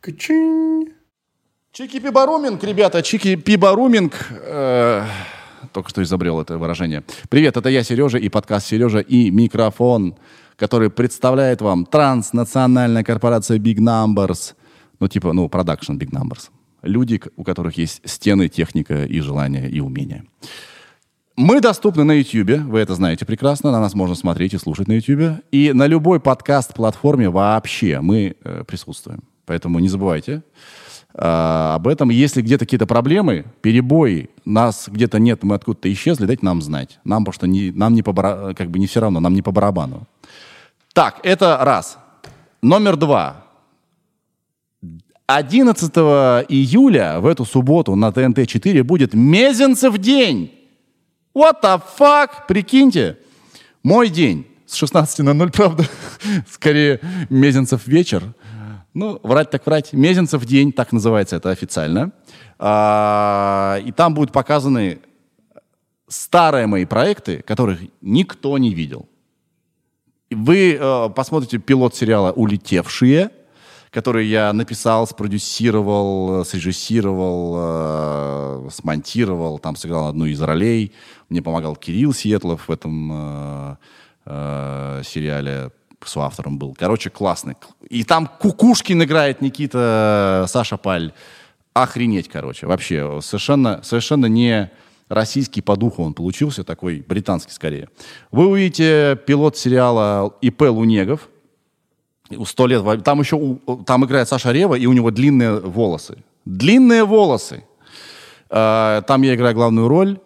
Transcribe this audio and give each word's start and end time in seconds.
Качин. 0.00 0.94
Чики 1.72 2.00
Пибаруминг, 2.00 2.64
ребята, 2.64 3.02
Чики 3.02 3.36
Пибаруминг. 3.36 4.14
Э, 4.30 5.04
только 5.74 5.90
что 5.90 6.02
изобрел 6.02 6.40
это 6.40 6.56
выражение. 6.56 7.04
Привет, 7.28 7.58
это 7.58 7.68
я, 7.68 7.82
Сережа, 7.82 8.16
и 8.16 8.30
подкаст 8.30 8.66
«Сережа 8.66 9.00
и 9.00 9.30
микрофон», 9.30 10.16
который 10.56 10.88
представляет 10.88 11.60
вам 11.60 11.84
транснациональная 11.84 13.04
корпорация 13.04 13.58
Big 13.58 13.76
Numbers. 13.76 14.54
Ну, 15.00 15.08
типа, 15.08 15.34
ну, 15.34 15.50
продакшн 15.50 15.98
Big 15.98 16.10
Numbers. 16.10 16.48
Люди, 16.80 17.20
у 17.36 17.44
которых 17.44 17.76
есть 17.76 18.00
стены, 18.08 18.48
техника 18.48 19.04
и 19.04 19.20
желание, 19.20 19.68
и 19.68 19.80
умения. 19.80 20.24
Мы 21.36 21.60
доступны 21.60 22.04
на 22.04 22.12
YouTube, 22.12 22.62
вы 22.64 22.78
это 22.80 22.94
знаете 22.94 23.26
прекрасно, 23.26 23.70
на 23.70 23.80
нас 23.80 23.94
можно 23.94 24.14
смотреть 24.14 24.54
и 24.54 24.58
слушать 24.58 24.88
на 24.88 24.94
YouTube. 24.94 25.42
И 25.52 25.72
на 25.74 25.86
любой 25.86 26.20
подкаст-платформе 26.20 27.28
вообще 27.28 28.00
мы 28.00 28.34
э, 28.42 28.64
присутствуем. 28.66 29.29
Поэтому 29.50 29.80
не 29.80 29.88
забывайте 29.88 30.44
э, 31.12 31.72
об 31.74 31.88
этом. 31.88 32.10
Если 32.10 32.40
где-то 32.40 32.66
какие-то 32.66 32.86
проблемы, 32.86 33.46
перебои, 33.62 34.30
нас 34.44 34.84
где-то 34.86 35.18
нет, 35.18 35.42
мы 35.42 35.56
откуда-то 35.56 35.92
исчезли, 35.92 36.26
дайте 36.26 36.46
нам 36.46 36.62
знать. 36.62 37.00
Нам 37.02 37.24
просто 37.24 37.48
не, 37.48 37.72
нам 37.72 37.94
не 37.94 38.02
по 38.04 38.12
как 38.54 38.70
бы 38.70 38.78
не 38.78 38.86
все 38.86 39.00
равно, 39.00 39.18
нам 39.18 39.34
не 39.34 39.42
по 39.42 39.50
барабану. 39.50 40.06
Так, 40.92 41.18
это 41.24 41.58
раз. 41.62 41.98
Номер 42.62 42.96
два. 42.96 43.44
11 45.26 45.96
июля 46.48 47.18
в 47.18 47.26
эту 47.26 47.44
субботу 47.44 47.96
на 47.96 48.10
ТНТ-4 48.10 48.84
будет 48.84 49.14
Мезенцев 49.14 49.98
день. 49.98 50.52
What 51.34 51.56
the 51.60 51.82
fuck? 51.98 52.46
Прикиньте. 52.46 53.18
Мой 53.82 54.10
день 54.10 54.46
с 54.64 54.76
16 54.76 55.18
на 55.20 55.34
0, 55.34 55.50
правда. 55.50 55.84
Скорее, 56.48 57.00
Мезенцев 57.30 57.88
вечер. 57.88 58.32
Ну, 58.92 59.20
врать 59.22 59.50
так 59.50 59.64
врать. 59.66 59.92
Мезенцев 59.92 60.44
день, 60.44 60.72
так 60.72 60.92
называется 60.92 61.36
это 61.36 61.50
официально. 61.50 62.12
А, 62.58 63.78
и 63.84 63.92
там 63.92 64.14
будут 64.14 64.32
показаны 64.32 65.00
старые 66.08 66.66
мои 66.66 66.84
проекты, 66.84 67.42
которых 67.42 67.80
никто 68.00 68.58
не 68.58 68.74
видел. 68.74 69.08
Вы 70.30 70.74
э, 70.74 71.08
посмотрите 71.14 71.58
пилот 71.58 71.94
сериала 71.94 72.32
«Улетевшие», 72.32 73.30
который 73.90 74.26
я 74.26 74.52
написал, 74.52 75.06
спродюсировал, 75.06 76.44
срежиссировал, 76.44 77.54
э, 77.58 78.68
смонтировал, 78.70 79.58
там 79.58 79.74
сыграл 79.74 80.08
одну 80.08 80.26
из 80.26 80.40
ролей. 80.40 80.92
Мне 81.28 81.42
помогал 81.42 81.74
Кирилл 81.74 82.12
Сиетлов 82.12 82.68
в 82.68 82.72
этом 82.72 83.10
э, 83.12 83.76
э, 84.26 85.02
сериале 85.04 85.70
с 86.04 86.16
автором 86.16 86.58
был. 86.58 86.74
Короче, 86.78 87.10
классный. 87.10 87.56
И 87.88 88.04
там 88.04 88.26
Кукушкин 88.26 89.02
играет 89.02 89.40
Никита 89.40 90.46
Саша 90.48 90.76
Паль. 90.76 91.12
Охренеть, 91.72 92.28
короче. 92.28 92.66
Вообще, 92.66 93.20
совершенно, 93.22 93.82
совершенно 93.82 94.26
не 94.26 94.70
российский 95.08 95.60
по 95.60 95.76
духу 95.76 96.02
он 96.02 96.14
получился, 96.14 96.64
такой 96.64 97.04
британский 97.06 97.52
скорее. 97.52 97.88
Вы 98.30 98.46
увидите 98.46 99.18
пилот 99.26 99.56
сериала 99.56 100.34
ИП 100.40 100.62
Лунегов. 100.62 101.28
Сто 102.46 102.66
лет. 102.66 102.84
Там 103.04 103.20
еще 103.20 103.58
там 103.86 104.04
играет 104.04 104.28
Саша 104.28 104.52
Рева, 104.52 104.76
и 104.76 104.86
у 104.86 104.92
него 104.92 105.10
длинные 105.10 105.58
волосы. 105.58 106.18
Длинные 106.44 107.04
волосы. 107.04 107.64
Э, 108.48 109.02
там 109.06 109.22
я 109.22 109.34
играю 109.34 109.54
главную 109.54 109.88
роль. 109.88 110.20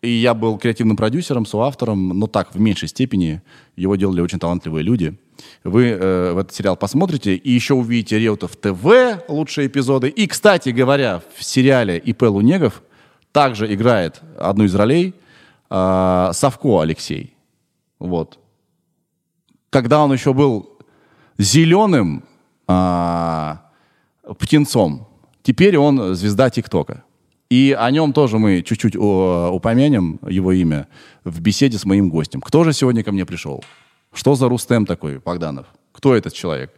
И 0.00 0.10
я 0.10 0.34
был 0.34 0.58
креативным 0.58 0.96
продюсером, 0.96 1.44
соавтором, 1.44 2.08
но 2.10 2.28
так, 2.28 2.54
в 2.54 2.60
меньшей 2.60 2.88
степени. 2.88 3.42
Его 3.74 3.96
делали 3.96 4.20
очень 4.20 4.38
талантливые 4.38 4.84
люди. 4.84 5.18
Вы 5.64 5.86
э, 5.86 6.32
в 6.32 6.38
этот 6.38 6.54
сериал 6.54 6.76
посмотрите 6.76 7.34
и 7.34 7.50
еще 7.50 7.74
увидите 7.74 8.18
Реутов 8.18 8.56
ТВ, 8.56 9.24
лучшие 9.28 9.66
эпизоды. 9.66 10.08
И, 10.08 10.26
кстати 10.28 10.68
говоря, 10.68 11.20
в 11.36 11.42
сериале 11.42 11.98
ИП 11.98 12.22
Лунегов 12.22 12.82
также 13.32 13.72
играет 13.72 14.20
одну 14.38 14.64
из 14.64 14.74
ролей 14.74 15.14
э, 15.68 16.30
Савко 16.32 16.80
Алексей. 16.80 17.34
Вот. 17.98 18.38
Когда 19.70 20.02
он 20.02 20.12
еще 20.12 20.32
был 20.32 20.78
зеленым 21.38 22.24
э, 22.68 23.54
птенцом, 24.38 25.08
теперь 25.42 25.76
он 25.76 26.14
звезда 26.14 26.50
ТикТока. 26.50 27.02
И 27.50 27.74
о 27.78 27.90
нем 27.90 28.12
тоже 28.12 28.38
мы 28.38 28.62
чуть-чуть 28.62 28.94
упомянем, 28.96 30.20
его 30.28 30.52
имя, 30.52 30.86
в 31.24 31.40
беседе 31.40 31.78
с 31.78 31.84
моим 31.86 32.10
гостем. 32.10 32.40
Кто 32.40 32.62
же 32.64 32.72
сегодня 32.72 33.02
ко 33.02 33.10
мне 33.10 33.24
пришел? 33.24 33.64
Что 34.12 34.34
за 34.34 34.48
Рустем 34.48 34.84
такой, 34.84 35.18
Богданов? 35.18 35.66
Кто 35.92 36.14
этот 36.14 36.34
человек? 36.34 36.72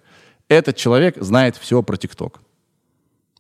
Этот 0.49 0.77
человек 0.77 1.17
знает 1.19 1.57
все 1.57 1.83
про 1.83 1.97
ТикТок. 1.97 2.41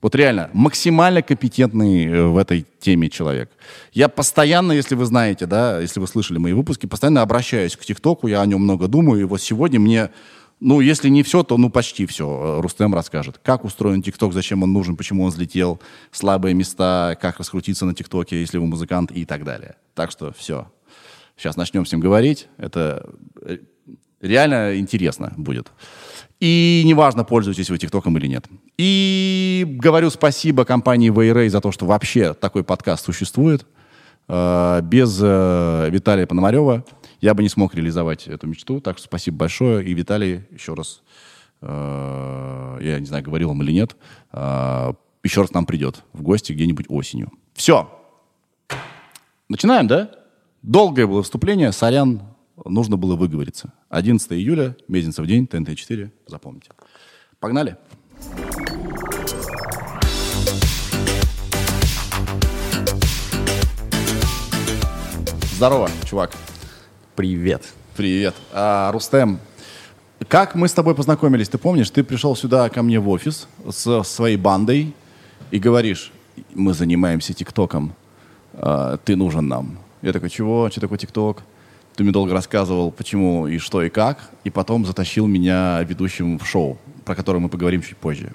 Вот 0.02 0.14
реально, 0.14 0.48
максимально 0.54 1.20
компетентный 1.20 2.06
э, 2.06 2.24
в 2.24 2.38
этой 2.38 2.66
теме 2.80 3.10
человек. 3.10 3.50
Я 3.92 4.08
постоянно, 4.08 4.72
если 4.72 4.94
вы 4.94 5.04
знаете, 5.04 5.44
да, 5.44 5.78
если 5.78 6.00
вы 6.00 6.06
слышали 6.06 6.38
мои 6.38 6.54
выпуски, 6.54 6.86
постоянно 6.86 7.20
обращаюсь 7.20 7.76
к 7.76 7.84
ТикТоку, 7.84 8.26
я 8.26 8.40
о 8.40 8.46
нем 8.46 8.62
много 8.62 8.88
думаю, 8.88 9.20
и 9.20 9.24
вот 9.24 9.42
сегодня 9.42 9.78
мне 9.78 10.10
ну, 10.60 10.80
если 10.80 11.08
не 11.08 11.22
все, 11.22 11.42
то 11.42 11.56
ну 11.56 11.70
почти 11.70 12.04
все. 12.04 12.60
Рустем 12.60 12.94
расскажет. 12.94 13.40
Как 13.42 13.64
устроен 13.64 14.02
ТикТок, 14.02 14.34
зачем 14.34 14.62
он 14.62 14.72
нужен, 14.72 14.94
почему 14.96 15.24
он 15.24 15.30
взлетел, 15.30 15.80
слабые 16.12 16.54
места, 16.54 17.16
как 17.20 17.38
раскрутиться 17.38 17.86
на 17.86 17.94
ТикТоке, 17.94 18.40
если 18.40 18.58
вы 18.58 18.66
музыкант 18.66 19.10
и 19.10 19.24
так 19.24 19.44
далее. 19.44 19.76
Так 19.94 20.10
что 20.10 20.32
все. 20.32 20.70
Сейчас 21.36 21.56
начнем 21.56 21.86
с 21.86 21.92
ним 21.92 22.00
говорить. 22.00 22.48
Это 22.58 23.10
э, 23.40 23.58
реально 24.20 24.78
интересно 24.78 25.32
будет. 25.38 25.72
И 26.40 26.82
неважно, 26.84 27.24
пользуетесь 27.24 27.70
вы 27.70 27.78
ТикТоком 27.78 28.18
или 28.18 28.26
нет. 28.26 28.46
И 28.76 29.64
говорю 29.66 30.10
спасибо 30.10 30.66
компании 30.66 31.08
Вейрей 31.08 31.48
за 31.48 31.62
то, 31.62 31.72
что 31.72 31.86
вообще 31.86 32.34
такой 32.34 32.64
подкаст 32.64 33.06
существует. 33.06 33.66
Э, 34.28 34.82
без 34.82 35.18
э, 35.22 35.88
Виталия 35.90 36.26
Пономарева 36.26 36.84
я 37.20 37.34
бы 37.34 37.42
не 37.42 37.48
смог 37.48 37.74
реализовать 37.74 38.26
эту 38.26 38.46
мечту. 38.46 38.80
Так 38.80 38.98
что 38.98 39.06
спасибо 39.06 39.38
большое. 39.38 39.84
И 39.86 39.94
Виталий, 39.94 40.44
еще 40.50 40.74
раз, 40.74 41.02
э, 41.60 42.78
я 42.80 42.98
не 42.98 43.06
знаю, 43.06 43.22
говорил 43.22 43.48
вам 43.48 43.62
или 43.62 43.72
нет, 43.72 43.96
э, 44.32 44.92
еще 45.22 45.42
раз 45.42 45.52
нам 45.52 45.66
придет 45.66 46.02
в 46.12 46.22
гости 46.22 46.52
где-нибудь 46.52 46.86
осенью. 46.88 47.30
Все. 47.54 47.90
Начинаем, 49.48 49.86
да? 49.86 50.10
Долгое 50.62 51.06
было 51.06 51.18
выступление, 51.18 51.72
сорян, 51.72 52.22
нужно 52.64 52.96
было 52.96 53.16
выговориться. 53.16 53.72
11 53.88 54.32
июля, 54.32 54.76
Мезенцев 54.88 55.26
день, 55.26 55.44
ТНТ-4, 55.44 56.10
запомните. 56.26 56.70
Погнали. 57.38 57.76
Здорово, 65.56 65.90
чувак. 66.06 66.32
Привет. 67.20 67.74
Привет. 67.98 68.34
А, 68.50 68.90
Рустем, 68.92 69.40
как 70.26 70.54
мы 70.54 70.68
с 70.68 70.72
тобой 70.72 70.94
познакомились? 70.94 71.50
Ты 71.50 71.58
помнишь, 71.58 71.90
ты 71.90 72.02
пришел 72.02 72.34
сюда 72.34 72.70
ко 72.70 72.82
мне 72.82 72.98
в 72.98 73.10
офис 73.10 73.46
с 73.68 74.02
своей 74.04 74.38
бандой 74.38 74.94
и 75.50 75.58
говоришь, 75.58 76.12
мы 76.54 76.72
занимаемся 76.72 77.34
ТикТоком, 77.34 77.92
а, 78.54 78.96
ты 78.96 79.16
нужен 79.16 79.48
нам. 79.48 79.80
Я 80.00 80.14
такой, 80.14 80.30
чего? 80.30 80.70
Что 80.70 80.80
такое 80.80 80.96
ТикТок? 80.96 81.42
Ты 81.94 82.04
мне 82.04 82.12
долго 82.14 82.32
рассказывал, 82.32 82.90
почему 82.90 83.46
и 83.46 83.58
что 83.58 83.82
и 83.82 83.90
как, 83.90 84.30
и 84.44 84.48
потом 84.48 84.86
затащил 84.86 85.26
меня 85.26 85.82
ведущим 85.82 86.38
в 86.38 86.46
шоу, 86.46 86.78
про 87.04 87.14
которое 87.14 87.40
мы 87.40 87.50
поговорим 87.50 87.82
чуть 87.82 87.98
позже. 87.98 88.32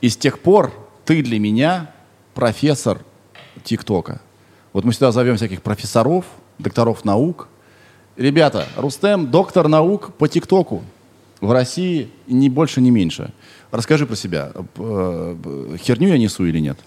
И 0.00 0.08
с 0.08 0.16
тех 0.16 0.40
пор 0.40 0.72
ты 1.04 1.22
для 1.22 1.38
меня 1.38 1.92
профессор 2.34 3.02
ТикТока. 3.62 4.20
Вот 4.72 4.84
мы 4.84 4.92
сюда 4.92 5.12
зовем 5.12 5.36
всяких 5.36 5.62
профессоров, 5.62 6.24
докторов 6.58 7.04
наук, 7.04 7.46
Ребята, 8.16 8.66
Рустем 8.76 9.30
доктор 9.30 9.68
наук 9.68 10.12
по 10.18 10.28
ТикТоку 10.28 10.82
в 11.40 11.52
России 11.52 12.08
ни 12.26 12.48
больше, 12.48 12.80
ни 12.80 12.90
меньше. 12.90 13.32
Расскажи 13.70 14.06
про 14.06 14.16
себя. 14.16 14.52
Э, 14.76 15.76
херню 15.80 16.08
я 16.08 16.18
несу 16.18 16.44
или 16.44 16.58
нет? 16.58 16.78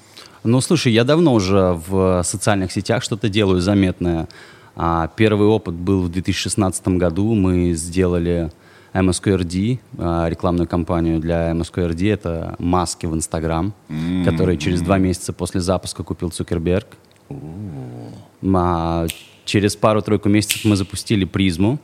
Ну, 0.44 0.60
слушай, 0.62 0.92
я 0.92 1.04
давно 1.04 1.34
уже 1.34 1.80
в 1.88 2.22
социальных 2.24 2.72
сетях 2.72 3.04
что-то 3.04 3.30
делаю 3.30 3.62
заметное. 3.62 4.28
А, 4.76 5.10
первый 5.16 5.48
опыт 5.48 5.74
был 5.74 6.02
в 6.02 6.10
2016 6.10 6.88
году. 6.90 7.34
Мы 7.34 7.74
сделали 7.74 8.52
MSQRD, 8.94 9.80
а, 9.98 10.28
рекламную 10.28 10.68
кампанию 10.68 11.20
для 11.20 11.52
MSQRD. 11.52 12.12
Это 12.12 12.56
маски 12.60 13.06
в 13.06 13.14
Инстаграм, 13.16 13.74
mm-hmm. 13.88 14.26
которые 14.26 14.58
через 14.58 14.82
два 14.82 14.98
месяца 14.98 15.32
после 15.32 15.62
запуска 15.62 16.04
купил 16.04 16.30
Цукерберг. 16.30 16.88
Mm-hmm. 17.30 19.10
Через 19.46 19.76
пару-тройку 19.76 20.30
месяцев 20.30 20.66
мы 20.66 20.76
запустили 20.76 21.26
призму. 21.26 21.80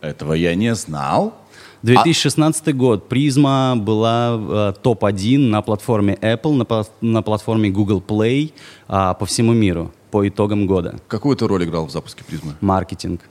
Этого 0.00 0.34
я 0.34 0.54
не 0.54 0.74
знал. 0.74 1.34
2016 1.82 2.68
а... 2.68 2.72
год. 2.72 3.08
Призма 3.08 3.74
была 3.76 4.36
э, 4.38 4.72
топ-1 4.82 5.38
на 5.38 5.62
платформе 5.62 6.14
Apple, 6.20 6.52
на, 6.52 6.84
на 7.00 7.22
платформе 7.22 7.70
Google 7.70 8.02
Play 8.06 8.52
э, 8.88 9.14
по 9.18 9.26
всему 9.26 9.52
миру 9.52 9.92
по 10.10 10.26
итогам 10.28 10.66
года. 10.66 11.00
Какую 11.08 11.36
ты 11.36 11.46
роль 11.46 11.64
играл 11.64 11.86
в 11.86 11.90
запуске 11.90 12.22
призмы? 12.24 12.54
Маркетинг. 12.60 13.22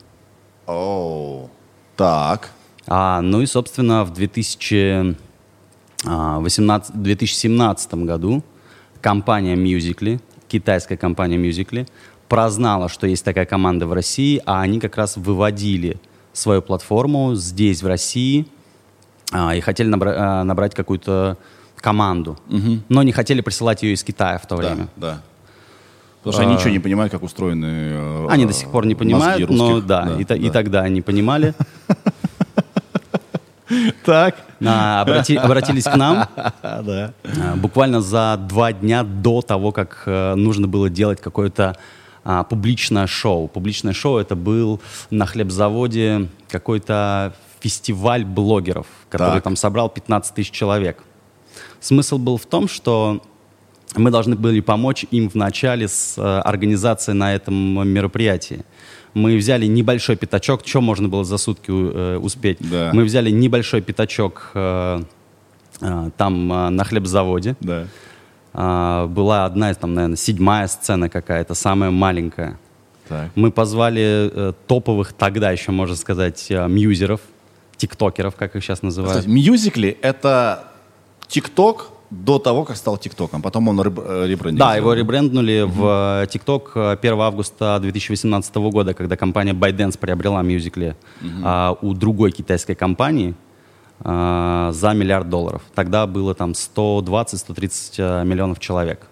О, 0.67 1.49
так. 1.95 2.51
А, 2.87 3.21
ну 3.21 3.41
и, 3.41 3.45
собственно, 3.45 4.03
в 4.03 4.11
2000 4.11 5.15
А, 6.05 6.39
В 6.39 6.43
18 6.43 6.95
2017 7.01 7.93
году 8.05 8.43
компания 9.01 9.55
Musically, 9.55 10.19
китайская 10.47 10.97
компания 10.97 11.37
Musically, 11.37 11.87
прознала, 12.33 12.89
что 12.89 13.05
есть 13.05 13.23
такая 13.23 13.45
команда 13.45 13.85
в 13.85 13.93
России, 13.93 14.41
а 14.47 14.61
они 14.61 14.79
как 14.79 14.97
раз 14.97 15.17
выводили 15.17 15.97
свою 16.33 16.63
платформу 16.63 17.35
здесь, 17.35 17.83
в 17.83 17.87
России, 17.87 18.47
а, 19.31 19.53
и 19.55 19.59
хотели 19.61 19.87
набра- 19.95 20.15
а, 20.17 20.43
набрать 20.43 20.73
какую-то 20.73 21.37
команду, 21.77 22.39
но 22.89 23.03
не 23.03 23.11
хотели 23.11 23.41
присылать 23.41 23.83
ее 23.83 23.93
из 23.93 24.03
Китая 24.03 24.39
в 24.39 24.47
то 24.47 24.55
время. 24.55 24.87
Да, 24.95 25.07
да. 25.11 25.21
Потому 26.23 26.33
что 26.33 26.41
они 26.43 26.55
ничего 26.55 26.69
не 26.71 26.79
понимают, 26.79 27.11
как 27.11 27.21
устроены 27.21 27.65
э, 27.65 28.27
Они 28.29 28.45
до 28.47 28.53
сих 28.53 28.69
пор 28.71 28.85
не 28.87 28.95
понимают, 28.95 29.49
но 29.51 29.69
русских. 29.73 29.85
да, 29.85 30.15
и, 30.17 30.23
та- 30.23 30.35
и 30.35 30.49
тогда 30.49 30.81
они 30.81 31.01
понимали. 31.01 31.53
Так. 34.05 34.35
А, 34.65 35.03
обрати- 35.03 35.35
обратились 35.37 35.83
к 35.85 35.95
нам 35.95 36.27
Да. 36.61 37.13
а, 37.23 37.55
буквально 37.55 38.01
за 38.01 38.37
два 38.47 38.71
дня 38.71 39.03
до 39.03 39.41
того, 39.41 39.71
как 39.71 40.03
э, 40.05 40.35
нужно 40.35 40.67
было 40.67 40.89
делать 40.89 41.19
какое-то 41.21 41.75
а, 42.23 42.43
публичное 42.43 43.07
шоу. 43.07 43.47
Публичное 43.47 43.93
шоу 43.93 44.17
это 44.17 44.35
был 44.35 44.79
на 45.09 45.25
хлебзаводе 45.25 46.29
какой-то 46.49 47.33
фестиваль 47.59 48.25
блогеров, 48.25 48.87
который 49.09 49.35
Так. 49.35 49.43
там 49.43 49.55
собрал 49.55 49.89
15 49.89 50.35
тысяч 50.35 50.51
человек. 50.51 51.03
Смысл 51.79 52.17
был 52.17 52.37
в 52.37 52.45
том, 52.45 52.67
что 52.67 53.21
мы 53.95 54.09
должны 54.11 54.35
были 54.35 54.59
помочь 54.59 55.05
им 55.11 55.29
в 55.29 55.35
начале 55.35 55.87
с 55.87 56.17
э, 56.17 56.21
организацией 56.21 57.15
на 57.15 57.33
этом 57.35 57.87
мероприятии. 57.87 58.65
Мы 59.13 59.37
взяли 59.37 59.67
небольшой 59.67 60.15
пятачок, 60.15 60.65
что 60.65 60.81
можно 60.81 61.07
было 61.07 61.23
за 61.23 61.37
сутки 61.37 61.69
э, 61.69 62.17
успеть. 62.17 62.57
Да. 62.59 62.89
Мы 62.93 63.03
взяли 63.03 63.29
небольшой 63.29 63.81
пятачок 63.81 64.51
э, 64.55 65.03
э, 65.81 66.09
там 66.17 66.51
э, 66.51 66.69
на 66.69 66.83
хлебзаводе. 66.83 67.55
Да. 67.59 67.87
А, 68.53 69.07
была 69.07 69.45
одна, 69.45 69.71
из, 69.71 69.77
там, 69.77 69.93
наверное, 69.93 70.17
седьмая 70.17 70.67
сцена 70.67 71.09
какая-то, 71.09 71.55
самая 71.55 71.91
маленькая. 71.91 72.57
Так. 73.07 73.31
Мы 73.35 73.51
позвали 73.51 74.31
э, 74.33 74.53
топовых 74.67 75.13
тогда 75.13 75.51
еще, 75.51 75.71
можно 75.71 75.95
сказать, 75.95 76.45
э, 76.49 76.67
мьюзеров, 76.67 77.21
тиктокеров, 77.77 78.35
как 78.35 78.55
их 78.55 78.63
сейчас 78.63 78.81
называют. 78.81 79.17
Кстати, 79.17 79.29
Мьюзикли— 79.33 79.97
это 80.01 80.65
ТикТок 81.27 81.89
до 82.11 82.39
того, 82.39 82.63
как 82.63 82.77
стал 82.77 82.97
ТикТоком. 82.97 83.41
Потом 83.41 83.67
он 83.67 83.79
э, 83.79 84.27
ребрендинг 84.27 84.59
Да, 84.59 84.75
его 84.75 84.93
ребренднули 84.93 85.65
в 85.67 86.27
ТикТок 86.29 86.77
1 86.77 87.19
августа 87.19 87.79
2018 87.81 88.55
года, 88.55 88.93
когда 88.93 89.17
компания 89.17 89.53
ByteDance 89.53 89.97
приобрела 89.97 90.41
Musical.ly 90.43 90.95
а, 91.43 91.75
у 91.81 91.93
другой 91.93 92.31
китайской 92.31 92.75
компании 92.75 93.33
а, 93.99 94.71
за 94.73 94.93
миллиард 94.93 95.29
долларов. 95.29 95.61
Тогда 95.75 96.07
было 96.07 96.33
там 96.33 96.51
120-130 96.51 97.93
э, 97.97 98.25
миллионов 98.25 98.59
человек. 98.59 99.07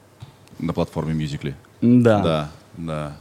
На 0.60 0.74
платформе 0.74 1.14
Мьюзикли. 1.14 1.56
Да. 1.82 2.20
Да, 2.20 2.52
да. 2.78 3.18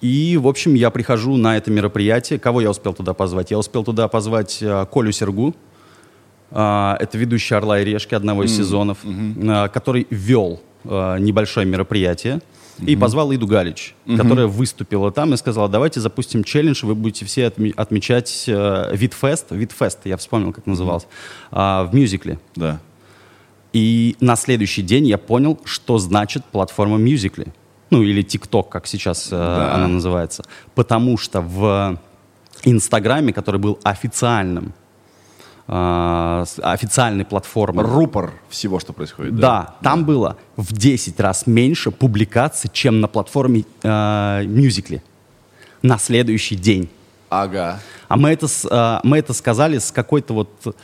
И, 0.00 0.36
в 0.36 0.46
общем, 0.46 0.74
я 0.74 0.90
прихожу 0.90 1.36
на 1.36 1.56
это 1.56 1.70
мероприятие. 1.70 2.38
Кого 2.38 2.60
я 2.60 2.70
успел 2.70 2.94
туда 2.94 3.14
позвать? 3.14 3.50
Я 3.50 3.58
успел 3.58 3.84
туда 3.84 4.08
позвать 4.08 4.58
э, 4.62 4.86
Колю 4.92 5.12
Сергу. 5.12 5.54
А, 6.50 6.96
это 7.00 7.18
ведущий 7.18 7.54
«Орла 7.54 7.80
и 7.80 7.84
решки» 7.84 8.14
одного 8.14 8.44
из 8.44 8.56
сезонов, 8.56 8.98
а, 9.04 9.68
который 9.68 10.06
вел 10.10 10.60
э, 10.84 11.16
небольшое 11.18 11.66
мероприятие. 11.66 12.40
И 12.78 12.96
позвал 12.96 13.34
Иду 13.34 13.46
Галич, 13.46 13.94
которая 14.16 14.46
выступила 14.46 15.10
там 15.10 15.32
и 15.34 15.36
сказала, 15.36 15.68
давайте 15.68 16.00
запустим 16.00 16.44
челлендж, 16.44 16.84
вы 16.84 16.94
будете 16.94 17.24
все 17.24 17.46
отме- 17.46 17.72
отмечать 17.74 18.44
э, 18.46 18.90
Витфест, 18.94 19.46
Витфест, 19.50 20.00
я 20.04 20.16
вспомнил, 20.16 20.52
как 20.52 20.66
назывался, 20.66 21.06
а, 21.50 21.84
в 21.84 21.94
мюзикле. 21.94 22.38
Да. 22.54 22.80
И 23.72 24.16
на 24.20 24.36
следующий 24.36 24.82
день 24.82 25.06
я 25.06 25.18
понял, 25.18 25.58
что 25.64 25.98
значит 25.98 26.44
платформа 26.44 26.98
Musical.ly. 26.98 27.52
Ну, 27.90 28.02
или 28.02 28.22
TikTok, 28.24 28.68
как 28.68 28.86
сейчас 28.86 29.28
э, 29.30 29.36
она 29.36 29.86
называется. 29.86 30.44
Потому 30.74 31.16
что 31.18 31.40
в 31.40 31.98
Инстаграме, 32.64 33.32
который 33.32 33.60
был 33.60 33.78
официальным, 33.84 34.72
э, 35.68 36.44
с- 36.46 36.58
официальной 36.62 37.24
платформой, 37.24 37.84
Рупор 37.84 38.32
всего, 38.48 38.78
что 38.80 38.92
происходит. 38.92 39.36
да, 39.36 39.74
там 39.82 40.04
было 40.04 40.36
в 40.56 40.72
10 40.72 41.18
раз 41.20 41.46
меньше 41.46 41.90
публикаций, 41.90 42.70
чем 42.72 43.00
на 43.00 43.08
платформе 43.08 43.64
э, 43.82 43.88
Musical.ly. 44.44 45.00
На 45.82 45.98
следующий 45.98 46.56
день. 46.56 46.88
Ага. 47.28 47.80
А 48.08 48.16
мы 48.16 48.30
это, 48.30 48.46
а, 48.70 49.00
мы 49.04 49.18
это 49.18 49.32
сказали 49.32 49.78
с 49.78 49.90
какой-то 49.92 50.32
вот 50.34 50.76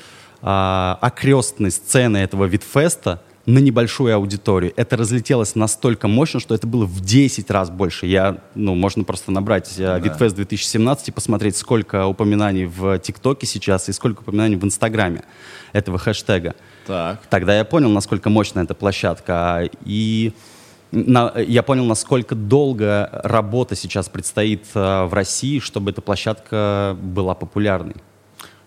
а, 0.43 0.99
окрестной 1.01 1.71
сцены 1.71 2.19
этого 2.19 2.45
Видфеста 2.45 3.23
на 3.47 3.59
небольшую 3.59 4.15
аудиторию. 4.15 4.73
Это 4.77 4.97
разлетелось 4.97 5.55
настолько 5.55 6.07
мощно, 6.07 6.39
что 6.39 6.55
это 6.55 6.67
было 6.67 6.85
в 6.85 7.01
10 7.01 7.51
раз 7.51 7.71
больше. 7.71 8.07
Я, 8.07 8.39
ну, 8.55 8.75
можно 8.75 9.03
просто 9.05 9.33
набрать 9.33 9.73
а, 9.79 9.99
Видфест 9.99 10.37
2017 10.37 11.09
и 11.09 11.11
посмотреть, 11.13 11.57
сколько 11.57 12.07
упоминаний 12.07 12.67
в 12.67 12.99
ТикТоке 13.01 13.47
сейчас 13.47 13.89
и 13.89 13.93
сколько 13.93 14.21
упоминаний 14.21 14.57
в 14.57 14.65
Инстаграме 14.65 15.25
этого 15.73 15.99
хэштега. 15.99 16.55
Так. 16.87 17.23
Тогда 17.31 17.57
я 17.57 17.65
понял, 17.65 17.89
насколько 17.91 18.31
мощная 18.31 18.63
эта 18.65 18.75
площадка. 18.75 19.69
И 19.85 20.33
на- 20.93 21.33
я 21.37 21.65
понял, 21.65 21.85
насколько 21.85 22.37
долго 22.37 23.09
работа 23.25 23.75
сейчас 23.75 24.09
предстоит 24.09 24.67
э, 24.75 25.05
в 25.05 25.15
России, 25.15 25.59
чтобы 25.59 25.91
эта 25.91 26.01
площадка 26.01 26.97
была 27.01 27.35
популярной. 27.35 27.97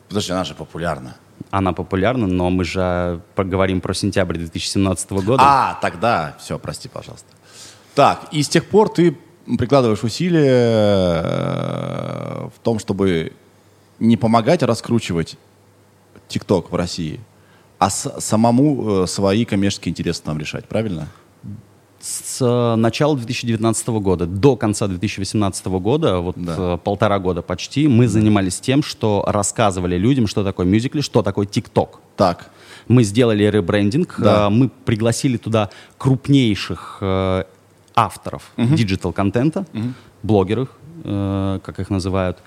Подожди, 0.10 0.34
она 0.34 0.44
же 0.44 0.54
популярна. 0.54 1.16
Она 1.52 1.74
популярна, 1.74 2.28
но 2.28 2.50
мы 2.50 2.64
же 2.64 3.22
поговорим 3.36 3.82
про 3.82 3.94
сентябрь 3.94 4.38
2017 4.38 5.12
года. 5.12 5.44
А, 5.46 5.78
тогда 5.82 6.36
все, 6.40 6.58
прости, 6.60 6.90
пожалуйста. 6.90 7.28
Так, 7.94 8.28
и 8.32 8.44
с 8.44 8.50
тех 8.50 8.66
пор 8.66 8.90
ты 8.90 9.18
прикладываешь 9.58 10.04
усилия 10.04 11.22
э, 11.24 12.50
в 12.56 12.60
том, 12.64 12.80
чтобы 12.80 13.34
не 14.00 14.18
помогать 14.18 14.64
раскручивать 14.64 15.38
ТикТок 16.28 16.72
в 16.72 16.76
России, 16.76 17.20
а 17.80 17.90
самому 17.90 19.04
э, 19.04 19.08
свои 19.08 19.46
коммерческие 19.46 19.92
интересы 19.92 20.24
там 20.24 20.40
решать, 20.40 20.66
правильно? 20.66 21.08
С 22.06 22.38
э, 22.40 22.76
начала 22.76 23.16
2019 23.18 23.88
года 23.88 24.28
до 24.28 24.56
конца 24.56 24.86
2018 24.88 25.66
года, 25.66 26.20
вот 26.20 26.36
Да. 26.38 26.56
э, 26.76 26.78
полтора 26.84 27.18
года 27.18 27.42
почти, 27.42 27.88
мы 27.88 28.08
занимались 28.08 28.60
тем, 28.60 28.84
что 28.84 29.24
рассказывали 29.26 29.98
людям, 29.98 30.28
что 30.28 30.44
такое 30.44 30.68
Musical.ly, 30.68 31.02
что 31.02 31.24
такое 31.24 31.48
ТикТок. 31.48 32.00
Так. 32.16 32.52
Мы 32.88 33.04
сделали 33.04 33.44
ребрендинг, 33.46 34.16
Да. 34.20 34.46
э, 34.46 34.50
мы 34.50 34.70
пригласили 34.70 35.38
туда 35.38 35.72
крупнейших 35.98 37.02
авторов 37.96 38.52
digital-контента, 38.58 39.66
блогеров, 40.22 40.70
э, 41.04 41.60
как 41.64 41.80
их 41.80 41.90
называют. 41.90 42.38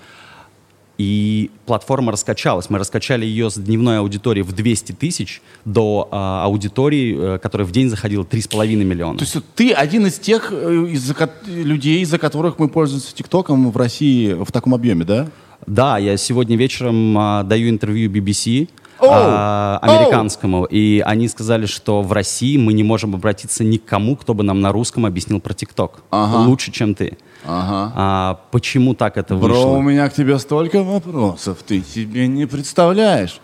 И 0.99 1.49
платформа 1.65 2.11
раскачалась. 2.11 2.69
Мы 2.69 2.77
раскачали 2.77 3.25
ее 3.25 3.49
с 3.49 3.55
дневной 3.55 3.99
аудитории 3.99 4.41
в 4.41 4.51
200 4.51 4.91
тысяч 4.91 5.41
до 5.63 6.09
э, 6.11 6.15
аудитории, 6.15 7.35
э, 7.35 7.39
которая 7.39 7.65
в 7.65 7.71
день 7.71 7.89
заходила 7.89 8.23
3,5 8.23 8.75
миллиона. 8.83 9.17
То 9.17 9.23
есть 9.23 9.37
ты 9.55 9.71
один 9.71 10.05
из 10.07 10.19
тех 10.19 10.51
э, 10.51 10.93
ко- 11.17 11.31
людей, 11.47 12.01
из-за 12.01 12.17
которых 12.17 12.59
мы 12.59 12.67
пользуемся 12.67 13.15
ТикТоком 13.15 13.71
в 13.71 13.77
России 13.77 14.33
в 14.33 14.51
таком 14.51 14.75
объеме, 14.75 15.05
да? 15.05 15.27
Да, 15.65 15.97
я 15.97 16.17
сегодня 16.17 16.57
вечером 16.57 17.17
а, 17.17 17.43
даю 17.43 17.69
интервью 17.69 18.09
BBC 18.11 18.67
А, 19.01 19.79
американскому, 19.81 20.65
и 20.65 20.99
они 20.99 21.27
сказали, 21.27 21.65
что 21.65 22.01
в 22.01 22.11
России 22.11 22.57
мы 22.57 22.73
не 22.73 22.83
можем 22.83 23.15
обратиться 23.15 23.63
ни 23.63 23.77
к 23.77 23.85
кому, 23.85 24.15
кто 24.15 24.33
бы 24.33 24.43
нам 24.43 24.61
на 24.61 24.71
русском 24.71 25.05
объяснил 25.05 25.39
про 25.39 25.53
ТикТок. 25.53 26.01
Ага. 26.11 26.47
Лучше, 26.47 26.71
чем 26.71 26.95
ты. 26.95 27.17
Ага. 27.45 27.93
А, 27.95 28.39
почему 28.51 28.93
так 28.95 29.17
это 29.17 29.35
Бро, 29.35 29.47
вышло? 29.47 29.67
у 29.69 29.81
меня 29.81 30.09
к 30.09 30.13
тебе 30.13 30.37
столько 30.39 30.83
вопросов, 30.83 31.59
ты 31.65 31.81
себе 31.81 32.27
не 32.27 32.45
представляешь. 32.45 33.39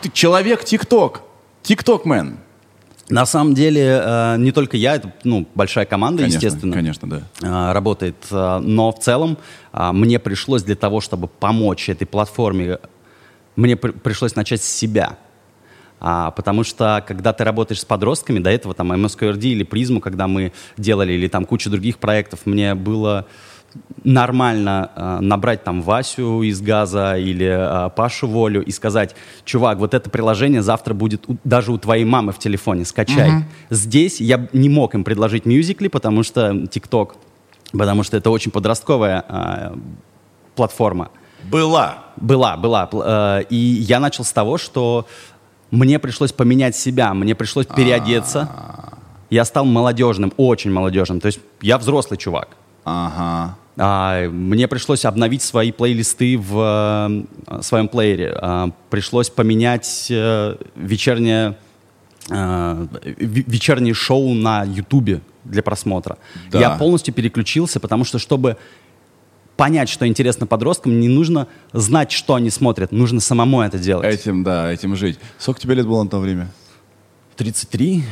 Ты 0.00 0.10
человек 0.10 0.64
ТикТок. 0.64 1.22
ТикТок-мен. 1.62 2.38
На 3.08 3.26
самом 3.26 3.54
деле, 3.54 4.00
э, 4.02 4.36
не 4.38 4.52
только 4.52 4.76
я, 4.76 4.94
это 4.94 5.12
ну, 5.24 5.46
большая 5.54 5.84
команда, 5.84 6.22
Конечно, 6.22 6.38
естественно. 6.38 6.72
конечно, 6.72 7.08
да. 7.08 7.22
э, 7.42 7.72
работает. 7.72 8.16
э, 8.30 8.58
Но 8.60 8.90
в 8.92 9.00
целом 9.00 9.36
э, 9.72 9.92
мне 9.92 10.18
пришлось 10.18 10.62
для 10.62 10.76
того, 10.76 11.00
чтобы 11.00 11.26
помочь 11.28 11.88
этой 11.88 12.06
платформе, 12.06 12.78
мне 13.56 13.76
при- 13.76 13.92
пришлось 13.92 14.34
начать 14.36 14.62
с 14.62 14.68
себя. 14.68 15.18
А, 16.04 16.32
потому 16.32 16.64
что, 16.64 17.04
когда 17.06 17.32
ты 17.32 17.44
работаешь 17.44 17.80
с 17.80 17.84
подростками, 17.84 18.40
до 18.40 18.50
этого 18.50 18.74
там 18.74 18.90
MSQRD 18.92 19.42
или 19.42 19.62
Призму, 19.62 20.00
когда 20.00 20.26
мы 20.26 20.52
делали, 20.76 21.12
или 21.12 21.28
там 21.28 21.44
кучу 21.44 21.70
других 21.70 21.98
проектов, 21.98 22.40
мне 22.44 22.74
было 22.74 23.26
нормально 24.04 24.90
э, 24.94 25.18
набрать 25.20 25.64
там 25.64 25.80
Васю 25.82 26.42
из 26.42 26.60
Газа 26.60 27.16
или 27.16 27.46
э, 27.86 27.90
Пашу 27.90 28.26
Волю 28.26 28.62
и 28.64 28.70
сказать, 28.70 29.14
чувак, 29.44 29.78
вот 29.78 29.94
это 29.94 30.10
приложение 30.10 30.60
завтра 30.62 30.92
будет 30.92 31.28
у- 31.28 31.36
даже 31.44 31.72
у 31.72 31.78
твоей 31.78 32.04
мамы 32.04 32.32
в 32.32 32.38
телефоне, 32.38 32.84
скачай. 32.84 33.30
Здесь 33.70 34.20
я 34.20 34.46
не 34.52 34.68
мог 34.68 34.94
им 34.94 35.04
предложить 35.04 35.46
мюзикли, 35.46 35.88
потому 35.88 36.22
что 36.22 36.50
TikTok, 36.50 37.12
потому 37.72 38.02
что 38.02 38.16
это 38.16 38.28
очень 38.30 38.50
подростковая 38.50 39.24
э, 39.28 39.74
платформа. 40.54 41.10
Была. 41.52 41.98
Была, 42.16 42.56
была. 42.56 42.88
Э, 42.92 43.42
И 43.50 43.56
я 43.56 44.00
начал 44.00 44.24
с 44.24 44.32
того, 44.32 44.58
что 44.58 45.06
Мне 45.70 45.98
пришлось 45.98 46.32
поменять 46.32 46.76
себя, 46.76 47.14
мне 47.14 47.34
пришлось 47.34 47.66
переодеться. 47.66 48.48
Я 49.30 49.44
стал 49.46 49.64
молодежным, 49.64 50.32
очень 50.36 50.70
молодежным. 50.70 51.18
То 51.20 51.26
есть 51.28 51.40
я 51.62 51.78
взрослый 51.78 52.18
чувак. 52.18 52.48
Ага. 52.84 53.56
А, 53.78 54.28
мне 54.28 54.68
пришлось 54.68 55.06
обновить 55.06 55.40
свои 55.40 55.72
плейлисты 55.72 56.36
в 56.36 57.24
э, 57.46 57.62
своем 57.62 57.88
плеере. 57.88 58.36
А, 58.38 58.68
пришлось 58.90 59.30
поменять 59.30 60.08
э, 60.10 60.56
вечернее, 60.76 61.56
э, 62.28 62.86
ве- 63.02 63.44
вечернее 63.46 63.94
шоу 63.94 64.34
на 64.34 64.64
Ютубе 64.64 65.22
для 65.44 65.62
просмотра. 65.62 66.18
Да. 66.50 66.60
Я 66.60 66.70
полностью 66.76 67.14
переключился, 67.14 67.80
потому 67.80 68.04
что, 68.04 68.18
чтобы 68.18 68.58
понять, 69.56 69.88
что 69.88 70.06
интересно 70.06 70.46
подросткам, 70.46 71.00
не 71.00 71.08
нужно 71.08 71.46
знать, 71.72 72.12
что 72.12 72.34
они 72.34 72.50
смотрят. 72.50 72.92
Нужно 72.92 73.20
самому 73.20 73.60
это 73.60 73.78
делать. 73.78 74.06
Этим, 74.06 74.42
да, 74.42 74.72
этим 74.72 74.96
жить. 74.96 75.18
Сколько 75.38 75.60
тебе 75.60 75.74
лет 75.74 75.86
было 75.86 76.02
на 76.02 76.10
то 76.10 76.18
время? 76.18 76.48
33? 77.36 78.04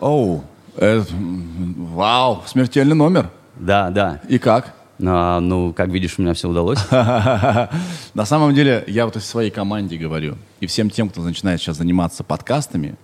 Оу. 0.00 0.44
э, 0.76 1.02
вау, 1.10 2.42
смертельный 2.46 2.96
номер. 2.96 3.30
Да, 3.56 3.90
да. 3.90 4.20
И 4.28 4.38
как? 4.38 4.74
А, 5.02 5.40
ну, 5.40 5.72
как 5.72 5.88
видишь, 5.88 6.14
у 6.18 6.22
меня 6.22 6.34
все 6.34 6.48
удалось. 6.48 6.78
На 6.90 8.24
самом 8.24 8.54
деле, 8.54 8.84
я 8.86 9.06
вот 9.06 9.16
о 9.16 9.20
своей 9.20 9.50
команде 9.50 9.96
говорю, 9.96 10.36
и 10.60 10.66
всем 10.66 10.90
тем, 10.90 11.08
кто 11.08 11.22
начинает 11.22 11.60
сейчас 11.60 11.78
заниматься 11.78 12.22
подкастами, 12.22 12.96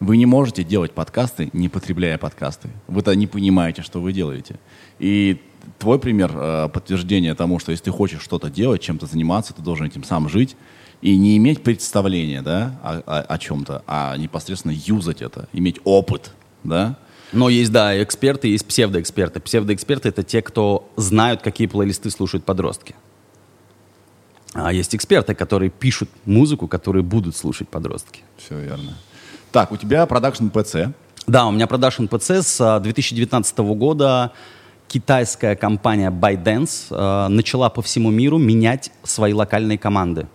вы 0.00 0.16
не 0.16 0.26
можете 0.26 0.64
делать 0.64 0.92
подкасты, 0.92 1.50
не 1.52 1.68
потребляя 1.68 2.18
подкасты. 2.18 2.68
Вы-то 2.88 3.14
не 3.14 3.26
понимаете, 3.26 3.82
что 3.82 4.00
вы 4.00 4.12
делаете. 4.12 4.56
И 4.98 5.40
твой 5.78 5.98
пример 5.98 6.30
э, 6.34 6.68
подтверждение 6.72 7.34
тому, 7.34 7.58
что 7.58 7.70
если 7.70 7.84
ты 7.84 7.90
хочешь 7.90 8.22
что-то 8.22 8.50
делать, 8.50 8.82
чем-то 8.82 9.06
заниматься, 9.06 9.54
ты 9.54 9.62
должен 9.62 9.86
этим 9.86 10.04
сам 10.04 10.28
жить 10.28 10.56
и 11.02 11.16
не 11.16 11.36
иметь 11.36 11.62
представления 11.62 12.40
да, 12.40 12.78
о, 12.82 13.02
о- 13.06 13.22
о 13.22 13.38
чем-то, 13.38 13.82
а 13.86 14.16
непосредственно 14.16 14.72
юзать 14.72 15.22
это, 15.22 15.48
иметь 15.52 15.78
опыт. 15.84 16.32
Да? 16.62 16.96
Но 17.32 17.48
есть, 17.48 17.72
да, 17.72 18.02
эксперты, 18.02 18.48
есть 18.48 18.66
псевдоэксперты. 18.66 19.40
Псевдоэксперты— 19.40 20.08
это 20.10 20.22
те, 20.22 20.40
кто 20.40 20.88
знают, 20.96 21.42
какие 21.42 21.66
плейлисты 21.66 22.10
слушают 22.10 22.44
подростки. 22.44 22.94
А 24.54 24.72
есть 24.72 24.94
эксперты, 24.94 25.34
которые 25.34 25.70
пишут 25.70 26.08
музыку, 26.24 26.68
которую 26.68 27.02
будут 27.02 27.36
слушать 27.36 27.68
подростки. 27.68 28.20
Все 28.38 28.58
верно. 28.60 28.96
Так, 29.50 29.72
у 29.72 29.76
тебя 29.76 30.06
продакшн 30.06 30.48
ПЦ. 30.48 30.92
Да, 31.26 31.46
у 31.46 31.50
меня 31.50 31.66
продакшн 31.66 32.06
ПЦ 32.06 32.30
с 32.42 32.60
а, 32.60 32.78
2019 32.78 33.58
года 33.58 34.32
китайская 34.88 35.56
компания 35.56 36.10
ByteDance 36.10 36.86
а, 36.90 37.28
начала 37.28 37.68
по 37.70 37.82
всему 37.82 38.10
миру 38.10 38.38
менять 38.38 38.90
свои 39.02 39.32
локальные 39.32 39.78
команды. 39.78 40.26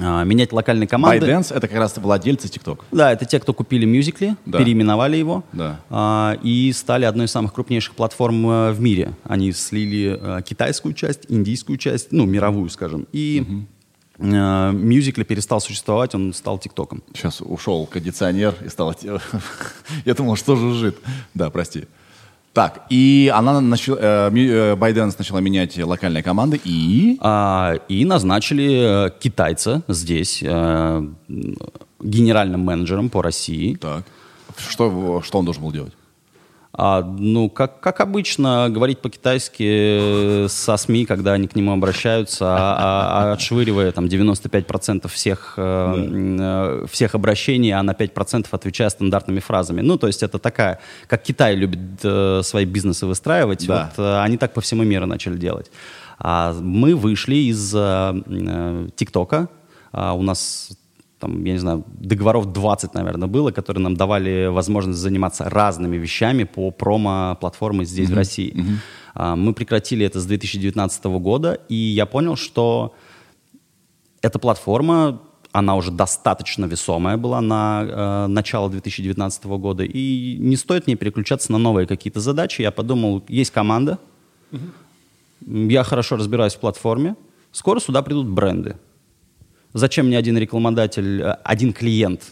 А, 0.00 0.22
менять 0.22 0.52
локальные 0.52 0.86
команды. 0.86 1.26
ByteDance— 1.26 1.52
это 1.54 1.66
как 1.66 1.76
раз 1.78 1.96
владельцы 1.96 2.46
TikTok. 2.46 2.80
Да, 2.92 3.10
это 3.12 3.24
те, 3.24 3.40
кто 3.40 3.52
купили 3.52 3.86
Musical.ly, 3.86 4.36
Да. 4.46 4.58
переименовали 4.58 5.16
его 5.16 5.42
Да. 5.52 5.80
а, 5.90 6.38
и 6.42 6.70
стали 6.72 7.04
одной 7.04 7.26
из 7.26 7.32
самых 7.32 7.52
крупнейших 7.52 7.94
платформ 7.94 8.48
э, 8.48 8.72
в 8.72 8.80
мире. 8.80 9.14
Они 9.24 9.50
слили 9.52 10.16
э, 10.20 10.42
китайскую 10.42 10.94
часть, 10.94 11.22
индийскую 11.28 11.78
часть, 11.78 12.12
ну, 12.12 12.26
мировую, 12.26 12.70
скажем, 12.70 13.08
и 13.12 13.44
э, 14.18 14.22
Musical.ly 14.22 15.24
перестал 15.24 15.60
существовать, 15.60 16.14
он 16.14 16.32
стал 16.32 16.58
ТикТоком. 16.58 17.02
Сейчас 17.14 17.40
ушел 17.40 17.86
кондиционер 17.86 18.54
и 18.64 18.68
стало... 18.68 18.94
те- 18.94 19.18
Я 20.04 20.14
думал, 20.14 20.36
что 20.36 20.54
жужжит. 20.54 20.96
Да, 21.34 21.50
прости. 21.50 21.86
Так, 22.58 22.86
и 22.90 23.30
она 23.32 23.60
начала... 23.60 23.98
э, 24.00 24.30
э, 24.34 24.74
ByteDance 24.74 25.14
начала 25.16 25.38
менять 25.38 25.78
локальные 25.78 26.24
команды 26.24 26.60
и... 26.64 27.16
А, 27.20 27.74
и 27.86 28.04
назначили 28.04 29.06
э, 29.06 29.10
китайца 29.20 29.82
здесь 29.86 30.42
э, 30.42 31.08
генеральным 32.00 32.62
менеджером 32.62 33.10
по 33.10 33.22
России. 33.22 33.76
Так. 33.76 34.02
Что, 34.56 35.22
что 35.24 35.38
он 35.38 35.44
должен 35.44 35.62
был 35.62 35.70
делать? 35.70 35.92
А, 36.72 37.02
ну, 37.02 37.48
как, 37.50 37.80
как 37.80 38.00
обычно, 38.00 38.68
говорить 38.70 39.00
по-китайски 39.00 40.44
э, 40.44 40.48
со 40.48 40.76
СМИ, 40.76 41.06
когда 41.06 41.32
они 41.32 41.48
к 41.48 41.56
нему 41.56 41.72
обращаются, 41.72 42.44
а- 42.46 43.30
а- 43.30 43.32
отшвыривая 43.32 43.90
там 43.90 44.06
95% 44.06 45.08
всех, 45.10 45.54
э, 45.56 45.94
э, 46.40 46.86
всех 46.90 47.14
обращений, 47.14 47.72
а 47.72 47.82
на 47.82 47.94
5% 47.94 48.46
отвечая 48.52 48.90
стандартными 48.90 49.40
фразами. 49.40 49.80
Ну, 49.80 49.96
то 49.98 50.06
есть 50.06 50.22
это 50.22 50.38
такая, 50.38 50.78
как 51.08 51.22
Китай 51.22 51.56
любит 51.56 51.80
э, 52.04 52.42
свои 52.44 52.64
бизнесы 52.66 53.06
выстраивать, 53.06 53.66
Да. 53.66 53.90
вот 53.96 54.04
э, 54.04 54.20
они 54.20 54.36
так 54.36 54.52
по 54.52 54.60
всему 54.60 54.84
миру 54.84 55.06
начали 55.06 55.36
делать. 55.36 55.70
А 56.18 56.52
мы 56.52 56.94
вышли 56.94 57.36
из 57.50 57.74
э, 57.74 57.78
э, 58.26 58.88
ТикТока, 58.94 59.48
А 59.90 60.12
у 60.12 60.22
нас 60.22 60.68
там, 61.18 61.44
я 61.44 61.52
не 61.52 61.58
знаю, 61.58 61.84
договоров 61.88 62.52
20, 62.52 62.94
наверное, 62.94 63.28
было, 63.28 63.50
которые 63.50 63.82
нам 63.82 63.96
давали 63.96 64.46
возможность 64.46 64.98
заниматься 64.98 65.48
разными 65.50 65.96
вещами 65.96 66.44
по 66.44 66.70
промо-платформе 66.70 67.84
здесь, 67.84 68.08
в 68.08 68.14
России. 68.14 68.54
А, 69.14 69.34
Мы 69.36 69.52
прекратили 69.52 70.06
это 70.06 70.20
с 70.20 70.26
2019 70.26 71.04
года, 71.20 71.58
и 71.68 71.74
я 71.74 72.06
понял, 72.06 72.36
что 72.36 72.94
эта 74.22 74.38
платформа, 74.38 75.20
она 75.52 75.76
уже 75.76 75.90
достаточно 75.90 76.66
весомая 76.66 77.16
была 77.16 77.40
на 77.40 77.82
э, 77.82 78.26
начало 78.28 78.70
2019 78.70 79.44
года, 79.46 79.82
и 79.82 80.36
не 80.38 80.56
стоит 80.56 80.86
мне 80.86 80.96
переключаться 80.96 81.50
на 81.52 81.58
новые 81.58 81.86
какие-то 81.86 82.20
задачи. 82.20 82.62
Я 82.62 82.70
подумал, 82.70 83.24
есть 83.28 83.50
команда, 83.50 83.98
я 85.46 85.82
хорошо 85.82 86.16
разбираюсь 86.16 86.54
в 86.54 86.60
платформе, 86.60 87.16
скоро 87.52 87.80
сюда 87.80 88.02
придут 88.02 88.28
бренды. 88.28 88.76
Зачем 89.74 90.06
мне 90.06 90.18
один 90.18 90.38
рекламодатель, 90.38 91.20
э, 91.22 91.36
один 91.44 91.72
клиент 91.72 92.22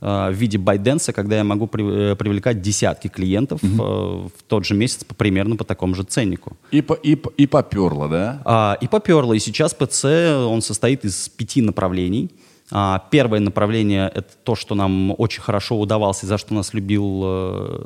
э, 0.00 0.30
в 0.30 0.34
виде 0.34 0.58
ByteDance, 0.58 1.12
когда 1.12 1.36
я 1.36 1.44
могу 1.44 1.66
при- 1.66 2.12
э, 2.12 2.16
привлекать 2.16 2.60
десятки 2.62 3.08
клиентов 3.08 3.60
э, 3.62 3.66
в 3.68 4.30
тот 4.48 4.64
же 4.64 4.74
месяц 4.74 5.04
по, 5.04 5.14
примерно 5.14 5.56
по 5.56 5.64
такому 5.64 5.94
же 5.94 6.02
ценнику? 6.04 6.56
И, 6.70 6.82
по- 6.82 6.94
и, 6.94 7.16
и 7.36 7.46
поперло, 7.46 8.08
да? 8.08 8.42
А, 8.44 8.76
и 8.80 8.86
поперло. 8.88 9.32
И 9.32 9.38
сейчас 9.38 9.74
ПЦ, 9.74 10.04
он 10.48 10.60
состоит 10.62 11.04
из 11.04 11.28
пяти 11.28 11.62
направлений. 11.62 12.30
А, 12.70 12.98
первое 13.10 13.40
направление— 13.40 14.10
это 14.14 14.28
то, 14.44 14.54
что 14.54 14.74
нам 14.74 15.14
очень 15.18 15.42
хорошо 15.42 15.78
удавалось 15.78 16.22
и 16.24 16.26
за 16.26 16.38
что 16.38 16.54
нас 16.54 16.74
любил 16.74 17.22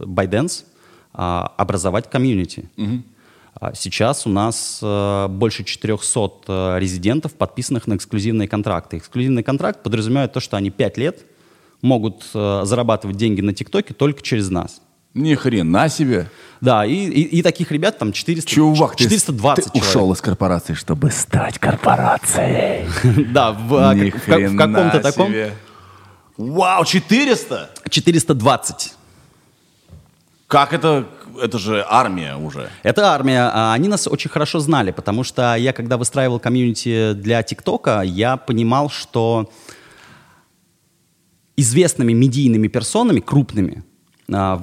ByteDance 0.06 0.64
а,— 1.14 1.52
образовать 1.56 2.10
комьюнити. 2.10 2.68
А 2.76 2.82
Сейчас 3.74 4.26
у 4.26 4.30
нас 4.30 4.78
э, 4.82 5.26
больше 5.28 5.64
400 5.64 6.30
э, 6.46 6.78
резидентов, 6.78 7.34
подписанных 7.34 7.86
на 7.86 7.96
эксклюзивные 7.96 8.46
контракты. 8.48 8.98
Эксклюзивный 8.98 9.42
контракт 9.42 9.82
подразумевает 9.82 10.32
то, 10.32 10.40
что 10.40 10.56
они 10.56 10.70
5 10.70 10.96
лет 10.98 11.24
могут 11.82 12.24
э, 12.34 12.60
зарабатывать 12.64 13.16
деньги 13.16 13.40
на 13.40 13.52
ТикТоке 13.52 13.94
только 13.94 14.22
через 14.22 14.48
нас. 14.50 14.80
Ни 15.14 15.34
хрена 15.34 15.88
себе. 15.88 16.30
Да, 16.60 16.84
и, 16.86 16.92
и- 16.94 17.38
и 17.38 17.42
таких 17.42 17.72
ребят 17.72 17.98
там 17.98 18.12
400, 18.12 18.48
Чувак, 18.48 18.94
ты- 18.96 19.04
420 19.04 19.64
ты 19.64 19.70
человек. 19.70 19.88
ушел 19.88 20.12
из 20.12 20.20
корпорации, 20.20 20.74
чтобы 20.74 21.10
стать 21.10 21.58
корпорацией. 21.58 22.86
Да, 23.32 23.52
в, 23.52 23.74
а, 23.74 23.94
каком-то 23.96 25.00
таком... 25.00 25.32
Вау, 26.36 26.84
400? 26.84 27.70
420. 27.90 28.92
Как 30.46 30.72
это? 30.72 31.06
Это 31.42 31.58
же 31.58 31.84
армия 31.88 32.36
уже. 32.36 32.70
Это 32.82 33.12
армия. 33.12 33.50
а 33.52 33.72
Они 33.72 33.88
нас 33.88 34.06
очень 34.06 34.30
хорошо 34.30 34.58
знали, 34.58 34.90
потому 34.90 35.24
что 35.24 35.54
я, 35.56 35.72
когда 35.72 35.96
выстраивал 35.96 36.38
комьюнити 36.40 37.12
для 37.14 37.42
ТикТока, 37.42 38.02
я 38.02 38.36
понимал, 38.36 38.90
что 38.90 39.50
известными 41.56 42.12
медийными 42.12 42.68
персонами, 42.68 43.20
крупными, 43.20 43.82
а, 44.32 44.62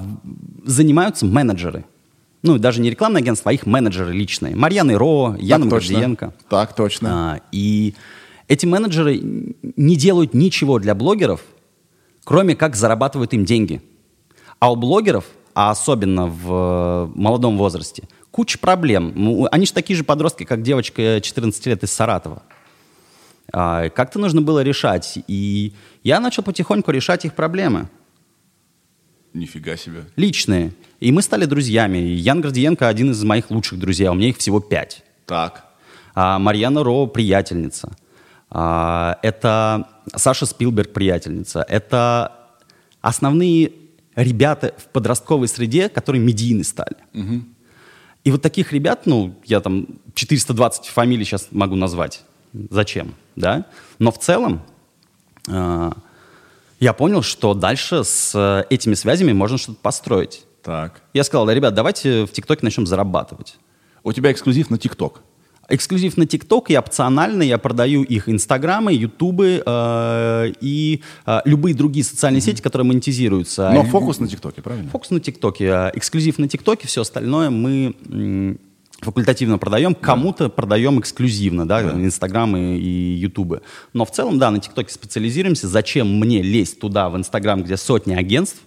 занимаются 0.64 1.26
менеджеры. 1.26 1.84
Ну, 2.42 2.58
даже 2.58 2.80
не 2.80 2.90
рекламное 2.90 3.20
агентство, 3.20 3.50
а 3.50 3.54
их 3.54 3.66
менеджеры 3.66 4.12
личные. 4.12 4.54
Марьяна 4.54 4.96
Ро, 4.96 5.36
Яна. 5.38 5.66
Гордиенко. 5.66 6.32
Так 6.48 6.74
точно. 6.74 7.08
А, 7.10 7.40
и 7.52 7.94
эти 8.48 8.66
менеджеры 8.66 9.20
не 9.76 9.96
делают 9.96 10.32
ничего 10.32 10.78
для 10.78 10.94
блогеров, 10.94 11.40
кроме 12.24 12.54
как 12.54 12.76
зарабатывают 12.76 13.34
им 13.34 13.44
деньги. 13.44 13.82
А 14.58 14.72
у 14.72 14.76
блогеров, 14.76 15.24
а 15.56 15.70
особенно 15.70 16.26
в 16.26 16.52
э, 16.52 17.18
молодом 17.18 17.56
возрасте, 17.56 18.02
куча 18.30 18.58
проблем. 18.58 19.12
Ну, 19.16 19.48
Они 19.50 19.64
же 19.64 19.72
такие 19.72 19.96
же 19.96 20.04
подростки, 20.04 20.44
как 20.44 20.60
девочка 20.60 21.18
14 21.22 21.64
лет 21.64 21.82
из 21.82 21.90
Саратова. 21.92 22.42
А, 23.54 23.88
Как-то 23.88 24.18
нужно 24.18 24.42
было 24.42 24.62
решать. 24.62 25.18
И 25.26 25.72
я 26.02 26.20
начал 26.20 26.42
потихоньку 26.42 26.90
решать 26.90 27.24
их 27.24 27.32
проблемы 27.32 27.88
Нифига 29.32 29.76
себе. 29.78 30.04
личные. 30.16 30.74
И 31.00 31.10
мы 31.10 31.22
стали 31.22 31.46
друзьями. 31.46 31.96
Ян 31.96 32.42
Гордиенко 32.42 32.86
один 32.86 33.12
из 33.12 33.24
моих 33.24 33.50
лучших 33.50 33.78
друзей, 33.78 34.08
а 34.08 34.12
у 34.12 34.14
меня 34.14 34.28
их 34.28 34.36
всего 34.36 34.60
пять. 34.60 35.04
Так. 35.24 35.64
А, 36.14 36.38
Марьяна 36.38 36.84
Ро 36.84 37.06
приятельница. 37.06 37.96
А, 38.50 39.18
это 39.22 39.88
Саша 40.14 40.44
Спилберг 40.44 40.92
приятельница. 40.92 41.64
Это 41.66 42.32
основные 43.00 43.72
ребята 44.16 44.74
в 44.76 44.86
подростковой 44.88 45.46
среде, 45.46 45.88
которые 45.88 46.22
медийны 46.22 46.64
стали. 46.64 46.96
И 48.24 48.30
вот 48.32 48.42
таких 48.42 48.72
ребят, 48.72 49.02
ну, 49.06 49.36
я 49.44 49.60
там 49.60 49.86
420 50.14 50.86
фамилий 50.86 51.24
сейчас 51.24 51.48
могу 51.52 51.76
назвать. 51.76 52.24
Зачем, 52.70 53.14
да? 53.36 53.66
Но 54.00 54.10
в 54.10 54.18
целом 54.18 54.62
а, 55.48 55.92
Я 56.80 56.92
понял, 56.92 57.22
что 57.22 57.54
дальше 57.54 58.02
с 58.02 58.32
э, 58.34 58.64
этими 58.68 58.94
связями 58.94 59.32
можно 59.32 59.58
что-то 59.58 59.78
построить. 59.80 60.44
Так. 60.62 61.00
Я 61.14 61.24
сказал, 61.24 61.46
да, 61.46 61.54
ребят, 61.54 61.74
давайте 61.74 62.26
в 62.26 62.32
ТикТоке 62.32 62.64
начнем 62.64 62.86
зарабатывать. 62.86 63.56
У 64.02 64.12
тебя 64.12 64.32
эксклюзив 64.32 64.68
на 64.70 64.78
ТикТок. 64.78 65.22
Эксклюзив 65.68 66.16
на 66.16 66.26
ТикТок 66.26 66.70
и 66.70 66.74
опционально 66.74 67.42
я 67.42 67.58
продаю 67.58 68.02
их 68.02 68.28
Инстаграмы, 68.28 68.92
Ютубы 68.92 69.62
э, 69.64 70.52
и 70.60 71.02
э, 71.26 71.40
любые 71.44 71.74
другие 71.74 72.04
социальные 72.04 72.40
сети, 72.40 72.62
которые 72.62 72.86
монетизируются. 72.86 73.70
Но 73.72 73.82
фокус 73.82 74.20
на 74.20 74.28
ТикТоке, 74.28 74.62
правильно? 74.62 74.90
Фокус 74.90 75.10
на 75.10 75.20
ТикТоке. 75.20 75.72
а 75.72 75.92
Эксклюзив 75.94 76.38
на 76.38 76.48
ТикТоке, 76.48 76.86
все 76.86 77.00
остальное 77.02 77.50
мы 77.50 78.58
факультативно 79.00 79.58
продаем, 79.58 79.94
кому-то 79.94 80.48
продаем 80.48 81.00
эксклюзивно, 81.00 81.66
да, 81.66 81.82
Инстаграмы 81.82 82.78
и 82.78 83.14
Ютубы. 83.14 83.62
Но 83.92 84.04
в 84.04 84.10
целом, 84.10 84.38
да, 84.38 84.50
на 84.50 84.60
ТикТоке 84.60 84.92
специализируемся. 84.92 85.68
Зачем 85.68 86.18
мне 86.18 86.42
лезть 86.42 86.80
туда, 86.80 87.10
в 87.10 87.16
Инстаграм, 87.16 87.62
где 87.62 87.76
сотни 87.76 88.14
агентств, 88.14 88.62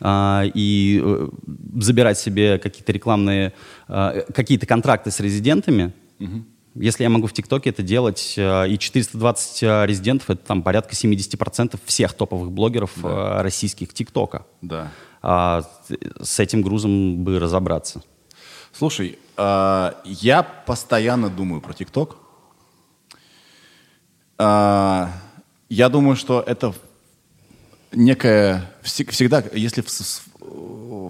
а, 0.00 0.42
и 0.52 1.00
э, 1.02 1.28
забирать 1.76 2.18
себе 2.18 2.58
какие-то 2.58 2.92
рекламные, 2.92 3.52
а, 3.88 4.22
какие-то 4.34 4.66
контракты 4.66 5.10
с 5.10 5.20
резидентами, 5.20 5.92
если 6.74 7.04
я 7.04 7.08
могу 7.08 7.26
в 7.26 7.32
ТикТоке 7.32 7.70
это 7.70 7.82
делать, 7.82 8.34
э, 8.36 8.68
и 8.68 8.78
420 8.78 9.62
э, 9.62 9.86
резидентов, 9.86 10.30
это 10.30 10.44
там 10.44 10.62
порядка 10.62 10.94
70% 10.94 11.78
всех 11.84 12.14
топовых 12.14 12.50
блогеров 12.50 12.92
э, 13.04 13.42
российских 13.42 13.94
ТикТока. 13.94 14.46
Да. 14.60 14.90
А, 15.22 15.62
с 16.20 16.38
этим 16.40 16.62
грузом 16.62 17.24
бы 17.24 17.38
разобраться. 17.38 18.02
Слушай, 18.72 19.18
а, 19.36 19.94
я 20.04 20.42
постоянно 20.42 21.30
думаю 21.30 21.60
про 21.60 21.72
ТикТок. 21.72 22.16
А, 24.36 25.10
я 25.68 25.88
думаю, 25.88 26.16
что 26.16 26.42
это 26.46 26.74
всег- 28.82 29.12
Всегда, 29.12 29.44
если 29.52 29.82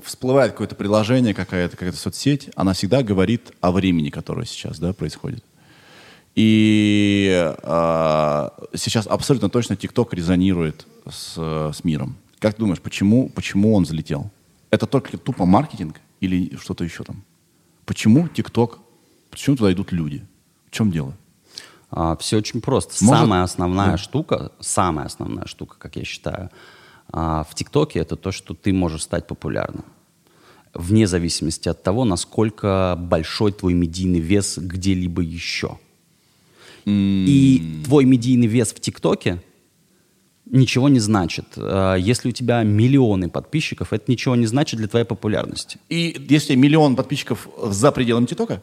всплывает 0.04 0.52
какое-то 0.52 0.74
приложение, 0.74 1.34
какая-то 1.34 1.76
какая 1.76 1.92
соцсеть, 1.92 2.50
она 2.56 2.72
всегда 2.72 3.02
говорит 3.02 3.52
о 3.60 3.72
времени, 3.72 4.10
которое 4.10 4.46
сейчас 4.46 4.78
да, 4.78 4.92
происходит. 4.92 5.44
И 6.34 7.54
а, 7.62 8.52
сейчас 8.74 9.06
абсолютно 9.06 9.48
точно 9.48 9.76
ТикТок 9.76 10.12
резонирует 10.14 10.86
с, 11.08 11.36
с 11.36 11.84
миром. 11.84 12.16
Как 12.40 12.54
ты 12.54 12.60
думаешь, 12.60 12.80
почему, 12.80 13.28
почему 13.28 13.74
он 13.74 13.84
взлетел? 13.84 14.30
Это 14.70 14.86
только 14.86 15.16
тупо 15.16 15.44
маркетинг 15.46 16.00
или 16.20 16.56
что-то 16.56 16.82
еще 16.84 17.04
там? 17.04 17.22
Почему 17.86 18.28
ТикТок, 18.28 18.80
почему 19.30 19.56
туда 19.56 19.72
идут 19.72 19.92
люди? 19.92 20.24
В 20.68 20.70
чем 20.70 20.90
дело? 20.90 21.14
все 22.18 22.38
очень 22.38 22.60
просто. 22.60 23.04
Может- 23.04 23.20
Самая 23.20 23.42
основная 23.44 23.92
Да. 23.92 23.96
штука, 23.98 24.50
самая 24.58 25.06
основная 25.06 25.46
штука, 25.46 25.76
как 25.78 25.94
я 25.94 26.04
считаю, 26.04 26.50
а, 27.12 27.44
в 27.44 27.54
ТикТоке 27.54 28.00
это 28.00 28.16
то, 28.16 28.32
что 28.32 28.54
ты 28.54 28.72
можешь 28.72 29.02
стать 29.02 29.26
популярным. 29.26 29.84
Вне 30.72 31.06
зависимости 31.06 31.68
от 31.68 31.82
того, 31.82 32.04
насколько 32.04 32.96
большой 32.98 33.52
твой 33.52 33.74
медийный 33.74 34.20
вес 34.20 34.58
где-либо 34.58 35.22
еще. 35.22 35.78
И 36.84 37.82
твой 37.84 38.04
медийный 38.04 38.46
вес 38.46 38.72
в 38.72 38.80
ТикТоке 38.80 39.42
ничего 40.46 40.88
не 40.88 41.00
значит. 41.00 41.46
А, 41.56 41.94
Если 41.94 42.28
у 42.28 42.32
тебя 42.32 42.62
миллионы 42.62 43.30
подписчиков, 43.30 43.92
это 43.92 44.10
ничего 44.10 44.36
не 44.36 44.46
значит 44.46 44.78
для 44.78 44.88
твоей 44.88 45.06
популярности. 45.06 45.78
И 45.88 46.16
если 46.28 46.54
миллион 46.54 46.96
подписчиков 46.96 47.48
за 47.62 47.92
пределами 47.92 48.26
ТикТока? 48.26 48.62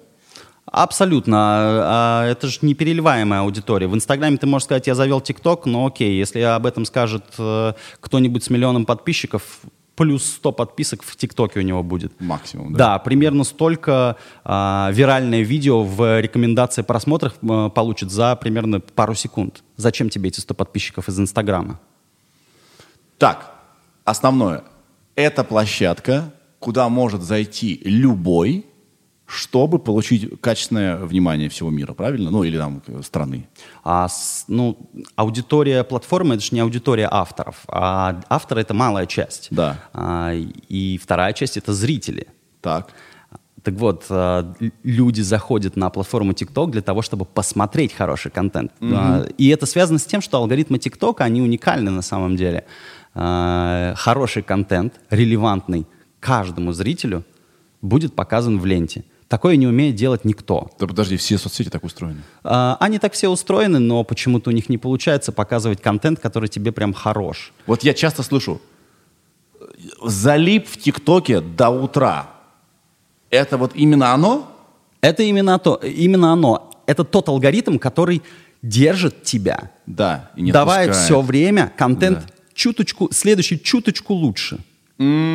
Абсолютно. 0.66 1.38
А, 1.40 2.26
Это 2.30 2.48
же 2.48 2.60
непереливаемая 2.62 3.42
аудитория. 3.42 3.88
В 3.88 3.96
Инстаграме 3.96 4.38
ты 4.38 4.48
можешь 4.48 4.66
сказать, 4.66 4.88
я 4.88 4.96
завел 4.96 5.22
ТикТок, 5.22 5.66
но 5.66 5.88
окей, 5.88 6.18
если 6.18 6.40
об 6.40 6.66
этом 6.66 6.86
скажет 6.86 7.26
э, 7.38 7.74
кто-нибудь 8.00 8.44
с 8.44 8.50
миллионом 8.50 8.86
подписчиков, 8.86 9.62
плюс 9.96 10.26
100 10.26 10.52
подписок 10.54 11.04
в 11.04 11.16
ТикТоке 11.16 11.60
у 11.60 11.62
него 11.62 11.84
будет. 11.84 12.14
Максимум, 12.20 12.74
да? 12.74 12.78
Да, 12.78 13.00
примерно 13.00 13.44
столько 13.44 14.16
а, 14.44 14.90
виральное 14.92 15.42
видео 15.42 15.84
в 15.84 16.20
рекомендации 16.22 16.82
просмотров 16.82 17.34
а, 17.48 17.70
получит 17.70 18.10
за 18.10 18.36
примерно 18.36 18.80
пару 18.80 19.14
секунд. 19.14 19.64
Зачем 19.76 20.10
тебе 20.10 20.30
эти 20.30 20.40
100 20.40 20.54
подписчиков 20.54 21.08
из 21.08 21.20
Инстаграма? 21.20 21.80
Так, 23.18 23.54
основное. 24.04 24.64
Это 25.16 25.44
площадка, 25.44 26.34
куда 26.60 26.90
может 26.90 27.22
зайти 27.22 27.80
любой, 27.84 28.66
чтобы 29.32 29.80
получить 29.80 30.42
качественное 30.42 30.98
внимание 30.98 31.48
всего 31.48 31.70
мира, 31.70 31.94
правильно? 31.94 32.30
Ну, 32.32 32.44
или 32.44 32.58
там 32.58 32.82
э, 32.88 33.02
страны. 33.04 33.48
А, 33.84 34.08
ну, 34.50 34.78
аудитория 35.16 35.84
платформы 35.86 36.36
это 36.36 36.44
же 36.44 36.50
не 36.52 36.60
аудитория 36.60 37.08
авторов, 37.10 37.64
а 37.68 38.20
авторы 38.30 38.62
это 38.62 38.74
малая 38.74 39.06
часть. 39.06 39.48
Да. 39.52 39.80
А, 39.94 40.34
и 40.34 40.98
вторая 41.02 41.32
часть 41.34 41.56
это 41.58 41.74
зрители. 41.74 42.28
Так. 42.60 42.90
Так 43.64 43.76
вот, 43.76 44.06
л- 44.10 44.56
люди 44.84 45.22
заходят 45.22 45.76
на 45.78 45.90
платформу 45.92 46.32
TikTok 46.34 46.72
для 46.72 46.82
того, 46.82 47.02
чтобы 47.02 47.26
посмотреть 47.26 47.94
хороший 47.94 48.32
контент. 48.32 48.72
А, 48.82 49.26
И 49.38 49.48
это 49.50 49.66
связано 49.66 50.00
с 50.00 50.06
тем, 50.06 50.20
что 50.22 50.38
алгоритмы 50.40 50.78
TikTok, 50.78 51.18
они 51.20 51.42
уникальны 51.42 51.92
на 51.92 52.02
самом 52.02 52.36
деле. 52.36 52.66
А, 53.14 53.94
Хороший 53.96 54.42
контент, 54.44 55.00
релевантный 55.10 55.86
каждому 56.20 56.74
зрителю, 56.74 57.24
будет 57.82 58.16
показан 58.16 58.60
в 58.60 58.66
ленте. 58.66 59.04
Такое 59.32 59.56
не 59.56 59.66
умеет 59.66 59.96
делать 59.96 60.26
никто. 60.26 60.70
Да 60.78 60.88
подожди, 60.88 61.16
все 61.16 61.38
соцсети 61.38 61.70
так 61.70 61.86
устроены. 61.86 62.22
А, 62.44 62.76
Они 62.82 63.00
так 63.00 63.14
все 63.14 63.30
устроены, 63.30 63.80
но 63.80 64.04
почему-то 64.04 64.50
у 64.50 64.54
них 64.54 64.68
не 64.68 64.78
получается 64.78 65.32
показывать 65.32 65.82
контент, 65.82 66.20
который 66.20 66.50
тебе 66.50 66.74
прям 66.74 66.92
хорош. 66.94 67.54
Вот 67.66 67.82
я 67.84 67.94
часто 67.94 68.24
слышу, 68.24 68.60
залип 70.04 70.68
в 70.68 70.76
ТикТоке 70.78 71.40
до 71.40 71.70
утра. 71.70 72.30
Это 73.30 73.58
вот 73.58 73.72
именно 73.74 74.14
оно? 74.14 74.52
Это 75.00 75.24
именно, 75.24 75.58
то, 75.60 75.76
именно 75.76 76.34
оно. 76.34 76.70
Это 76.86 77.06
тот 77.06 77.30
алгоритм, 77.30 77.78
который 77.78 78.22
держит 78.62 79.24
тебя. 79.24 79.72
Да. 79.86 80.30
И 80.36 80.42
не 80.42 80.52
давая 80.52 80.92
все 80.92 81.22
время 81.22 81.72
контент 81.78 82.20
Да. 82.20 82.26
чуточку, 82.54 83.08
следующий 83.14 83.58
чуточку 83.64 84.14
лучше, 84.14 84.60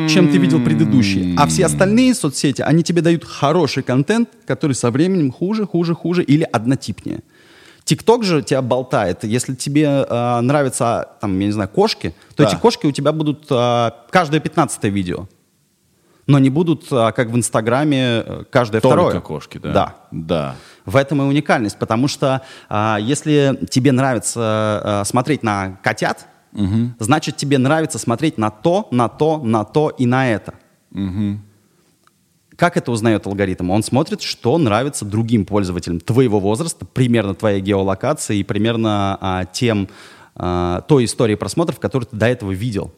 чем 0.09 0.29
ты 0.31 0.37
видел 0.37 0.61
предыдущие. 0.63 1.35
А 1.37 1.45
все 1.47 1.65
остальные 1.65 2.13
соцсети, 2.13 2.61
они 2.61 2.83
тебе 2.83 3.01
дают 3.01 3.23
хороший 3.25 3.83
контент, 3.83 4.29
который 4.45 4.73
со 4.73 4.91
временем 4.91 5.31
хуже, 5.31 5.65
хуже, 5.65 5.93
хуже 5.93 6.23
или 6.23 6.43
однотипнее. 6.43 7.19
ТикТок 7.83 8.23
же 8.23 8.41
тебя 8.41 8.61
болтает. 8.61 9.23
Если 9.23 9.55
тебе 9.55 9.83
э, 10.09 10.39
нравятся, 10.41 11.09
там, 11.21 11.39
я 11.39 11.45
не 11.47 11.51
знаю, 11.53 11.69
кошки, 11.69 12.13
то 12.35 12.43
Да. 12.43 12.49
эти 12.49 12.55
кошки 12.59 12.85
у 12.85 12.91
тебя 12.91 13.11
будут 13.13 13.45
э, 13.49 13.91
каждое 14.09 14.39
пятнадцатое 14.41 14.91
видео. 14.91 15.27
Но 16.27 16.39
не 16.39 16.49
будут, 16.49 16.91
э, 16.91 17.11
как 17.13 17.29
в 17.29 17.35
Инстаграме, 17.37 18.23
э, 18.25 18.43
каждое 18.49 18.81
Только 18.81 18.97
второе. 19.03 19.21
кошки, 19.21 19.57
да? 19.57 19.71
Да. 19.71 19.95
Да. 20.11 20.55
В 20.85 20.95
этом 20.97 21.21
и 21.21 21.25
уникальность, 21.25 21.79
потому 21.79 22.07
что 22.09 22.41
а, 22.69 22.97
если 22.99 23.57
тебе 23.69 23.91
нравится 23.93 24.39
а, 24.41 25.03
смотреть 25.05 25.43
на 25.43 25.77
котят, 25.83 26.27
значит 26.99 27.37
тебе 27.37 27.57
нравится 27.57 27.99
смотреть 27.99 28.37
на 28.37 28.49
то, 28.49 28.87
на 28.91 29.07
то, 29.09 29.37
на 29.37 29.63
то 29.63 29.89
и 29.89 30.05
на 30.05 30.29
это. 30.29 30.55
Как 32.55 32.75
это 32.75 32.91
узнает 32.91 33.27
алгоритм? 33.27 33.69
Он 33.69 33.83
смотрит, 33.83 34.23
что 34.23 34.57
нравится 34.57 35.05
другим 35.05 35.45
пользователям 35.45 35.99
твоего 35.99 36.39
возраста, 36.39 36.85
примерно 36.85 37.35
твоей 37.35 37.61
геолокации 37.61 38.39
и 38.39 38.43
примерно 38.43 39.17
а, 39.21 39.45
тем, 39.45 39.87
а, 40.35 40.81
той 40.81 41.05
истории 41.05 41.35
просмотров, 41.35 41.79
которую 41.79 42.07
ты 42.07 42.15
до 42.15 42.25
этого 42.25 42.51
видел. 42.51 42.91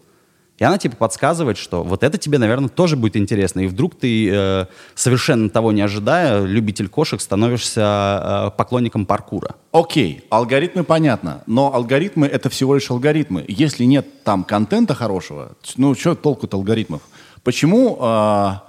И 0.59 0.63
она 0.63 0.77
типа 0.77 0.97
подсказывает, 0.97 1.57
что 1.57 1.83
вот 1.83 2.03
это 2.03 2.17
тебе, 2.17 2.37
наверное, 2.37 2.69
тоже 2.69 2.97
будет 2.97 3.15
интересно. 3.15 3.61
И 3.61 3.67
вдруг 3.67 3.95
ты, 3.95 4.29
э, 4.29 4.65
совершенно 4.93 5.49
того 5.49 5.71
не 5.71 5.81
ожидая, 5.81 6.43
любитель 6.43 6.89
кошек, 6.89 7.21
становишься 7.21 8.51
э, 8.51 8.57
поклонником 8.57 9.05
паркура. 9.05 9.55
Окей, 9.71 10.25
алгоритмы 10.29 10.83
понятно, 10.83 11.43
но 11.47 11.73
алгоритмы 11.73 12.27
это 12.27 12.49
всего 12.49 12.75
лишь 12.75 12.91
алгоритмы. 12.91 13.45
Если 13.47 13.85
нет 13.85 14.23
там 14.23 14.43
контента 14.43 14.93
хорошего, 14.93 15.53
ну 15.77 15.95
что 15.95 16.13
толку 16.15 16.45
от 16.45 16.53
алгоритмов? 16.53 17.01
Почему, 17.43 17.97
а, 18.01 18.63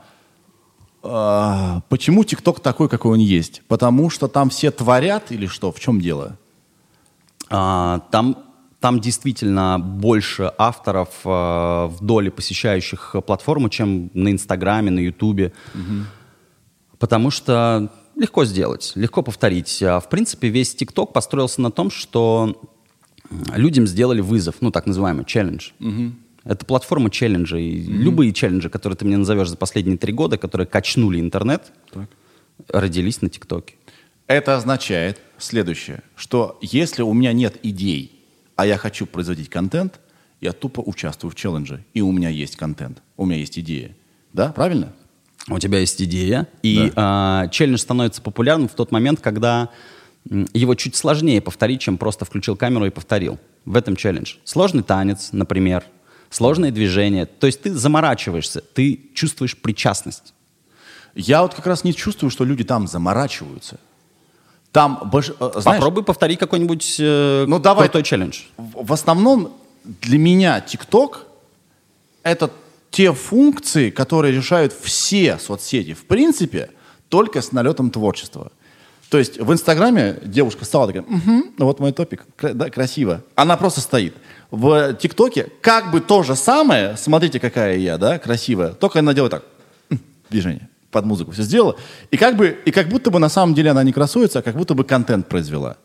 а, 1.02 1.80
почему 1.88 2.22
ТикТок 2.22 2.60
такой, 2.60 2.88
какой 2.88 3.12
он 3.12 3.18
есть? 3.18 3.62
Потому 3.66 4.10
что 4.10 4.28
там 4.28 4.50
все 4.50 4.70
творят 4.70 5.32
или 5.32 5.46
что? 5.46 5.72
В 5.72 5.80
чем 5.80 6.00
дело? 6.00 6.36
А, 7.48 8.00
там, 8.12 8.36
там 8.80 8.98
действительно 9.00 9.78
больше 9.78 10.52
авторов 10.56 11.10
э, 11.24 11.28
в 11.28 11.98
доле 12.00 12.30
посещающих 12.30 13.16
платформу, 13.26 13.68
чем 13.68 14.10
на 14.14 14.32
Инстаграме, 14.32 14.90
на 14.90 15.00
Ютубе. 15.00 15.52
Потому 16.98 17.30
что 17.30 17.90
легко 18.16 18.44
сделать, 18.44 18.92
легко 18.94 19.22
повторить. 19.22 19.82
А, 19.82 20.00
В 20.00 20.08
принципе, 20.08 20.48
весь 20.48 20.74
ТикТок 20.74 21.12
построился 21.12 21.60
на 21.60 21.70
том, 21.70 21.90
что 21.90 22.68
людям 23.54 23.86
сделали 23.86 24.20
вызов, 24.20 24.56
ну 24.60 24.70
так 24.70 24.86
называемый 24.86 25.24
челлендж. 25.24 25.70
Это 26.44 26.64
платформа 26.64 27.10
челленджей. 27.10 27.82
Любые 27.82 28.32
челленджи, 28.32 28.70
которые 28.70 28.96
ты 28.96 29.04
мне 29.04 29.18
назовешь 29.18 29.48
за 29.48 29.56
последние 29.56 29.98
три 29.98 30.12
года, 30.12 30.38
которые 30.38 30.66
качнули 30.66 31.20
интернет, 31.20 31.70
родились 32.68 33.20
на 33.20 33.28
ТикТоке. 33.28 33.74
Это 34.26 34.56
означает 34.56 35.20
следующее, 35.38 36.02
что 36.16 36.58
если 36.62 37.02
у 37.02 37.12
меня 37.12 37.32
нет 37.32 37.58
идей, 37.62 38.19
а 38.60 38.66
я 38.66 38.76
хочу 38.76 39.06
производить 39.06 39.48
контент, 39.48 40.00
Я 40.42 40.52
тупо 40.52 40.80
участвую 40.80 41.30
в 41.30 41.34
челлендже, 41.34 41.84
и 41.94 42.00
у 42.02 42.12
меня 42.12 42.28
есть 42.28 42.56
контент, 42.56 43.02
у 43.16 43.24
меня 43.24 43.38
есть 43.38 43.58
идея. 43.58 43.94
Да, 44.34 44.52
правильно? 44.52 44.92
У 45.48 45.58
тебя 45.58 45.78
есть 45.78 46.00
идея, 46.02 46.46
и 46.62 46.92
да. 46.94 47.44
э, 47.44 47.50
челлендж 47.50 47.78
становится 47.78 48.20
популярным 48.20 48.68
в 48.68 48.74
тот 48.74 48.92
момент, 48.92 49.20
когда 49.20 49.70
его 50.52 50.74
чуть 50.74 50.94
сложнее 50.94 51.40
повторить, 51.40 51.80
чем 51.80 51.96
просто 51.96 52.26
включил 52.26 52.56
камеру 52.56 52.84
и 52.84 52.90
повторил. 52.90 53.38
В 53.64 53.76
этом 53.76 53.96
челлендж. 53.96 54.34
Сложный 54.44 54.82
танец, 54.82 55.30
например, 55.32 55.84
сложные 56.28 56.70
движения. 56.70 57.24
То 57.24 57.46
есть 57.46 57.62
ты 57.62 57.72
заморачиваешься, 57.72 58.60
ты 58.60 59.10
чувствуешь 59.14 59.56
причастность. 59.56 60.34
Я 61.14 61.40
вот 61.42 61.54
как 61.54 61.66
раз 61.66 61.84
не 61.84 61.94
чувствую, 61.94 62.30
что 62.30 62.44
люди 62.44 62.64
там 62.64 62.86
заморачиваются. 62.86 63.80
Там, 64.72 65.08
больш... 65.10 65.30
Э, 65.40 65.50
знаешь, 65.56 65.80
Попробуй 65.80 66.04
повторить 66.04 66.38
какой-нибудь 66.38 66.96
э, 67.00 67.44
ну, 67.46 67.58
давай, 67.58 67.88
крутой 67.88 68.04
челлендж. 68.04 68.42
В, 68.56 68.86
в 68.86 68.92
основном 68.92 69.52
для 69.84 70.18
меня 70.18 70.60
ТикТок— 70.60 71.26
это 72.22 72.50
те 72.90 73.12
функции, 73.12 73.90
которые 73.90 74.34
решают 74.34 74.72
все 74.72 75.38
соцсети. 75.38 75.94
В 75.94 76.04
принципе, 76.04 76.70
только 77.08 77.42
с 77.42 77.52
налетом 77.52 77.90
творчества. 77.90 78.52
То 79.08 79.18
есть 79.18 79.40
в 79.40 79.52
Инстаграме 79.52 80.18
девушка 80.22 80.64
стала 80.64 80.86
такая, 80.86 81.02
угу, 81.02 81.52
ну 81.58 81.64
вот 81.64 81.80
мой 81.80 81.92
топик, 81.92 82.24
да, 82.40 82.70
красиво. 82.70 83.22
Она 83.34 83.56
просто 83.56 83.80
стоит. 83.80 84.14
В 84.52 84.94
ТикТоке 84.94 85.48
как 85.60 85.90
бы 85.90 86.00
то 86.00 86.22
же 86.22 86.36
самое, 86.36 86.96
смотрите, 86.96 87.40
какая 87.40 87.76
я, 87.76 87.98
да, 87.98 88.20
красивая, 88.20 88.68
только 88.72 89.00
она 89.00 89.12
делает 89.12 89.32
так, 89.32 89.44
движение 90.30 90.68
под 90.90 91.04
музыку 91.04 91.30
все 91.32 91.42
сделала. 91.42 91.76
И 92.10 92.16
как, 92.16 92.36
бы, 92.36 92.58
и 92.64 92.70
как 92.70 92.88
будто 92.88 93.10
бы 93.10 93.18
на 93.18 93.28
самом 93.28 93.54
деле 93.54 93.70
она 93.70 93.82
не 93.82 93.92
красуется, 93.92 94.40
а 94.40 94.42
как 94.42 94.56
будто 94.56 94.74
бы 94.74 94.84
контент 94.84 95.28
произвела. 95.28 95.76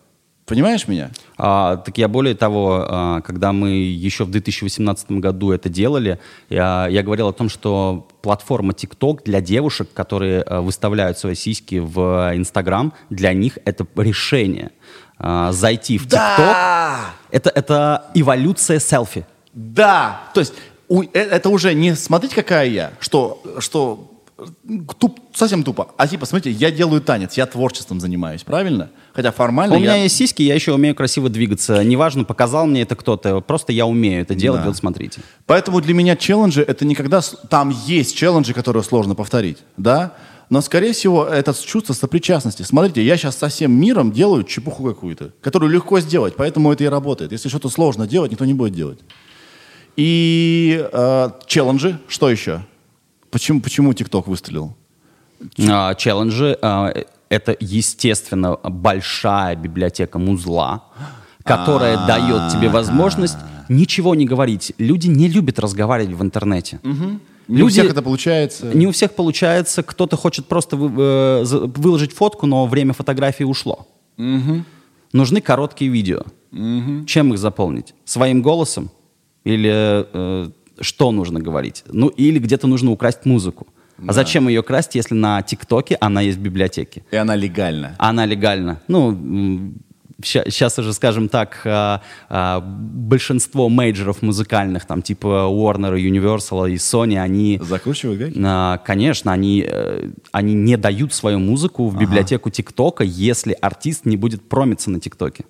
Понимаешь 0.46 0.88
меня? 0.88 1.10
А, 1.38 1.78
так 1.78 1.98
я 1.98 2.08
более 2.08 2.36
того, 2.36 2.86
а, 2.88 3.22
когда 3.22 3.52
мы 3.52 3.70
еще 3.70 4.26
в 4.26 4.30
2018 4.30 5.12
году 5.14 5.52
это 5.52 5.70
делали, 5.70 6.20
я, 6.50 6.88
я 6.88 7.02
говорил 7.02 7.30
о 7.30 7.34
том, 7.34 7.50
что 7.50 8.08
платформа 8.22 8.74
TikTok 8.74 9.22
для 9.26 9.42
девушек, 9.42 9.90
которые 9.92 10.44
а, 10.44 10.62
выставляют 10.62 11.18
свои 11.18 11.34
сиськи 11.34 11.76
в 11.76 12.32
Instagram, 12.36 12.94
для 13.10 13.34
них 13.34 13.58
это 13.66 13.88
решение. 13.96 14.72
А, 15.18 15.52
зайти 15.52 15.98
в 15.98 16.06
TikTok 16.06 16.38
да! 16.38 17.00
это, 17.32 17.50
это 17.50 18.06
эволюция 18.14 18.80
селфи. 18.80 19.26
Да, 19.54 20.30
то 20.36 20.42
есть 20.42 20.54
у, 20.88 21.02
э, 21.02 21.08
это 21.14 21.50
уже 21.50 21.74
не 21.74 21.96
смотрите, 21.96 22.36
какая 22.36 22.68
я, 22.68 22.92
что, 23.00 23.42
что 23.58 24.15
туп, 25.00 25.20
совсем 25.34 25.64
тупо. 25.64 25.90
А 25.98 26.08
типа, 26.08 26.26
смотрите, 26.26 26.58
я 26.58 26.72
делаю 26.72 27.02
танец, 27.02 27.36
я 27.36 27.46
творчеством 27.46 28.00
занимаюсь, 28.00 28.44
правильно? 28.44 28.90
Хотя 29.14 29.32
формально 29.32 29.76
У 29.76 29.80
я... 29.80 29.94
меня 29.94 30.04
есть 30.04 30.16
сиськи, 30.16 30.44
я 30.44 30.56
еще 30.56 30.74
умею 30.74 30.96
красиво 30.96 31.30
двигаться. 31.30 31.84
Неважно, 31.84 32.26
показал 32.26 32.66
мне 32.66 32.82
это 32.82 32.96
кто-то, 32.96 33.40
просто 33.42 33.72
я 33.72 33.86
умею 33.86 34.22
это 34.22 34.36
делать, 34.36 34.62
да. 34.62 34.68
вот 34.68 34.78
смотрите. 34.78 35.22
Поэтому 35.46 35.80
для 35.82 35.94
меня 35.94 36.16
челленджи, 36.16 36.62
это 36.62 36.86
никогда... 36.86 37.22
Там 37.50 37.70
есть 37.70 38.16
челленджи, 38.18 38.54
которые 38.54 38.84
сложно 38.84 39.16
повторить, 39.16 39.60
да? 39.78 40.14
Но, 40.50 40.62
скорее 40.62 40.94
всего, 40.94 41.26
это 41.26 41.54
чувство 41.54 41.94
сопричастности. 41.94 42.62
Смотрите, 42.62 43.04
я 43.04 43.18
сейчас 43.18 43.38
со 43.38 43.48
всем 43.48 43.72
миром 43.72 44.12
делаю 44.12 44.44
чепуху 44.44 44.84
какую-то, 44.84 45.32
которую 45.42 45.72
легко 45.72 46.00
сделать, 46.00 46.36
поэтому 46.36 46.72
это 46.72 46.84
и 46.84 46.88
работает. 46.88 47.32
Если 47.32 47.50
что-то 47.50 47.70
сложно 47.70 48.06
делать, 48.06 48.32
никто 48.32 48.46
не 48.46 48.54
будет 48.54 48.74
делать. 48.74 49.00
И 49.96 50.88
э, 50.92 51.30
челленджи, 51.48 52.00
что 52.08 52.30
еще? 52.30 52.62
Почему, 53.36 53.60
почему 53.60 53.92
TikTok 53.92 54.30
выстрелил? 54.30 54.78
А, 55.70 55.94
челленджи 55.96 56.58
а, 56.62 56.94
это, 57.28 57.54
естественно, 57.60 58.58
большая 58.64 59.58
библиотека 59.58 60.20
музла, 60.20 60.86
которая 61.44 61.98
а. 61.98 62.08
дает 62.08 62.54
тебе 62.54 62.70
возможность 62.70 63.36
ничего 63.68 64.16
не 64.16 64.26
говорить. 64.26 64.72
Люди 64.78 65.08
не 65.08 65.28
любят 65.28 65.60
разговаривать 65.60 66.16
в 66.16 66.22
интернете. 66.22 66.80
Не 67.50 67.64
у 67.64 67.68
всех 67.68 67.92
это 67.92 68.02
получается. 68.02 68.68
Не 68.74 68.88
у 68.88 68.94
всех 68.94 69.12
получается. 69.12 69.84
Кто-то 69.84 70.16
хочет 70.16 70.46
просто 70.46 70.78
э, 70.78 71.44
выложить 71.76 72.14
фотку, 72.14 72.46
но 72.46 72.66
время 72.68 72.94
фотографии 72.94 73.44
ушло. 73.44 73.86
Нужны 75.12 75.42
короткие 75.42 75.92
видео. 75.92 76.22
Чем 77.06 77.34
их 77.34 77.40
заполнить? 77.40 77.94
Своим 78.06 78.42
голосом? 78.42 78.92
Или 79.44 79.72
э, 79.74 80.50
что 80.80 81.12
нужно 81.12 81.40
говорить. 81.40 81.84
Ну, 81.88 82.08
или 82.08 82.40
где-то 82.40 82.68
нужно 82.68 82.92
украсть 82.92 83.26
музыку. 83.26 83.68
А 83.98 84.02
да. 84.02 84.10
А 84.10 84.14
зачем 84.14 84.48
ее 84.48 84.62
красть, 84.62 84.96
если 84.96 85.16
на 85.16 85.42
ТикТоке 85.42 85.98
она 86.02 86.22
есть 86.22 86.38
в 86.38 86.42
библиотеке? 86.42 87.04
И 87.12 87.16
она 87.16 87.36
легальна. 87.36 87.96
Она 87.98 88.26
легальна. 88.26 88.82
Ну, 88.88 89.74
сейчас 90.22 90.78
уже, 90.80 90.94
скажем 90.94 91.30
так, 91.30 91.62
а, 91.66 92.02
а, 92.30 92.60
большинство 92.60 93.70
мейджеров 93.70 94.22
музыкальных, 94.22 94.86
там 94.86 95.02
типа 95.02 95.48
Warner, 95.50 95.96
Universal 95.96 96.72
и 96.72 96.76
Sony, 96.76 97.18
они... 97.18 97.60
Закручивают 97.64 98.20
гайки? 98.20 98.86
Конечно, 98.86 99.32
они, 99.32 99.66
э, 99.68 100.10
они 100.32 100.54
не 100.54 100.78
дают 100.78 101.14
свою 101.14 101.40
музыку 101.40 101.88
в 101.88 101.98
библиотеку 101.98 102.50
ТикТока, 102.50 103.04
если 103.04 103.54
артист 103.62 104.06
не 104.06 104.18
будет 104.18 104.48
промиться 104.48 104.90
на 104.90 105.00
ТикТоке. 105.00 105.46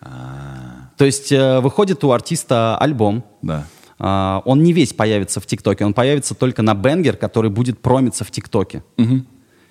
То 0.00 1.04
есть 1.04 1.30
э, 1.30 1.60
выходит 1.60 2.02
у 2.04 2.12
артиста 2.12 2.76
альбом, 2.78 3.24
да 3.42 3.66
Uh, 4.00 4.40
он 4.46 4.62
не 4.62 4.72
весь 4.72 4.94
появится 4.94 5.40
в 5.40 5.46
ТикТоке, 5.46 5.84
он 5.84 5.92
появится 5.92 6.34
только 6.34 6.62
на 6.62 6.74
бенгер, 6.74 7.16
который 7.16 7.50
будет 7.50 7.80
промиться 7.80 8.24
в 8.24 8.30
ТикТоке. 8.30 8.82
Угу. 8.96 9.24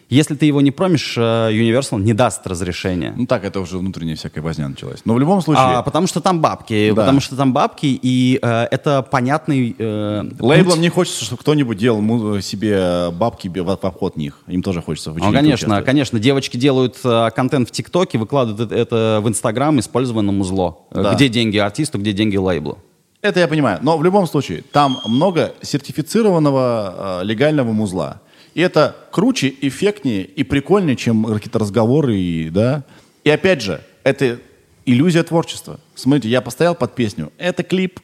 Если 0.09 0.33
ты 0.33 0.47
его 0.47 0.59
не 0.61 0.71
промишь, 0.71 1.15
э, 1.17 1.21
Universal 1.21 2.01
не 2.01 2.13
даст 2.13 2.45
разрешения. 2.47 3.13
Ну 3.15 3.27
так, 3.27 3.43
это 3.45 3.59
уже 3.59 3.77
внутренняя 3.77 4.15
всякая 4.15 4.41
возня 4.41 4.67
началась. 4.67 5.01
Но 5.05 5.13
в 5.13 5.19
любом 5.19 5.39
случае... 5.41 5.65
А, 5.65 5.83
потому 5.83 6.07
что 6.07 6.19
там 6.19 6.41
бабки. 6.41 6.89
Да. 6.89 6.95
Потому 6.95 7.19
что 7.19 7.35
там 7.35 7.53
бабки, 7.53 7.99
и 8.01 8.39
э, 8.41 8.67
это 8.71 9.03
понятный... 9.03 9.75
Э, 9.77 10.23
Лейблам 10.39 10.77
путь. 10.77 10.81
не 10.81 10.89
хочется, 10.89 11.23
чтобы 11.23 11.41
кто-нибудь 11.41 11.77
делал 11.77 12.41
себе 12.41 13.11
бабки 13.11 13.47
в 13.49 13.69
обход 13.69 14.17
них. 14.17 14.39
Им 14.47 14.63
тоже 14.63 14.81
хочется 14.81 15.11
Ну, 15.11 15.31
конечно, 15.31 15.83
конечно. 15.83 16.17
Девочки 16.17 16.57
делают 16.57 16.97
э, 17.03 17.29
контент 17.35 17.69
в 17.69 17.71
ТикТоке, 17.71 18.17
выкладывают 18.17 18.71
это 18.71 19.19
в 19.21 19.29
Инстаграм, 19.29 19.79
использованное 19.79 20.33
музло. 20.33 20.79
Да. 20.89 21.13
Где 21.13 21.29
деньги 21.29 21.57
артисту, 21.57 21.99
где 21.99 22.13
деньги 22.13 22.35
лейблу. 22.35 22.79
Это 23.21 23.41
я 23.41 23.47
понимаю. 23.47 23.79
Но 23.81 23.97
в 23.97 24.03
любом 24.03 24.27
случае, 24.27 24.63
там 24.71 25.01
много 25.05 25.53
сертифицированного 25.61 27.21
э, 27.21 27.25
легального 27.25 27.71
музла. 27.73 28.21
И 28.53 28.61
это 28.61 28.95
круче, 29.11 29.53
эффектнее 29.61 30.23
и 30.23 30.43
прикольнее, 30.43 30.95
чем 30.95 31.25
какие-то 31.25 31.59
разговоры. 31.59 32.17
И, 32.17 32.49
да? 32.49 32.83
и 33.23 33.29
опять 33.29 33.61
же, 33.61 33.81
это 34.03 34.39
иллюзия 34.85 35.23
творчества. 35.23 35.79
Смотрите, 35.95 36.29
я 36.29 36.41
постоял 36.41 36.75
под 36.75 36.95
песню. 36.95 37.31
Это 37.37 37.63
клип. 37.63 37.99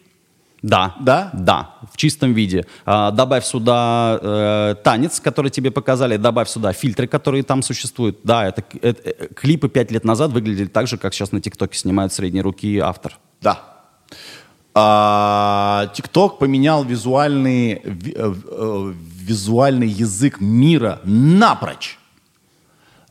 Да. 0.62 0.96
Да? 1.00 1.30
Да, 1.34 1.76
в 1.94 1.96
чистом 1.96 2.34
виде. 2.34 2.66
А, 2.86 3.12
добавь 3.12 3.46
сюда 3.46 4.20
э, 4.22 4.76
танец, 4.84 5.20
который 5.20 5.52
тебе 5.52 5.72
показали, 5.72 6.18
добавь 6.18 6.50
сюда 6.50 6.74
фильтры, 6.74 7.08
которые 7.08 7.44
там 7.44 7.62
существуют. 7.62 8.20
Да, 8.24 8.48
это, 8.48 8.64
это 8.82 9.02
э, 9.10 9.28
клипы 9.34 9.70
пять 9.70 9.92
лет 9.92 10.04
назад 10.04 10.32
выглядели 10.32 10.68
так 10.68 10.88
же, 10.88 10.98
как 10.98 11.14
сейчас 11.14 11.32
на 11.32 11.40
ТикТоке 11.40 11.78
снимают 11.78 12.14
средней 12.14 12.42
руки 12.42 12.80
автор. 12.80 13.18
Да. 13.42 13.76
А, 14.78 15.90
TikTok 15.96 16.38
поменял 16.38 16.84
визуальный, 16.84 17.76
э, 17.76 17.82
э, 17.86 18.94
визуальный 19.22 19.88
язык 19.88 20.42
мира 20.42 21.00
напрочь. 21.06 21.98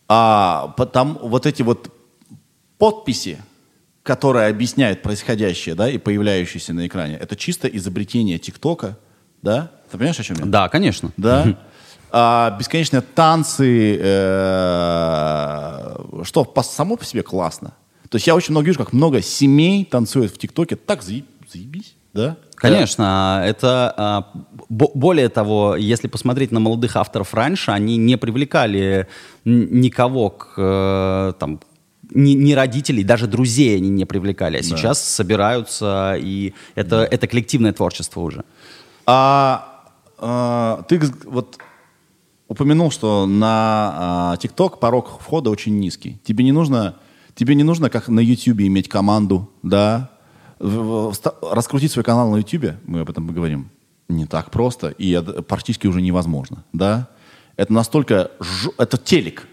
А, 0.06 0.74
потом 0.76 1.18
вот 1.22 1.46
эти 1.46 1.62
вот 1.62 1.90
подписи, 2.76 3.38
которые 4.02 4.48
объясняют 4.48 5.00
происходящее, 5.00 5.74
да, 5.74 5.88
и 5.88 5.96
появляющиеся 5.96 6.74
на 6.74 6.86
экране, 6.86 7.14
это 7.14 7.34
чисто 7.34 7.66
изобретение 7.66 8.38
ТикТока, 8.38 8.98
да? 9.40 9.70
Ты 9.90 9.96
понимаешь, 9.96 10.20
о 10.20 10.22
чем 10.22 10.36
я? 10.36 10.44
Да, 10.44 10.68
конечно. 10.68 11.12
Да? 11.16 11.56
А, 12.10 12.54
бесконечные 12.58 13.00
танцы, 13.00 13.98
э, 13.98 15.96
что 16.24 16.44
по, 16.44 16.62
само 16.62 16.96
по 16.96 17.06
себе 17.06 17.22
классно. 17.22 17.72
То 18.10 18.16
есть 18.16 18.26
я 18.26 18.34
очень 18.34 18.52
много 18.52 18.66
вижу, 18.66 18.78
как 18.78 18.92
много 18.92 19.22
семей 19.22 19.86
танцуют 19.86 20.30
в 20.32 20.38
ТикТоке, 20.38 20.76
так 20.76 21.02
заебись 21.02 21.24
заебись, 21.54 21.94
да? 22.12 22.36
Конечно, 22.54 23.42
это 23.44 23.94
а, 23.96 24.32
более 24.68 25.28
того, 25.28 25.76
если 25.76 26.08
посмотреть 26.08 26.52
на 26.52 26.60
молодых 26.60 26.96
авторов 26.96 27.34
раньше, 27.34 27.70
они 27.70 27.96
не 27.96 28.16
привлекали 28.16 29.08
никого 29.44 30.30
к 30.30 30.54
э, 30.56 31.32
там 31.38 31.60
ни 32.10 32.52
родителей, 32.52 33.02
даже 33.02 33.26
друзей 33.26 33.76
они 33.76 33.88
не 33.88 34.04
привлекали, 34.04 34.58
а 34.58 34.60
да. 34.60 34.66
сейчас 34.66 35.02
собираются 35.02 36.16
и 36.18 36.54
это 36.74 36.90
да. 36.90 37.06
это 37.06 37.26
коллективное 37.26 37.72
творчество 37.72 38.20
уже. 38.20 38.44
А, 39.06 39.82
а 40.18 40.82
ты 40.88 41.00
вот 41.24 41.58
упомянул, 42.48 42.90
что 42.90 43.26
на 43.26 44.36
ТикТок 44.40 44.74
а, 44.74 44.76
порог 44.76 45.20
входа 45.20 45.50
очень 45.50 45.78
низкий. 45.78 46.20
Тебе 46.24 46.44
не 46.44 46.52
нужно 46.52 46.96
тебе 47.34 47.54
не 47.54 47.64
нужно 47.64 47.90
как 47.90 48.08
на 48.08 48.20
YouTube 48.20 48.60
иметь 48.60 48.88
команду, 48.88 49.50
да, 49.62 50.10
раскрутить 50.64 51.92
свой 51.92 52.04
канал 52.04 52.30
на 52.30 52.36
YouTube, 52.36 52.76
мы 52.86 53.00
об 53.00 53.10
этом 53.10 53.28
поговорим, 53.28 53.70
не 54.08 54.26
так 54.26 54.50
просто 54.50 54.88
и 54.88 55.20
практически 55.46 55.86
уже 55.86 56.00
невозможно, 56.00 56.64
да? 56.72 57.08
Это 57.56 57.72
настолько... 57.72 58.30
Ж... 58.40 58.70
Это 58.78 58.96
телек. 58.98 59.46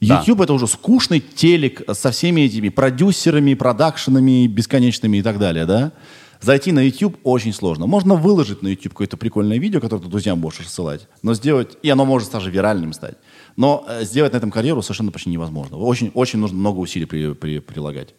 YouTube 0.00 0.38
да. 0.38 0.44
это 0.44 0.52
уже 0.52 0.66
скучный 0.66 1.20
телек 1.20 1.82
со 1.92 2.10
всеми 2.10 2.42
этими 2.42 2.68
продюсерами, 2.68 3.54
продакшенами 3.54 4.46
бесконечными 4.46 5.18
и 5.18 5.22
так 5.22 5.38
далее, 5.38 5.66
да? 5.66 5.92
Зайти 6.40 6.70
на 6.70 6.80
YouTube 6.80 7.16
очень 7.24 7.52
сложно. 7.52 7.86
Можно 7.86 8.14
выложить 8.14 8.62
на 8.62 8.68
YouTube 8.68 8.92
какое-то 8.92 9.16
прикольное 9.16 9.58
видео, 9.58 9.80
которое 9.80 10.02
ты 10.02 10.08
друзьям 10.08 10.40
будешь 10.40 10.60
рассылать, 10.60 11.08
но 11.22 11.34
сделать, 11.34 11.76
и 11.82 11.88
оно 11.88 12.04
может 12.04 12.30
даже 12.30 12.50
виральным 12.50 12.92
стать. 12.92 13.16
Но 13.56 13.84
э, 13.88 14.04
сделать 14.04 14.32
на 14.32 14.36
этом 14.36 14.50
карьеру 14.50 14.82
совершенно 14.82 15.12
почти 15.12 15.30
невозможно. 15.30 15.78
Очень, 15.78 16.10
очень 16.14 16.38
нужно 16.38 16.58
много 16.58 16.78
усилий 16.78 17.06
при, 17.06 17.32
при, 17.32 17.58
прилагать 17.58 18.14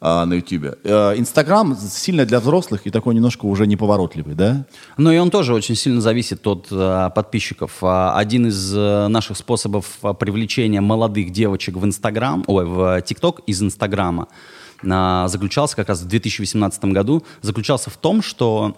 на 0.00 0.34
YouTube. 0.34 0.78
Э, 0.84 1.14
Инстаграм 1.16 1.76
сильно 1.76 2.26
для 2.26 2.40
взрослых 2.40 2.86
и 2.86 2.90
такой 2.90 3.14
немножко 3.14 3.46
уже 3.46 3.66
неповоротливый, 3.66 4.34
да? 4.34 4.66
Ну 4.98 5.10
и 5.10 5.18
он 5.18 5.30
тоже 5.30 5.54
очень 5.54 5.74
сильно 5.74 6.00
зависит 6.00 6.46
от 6.46 6.68
э, 6.70 7.10
подписчиков. 7.14 7.78
А, 7.82 8.16
Один 8.16 8.46
из 8.46 8.74
э, 8.74 9.08
наших 9.08 9.36
способов 9.36 9.86
а, 10.02 10.12
привлечения 10.12 10.80
молодых 10.80 11.30
девочек 11.32 11.76
в 11.76 11.84
Инстаграм, 11.84 12.44
ой, 12.46 12.66
в 12.66 13.00
ТикТок 13.02 13.40
из 13.46 13.62
Инстаграма 13.62 14.24
а, 14.24 14.34
заключался 14.82 15.76
как 15.76 15.88
раз 15.88 16.02
в 16.02 16.06
2018 16.06 16.84
году, 16.86 17.22
заключался 17.42 17.90
в 17.90 17.96
том, 17.96 18.22
что 18.22 18.76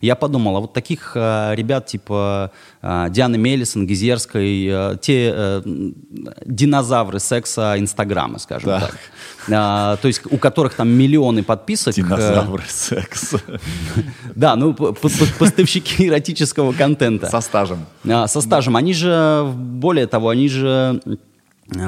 я 0.00 0.14
подумал, 0.14 0.56
а 0.56 0.60
вот 0.60 0.72
таких 0.72 1.12
а, 1.14 1.54
ребят 1.54 1.86
типа 1.86 2.52
а, 2.82 3.08
Дианы 3.08 3.38
Мелисон, 3.38 3.86
Гизерской, 3.86 4.68
а, 4.70 4.96
те 4.96 5.62
динозавры 6.44 7.18
секса 7.20 7.74
Инстаграма, 7.78 8.38
скажем 8.38 8.70
Так. 8.70 8.90
так, 8.90 8.98
А, 9.50 9.96
то 9.96 10.08
есть 10.08 10.22
у 10.30 10.36
которых 10.36 10.74
там 10.74 10.88
миллионы 10.88 11.42
подписок. 11.42 11.94
э, 11.96 12.02
Динозавры 12.02 12.64
секса. 12.68 13.40
Да, 14.34 14.56
ну 14.56 14.74
поставщики 14.74 16.06
эротического 16.08 16.72
контента. 16.72 17.28
Со 17.28 17.40
стажем. 17.40 17.86
А, 18.08 18.26
со 18.26 18.40
стажем. 18.40 18.76
Они 18.76 18.92
же, 18.92 19.50
более 19.54 20.06
того, 20.06 20.28
они 20.28 20.48
же 20.48 21.00
э, 21.04 21.16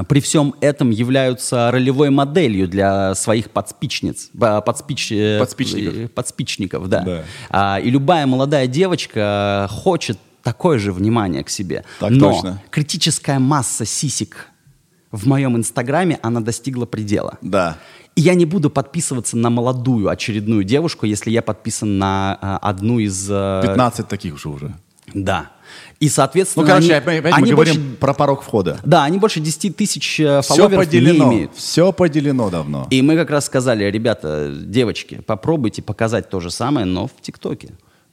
при 0.09 0.21
всем 0.21 0.55
этом 0.61 0.91
являются 0.91 1.71
ролевой 1.71 2.11
моделью 2.11 2.69
для 2.69 3.15
своих 3.15 3.51
подспичниц, 3.51 4.31
подспич, 4.39 5.11
э, 5.13 5.39
Подспичников. 5.39 5.95
э, 5.97 6.09
подспичников, 6.09 6.89
да. 6.89 7.01
Да. 7.03 7.25
А, 7.49 7.81
и 7.81 7.91
любая 7.91 8.27
молодая 8.27 8.67
девочка 8.67 9.67
хочет 9.71 10.19
такое 10.43 10.79
же 10.79 10.93
внимание 10.93 11.45
к 11.45 11.51
себе. 11.51 11.85
Так 11.99 12.11
Но 12.11 12.33
точно. 12.33 12.63
критическая 12.71 13.39
масса 13.39 13.85
сисек 13.85 14.49
в 15.11 15.27
моем 15.27 15.57
инстаграме, 15.57 16.19
она 16.23 16.41
достигла 16.41 16.87
предела. 16.87 17.39
Да. 17.43 17.79
И 18.17 18.21
я 18.23 18.35
не 18.35 18.45
буду 18.45 18.71
подписываться 18.71 19.37
на 19.37 19.51
молодую 19.51 20.09
очередную 20.09 20.65
девушку, 20.65 21.07
если 21.07 21.31
я 21.31 21.43
подписан 21.43 21.99
на 21.99 22.39
а, 22.41 22.59
одну 22.59 22.99
из... 22.99 23.29
э, 23.31 23.61
15 23.63 24.09
таких 24.09 24.39
же 24.39 24.49
уже. 24.51 24.75
Да. 25.15 25.51
И, 26.01 26.09
соответственно, 26.09 26.65
Ну, 26.65 26.69
короче, 26.73 26.95
они, 26.95 27.19
опять 27.19 27.23
мы 27.23 27.39
они 27.43 27.53
говорим 27.53 27.75
больше, 27.75 27.97
про 27.99 28.15
порог 28.15 28.43
входа. 28.43 28.81
да, 28.85 29.05
они 29.05 29.19
больше 29.19 29.41
10 29.41 29.77
тысяч 29.77 30.19
э, 30.19 30.41
фолловеров 30.43 30.81
не 30.81 30.87
поделено. 30.87 31.33
имеют. 31.33 31.55
Все 31.55 31.93
поделено 31.93 32.49
давно. 32.51 32.87
И 32.91 33.03
мы 33.03 33.17
как 33.17 33.31
раз 33.31 33.47
сказали, 33.47 33.85
ребята, 33.85 34.51
девочки, 34.53 35.21
попробуйте 35.27 35.83
показать 35.83 36.31
то 36.31 36.41
же 36.41 36.51
самое, 36.51 36.87
но 36.87 37.07
в 37.07 37.13
ТикТоке. 37.21 37.71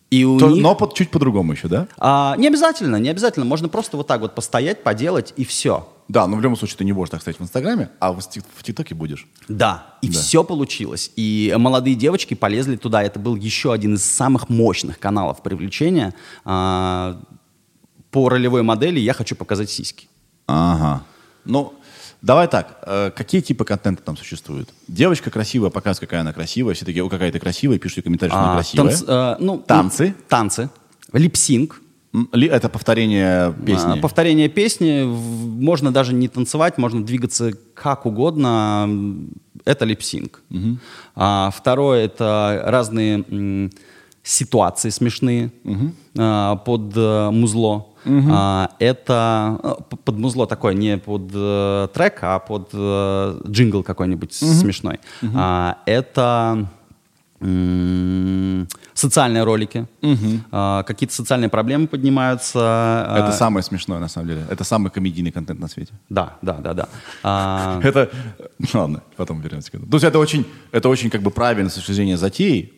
И 0.09 0.23
у 0.23 0.39
То- 0.39 0.49
них... 0.49 0.63
но 0.63 0.73
под- 0.75 0.93
чуть 0.93 1.11
по-другому 1.11 1.51
еще, 1.53 1.67
да? 1.67 1.87
А, 1.97 2.35
не 2.37 2.47
обязательно, 2.47 2.95
не 2.97 3.09
обязательно. 3.09 3.45
Можно 3.45 3.67
просто 3.67 3.97
вот 3.97 4.07
так 4.07 4.21
вот 4.21 4.35
постоять, 4.35 4.81
поделать, 4.83 5.33
и 5.35 5.43
все. 5.43 5.87
Да, 6.07 6.25
но 6.27 6.37
в 6.37 6.41
любом 6.41 6.55
случае 6.55 6.77
ты 6.77 6.85
не 6.85 6.93
будешь 6.93 7.09
так 7.09 7.19
стоять 7.19 7.37
в 7.39 7.43
Инстаграме, 7.43 7.89
а 7.99 8.13
в 8.13 8.21
в 8.21 8.63
ТикТоке 8.63 8.95
будешь. 8.95 9.27
Да, 9.49 9.95
и 10.01 10.07
Да. 10.07 10.13
все 10.17 10.45
получилось. 10.45 11.11
И 11.17 11.53
молодые 11.57 11.95
девочки 11.97 12.33
полезли 12.33 12.77
туда. 12.77 13.03
Это 13.03 13.19
был 13.19 13.35
еще 13.35 13.73
один 13.73 13.95
из 13.95 14.05
самых 14.05 14.47
мощных 14.47 14.99
каналов 14.99 15.43
привлечения. 15.43 16.13
А, 16.45 17.19
по 18.11 18.29
ролевой 18.29 18.63
модели 18.63 19.01
я 19.01 19.11
хочу 19.11 19.35
показать 19.35 19.69
сиськи. 19.69 20.07
Ага. 20.47 21.03
Ну, 21.43 21.73
давай 22.21 22.47
так. 22.47 22.79
э, 22.85 23.11
какие 23.15 23.41
типы 23.41 23.63
контента 23.65 24.01
там 24.03 24.17
существуют? 24.17 24.69
Девочка 24.87 25.29
красивая, 25.31 25.69
показывает, 25.69 26.09
какая 26.09 26.21
она 26.21 26.33
красивая. 26.33 26.73
Все 26.73 26.85
такие, 26.85 27.03
о, 27.03 27.09
какая 27.09 27.31
ты 27.31 27.39
красивая, 27.39 27.79
пишут 27.79 28.03
комментарии, 28.03 28.31
что 28.31 28.39
она 28.39 28.51
А, 28.53 28.55
красивая. 28.55 28.91
танц- 28.91 29.05
э, 29.07 29.35
ну, 29.39 29.57
Танцы? 29.59 30.15
Танцы. 30.27 30.69
Липсинг. 31.13 31.81
Ли- 32.31 32.47
Это 32.47 32.69
повторение 32.69 33.53
песни. 33.65 33.97
А, 33.99 34.01
Повторение 34.01 34.49
песни. 34.49 35.03
Можно 35.05 35.91
даже 35.91 36.13
не 36.13 36.27
танцевать, 36.27 36.77
можно 36.77 37.03
двигаться 37.05 37.51
как 37.73 38.05
угодно. 38.05 38.89
Это 39.65 39.85
липсинг. 39.85 40.41
А, 41.15 41.51
второе 41.55 42.05
это 42.05 42.63
разные 42.65 43.69
ситуации 44.27 44.89
смешные 44.89 45.51
а, 46.17 46.55
под 46.57 46.91
э, 46.95 47.29
музло. 47.31 47.87
А, 48.05 48.69
это 48.79 49.59
э, 49.91 49.95
под 50.05 50.17
музло 50.17 50.47
такое 50.47 50.73
не 50.73 50.97
под 50.97 51.31
э, 51.33 51.87
трек, 51.93 52.19
а 52.21 52.39
под 52.39 52.69
э, 52.73 53.39
джингл 53.47 53.83
какой-нибудь 53.83 54.33
смешной. 54.33 54.99
А, 55.35 55.77
это 55.85 56.67
социальные 58.93 59.43
ролики. 59.43 59.85
А, 60.51 60.83
какие-то 60.83 61.13
социальные 61.13 61.49
проблемы 61.49 61.87
поднимаются. 61.87 62.59
а, 62.59 63.19
Это 63.19 63.31
самое 63.37 63.63
смешное, 63.63 63.99
на 63.99 64.07
самом 64.07 64.27
деле. 64.29 64.41
Это 64.49 64.63
самый 64.63 64.89
комедийный 64.89 65.31
контент 65.31 65.59
на 65.59 65.67
свете. 65.67 65.93
Да, 66.09 66.37
да, 66.41 66.53
да, 66.53 66.73
да. 66.73 66.89
А, 67.23 67.79
Это, 67.83 68.09
ладно, 68.73 69.01
потом 69.15 69.41
вернемся 69.41 69.71
к 69.71 69.75
этому. 69.75 69.89
То 69.91 69.95
есть 69.97 70.05
это 70.05 70.17
очень, 70.19 70.45
это 70.71 70.89
очень 70.89 71.09
как 71.09 71.21
бы 71.21 71.29
правильно 71.29 71.69
с 71.69 71.75
точки 71.75 71.91
зрения 71.91 72.17
затеи, 72.17 72.73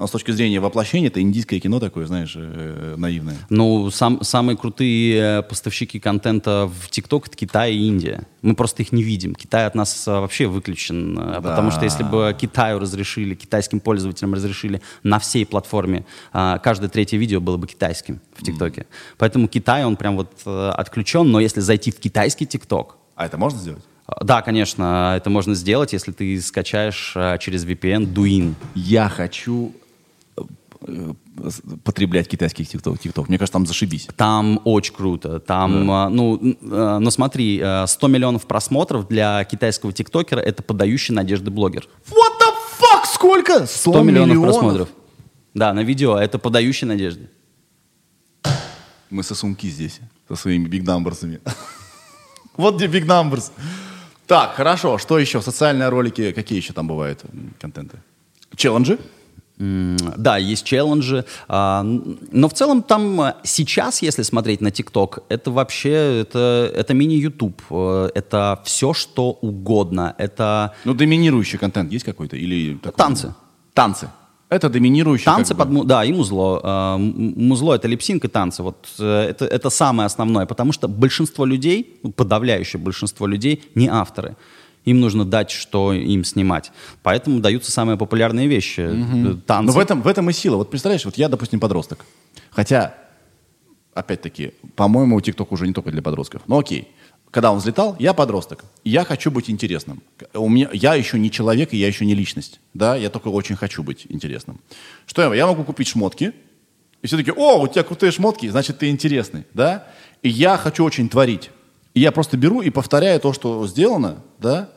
но 0.00 0.06
с 0.06 0.10
точки 0.10 0.30
зрения 0.30 0.60
воплощения 0.60 1.08
это 1.08 1.20
индийское 1.20 1.60
кино 1.60 1.78
такое, 1.78 2.06
знаешь, 2.06 2.32
э, 2.34 2.94
наивное. 2.96 3.36
ну, 3.50 3.90
сам, 3.90 4.22
самые 4.22 4.56
крутые 4.56 5.38
э, 5.40 5.42
поставщики 5.42 6.00
контента 6.00 6.66
в 6.72 6.88
ТикТок 6.88 7.28
это 7.28 7.36
Китай 7.36 7.74
и 7.74 7.86
Индия. 7.86 8.26
Мы 8.40 8.54
просто 8.54 8.82
их 8.82 8.92
не 8.92 9.02
видим. 9.02 9.34
Китай 9.34 9.66
от 9.66 9.74
нас 9.74 10.08
э, 10.08 10.10
вообще 10.10 10.46
выключен, 10.46 11.18
э, 11.18 11.42
потому 11.42 11.70
что 11.70 11.84
если 11.84 12.02
бы 12.02 12.34
Китаю 12.40 12.78
разрешили, 12.78 13.34
китайским 13.34 13.78
пользователям 13.78 14.32
разрешили 14.32 14.80
на 15.02 15.18
всей 15.18 15.44
платформе, 15.44 16.06
каждое 16.32 16.88
третье 16.88 17.18
видео 17.18 17.40
было 17.40 17.58
бы 17.58 17.66
китайским 17.66 18.20
в 18.34 18.42
ТикТоке. 18.42 18.86
Поэтому 19.18 19.48
Китай, 19.48 19.84
он 19.84 19.96
прям 19.96 20.16
вот 20.16 20.32
отключен, 20.46 21.30
но 21.30 21.40
если 21.40 21.60
зайти 21.60 21.90
в 21.90 21.96
китайский 22.00 22.46
ТикТок, 22.46 22.96
А 23.16 23.26
это 23.26 23.36
можно 23.36 23.58
сделать? 23.58 23.84
да, 24.22 24.40
конечно, 24.40 25.14
это 25.16 25.28
можно 25.28 25.54
сделать, 25.54 25.92
если 25.92 26.12
ты 26.12 26.40
скачаешь 26.40 27.12
через 27.40 27.66
VPN 27.66 28.12
Douyin. 28.12 28.54
Я 28.74 29.08
хочу 29.08 29.72
потреблять 31.84 32.28
китайский 32.28 32.64
тикток, 32.64 32.98
тикток. 32.98 33.28
Мне 33.28 33.38
кажется, 33.38 33.52
там 33.52 33.66
зашибись. 33.66 34.08
Там 34.16 34.60
очень 34.64 34.94
круто. 34.94 35.38
Там, 35.40 35.90
а, 35.90 36.08
ну, 36.08 36.38
н- 36.40 36.58
а, 36.70 36.98
но 36.98 37.10
смотри, 37.10 37.60
а, 37.62 37.86
100 37.86 38.08
миллионов 38.08 38.46
просмотров 38.46 39.06
для 39.08 39.44
китайского 39.44 39.92
тиктокера 39.92 40.40
это 40.40 40.62
подающий 40.62 41.14
надежды 41.14 41.50
блогер. 41.50 41.86
What 42.08 42.40
the 42.40 42.54
fuck? 42.80 43.04
Сколько? 43.12 43.66
100, 43.66 43.92
100 43.92 44.02
миллионов, 44.02 44.42
просмотров. 44.42 44.88
Да, 45.54 45.72
на 45.72 45.80
видео 45.82 46.16
это 46.18 46.38
подающий 46.38 46.86
надежды. 46.86 47.28
Мы 49.10 49.22
сосунки 49.22 49.66
здесь, 49.66 50.00
со 50.28 50.36
своими 50.36 50.68
big 50.68 50.84
numbers'ами. 50.84 51.40
Вот 52.56 52.76
где 52.76 52.86
big 52.86 53.06
numbers. 53.06 53.50
Так, 54.26 54.54
хорошо. 54.54 54.98
Что 54.98 55.18
еще? 55.18 55.40
Социальные 55.40 55.88
ролики. 55.88 56.32
Какие 56.32 56.58
еще 56.58 56.72
там 56.74 56.86
бывают 56.88 57.24
контенты? 57.58 57.98
Челленджи? 58.54 58.98
Да, 59.60 60.38
есть 60.38 60.64
челленджи, 60.64 61.26
а, 61.46 61.82
но 61.82 62.48
в 62.48 62.54
целом 62.54 62.82
там 62.82 63.20
а, 63.20 63.36
сейчас, 63.42 64.00
если 64.00 64.22
смотреть 64.22 64.62
на 64.62 64.70
ТикТок, 64.70 65.18
это 65.28 65.50
вообще 65.50 66.22
это, 66.22 66.72
это 66.74 66.94
мини-ютуб, 66.94 67.60
э, 67.70 68.08
это 68.14 68.62
все 68.64 68.94
что 68.94 69.32
угодно, 69.42 70.14
это 70.16 70.74
Ну, 70.84 70.94
доминирующий 70.94 71.58
контент 71.58 71.92
есть 71.92 72.06
какой-то? 72.06 72.36
Или 72.36 72.78
такой? 72.78 72.96
Танцы. 72.96 73.34
Танцы. 73.74 74.08
Это 74.48 74.70
доминирующий. 74.70 75.26
Танцы 75.26 75.54
как 75.54 75.68
бы. 75.68 75.78
под 75.80 75.86
да 75.86 76.04
и 76.04 76.12
музло. 76.12 76.60
А, 76.64 76.96
Музло 76.96 77.74
это 77.74 77.86
липсинг 77.86 78.24
и 78.24 78.28
танцы. 78.28 78.62
Вот 78.62 78.88
э, 78.98 79.28
это, 79.28 79.44
это 79.44 79.68
самое 79.68 80.06
основное, 80.06 80.46
потому 80.46 80.72
что 80.72 80.88
большинство 80.88 81.44
людей, 81.44 82.00
подавляющее 82.16 82.80
большинство 82.80 83.26
людей 83.26 83.62
не 83.74 83.88
авторы. 83.88 84.36
Им 84.84 85.00
нужно 85.00 85.24
дать, 85.24 85.50
что 85.50 85.92
им 85.92 86.24
снимать. 86.24 86.72
Поэтому 87.02 87.40
даются 87.40 87.70
самые 87.70 87.98
популярные 87.98 88.48
вещи. 88.48 88.80
Э, 88.80 89.34
Танцы. 89.46 89.66
Но 89.66 89.72
в 89.72 89.78
этом, 89.78 90.02
в 90.02 90.08
этом 90.08 90.30
и 90.30 90.32
сила. 90.32 90.56
Вот 90.56 90.70
представляешь, 90.70 91.04
вот 91.04 91.16
я, 91.16 91.28
допустим, 91.28 91.60
подросток. 91.60 92.06
Хотя, 92.50 92.94
опять-таки, 93.92 94.54
по-моему, 94.76 95.20
ТикТок 95.20 95.52
уже 95.52 95.66
не 95.66 95.74
только 95.74 95.90
для 95.90 96.02
подростков. 96.02 96.42
Но 96.46 96.58
окей. 96.58 96.88
Когда 97.30 97.52
он 97.52 97.58
взлетал, 97.58 97.94
я 97.98 98.12
подросток. 98.12 98.64
Я 98.82 99.04
хочу 99.04 99.30
быть 99.30 99.50
интересным. 99.50 100.02
У 100.34 100.48
меня, 100.48 100.68
я 100.72 100.94
еще 100.94 101.18
не 101.18 101.30
человек, 101.30 101.72
и 101.72 101.76
я 101.76 101.86
еще 101.86 102.04
не 102.04 102.14
личность. 102.14 102.60
Да, 102.74 102.96
я 102.96 103.08
только 103.08 103.28
очень 103.28 103.56
хочу 103.56 103.82
быть 103.82 104.06
интересным. 104.08 104.60
Что 105.06 105.22
я, 105.22 105.34
я 105.34 105.46
могу 105.46 105.62
купить 105.62 105.88
шмотки, 105.88 106.32
и 107.02 107.06
все 107.06 107.16
таки 107.16 107.30
о, 107.30 107.60
у 107.60 107.68
тебя 107.68 107.84
крутые 107.84 108.10
шмотки, 108.12 108.48
значит, 108.48 108.78
ты 108.78 108.90
интересный. 108.90 109.44
Да? 109.54 109.86
И 110.22 110.28
я 110.28 110.56
хочу 110.56 110.84
очень 110.84 111.08
творить. 111.08 111.50
И 111.94 112.00
я 112.00 112.12
просто 112.12 112.36
беру 112.36 112.60
и 112.60 112.70
повторяю 112.70 113.18
то, 113.20 113.32
что 113.32 113.66
сделано, 113.66 114.16
да, 114.38 114.68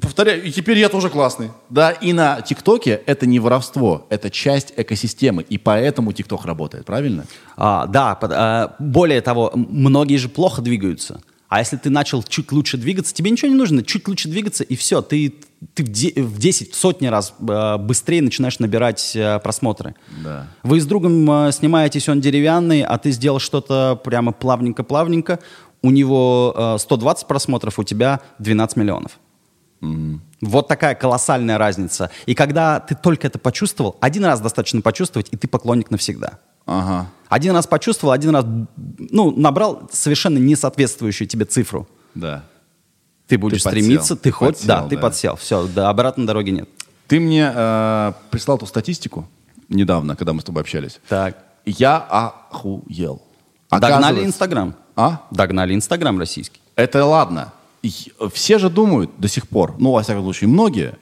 повторяю, 0.00 0.42
и 0.42 0.50
теперь 0.50 0.78
я 0.78 0.88
тоже 0.88 1.10
классный. 1.10 1.50
Да, 1.70 1.90
и 1.90 2.12
на 2.12 2.40
ТикТоке 2.40 3.00
это 3.06 3.26
не 3.26 3.38
воровство, 3.38 4.06
это 4.10 4.30
часть 4.30 4.72
экосистемы, 4.76 5.42
и 5.42 5.58
поэтому 5.58 6.12
ТикТок 6.12 6.44
работает, 6.46 6.84
правильно? 6.86 7.24
А, 7.56 7.86
да, 7.86 8.14
под- 8.14 8.32
а, 8.34 8.76
более 8.78 9.20
того, 9.20 9.52
многие 9.54 10.16
же 10.16 10.28
плохо 10.28 10.62
двигаются. 10.62 11.20
А 11.48 11.60
если 11.60 11.76
ты 11.76 11.90
начал 11.90 12.24
чуть 12.24 12.50
лучше 12.50 12.76
двигаться, 12.76 13.14
тебе 13.14 13.30
ничего 13.30 13.48
не 13.48 13.54
нужно, 13.56 13.84
чуть 13.84 14.08
лучше 14.08 14.28
двигаться, 14.28 14.64
и 14.64 14.74
все, 14.74 15.00
ты, 15.00 15.32
ты 15.74 15.84
в, 15.84 15.88
де- 15.88 16.20
в 16.20 16.38
10, 16.38 16.72
в 16.72 16.76
сотни 16.76 17.06
раз 17.06 17.34
э, 17.38 17.76
быстрее 17.78 18.20
начинаешь 18.20 18.58
набирать 18.58 19.12
э, 19.14 19.38
просмотры. 19.38 19.94
Да. 20.24 20.48
Вы 20.64 20.80
с 20.80 20.86
другом 20.86 21.30
э, 21.30 21.52
снимаетесь, 21.52 22.08
он 22.08 22.20
деревянный, 22.20 22.82
а 22.82 22.98
ты 22.98 23.12
сделал 23.12 23.38
что-то 23.38 23.94
прямо 24.02 24.32
плавненько-плавненько, 24.32 25.38
у 25.82 25.90
него 25.90 26.54
э, 26.56 26.78
120 26.78 27.26
просмотров, 27.26 27.78
у 27.78 27.84
тебя 27.84 28.20
12 28.38 28.76
миллионов. 28.76 29.18
Вот 30.40 30.68
такая 30.68 30.94
колоссальная 30.94 31.58
разница. 31.58 32.10
И 32.26 32.34
когда 32.34 32.80
ты 32.80 32.94
только 32.94 33.26
это 33.26 33.38
почувствовал, 33.38 33.96
один 34.00 34.24
раз 34.24 34.40
достаточно 34.40 34.80
почувствовать, 34.80 35.28
и 35.30 35.36
ты 35.36 35.48
поклонник 35.48 35.90
навсегда. 35.90 36.40
Ага. 36.66 37.08
Один 37.28 37.54
раз 37.54 37.66
почувствовал, 37.66 38.12
один 38.12 38.30
раз, 38.30 38.44
ну, 38.76 39.30
набрал 39.30 39.88
совершенно 39.92 40.38
несоответствующую 40.38 41.28
тебе 41.28 41.44
цифру. 41.44 41.88
Да. 42.14 42.44
Ты 43.28 43.38
будешь 43.38 43.62
подсел, 43.62 43.82
стремиться, 43.82 44.16
ты 44.16 44.30
хоть, 44.30 44.48
подсел, 44.48 44.66
да, 44.66 44.88
ты 44.88 44.96
да. 44.96 45.02
подсел, 45.02 45.36
все, 45.36 45.66
да, 45.66 45.88
обратной 45.88 46.26
дороги 46.26 46.50
нет. 46.50 46.68
Ты 47.08 47.20
мне 47.20 47.50
э, 47.54 48.12
прислал 48.30 48.58
ту 48.58 48.66
статистику 48.66 49.28
недавно, 49.68 50.16
когда 50.16 50.32
мы 50.32 50.40
с 50.40 50.44
тобой 50.44 50.62
общались. 50.62 51.00
Так. 51.08 51.36
Я 51.64 51.98
охуел. 51.98 53.22
Догнали 53.70 54.24
Инстаграм. 54.24 54.76
А? 54.96 55.20
Догнали 55.30 55.74
Инстаграм 55.74 56.18
российский. 56.18 56.60
Это 56.74 57.04
ладно. 57.04 57.52
Все 58.32 58.58
же 58.58 58.68
думают 58.70 59.10
до 59.18 59.28
сих 59.28 59.46
пор, 59.48 59.74
ну, 59.78 59.92
во 59.92 60.02
всяком 60.02 60.22
случае, 60.24 60.48
многие, 60.48 60.94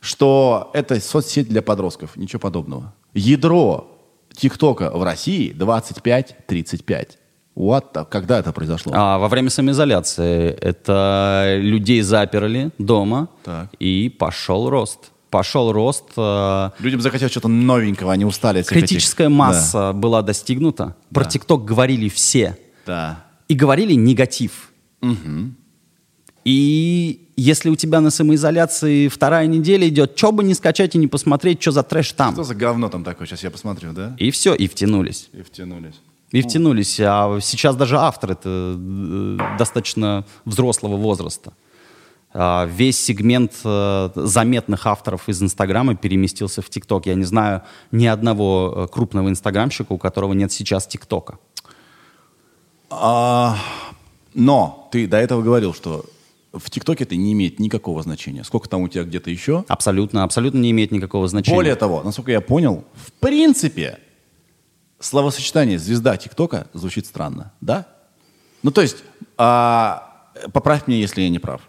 что 0.00 0.70
это 0.74 1.00
соцсеть 1.00 1.48
для 1.48 1.62
подростков. 1.62 2.16
Ничего 2.16 2.40
подобного. 2.40 2.92
Ядро 3.14 3.88
ТикТока 4.36 4.90
в 4.90 5.02
России 5.02 5.52
25-35. 5.52 7.16
What 7.56 7.84
the- 7.94 8.04
Когда 8.04 8.38
это 8.38 8.52
произошло? 8.52 8.92
А 8.94 9.16
во 9.18 9.28
время 9.28 9.48
самоизоляции 9.48 10.50
это 10.60 11.56
людей 11.58 12.02
заперли 12.02 12.70
дома, 12.78 13.28
Так. 13.44 13.68
и 13.78 14.10
пошел 14.10 14.68
рост. 14.68 15.10
Пошел 15.30 15.72
рост. 15.72 16.04
э, 16.16 16.70
Людям 16.80 17.00
захотелось 17.00 17.30
что-то 17.32 17.48
новенького, 17.48 18.12
они 18.12 18.24
устали 18.26 18.60
всех 18.62 18.72
этих- 18.76 18.88
критическая 18.88 19.28
масса 19.30 19.92
была 19.94 20.20
достигнута. 20.22 20.94
Про 21.14 21.24
Да. 21.24 21.30
ТикТок 21.30 21.64
говорили 21.64 22.08
все. 22.10 22.58
Да. 22.86 23.24
И 23.48 23.54
говорили 23.54 23.92
негатив. 23.94 24.72
И 26.44 27.28
если 27.36 27.70
у 27.70 27.76
тебя 27.76 28.00
на 28.00 28.10
самоизоляции 28.10 29.08
вторая 29.08 29.46
неделя 29.46 29.88
идет, 29.88 30.16
что 30.16 30.30
бы 30.30 30.44
не 30.44 30.54
скачать 30.54 30.94
и 30.94 30.98
не 30.98 31.08
посмотреть, 31.08 31.60
что 31.60 31.72
за 31.72 31.82
трэш 31.82 32.12
там. 32.12 32.34
Что 32.34 32.44
за 32.44 32.54
говно 32.54 32.88
там 32.88 33.02
такое? 33.02 33.26
Сейчас 33.26 33.42
я 33.42 33.50
посмотрю, 33.50 33.92
да? 33.92 34.14
И 34.18 34.30
все, 34.30 34.54
и 34.54 34.68
втянулись. 34.68 35.28
И 35.32 35.42
втянулись. 35.42 35.94
И 36.30 36.42
втянулись. 36.42 37.00
А 37.00 37.38
сейчас 37.40 37.76
даже 37.76 37.98
автор 37.98 38.32
это 38.32 38.76
э, 38.78 39.38
достаточно 39.58 40.24
взрослого 40.44 40.96
возраста. 40.96 41.52
А, 42.32 42.66
Весь 42.66 43.02
сегмент 43.02 43.52
э, 43.64 44.10
заметных 44.14 44.86
авторов 44.86 45.28
из 45.28 45.42
Инстаграма 45.42 45.96
переместился 45.96 46.62
в 46.62 46.70
ТикТок. 46.70 47.06
Я 47.06 47.14
не 47.14 47.24
знаю 47.24 47.62
ни 47.90 48.06
одного 48.06 48.72
э, 48.76 48.92
крупного 48.92 49.28
инстаграмщика, 49.28 49.92
у 49.92 49.98
которого 49.98 50.32
нет 50.32 50.52
сейчас 50.52 50.86
ТикТока. 50.86 51.38
А, 52.90 53.56
но 54.34 54.88
ты 54.92 55.06
до 55.06 55.16
этого 55.16 55.42
говорил, 55.42 55.74
что 55.74 56.04
в 56.52 56.70
ТикТоке 56.70 57.04
это 57.04 57.16
не 57.16 57.32
имеет 57.32 57.58
никакого 57.58 58.02
значения. 58.02 58.44
Сколько 58.44 58.68
там 58.68 58.82
у 58.82 58.88
тебя 58.88 59.04
где-то 59.04 59.30
еще? 59.30 59.64
Абсолютно, 59.68 60.24
абсолютно 60.24 60.58
не 60.58 60.70
имеет 60.70 60.90
никакого 60.90 61.28
значения. 61.28 61.56
Более 61.56 61.74
того, 61.74 62.02
насколько 62.02 62.30
я 62.30 62.40
понял, 62.40 62.84
в 62.94 63.12
принципе, 63.12 63.98
словосочетание 65.00 65.78
«звезда 65.78 66.16
ТикТока» 66.16 66.68
звучит 66.72 67.06
странно, 67.06 67.52
да? 67.60 67.86
Ну, 68.62 68.70
то 68.70 68.80
есть, 68.80 68.98
а, 69.36 70.30
поправь 70.52 70.86
меня, 70.86 70.98
если 70.98 71.22
я 71.22 71.28
не 71.28 71.38
прав. 71.38 71.62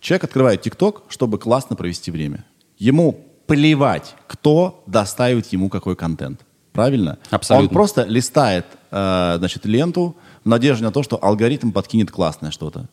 Человек 0.00 0.24
открывает 0.24 0.62
ТикТок, 0.62 1.02
чтобы 1.08 1.38
классно 1.38 1.76
провести 1.76 2.10
время. 2.10 2.44
Ему 2.78 3.26
плевать, 3.46 4.14
кто 4.26 4.82
доставит 4.86 5.46
ему 5.48 5.68
какой 5.68 5.96
контент. 5.96 6.40
Правильно? 6.72 7.18
Абсолютно. 7.30 7.68
Он 7.68 7.74
просто 7.74 8.04
листает 8.04 8.64
э, 8.90 9.34
значит, 9.38 9.66
ленту 9.66 10.16
в 10.44 10.48
надежде 10.48 10.84
на 10.84 10.92
то, 10.92 11.02
что 11.02 11.22
алгоритм 11.22 11.70
подкинет 11.72 12.10
классное 12.10 12.50
что-то. 12.50 12.88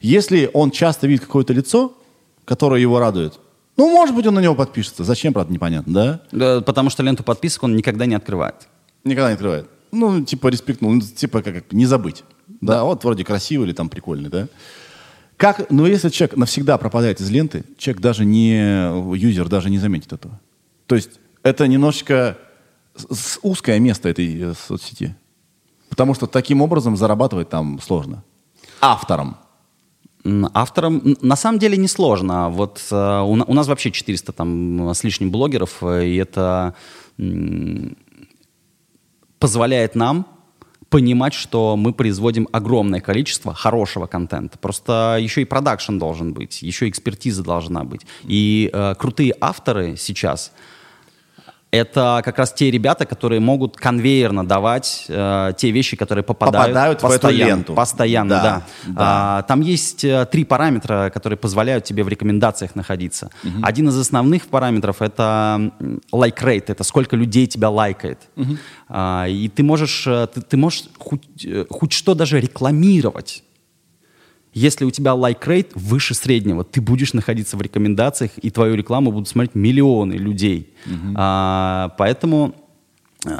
Если 0.00 0.50
он 0.54 0.70
часто 0.70 1.06
видит 1.06 1.24
какое-то 1.24 1.52
лицо, 1.52 1.96
которое 2.44 2.80
его 2.80 2.98
радует, 2.98 3.38
ну, 3.76 3.90
может 3.90 4.14
быть, 4.14 4.26
он 4.26 4.34
на 4.34 4.40
него 4.40 4.54
подпишется. 4.56 5.04
Зачем, 5.04 5.32
правда, 5.32 5.52
непонятно, 5.52 5.92
да? 5.94 6.20
Да, 6.32 6.60
Потому 6.60 6.90
что 6.90 7.02
ленту 7.04 7.22
подписок 7.22 7.62
он 7.64 7.76
никогда 7.76 8.06
не 8.06 8.14
открывает. 8.16 8.68
Никогда 9.04 9.28
не 9.28 9.34
открывает. 9.34 9.68
Ну, 9.92 10.24
типа, 10.24 10.48
респектнул, 10.48 10.92
ну, 10.92 11.00
типа, 11.00 11.42
как, 11.42 11.54
как 11.54 11.72
не 11.72 11.86
забыть. 11.86 12.24
Да. 12.60 12.82
вот 12.82 13.04
вроде 13.04 13.24
красивый 13.24 13.68
или 13.68 13.74
там 13.74 13.88
прикольный, 13.88 14.28
да? 14.30 14.48
Как, 15.36 15.70
но 15.70 15.86
если 15.86 16.08
человек 16.08 16.36
навсегда 16.36 16.76
пропадает 16.78 17.20
из 17.20 17.30
ленты, 17.30 17.62
человек 17.78 18.02
даже 18.02 18.24
не, 18.24 18.58
юзер 19.16 19.48
даже 19.48 19.70
не 19.70 19.78
заметит 19.78 20.12
этого. 20.12 20.40
То 20.86 20.96
есть 20.96 21.10
это 21.44 21.68
немножечко 21.68 22.36
с- 22.96 23.16
с- 23.16 23.38
узкое 23.42 23.78
место 23.78 24.08
этой 24.08 24.40
э, 24.42 24.54
соцсети. 24.66 25.14
Потому 25.88 26.14
что 26.14 26.26
таким 26.26 26.62
образом 26.62 26.96
зарабатывать 26.96 27.48
там 27.48 27.80
сложно. 27.80 28.22
Автором. 28.80 29.36
Авторам 30.24 31.16
на 31.22 31.36
самом 31.36 31.58
деле 31.58 31.76
несложно. 31.76 32.50
Вот 32.50 32.82
э, 32.90 33.20
у, 33.20 33.32
у 33.32 33.54
нас 33.54 33.66
вообще 33.66 33.90
400 33.90 34.32
там 34.32 34.90
с 34.90 35.04
лишним 35.04 35.30
блогеров, 35.30 35.78
э, 35.82 36.06
и 36.06 36.16
это 36.16 36.74
позволяет 39.38 39.94
нам 39.94 40.26
понимать, 40.90 41.34
что 41.34 41.76
мы 41.76 41.92
производим 41.92 42.48
огромное 42.52 43.00
количество 43.00 43.54
хорошего 43.54 44.06
контента. 44.06 44.58
Просто 44.58 45.18
еще 45.20 45.42
и 45.42 45.44
продакшн 45.44 45.98
должен 45.98 46.32
быть, 46.32 46.62
еще 46.62 46.88
экспертиза 46.88 47.42
должна 47.42 47.84
быть. 47.84 48.02
И 48.24 48.70
э, 48.72 48.94
крутые 48.98 49.34
авторы 49.40 49.96
сейчас 49.96 50.52
это 51.70 52.22
как 52.24 52.38
раз 52.38 52.52
те 52.52 52.70
ребята, 52.70 53.04
которые 53.04 53.40
могут 53.40 53.76
конвейерно 53.76 54.46
давать 54.46 55.04
э, 55.08 55.52
те 55.56 55.70
вещи, 55.70 55.96
которые 55.96 56.22
попадают, 56.24 56.68
Попадают 56.68 57.02
в 57.02 57.04
эту 57.04 57.12
постоянно. 57.12 57.48
ленту. 57.48 57.74
Постоянно, 57.74 58.28
Да, 58.30 58.42
да. 58.42 58.62
да. 58.86 58.94
А, 58.96 59.42
там 59.42 59.60
есть 59.60 60.02
э, 60.04 60.26
три 60.30 60.44
параметра, 60.44 61.10
которые 61.12 61.36
позволяют 61.36 61.84
тебе 61.84 62.04
в 62.04 62.08
рекомендациях 62.08 62.74
находиться. 62.74 63.30
Один 63.62 63.88
из 63.88 63.98
основных 63.98 64.48
параметров 64.48 65.02
это 65.02 65.70
like 66.12 66.38
rate, 66.42 66.64
это 66.68 66.84
сколько 66.84 67.16
людей 67.16 67.46
тебя 67.46 67.68
лайкает. 67.70 68.18
А, 68.88 69.26
и 69.28 69.48
ты 69.48 69.62
можешь, 69.62 70.06
э, 70.06 70.26
ты, 70.32 70.40
ты 70.40 70.56
можешь 70.56 70.84
хоть, 70.98 71.44
э, 71.44 71.66
хоть 71.68 71.92
что 71.92 72.14
даже 72.14 72.40
рекламировать. 72.40 73.42
Если 74.52 74.84
у 74.84 74.90
тебя 74.90 75.14
лайк 75.14 75.46
рейт 75.46 75.72
выше 75.74 76.14
среднего, 76.14 76.64
ты 76.64 76.80
будешь 76.80 77.12
находиться 77.12 77.56
в 77.56 77.62
рекомендациях, 77.62 78.32
и 78.38 78.50
твою 78.50 78.74
рекламу 78.74 79.12
будут 79.12 79.28
смотреть 79.28 79.54
миллионы 79.54 80.14
людей. 80.14 80.74
А, 81.14 81.94
поэтому 81.98 82.54
э, 83.24 83.38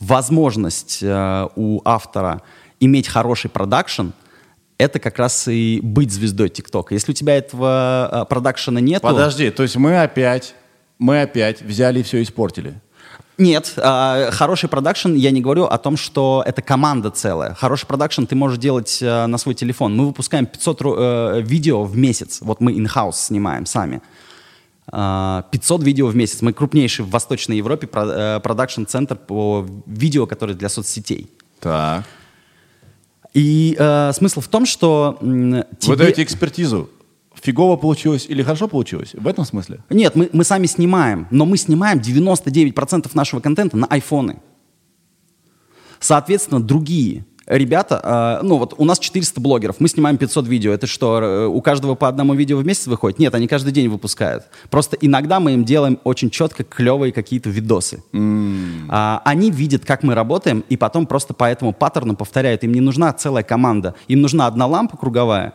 возможность 0.00 0.98
э, 1.02 1.48
у 1.56 1.80
автора 1.84 2.42
иметь 2.80 3.08
хороший 3.08 3.50
продакшн 3.50 4.08
это 4.78 5.00
как 5.00 5.18
раз 5.18 5.48
и 5.48 5.80
быть 5.82 6.12
звездой 6.12 6.48
ТикТока. 6.48 6.94
Если 6.94 7.10
у 7.10 7.14
тебя 7.14 7.36
этого 7.36 8.08
э, 8.10 8.24
продакшена 8.28 8.80
нет, 8.80 9.02
Подожди, 9.02 9.50
то 9.50 9.64
есть 9.64 9.76
мы 9.76 10.00
опять, 10.00 10.54
мы 10.98 11.20
опять 11.20 11.62
взяли 11.62 12.00
и 12.00 12.02
все 12.04 12.22
испортили. 12.22 12.80
Нет, 13.38 13.74
а, 13.76 14.30
хороший 14.32 14.68
продакшн, 14.68 15.14
я 15.14 15.30
не 15.30 15.40
говорю 15.40 15.64
о 15.64 15.78
том, 15.78 15.96
что 15.96 16.42
это 16.44 16.60
команда 16.60 17.10
целая. 17.12 17.54
Хороший 17.54 17.86
продакшн 17.86 18.24
ты 18.24 18.34
можешь 18.34 18.58
делать 18.58 18.98
э, 19.00 19.26
на 19.26 19.38
свой 19.38 19.54
телефон. 19.54 19.96
Мы 19.96 20.06
выпускаем 20.06 20.46
500 20.46 20.80
ру- 20.82 20.96
э, 20.98 21.40
видео 21.42 21.84
в 21.84 21.96
месяц. 21.96 22.40
Вот 22.40 22.60
мы 22.60 22.72
in-house 22.72 23.12
снимаем 23.14 23.64
сами. 23.64 24.02
А, 24.90 25.42
500 25.52 25.84
видео 25.84 26.08
в 26.08 26.16
месяц. 26.16 26.42
Мы 26.42 26.52
крупнейший 26.52 27.04
в 27.04 27.10
Восточной 27.10 27.56
Европе 27.58 27.88
э, 27.92 28.40
продакшн-центр 28.42 29.14
по 29.14 29.64
видео, 29.86 30.26
которые 30.26 30.56
для 30.56 30.68
соцсетей. 30.68 31.30
Так. 31.60 32.04
И 33.34 33.76
э, 33.78 34.12
смысл 34.14 34.40
в 34.40 34.48
том, 34.48 34.66
что 34.66 35.16
м, 35.20 35.50
Вы 35.52 35.64
тебе- 35.78 35.96
даете 35.96 36.22
экспертизу. 36.24 36.90
Фигово 37.42 37.76
получилось 37.76 38.26
или 38.28 38.42
хорошо 38.42 38.68
получилось? 38.68 39.14
В 39.14 39.26
этом 39.26 39.44
смысле? 39.44 39.80
Нет, 39.90 40.14
мы, 40.16 40.28
мы 40.32 40.44
сами 40.44 40.66
снимаем, 40.66 41.26
но 41.30 41.44
мы 41.44 41.56
снимаем 41.56 41.98
99% 41.98 43.10
нашего 43.14 43.40
контента 43.40 43.76
на 43.76 43.86
айфоны. 43.86 44.40
Соответственно, 46.00 46.60
другие 46.62 47.24
ребята, 47.48 48.40
э, 48.42 48.46
ну 48.46 48.58
вот 48.58 48.74
у 48.76 48.84
нас 48.84 48.98
400 48.98 49.40
блогеров, 49.40 49.76
мы 49.80 49.88
снимаем 49.88 50.18
500 50.18 50.46
видео. 50.46 50.72
Это 50.72 50.86
что, 50.86 51.20
э, 51.20 51.46
у 51.46 51.60
каждого 51.60 51.94
по 51.94 52.08
одному 52.08 52.34
видео 52.34 52.58
в 52.58 52.64
месяц 52.64 52.86
выходит? 52.86 53.18
Нет, 53.18 53.34
они 53.34 53.48
каждый 53.48 53.72
день 53.72 53.88
выпускают. 53.88 54.44
Просто 54.70 54.96
иногда 55.00 55.40
мы 55.40 55.54
им 55.54 55.64
делаем 55.64 55.98
очень 56.04 56.30
четко 56.30 56.64
клевые 56.64 57.12
какие-то 57.12 57.50
видосы. 57.50 58.02
А, 58.90 59.22
они 59.24 59.50
видят, 59.50 59.84
как 59.84 60.02
мы 60.02 60.14
работаем, 60.14 60.64
и 60.68 60.76
потом 60.76 61.06
просто 61.06 61.34
по 61.34 61.44
этому 61.44 61.72
паттерну 61.72 62.14
повторяют. 62.14 62.64
Им 62.64 62.72
не 62.72 62.80
нужна 62.80 63.12
целая 63.12 63.42
команда. 63.42 63.94
Им 64.08 64.20
нужна 64.20 64.46
одна 64.46 64.66
лампа 64.66 64.96
круговая, 64.96 65.54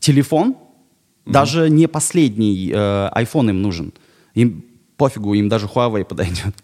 телефон, 0.00 0.56
даже 1.26 1.70
не 1.70 1.86
последний 1.86 2.70
э, 2.72 2.74
iPhone 3.14 3.50
им 3.50 3.62
нужен. 3.62 3.92
Им 4.34 4.64
пофигу, 4.96 5.34
им 5.34 5.48
даже 5.48 5.66
Huawei 5.66 6.04
подойдет. 6.08 6.54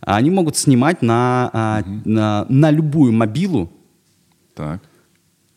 Они 0.00 0.30
могут 0.30 0.56
снимать 0.56 1.02
на, 1.02 1.50
а, 1.52 1.82
на, 2.04 2.46
на 2.48 2.70
любую 2.70 3.12
мобилу, 3.12 3.70
Так. 4.54 4.80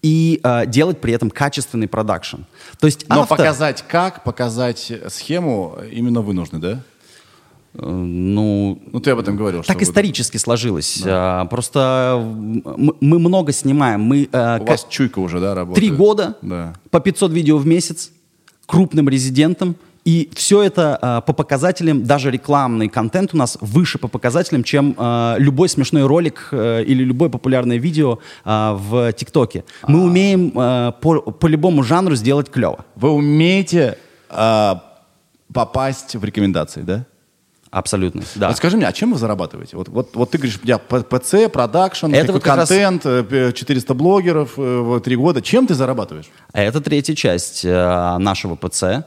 и 0.02 0.42
э, 0.44 0.66
делать 0.68 1.00
при 1.00 1.14
этом 1.14 1.30
качественный 1.30 1.88
продакшн. 1.88 2.42
То 2.80 2.88
есть 2.88 3.08
Но 3.08 3.22
автор, 3.22 3.38
показать 3.38 3.86
как, 3.88 4.24
показать 4.26 4.92
схему 5.08 5.78
именно 5.90 6.22
вы 6.22 6.34
нужны, 6.34 6.60
да? 6.60 6.84
Э, 7.76 7.86
ну, 7.90 8.80
Ну, 8.92 9.00
ты 9.00 9.12
об 9.12 9.20
этом 9.20 9.36
говорил. 9.38 9.64
так 9.64 9.82
исторически 9.82 10.38
сложилось. 10.38 11.02
А, 11.06 11.46
просто 11.46 12.22
мы 13.02 13.20
много 13.20 13.52
снимаем. 13.52 14.02
Мы 14.02 14.30
э, 14.32 14.60
У 14.60 14.66
ка- 14.66 14.72
вас 14.72 14.86
чуйка 14.90 15.20
уже, 15.20 15.40
да, 15.40 15.56
работает? 15.56 15.76
три 15.88 15.96
года 15.96 16.36
Да. 16.42 16.74
по 16.92 17.00
500 17.00 17.32
видео 17.32 17.58
в 17.58 17.66
месяц 17.66 18.12
крупным 18.66 19.10
резидентом. 19.10 19.76
И 20.06 20.30
все 20.36 20.62
это 20.62 20.98
а, 21.02 21.22
по 21.22 21.32
показателям, 21.32 22.04
даже 22.04 22.30
рекламный 22.30 22.90
контент 22.90 23.34
у 23.34 23.38
нас 23.38 23.58
выше 23.62 23.98
по 24.00 24.10
показателям, 24.10 24.62
чем 24.66 24.96
а, 24.98 25.38
любой 25.40 25.70
смешной 25.70 26.06
ролик 26.06 26.50
а, 26.52 26.82
или 26.82 27.06
любое 27.06 27.30
популярное 27.30 27.78
видео 27.78 28.20
а, 28.44 28.74
в 28.74 29.14
ТикТоке. 29.14 29.64
Мы 29.88 30.04
умеем 30.04 30.52
а, 30.58 30.92
по, 30.92 31.22
по 31.22 31.48
любому 31.48 31.84
жанру 31.84 32.16
сделать 32.16 32.50
клево. 32.52 32.84
Вы 32.98 33.12
умеете 33.12 33.98
а, 34.30 34.84
попасть 35.54 36.18
в 36.18 36.24
рекомендации, 36.26 36.82
да? 36.82 37.06
Абсолютно. 37.74 38.22
Да. 38.36 38.50
Вот 38.50 38.58
скажи 38.58 38.78
мне, 38.78 38.88
а 38.88 38.94
чем 38.94 39.14
вы 39.14 39.18
зарабатываете? 39.18 39.76
Вот, 39.78 39.90
вот, 39.90 40.16
вот 40.16 40.30
ты 40.30 40.38
говоришь, 40.38 40.60
я 40.64 40.78
ПЦ, 40.78 41.50
продакшн, 41.52 42.14
Это 42.14 42.32
вот 42.32 42.46
раз- 42.46 42.70
контент, 42.70 43.04
э, 43.04 43.52
400 43.52 43.96
блогеров, 43.96 44.54
э, 44.58 45.02
три 45.04 45.16
года. 45.16 45.42
Чем 45.42 45.66
ты 45.66 45.74
зарабатываешь? 45.74 46.30
А 46.52 46.62
Это 46.62 46.82
третья 46.82 47.16
часть 47.16 47.66
э, 47.66 48.18
нашего 48.20 48.56
ПЦ 48.56 49.06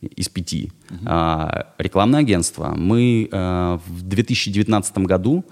из 0.00 0.28
пяти. 0.28 0.72
А, 1.06 1.68
рекламное 1.78 2.20
агентство. 2.20 2.74
Мы 2.74 3.28
в 3.30 4.02
2019 4.02 4.98
году 5.06 5.44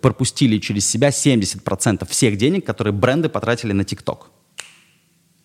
пропустили 0.00 0.58
через 0.58 0.88
себя 0.88 1.10
70% 1.10 2.08
всех 2.08 2.38
денег, 2.38 2.64
которые 2.64 2.94
бренды 2.94 3.28
потратили 3.28 3.72
на 3.72 3.84
ТикТок. 3.84 4.30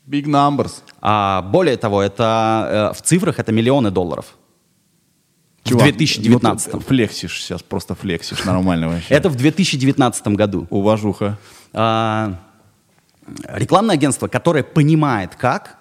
Big 0.07 0.26
numbers. 0.26 0.72
А 1.01 1.41
более 1.41 1.76
того, 1.76 2.01
это 2.01 2.93
в 2.95 3.01
цифрах 3.01 3.39
это 3.39 3.51
миллионы 3.51 3.91
долларов. 3.91 4.38
Чувак, 5.66 5.88
в 5.88 5.97
2019. 5.97 6.74
ну 6.74 6.80
ты 6.80 6.86
флексишь 6.86 7.41
сейчас, 7.41 7.63
просто 7.63 7.95
флексишь 7.95 8.43
нормально 8.45 8.88
вообще. 8.89 9.13
это 9.13 9.30
в 9.30 9.36
2019 9.36 10.28
году. 10.30 10.68
Уважуха. 10.70 11.38
А, 11.74 12.39
рекламное 13.47 13.95
агентство, 13.95 14.28
которое 14.28 14.63
понимает, 14.63 15.36
как 15.36 15.78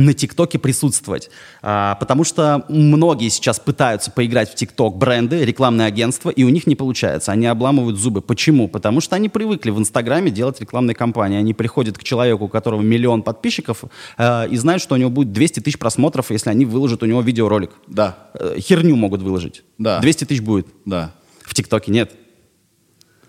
на 0.00 0.14
ТикТоке 0.14 0.58
присутствовать. 0.58 1.30
А, 1.62 1.94
потому 1.96 2.24
что 2.24 2.64
многие 2.68 3.28
сейчас 3.28 3.60
пытаются 3.60 4.10
поиграть 4.10 4.50
в 4.50 4.54
ТикТок 4.54 4.96
бренды, 4.96 5.44
рекламные 5.44 5.86
агентства, 5.86 6.30
и 6.30 6.42
у 6.42 6.48
них 6.48 6.66
не 6.66 6.74
получается. 6.74 7.32
Они 7.32 7.46
обламывают 7.46 7.98
зубы. 7.98 8.22
Почему? 8.22 8.66
Потому 8.66 9.00
что 9.00 9.16
они 9.16 9.28
привыкли 9.28 9.70
в 9.70 9.78
Инстаграме 9.78 10.30
делать 10.30 10.60
рекламные 10.60 10.94
кампании. 10.94 11.38
Они 11.38 11.52
приходят 11.52 11.98
к 11.98 12.02
человеку, 12.02 12.44
у 12.46 12.48
которого 12.48 12.80
миллион 12.80 13.22
подписчиков, 13.22 13.84
э, 14.16 14.48
и 14.48 14.56
знают, 14.56 14.82
что 14.82 14.94
у 14.94 14.98
него 14.98 15.10
будет 15.10 15.32
200 15.32 15.60
тысяч 15.60 15.78
просмотров, 15.78 16.30
если 16.30 16.48
они 16.50 16.64
выложат 16.64 17.02
у 17.02 17.06
него 17.06 17.20
видеоролик. 17.20 17.70
Да, 17.86 18.16
Э, 18.34 18.56
херню 18.58 18.96
могут 18.96 19.20
выложить. 19.22 19.64
Да. 19.78 20.00
200 20.00 20.24
тысяч 20.24 20.40
будет. 20.40 20.66
да. 20.86 21.12
В 21.42 21.54
ТикТоке 21.54 21.90
нет. 21.92 22.12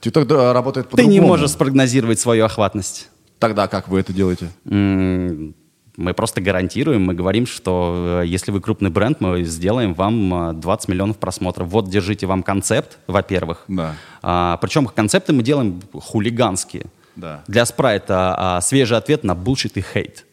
Да, 0.03 0.53
работает 0.53 0.88
Ты 0.88 0.91
по-другому. 0.91 1.13
не 1.13 1.19
можешь 1.19 1.51
спрогнозировать 1.51 2.19
свою 2.19 2.45
охватность. 2.45 3.09
Тогда 3.39 3.67
как 3.67 3.88
вы 3.88 3.99
это 3.99 4.13
делаете? 4.13 4.49
М, 4.65 5.55
Мы 6.02 6.14
просто 6.14 6.41
гарантируем, 6.41 7.04
мы 7.04 7.14
говорим, 7.14 7.45
что 7.45 8.22
э, 8.24 8.28
если 8.28 8.52
вы 8.52 8.60
крупный 8.60 8.89
бренд, 8.89 9.22
мы 9.22 9.43
сделаем 9.43 9.93
вам 9.93 10.52
э, 10.52 10.54
20 10.54 10.89
миллионов 10.89 11.18
просмотров. 11.18 11.68
Вот, 11.70 11.89
держите 11.89 12.26
вам 12.26 12.43
концепт, 12.43 12.97
во-первых. 13.08 13.64
Да. 13.68 13.95
А, 14.22 14.58
причем 14.58 14.88
концепты 14.88 15.34
мы 15.34 15.43
делаем 15.43 15.82
хулиганские. 15.93 16.86
Да. 17.16 17.43
Для 17.47 17.66
спрайта 17.66 18.36
а, 18.38 18.62
свежий 18.62 18.97
ответ 18.97 19.24
на 19.24 19.34
bullshit 19.34 19.74
и 19.76 19.82
хейт. 19.82 20.26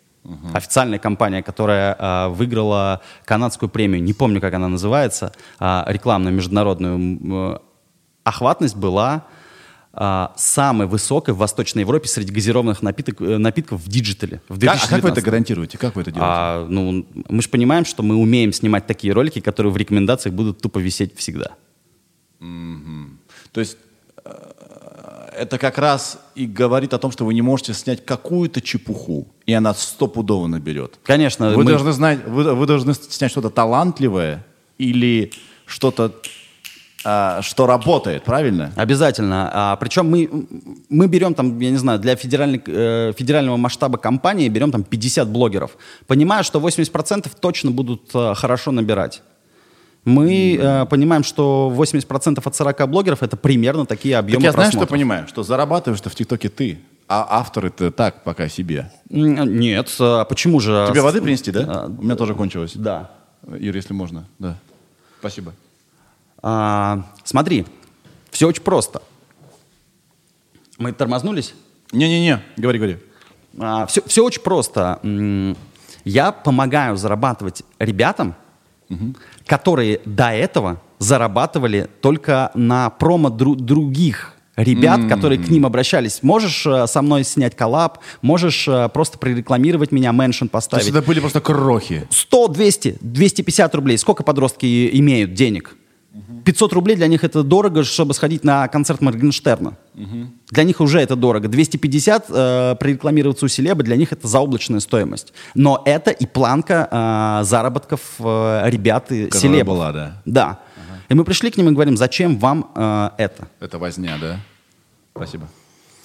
Официальная 0.52 0.98
компания, 0.98 1.42
которая 1.42 1.96
а, 1.98 2.28
выиграла 2.28 3.00
канадскую 3.24 3.68
премию, 3.68 4.02
не 4.02 4.12
помню, 4.12 4.40
как 4.40 4.52
она 4.54 4.68
называется, 4.68 5.32
а, 5.58 5.84
рекламную 5.88 6.34
международную. 6.34 7.54
э, 7.54 7.58
Охватность 8.24 8.76
была 8.76 9.24
а, 9.92 10.32
самой 10.36 10.86
высокой 10.86 11.34
в 11.34 11.38
Восточной 11.38 11.80
Европе 11.80 12.08
среди 12.08 12.32
газированных 12.32 12.82
напиток, 12.82 13.20
э, 13.20 13.38
напитков 13.38 13.80
в 13.80 13.88
диджитале. 13.88 14.40
В 14.48 14.60
Как, 14.60 14.76
а 14.76 14.80
как 14.88 15.02
вы 15.02 15.08
это 15.10 15.20
2019. 15.20 15.24
гарантируете? 15.24 15.78
Как 15.78 15.96
вы 15.96 16.02
это 16.02 16.10
делаете? 16.12 16.30
А, 16.32 16.66
ну, 16.68 17.06
мы 17.28 17.42
же 17.42 17.48
понимаем, 17.48 17.84
что 17.84 18.02
мы 18.02 18.14
умеем 18.16 18.52
снимать 18.52 18.86
такие 18.86 19.12
ролики, 19.12 19.40
которые 19.40 19.72
в 19.72 19.76
рекомендациях 19.76 20.34
будут 20.34 20.60
тупо 20.60 20.78
висеть 20.78 21.16
всегда. 21.16 21.52
То 23.52 23.60
есть 23.60 23.76
э, 24.24 24.30
это 25.36 25.58
как 25.58 25.78
раз 25.78 26.18
и 26.34 26.46
говорит 26.46 26.92
о 26.94 26.98
том, 26.98 27.10
что 27.10 27.24
вы 27.24 27.34
не 27.34 27.42
можете 27.42 27.74
снять 27.74 28.04
какую-то 28.04 28.60
чепуху, 28.60 29.26
и 29.46 29.52
она 29.52 29.74
стопудово 29.74 30.46
наберет. 30.46 30.98
Конечно, 31.04 31.50
Вы 31.50 31.64
мы- 31.64 31.70
должны 31.70 31.92
знать, 31.92 32.24
вы, 32.26 32.54
вы 32.54 32.66
должны 32.66 32.94
снять 32.94 33.30
что-то 33.30 33.50
талантливое 33.50 34.44
или 34.78 35.32
что-то, 35.66 36.14
что 37.00 37.66
работает, 37.66 38.24
правильно? 38.24 38.72
Обязательно. 38.76 39.50
А, 39.52 39.76
причем 39.76 40.10
мы, 40.10 40.28
мы 40.88 41.06
берем 41.06 41.34
там, 41.34 41.58
я 41.60 41.70
не 41.70 41.76
знаю, 41.76 41.98
для 42.00 42.16
федеральной, 42.16 42.60
э, 42.66 43.12
федерального 43.16 43.56
масштаба 43.56 43.98
компании 43.98 44.48
берем 44.48 44.72
там 44.72 44.82
50 44.82 45.28
блогеров, 45.28 45.76
понимая, 46.06 46.42
что 46.42 46.58
80% 46.58 47.30
точно 47.40 47.70
будут 47.70 48.10
э, 48.14 48.34
хорошо 48.34 48.72
набирать. 48.72 49.22
Мы 50.04 50.58
э, 50.60 50.86
понимаем, 50.86 51.22
что 51.22 51.72
80% 51.76 52.42
от 52.44 52.54
40 52.56 52.88
блогеров 52.88 53.22
это 53.22 53.36
примерно 53.36 53.86
такие 53.86 54.14
Так 54.16 54.24
объемы 54.24 54.42
я 54.42 54.52
знаю, 54.52 54.70
что 54.70 54.78
просмотров. 54.78 54.90
понимаю, 54.90 55.28
что 55.28 55.42
зарабатываешь-то 55.42 56.10
в 56.10 56.14
ТикТоке 56.14 56.48
ты, 56.48 56.78
а 57.06 57.26
авторы-то 57.38 57.90
так 57.90 58.24
пока 58.24 58.48
себе. 58.48 58.90
Нет, 59.08 59.94
а 60.00 60.24
почему 60.24 60.60
же? 60.60 60.86
Тебе 60.90 61.02
воды 61.02 61.20
принести, 61.22 61.50
да? 61.52 61.64
А, 61.68 61.86
У 61.86 62.02
меня 62.02 62.16
тоже 62.16 62.34
кончилось. 62.34 62.72
Да. 62.74 63.10
Ир, 63.46 63.74
если 63.76 63.92
можно, 63.92 64.26
да. 64.38 64.56
Спасибо. 65.20 65.52
А, 66.42 67.04
смотри, 67.24 67.66
все 68.30 68.46
очень 68.48 68.62
просто. 68.62 69.02
Мы 70.78 70.92
тормознулись? 70.92 71.54
Не-не-не, 71.92 72.42
говори, 72.56 72.78
говори. 72.78 72.98
все, 73.88 74.02
все 74.06 74.24
очень 74.24 74.42
просто. 74.42 75.00
Я 76.04 76.32
помогаю 76.32 76.96
зарабатывать 76.96 77.62
ребятам, 77.78 78.34
которые 79.46 80.00
до 80.04 80.30
этого 80.30 80.80
зарабатывали 80.98 81.88
только 82.00 82.50
на 82.54 82.90
промо 82.90 83.28
дру- 83.28 83.56
других 83.56 84.34
ребят, 84.56 85.08
которые 85.08 85.38
к 85.38 85.48
ним 85.48 85.66
обращались. 85.66 86.22
Можешь 86.22 86.66
э, 86.66 86.86
со 86.88 87.00
мной 87.02 87.22
снять 87.22 87.54
коллаб, 87.54 87.98
можешь 88.22 88.66
э, 88.66 88.88
просто 88.88 89.16
прорекламировать 89.18 89.92
меня, 89.92 90.10
меншин 90.10 90.48
То 90.48 90.56
есть 90.58 90.70
поставить. 90.70 90.88
это 90.88 91.02
были 91.02 91.20
просто 91.20 91.40
крохи. 91.40 92.08
100, 92.10 92.48
200, 92.48 92.98
250 93.00 93.74
рублей. 93.76 93.98
Сколько 93.98 94.24
подростки 94.24 94.90
имеют 94.98 95.34
денег? 95.34 95.76
500 96.44 96.72
рублей 96.72 96.96
для 96.96 97.06
них 97.06 97.22
это 97.22 97.42
дорого, 97.42 97.84
чтобы 97.84 98.14
сходить 98.14 98.42
на 98.42 98.66
концерт 98.68 99.00
Моргенштерна. 99.00 99.76
Для 100.50 100.64
них 100.64 100.80
уже 100.80 101.00
это 101.00 101.16
дорого. 101.16 101.48
250 101.48 102.26
э, 102.28 102.76
прорекламироваться 102.80 103.44
у 103.44 103.48
селеба, 103.48 103.82
для 103.82 103.96
них 103.96 104.12
это 104.12 104.26
заоблачная 104.26 104.80
стоимость. 104.80 105.32
Но 105.54 105.82
это 105.84 106.10
и 106.10 106.26
планка 106.26 106.88
э, 107.40 107.44
заработков 107.44 108.00
э, 108.18 108.62
ребят 108.70 109.12
и 109.12 109.26
Которая 109.26 109.40
селебов. 109.40 109.74
была, 109.76 109.92
да. 109.92 110.22
Да. 110.24 110.58
И 111.08 111.14
мы 111.14 111.24
пришли 111.24 111.50
к 111.50 111.56
ним 111.56 111.68
и 111.68 111.72
говорим, 111.72 111.96
зачем 111.96 112.38
вам 112.38 112.70
э, 112.74 113.10
это? 113.18 113.48
Это 113.60 113.78
возня, 113.78 114.16
да? 114.20 114.40
Спасибо. 115.14 115.48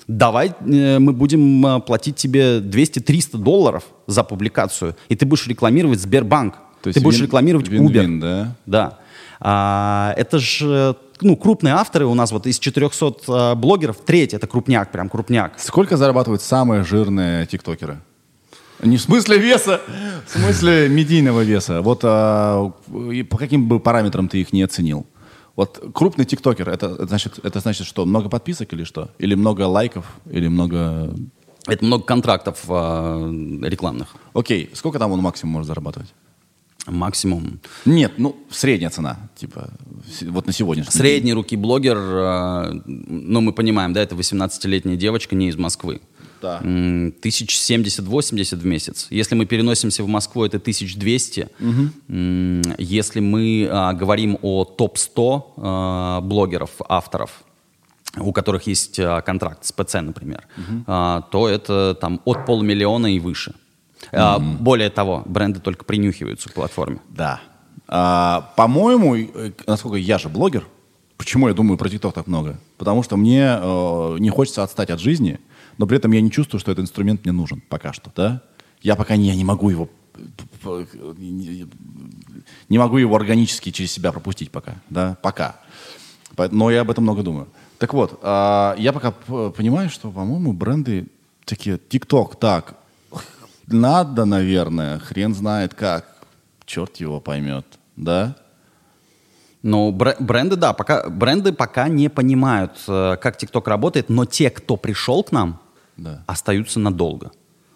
Давай 0.08 0.54
э, 0.66 1.00
мы 1.00 1.14
будем 1.14 1.66
э, 1.66 1.80
платить 1.80 2.18
тебе 2.18 2.60
200-300 2.60 3.38
долларов 3.38 3.86
за 4.08 4.24
публикацию, 4.24 4.96
и 5.08 5.16
ты 5.16 5.26
будешь 5.26 5.48
рекламировать 5.48 6.00
Сбербанк. 6.02 6.56
То 6.82 6.92
ты 6.92 7.00
будешь 7.00 7.20
вин- 7.20 7.26
рекламировать 7.28 7.70
вин-вин, 7.70 8.18
Uber. 8.18 8.22
да? 8.22 8.56
Да. 8.66 9.00
А, 9.46 10.14
это 10.16 10.40
же 10.40 10.96
ну, 11.20 11.36
крупные 11.36 11.74
авторы 11.74 12.06
у 12.06 12.14
нас 12.14 12.32
вот 12.32 12.48
из 12.48 12.60
400 12.60 13.16
э, 13.28 13.56
блогеров, 13.56 13.98
треть 13.98 14.34
это 14.34 14.48
крупняк, 14.48 14.90
прям 14.94 15.10
крупняк. 15.10 15.60
Сколько 15.60 15.98
зарабатывают 15.98 16.42
самые 16.42 16.86
жирные 16.86 17.46
тиктокеры? 17.46 18.00
Не 18.82 18.96
в 18.96 19.02
смысле 19.02 19.38
веса, 19.38 19.82
в 20.28 20.32
смысле 20.32 20.88
медийного 20.88 21.42
веса. 21.42 21.82
Вот 21.82 22.02
а, 22.04 22.72
по 23.30 23.38
каким 23.38 23.68
бы 23.68 23.82
параметрам 23.82 24.30
ты 24.30 24.40
их 24.40 24.54
не 24.54 24.64
оценил? 24.64 25.06
Вот 25.58 25.92
крупный 25.94 26.24
тиктокер, 26.24 26.70
это, 26.70 26.88
это 26.88 27.08
значит, 27.08 27.40
это 27.44 27.60
значит 27.60 27.86
что? 27.86 28.06
Много 28.06 28.30
подписок 28.30 28.72
или 28.72 28.86
что? 28.86 29.10
Или 29.20 29.36
много 29.36 29.64
лайков? 29.68 30.06
Или 30.32 30.48
много... 30.48 31.14
Это 31.68 31.84
много 31.84 32.06
контрактов 32.06 32.64
э, 32.70 33.60
рекламных. 33.64 34.16
Окей, 34.34 34.70
сколько 34.74 35.00
там 35.00 35.12
он 35.12 35.20
максимум 35.20 35.54
может 35.54 35.68
зарабатывать? 35.68 36.14
Максимум. 36.86 37.60
Нет, 37.86 38.14
ну, 38.18 38.36
средняя 38.50 38.90
цена, 38.90 39.30
типа, 39.36 39.70
вот 40.24 40.48
на 40.48 40.54
сегодняшний 40.54 40.92
день. 40.92 41.00
Средний 41.00 41.34
руки 41.34 41.56
блогер, 41.56 41.98
э, 41.98 42.82
ну 42.86 43.40
мы 43.42 43.54
понимаем, 43.54 43.94
да, 43.94 44.02
это 44.02 44.16
18-летняя 44.16 44.98
девочка 44.98 45.36
не 45.36 45.48
из 45.48 45.56
Москвы. 45.56 46.02
Да. 46.42 46.60
М, 46.62 47.14
1070-80 47.22 48.58
в 48.60 48.66
месяц. 48.66 49.08
Если 49.10 49.34
мы 49.36 49.46
переносимся 49.46 50.04
в 50.04 50.08
Москву, 50.08 50.44
это 50.44 50.60
1200. 50.60 51.48
М, 52.10 52.62
Если 52.78 53.22
мы 53.22 53.68
а, 53.72 53.94
говорим 53.94 54.38
о 54.42 54.66
топ-100 54.66 55.44
а, 55.56 56.22
блогеров, 56.22 56.72
авторов, 56.90 57.44
у 58.18 58.34
которых 58.34 58.68
есть 58.68 59.00
а, 59.00 59.22
контракт 59.22 59.64
с 59.64 59.72
ПЦ, 59.72 60.02
например, 60.02 60.44
а, 60.86 61.22
то 61.32 61.48
это 61.48 61.96
там 62.00 62.20
от 62.26 62.46
полмиллиона 62.46 63.16
и 63.16 63.20
выше. 63.20 63.54
А, 64.14 64.40
Более 64.40 64.90
того, 64.90 65.24
бренды 65.26 65.60
только 65.60 65.86
принюхиваются 65.86 66.50
к 66.50 66.54
платформе. 66.54 67.00
Да. 67.10 67.42
А, 67.88 68.54
по-моему, 68.56 69.16
э, 69.16 69.52
насколько 69.68 69.98
я 69.98 70.18
же 70.18 70.30
блогер, 70.30 70.66
почему 71.18 71.48
я 71.48 71.54
думаю 71.54 71.78
про 71.78 71.90
TikTok 71.90 72.14
так 72.14 72.28
много? 72.28 72.60
Потому 72.78 73.04
что 73.04 73.18
мне 73.18 73.58
э, 73.60 74.16
не 74.20 74.30
хочется 74.30 74.64
отстать 74.64 74.90
от 74.90 75.00
жизни, 75.00 75.40
но 75.78 75.88
при 75.88 75.98
этом 75.98 76.12
я 76.12 76.22
не 76.22 76.32
чувствую, 76.32 76.60
что 76.60 76.72
этот 76.72 76.84
инструмент 76.84 77.26
мне 77.26 77.34
нужен 77.34 77.62
пока 77.70 77.94
что, 77.94 78.12
да? 78.16 78.42
Я 78.82 78.96
пока 78.96 79.16
не, 79.16 79.28
я 79.28 79.36
не 79.36 79.44
могу 79.44 79.70
его 79.70 79.90
не 82.70 82.78
могу 82.78 82.98
его 82.98 83.16
органически 83.16 83.72
через 83.72 83.92
себя 83.92 84.12
пропустить 84.12 84.52
пока, 84.52 84.76
да, 84.90 85.18
пока. 85.22 85.56
Но 86.52 86.72
я 86.72 86.82
об 86.82 86.92
этом 86.92 87.04
много 87.04 87.24
думаю. 87.24 87.48
Так 87.78 87.94
вот, 87.94 88.20
а, 88.22 88.76
я 88.78 88.94
пока 88.94 89.12
понимаю, 89.12 89.90
что, 89.90 90.10
по-моему, 90.10 90.54
бренды 90.54 91.08
такие, 91.46 91.78
TikTok, 91.78 92.38
так, 92.40 92.76
надо, 93.68 94.26
наверное, 94.26 95.00
хрен 95.00 95.34
знает 95.34 95.74
как, 95.74 96.06
черт 96.66 96.98
его 96.98 97.20
поймет, 97.20 97.66
да? 97.96 98.36
Бр- 99.64 100.18
бренды, 100.20 100.56
да, 100.58 100.74
пока, 100.74 101.10
бренды 101.10 101.54
пока 101.54 101.88
не 101.88 102.10
понимают, 102.10 102.72
э, 102.88 103.16
как 103.22 103.42
TikTok 103.42 103.64
работает, 103.70 104.10
но 104.10 104.26
те, 104.26 104.50
кто 104.50 104.76
пришел 104.76 105.24
к 105.24 105.32
нам, 105.32 105.62
Да. 105.96 106.24
остаются 106.28 106.80
надолго. 106.80 107.32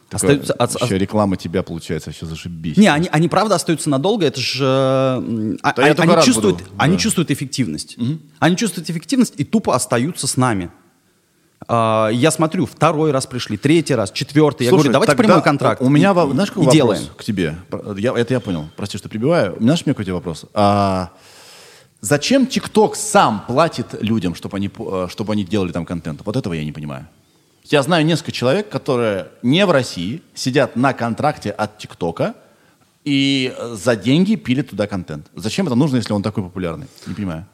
Такое- 0.09 0.37
Остаются, 0.39 0.53
ос- 0.53 0.75
ос- 0.75 0.81
еще 0.83 0.97
реклама 0.97 1.35
тебя 1.37 1.63
получается, 1.63 2.11
все 2.11 2.25
зашибись. 2.25 2.77
Не, 2.77 2.87
они, 2.87 3.07
они 3.11 3.27
правда 3.29 3.55
остаются 3.55 3.89
надолго, 3.89 4.25
это 4.25 4.39
же... 4.39 4.63
м, 4.65 5.57
а- 5.63 5.73
я 5.77 5.93
они, 5.93 6.25
чувствуют, 6.25 6.57
буду, 6.59 6.69
они 6.77 6.93
да. 6.95 6.99
чувствуют 6.99 7.31
эффективность. 7.31 7.97
Они 8.39 8.55
чувствуют 8.55 8.89
эффективность 8.89 9.33
и 9.37 9.43
тупо 9.43 9.75
остаются 9.75 10.27
с 10.27 10.35
нами. 10.37 10.71
А, 11.67 12.09
я 12.09 12.31
смотрю, 12.31 12.65
второй 12.65 13.11
раз 13.11 13.25
пришли, 13.25 13.57
третий 13.57 13.93
раз, 13.93 14.11
четвертый. 14.11 14.63
Я 14.63 14.69
Слушай, 14.69 14.83
говорю, 14.83 14.93
давайте 14.93 15.15
прямой 15.15 15.43
контракт. 15.43 15.81
У 15.81 15.89
меня, 15.89 16.11
и, 16.11 16.31
знаешь, 16.31 16.49
какой 16.49 16.63
и 16.63 16.65
вопрос 16.67 16.73
делаем. 16.75 17.03
к 17.17 17.23
тебе? 17.23 17.55
Я, 17.97 18.13
это 18.13 18.33
я 18.33 18.39
понял. 18.39 18.69
Прости, 18.75 18.97
что 18.97 19.09
прибиваю. 19.09 19.57
Знаешь, 19.59 19.81
у 19.81 19.83
меня 19.85 19.93
какой 19.93 20.05
тебе 20.05 20.13
вопрос? 20.13 20.45
А, 20.53 21.11
зачем 21.99 22.47
ТикТок 22.47 22.95
сам 22.95 23.43
платит 23.47 24.01
людям, 24.01 24.33
чтобы 24.33 24.57
они, 24.57 24.69
э, 24.77 25.07
чтобы 25.09 25.33
они 25.33 25.43
делали 25.43 25.73
там 25.73 25.85
контент? 25.85 26.21
Вот 26.23 26.37
этого 26.37 26.53
я 26.53 26.63
не 26.63 26.71
понимаю. 26.71 27.07
Я 27.65 27.83
знаю 27.83 28.05
несколько 28.05 28.31
человек, 28.31 28.69
которые 28.69 29.27
не 29.41 29.65
в 29.65 29.71
России, 29.71 30.21
сидят 30.33 30.77
на 30.77 30.93
контракте 30.93 31.51
от 31.51 31.77
ТикТока 31.77 32.35
и 33.03 33.53
э, 33.57 33.75
за 33.75 33.97
деньги 33.97 34.35
пилят 34.35 34.69
туда 34.69 34.87
контент. 34.87 35.27
Зачем 35.35 35.65
это 35.67 35.75
нужно, 35.75 35.97
если 35.97 36.13
он 36.13 36.23
такой 36.23 36.43
популярный? 36.43 36.87
Не 37.07 37.13
понимаю. 37.13 37.45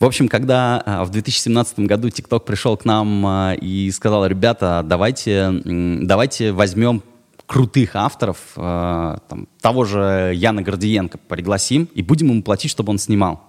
В 0.00 0.06
общем, 0.06 0.28
когда 0.28 0.82
а, 0.86 1.04
в 1.04 1.10
2017 1.10 1.80
году 1.80 2.08
TikTok 2.08 2.46
пришел 2.46 2.74
к 2.78 2.86
нам 2.86 3.26
а, 3.26 3.52
и 3.52 3.90
сказал, 3.90 4.24
ребята, 4.26 4.82
давайте, 4.82 5.52
давайте 5.62 6.52
возьмем 6.52 7.02
крутых 7.44 7.96
авторов, 7.96 8.38
а, 8.56 9.18
там, 9.28 9.46
того 9.60 9.84
же 9.84 10.32
Яна 10.34 10.62
Гордиенко 10.62 11.18
пригласим 11.18 11.86
и 11.92 12.00
будем 12.00 12.28
ему 12.28 12.42
платить, 12.42 12.70
чтобы 12.70 12.90
он 12.90 12.98
снимал. 12.98 13.42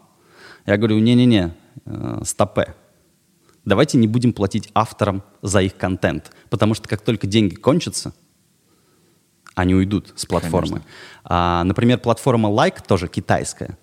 Я 0.65 0.75
говорю, 0.75 0.99
не-не-не, 0.99 1.55
э, 1.85 2.21
стопе. 2.25 2.75
Давайте 3.63 3.97
не 3.97 4.09
будем 4.09 4.33
платить 4.33 4.69
авторам 4.73 5.23
за 5.41 5.61
их 5.61 5.77
контент, 5.77 6.31
потому 6.49 6.73
что 6.73 6.89
как 6.89 7.01
только 7.01 7.27
деньги 7.27 7.55
кончатся, 7.55 8.13
они 9.55 9.73
уйдут 9.73 10.11
с 10.17 10.25
платформы. 10.25 10.81
А, 11.23 11.63
например, 11.63 11.99
платформа 11.99 12.49
Like, 12.49 12.85
тоже 12.85 13.07
китайская, 13.07 13.77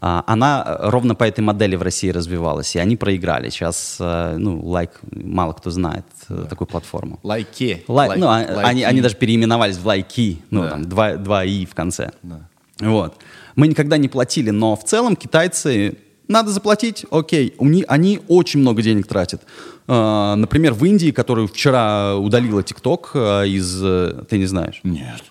она 0.00 0.64
э, 0.66 0.88
ровно 0.90 1.14
по 1.14 1.24
этой 1.24 1.40
модели 1.40 1.76
в 1.76 1.82
России 1.82 2.08
развивалась, 2.10 2.74
и 2.74 2.78
они 2.78 2.96
проиграли. 2.96 3.50
Сейчас, 3.50 3.96
э, 4.00 4.36
ну, 4.38 4.60
Like, 4.62 4.92
мало 5.12 5.52
кто 5.52 5.70
знает 5.70 6.06
э, 6.28 6.46
такую 6.48 6.66
платформу. 6.68 7.18
Лайки. 7.22 7.84
Лай- 7.86 8.18
ну, 8.18 8.26
а- 8.28 8.62
они, 8.64 8.82
они 8.82 9.00
даже 9.02 9.14
переименовались 9.16 9.76
в 9.76 9.86
лайки, 9.86 10.38
ну, 10.50 10.62
Да. 10.62 10.70
там, 10.70 10.84
два, 10.88 11.16
два 11.16 11.44
и 11.44 11.66
в 11.66 11.74
конце. 11.74 12.12
Да. 12.22 12.40
Вот. 12.80 13.14
Мы 13.56 13.68
никогда 13.68 13.98
не 13.98 14.08
платили, 14.08 14.50
но 14.50 14.74
в 14.74 14.84
целом 14.84 15.16
китайцы, 15.16 15.98
надо 16.28 16.50
заплатить, 16.50 17.04
окей, 17.10 17.54
у 17.58 17.66
них, 17.66 17.84
они 17.88 18.20
очень 18.28 18.60
много 18.60 18.80
денег 18.82 19.06
тратят. 19.06 19.42
А, 19.86 20.34
например, 20.36 20.72
в 20.72 20.84
Индии, 20.84 21.10
которую 21.10 21.48
вчера 21.48 22.16
удалила 22.16 22.62
ТикТок 22.62 23.10
а, 23.14 23.42
из... 23.42 23.80
Ты 24.28 24.38
не 24.38 24.46
знаешь? 24.46 24.80
Нет. 24.82 25.22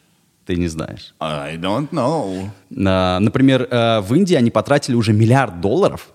Ты 0.50 0.56
не 0.56 0.68
знаешь. 0.68 1.14
I 1.20 1.58
don't 1.58 1.92
know. 1.92 2.50
Например, 2.72 3.68
э, 3.70 4.00
в 4.00 4.16
Индии 4.16 4.34
они 4.34 4.50
потратили 4.50 4.96
уже 4.96 5.14
миллиард 5.14 5.62
долларов 5.62 6.10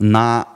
на 0.00 0.48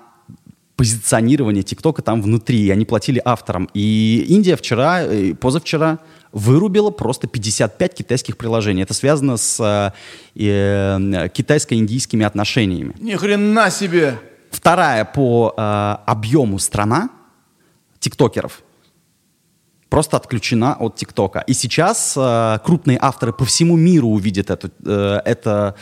позиционирование 0.74 1.62
ТикТока 1.62 2.02
там 2.02 2.20
внутри. 2.20 2.64
И 2.64 2.70
они 2.70 2.84
платили 2.84 3.22
авторам. 3.24 3.68
И 3.74 4.26
Индия 4.28 4.56
вчера, 4.56 5.02
позавчера 5.40 6.00
вырубила 6.32 6.90
просто 6.90 7.28
55 7.28 7.94
китайских 7.94 8.36
приложений. 8.36 8.82
Это 8.82 8.94
связано 8.94 9.36
с 9.36 9.60
э, 9.60 9.92
э, 10.34 11.28
китайско-индийскими 11.28 12.24
отношениями. 12.24 12.96
Ни 12.98 13.14
хрена 13.14 13.70
себе. 13.70 14.18
Вторая 14.50 15.04
по 15.04 15.54
э, 15.56 15.60
объему 16.06 16.58
страна 16.58 17.10
тиктокеров 18.00 18.64
просто 19.88 20.16
отключена 20.16 20.74
от 20.78 20.96
ТикТока. 20.96 21.40
И 21.46 21.52
сейчас 21.54 22.14
э, 22.16 22.58
крупные 22.64 22.98
авторы 23.00 23.32
по 23.32 23.44
всему 23.44 23.76
миру 23.76 24.08
увидят 24.08 24.50
это, 24.50 24.70
э, 24.84 25.20
это 25.24 25.74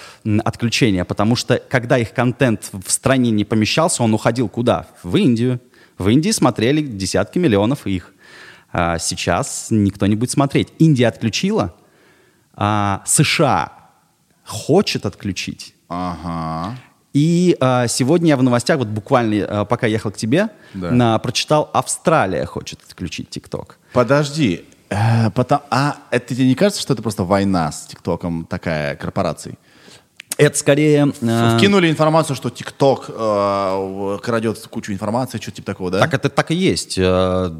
отключение, 0.45 1.05
потому 1.05 1.37
что 1.37 1.57
когда 1.69 1.99
их 1.99 2.13
контент 2.13 2.71
в 2.73 2.91
стране 2.91 3.31
не 3.31 3.45
помещался, 3.45 4.03
он 4.03 4.13
уходил 4.15 4.49
куда? 4.49 4.87
В 5.03 5.17
Индию. 5.17 5.61
В 5.99 6.09
Индии 6.09 6.31
смотрели 6.31 6.83
десятки 6.83 7.39
миллионов 7.39 7.87
их. 7.87 8.13
А 8.73 8.99
сейчас 8.99 9.69
никто 9.71 10.07
не 10.07 10.17
будет 10.17 10.31
смотреть. 10.31 10.69
Индия 10.79 11.09
отключила, 11.09 11.75
а 12.55 13.03
США 13.05 13.73
хочет 14.45 15.07
отключить. 15.07 15.75
Ага. 15.89 16.77
И 17.13 17.57
а, 17.61 17.87
сегодня 17.89 18.29
я 18.29 18.37
в 18.39 18.43
новостях, 18.43 18.79
вот 18.79 18.89
буквально 18.89 19.45
а, 19.45 19.65
пока 19.67 19.87
ехал 19.87 20.11
к 20.11 20.17
тебе, 20.17 20.49
Да. 20.73 20.91
на- 20.91 21.19
прочитал, 21.19 21.69
Австралия 21.75 22.47
хочет 22.47 22.81
отключить 22.87 23.29
ТикТок. 23.29 23.79
Подожди. 23.93 24.65
Э, 24.91 25.31
потом, 25.31 25.61
а 25.71 25.97
это 26.11 26.35
тебе 26.35 26.47
не 26.47 26.55
кажется, 26.55 26.81
что 26.83 26.93
это 26.95 27.03
просто 27.03 27.25
война 27.25 27.73
с 27.73 27.87
ТикТоком 27.87 28.47
такая 28.49 28.97
корпораций? 28.97 29.59
Это 30.39 30.57
скорее... 30.59 31.13
а, 31.23 31.57
Вкинули 31.59 31.91
информацию, 31.91 32.35
что 32.37 32.51
ТикТок 32.51 33.05
э, 33.09 34.19
крадет 34.23 34.59
кучу 34.71 34.93
информации, 34.93 35.39
что-то 35.39 35.57
типа 35.57 35.67
такого, 35.67 35.91
да? 35.91 36.01
Так 36.01 36.15
это 36.15 36.29
так 36.31 36.51
и 36.51 36.55
есть. 36.55 36.97
Э, 36.99 37.51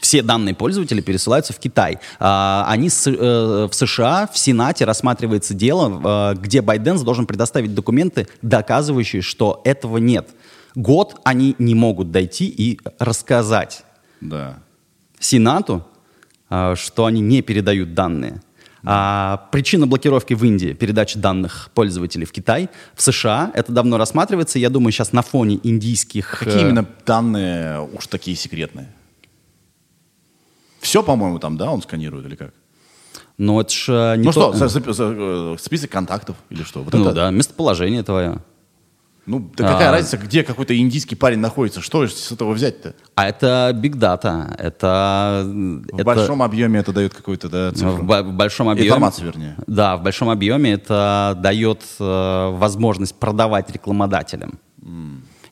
Все 0.00 0.22
данные 0.22 0.54
пользователей 0.54 1.02
пересылаются 1.02 1.52
в 1.52 1.58
Китай. 1.58 1.98
А, 2.20 2.64
Они 2.68 2.90
с- 2.90 3.10
э, 3.10 3.68
в 3.70 3.74
США, 3.74 4.28
в 4.32 4.38
Сенате 4.38 4.84
рассматривается 4.84 5.54
дело, 5.54 6.32
э, 6.34 6.36
где 6.38 6.62
Байденс 6.62 7.02
должен 7.02 7.26
предоставить 7.26 7.74
документы, 7.74 8.28
доказывающие, 8.42 9.22
что 9.22 9.60
этого 9.64 9.98
нет. 9.98 10.28
Год 10.74 11.20
они 11.24 11.54
не 11.58 11.74
могут 11.74 12.10
дойти 12.10 12.46
и 12.46 12.78
рассказать 12.98 13.83
Да. 14.24 14.58
Сенату, 15.20 15.86
а, 16.50 16.74
что 16.76 17.04
они 17.06 17.20
не 17.20 17.42
передают 17.42 17.94
данные. 17.94 18.42
А 18.86 19.48
причина 19.50 19.86
блокировки 19.86 20.34
в 20.34 20.44
Индии, 20.44 20.74
передачи 20.74 21.18
данных 21.18 21.70
пользователей 21.74 22.26
в 22.26 22.32
Китай, 22.32 22.68
в 22.94 23.00
США, 23.00 23.50
это 23.54 23.72
давно 23.72 23.96
рассматривается. 23.96 24.58
Я 24.58 24.68
думаю, 24.68 24.92
сейчас 24.92 25.12
на 25.12 25.22
фоне 25.22 25.58
индийских... 25.62 26.38
Какие 26.40 26.58
э, 26.58 26.60
именно 26.60 26.86
данные 27.06 27.80
уж 27.80 28.06
такие 28.08 28.36
секретные? 28.36 28.92
Все, 30.80 31.02
по-моему, 31.02 31.38
там, 31.38 31.56
да, 31.56 31.70
он 31.70 31.80
сканирует 31.80 32.26
или 32.26 32.34
как? 32.34 32.52
Ну, 33.38 33.58
это 33.58 33.72
ж 33.72 33.86
э, 33.88 34.16
не 34.18 34.24
ну 34.24 34.32
то- 34.32 34.54
что, 34.54 35.54
э, 35.54 35.56
список 35.58 35.90
контактов 35.90 36.36
или 36.50 36.62
что? 36.62 36.82
Вот 36.82 36.92
Ну 36.92 37.06
это? 37.06 37.14
да, 37.14 37.30
местоположение 37.30 38.02
твое. 38.02 38.42
Ну, 39.26 39.50
да 39.56 39.72
какая 39.72 39.88
А. 39.88 39.92
разница, 39.92 40.18
где 40.18 40.42
какой-то 40.42 40.76
индийский 40.78 41.14
парень 41.14 41.38
находится? 41.38 41.80
Что 41.80 42.06
с 42.06 42.30
этого 42.30 42.52
взять-то? 42.52 42.94
А 43.14 43.26
это 43.28 43.72
big 43.74 43.94
data. 43.94 44.54
Это... 44.58 45.44
В 45.46 45.94
это- 45.94 46.04
большом 46.04 46.42
объеме 46.42 46.80
это 46.80 46.92
дает 46.92 47.14
какую-то, 47.14 47.48
да, 47.48 47.72
цифру? 47.72 48.02
В, 48.04 48.22
в 48.22 48.32
большом 48.32 48.68
объеме. 48.68 48.88
Информацию, 48.88 49.26
вернее. 49.28 49.56
Да, 49.66 49.96
в 49.96 50.02
большом 50.02 50.28
объеме 50.28 50.72
это 50.72 51.38
дает 51.40 51.82
э, 51.98 52.50
возможность 52.52 53.14
продавать 53.14 53.70
рекламодателям. 53.70 54.58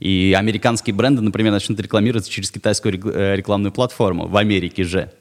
И 0.02 0.34
американские 0.36 0.94
бренды, 0.94 1.22
например, 1.22 1.52
начнут 1.52 1.78
рекламироваться 1.78 2.28
через 2.28 2.50
китайскую 2.50 2.92
э, 3.14 3.36
рекламную 3.36 3.70
платформу 3.70 4.26
в 4.26 4.36
Америке 4.36 4.82
же. 4.82 5.12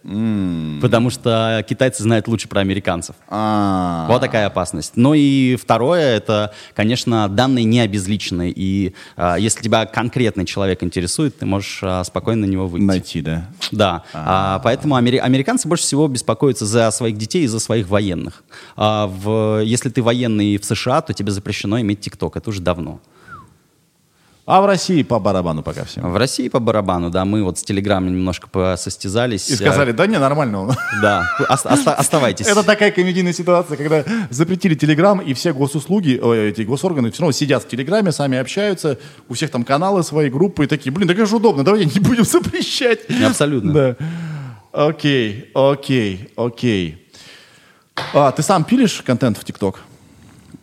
Потому 0.82 1.12
что 1.12 1.64
китайцы 1.70 2.02
знают 2.02 2.28
лучше 2.28 2.48
про 2.48 2.62
американцев. 2.62 3.16
А, 3.30 4.08
Вот 4.10 4.22
такая 4.22 4.48
опасность. 4.48 4.94
Ну 4.96 5.14
и 5.14 5.56
второе, 5.56 6.16
это, 6.18 6.54
конечно, 6.74 7.30
данные 7.30 7.64
не 7.66 7.80
обезличены. 7.80 8.52
И 8.56 8.96
а, 9.16 9.36
если 9.36 9.62
тебя 9.62 9.86
конкретный 9.86 10.46
человек 10.46 10.82
интересует, 10.82 11.38
ты 11.38 11.46
можешь 11.46 11.82
а, 11.84 12.04
спокойно 12.04 12.48
на 12.48 12.50
него 12.50 12.68
выйти. 12.68 12.84
найти, 12.84 13.22
да. 13.22 13.50
Да, 13.72 14.04
А, 14.14 14.60
поэтому 14.64 14.96
амери- 14.98 15.20
американцы 15.20 15.68
больше 15.68 15.84
всего 15.84 16.08
беспокоятся 16.08 16.66
за 16.66 16.90
своих 16.90 17.18
детей 17.20 17.44
и 17.44 17.48
за 17.48 17.60
своих 17.60 17.88
военных. 17.88 18.44
А 18.76 19.06
в, 19.06 19.62
если 19.64 19.90
ты 19.90 20.02
военный 20.02 20.58
в 20.58 20.66
США, 20.66 21.02
то 21.02 21.14
тебе 21.14 21.32
запрещено 21.32 21.80
иметь 21.82 22.00
ТикТок, 22.00 22.36
это 22.36 22.50
уже 22.50 22.62
давно. 22.62 23.00
А 24.46 24.60
в 24.60 24.66
России 24.66 25.04
по 25.04 25.20
барабану 25.20 25.62
пока 25.62 25.86
все. 25.86 26.02
В 26.02 26.18
России 26.18 26.50
по 26.50 26.60
барабану, 26.60 27.10
да, 27.12 27.26
мы 27.26 27.44
вот 27.44 27.60
с 27.60 27.64
Телеграмом 27.64 28.12
немножко 28.12 28.50
посостязались. 28.50 29.50
И 29.50 29.56
сказали, 29.56 29.92
да 29.92 30.08
не, 30.08 30.18
нормально 30.18 30.64
он. 30.64 30.72
Э, 30.72 30.76
Да, 31.02 31.30
ост- 31.48 31.66
оста- 31.68 31.94
оставайтесь. 31.94 32.48
Это 32.48 32.64
такая 32.64 32.92
комедийная 32.92 33.34
ситуация, 33.34 33.78
когда 33.78 34.04
запретили 34.32 34.74
Телеграм, 34.74 35.20
и 35.20 35.34
все 35.36 35.54
госуслуги, 35.54 36.20
ой, 36.22 36.50
эти 36.50 36.64
госорганы 36.64 37.12
все 37.12 37.22
равно 37.22 37.32
сидят 37.34 37.64
в 37.64 37.68
Телеграме, 37.70 38.12
сами 38.12 38.38
общаются, 38.40 38.98
у 39.30 39.36
всех 39.36 39.52
там 39.52 39.64
каналы 39.64 40.04
свои, 40.04 40.30
группы, 40.30 40.64
и 40.64 40.68
такие, 40.68 40.92
блин, 40.92 41.08
так 41.08 41.18
это 41.18 41.28
же 41.28 41.36
удобно, 41.36 41.64
давайте 41.64 41.86
не 42.00 42.04
будем 42.06 42.24
запрещать. 42.26 43.00
Абсолютно. 43.24 43.74
Да. 43.74 43.96
Окей, 44.74 45.52
окей, 45.54 46.32
окей. 46.36 47.08
А, 48.14 48.32
ты 48.32 48.42
сам 48.42 48.64
пилишь 48.64 49.02
контент 49.06 49.38
в 49.38 49.44
ТикТок? 49.44 49.82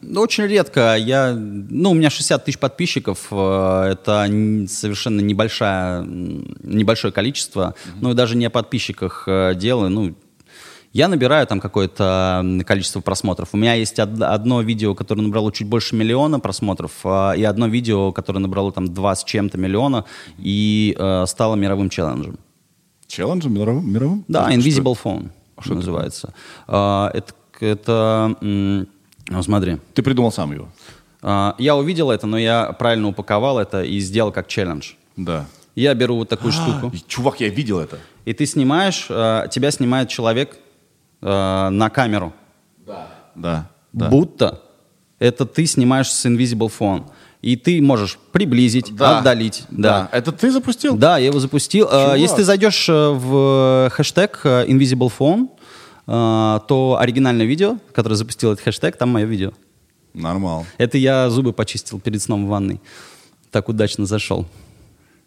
Ну, 0.01 0.21
Очень 0.21 0.45
редко. 0.45 0.97
Я, 0.97 1.33
ну, 1.35 1.91
у 1.91 1.95
меня 1.95 2.11
60 2.11 2.45
тысяч 2.45 2.59
подписчиков. 2.59 3.27
э, 3.31 3.91
Это 3.93 4.27
совершенно 4.69 5.21
небольшая, 5.21 6.01
м, 6.03 6.57
небольшое 6.63 7.13
количество. 7.13 7.75
Ну, 8.01 8.11
и 8.13 8.15
даже 8.15 8.37
не 8.37 8.47
о 8.47 8.51
подписчиках 8.51 9.25
э, 9.27 9.55
делаю. 9.57 9.91
Ну, 9.91 10.15
я 10.93 11.09
набираю 11.09 11.47
там 11.47 11.61
какое-то 11.61 12.45
количество 12.67 13.01
просмотров. 13.01 13.51
У 13.53 13.57
меня 13.57 13.75
есть 13.75 13.99
од- 13.99 14.23
одно 14.23 14.63
видео, 14.63 14.95
которое 14.95 15.23
набрало 15.23 15.53
чуть 15.53 15.67
больше 15.69 15.95
миллиона 15.97 16.41
просмотров, 16.41 16.93
а, 17.05 17.33
и 17.33 17.43
одно 17.45 17.67
видео, 17.67 18.11
которое 18.13 18.39
набрало 18.39 18.73
там 18.73 18.87
два 18.95 19.15
с 19.15 19.23
чем-то 19.25 19.59
миллиона 19.59 20.05
и 20.39 20.97
э, 20.99 21.27
стало 21.27 21.57
мировым 21.57 21.91
челленджем. 21.91 22.39
Челленджем 23.07 23.53
мировым? 23.55 23.93
мировым? 23.93 24.25
Да, 24.29 24.51
Что- 24.51 24.59
Invisible 24.61 24.97
Phone 25.03 25.31
что 25.61 25.71
это 25.71 25.75
называется. 25.81 26.33
А, 26.69 27.11
Это, 27.13 27.33
это 27.61 28.37
ну, 29.29 29.43
смотри, 29.43 29.79
Ты 29.95 30.03
придумал 30.03 30.33
сам 30.33 30.53
его? 30.53 30.69
а, 31.23 31.55
Я 31.59 31.77
увидел 31.77 32.11
это, 32.11 32.27
но 32.27 32.39
я 32.39 32.73
правильно 32.73 33.09
упаковал 33.09 33.59
это 33.59 33.83
и 33.83 33.99
сделал 34.01 34.33
как 34.33 34.47
челлендж. 34.49 34.93
Да. 35.17 35.47
Я 35.75 35.95
беру 35.95 36.17
вот 36.17 36.29
такую 36.29 36.53
штуку, 36.53 36.91
И, 36.93 36.99
Чувак, 37.07 37.41
я 37.41 37.49
видел 37.49 37.79
это. 37.81 37.99
и 38.25 38.33
ты 38.33 38.47
снимаешь, 38.47 39.07
а, 39.11 39.47
тебя 39.49 39.71
снимает 39.71 40.09
человек 40.09 40.57
а, 41.23 41.71
на 41.71 41.91
камеру, 41.91 42.33
Да. 43.35 43.69
да. 43.93 44.09
будто 44.09 44.61
это 45.19 45.45
ты 45.47 45.67
снимаешь 45.67 46.11
с 46.11 46.27
Invisible 46.27 46.71
Phone. 46.79 47.05
И 47.41 47.55
ты 47.57 47.81
можешь 47.81 48.19
приблизить, 48.33 48.95
Да. 48.97 49.19
отдалить. 49.21 49.65
Да. 49.71 50.09
Это 50.13 50.33
ты 50.33 50.51
запустил? 50.51 50.97
Да, 50.97 51.19
я 51.19 51.27
его 51.27 51.39
запустил. 51.39 51.87
А, 51.91 52.03
Чувак. 52.05 52.19
Если 52.19 52.37
ты 52.37 52.45
зайдешь 52.45 52.89
э, 52.89 52.93
в 53.11 53.91
хэштег 53.91 54.41
э, 54.45 54.67
Invisible 54.67 55.13
Phone, 55.17 55.47
э, 55.47 55.49
то 56.09 56.97
оригинальное 56.99 57.45
видео, 57.45 57.77
которое 57.93 58.15
запустил 58.15 58.53
этот 58.53 58.65
хэштег, 58.65 58.97
там 58.97 59.11
мое 59.11 59.27
видео. 59.27 59.53
Нормал. 60.15 60.65
Это 60.79 60.97
я 60.99 61.29
зубы 61.29 61.53
почистил 61.53 62.01
перед 62.01 62.23
сном 62.23 62.47
в 62.47 62.49
ванной. 62.49 62.81
Так 63.51 63.69
удачно 63.69 64.07
зашел. 64.07 64.47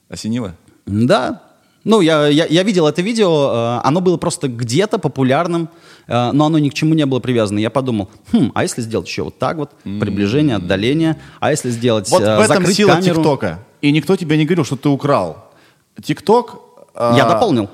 Осенило? 0.09 0.55
Да. 0.86 1.43
Ну, 1.84 2.01
я, 2.01 2.27
я, 2.27 2.45
я 2.45 2.63
видел 2.63 2.86
это 2.88 3.01
видео, 3.01 3.79
э, 3.82 3.88
оно 3.88 4.01
было 4.01 4.17
просто 4.17 4.47
где-то 4.47 4.99
популярным, 4.99 5.69
э, 6.07 6.32
но 6.32 6.45
оно 6.45 6.59
ни 6.59 6.69
к 6.69 6.75
чему 6.75 6.93
не 6.93 7.05
было 7.07 7.19
привязано. 7.19 7.57
Я 7.57 7.71
подумал, 7.71 8.09
хм, 8.32 8.51
а 8.53 8.61
если 8.61 8.82
сделать 8.82 9.07
еще 9.07 9.23
вот 9.23 9.39
так 9.39 9.57
вот, 9.57 9.71
приближение, 9.84 10.57
отдаление, 10.57 11.17
а 11.39 11.49
если 11.49 11.71
сделать, 11.71 12.07
Вот 12.11 12.21
э, 12.21 12.38
в 12.38 12.41
этом 12.41 12.67
сила 12.67 12.93
камеру? 12.93 13.15
ТикТока. 13.15 13.59
И 13.82 13.91
никто 13.91 14.15
тебе 14.15 14.38
не 14.38 14.45
говорил, 14.45 14.63
что 14.63 14.75
ты 14.75 14.89
украл. 14.89 15.51
ТикТок... 16.03 16.61
Я 16.93 17.25
а, 17.25 17.29
дополнил. 17.29 17.69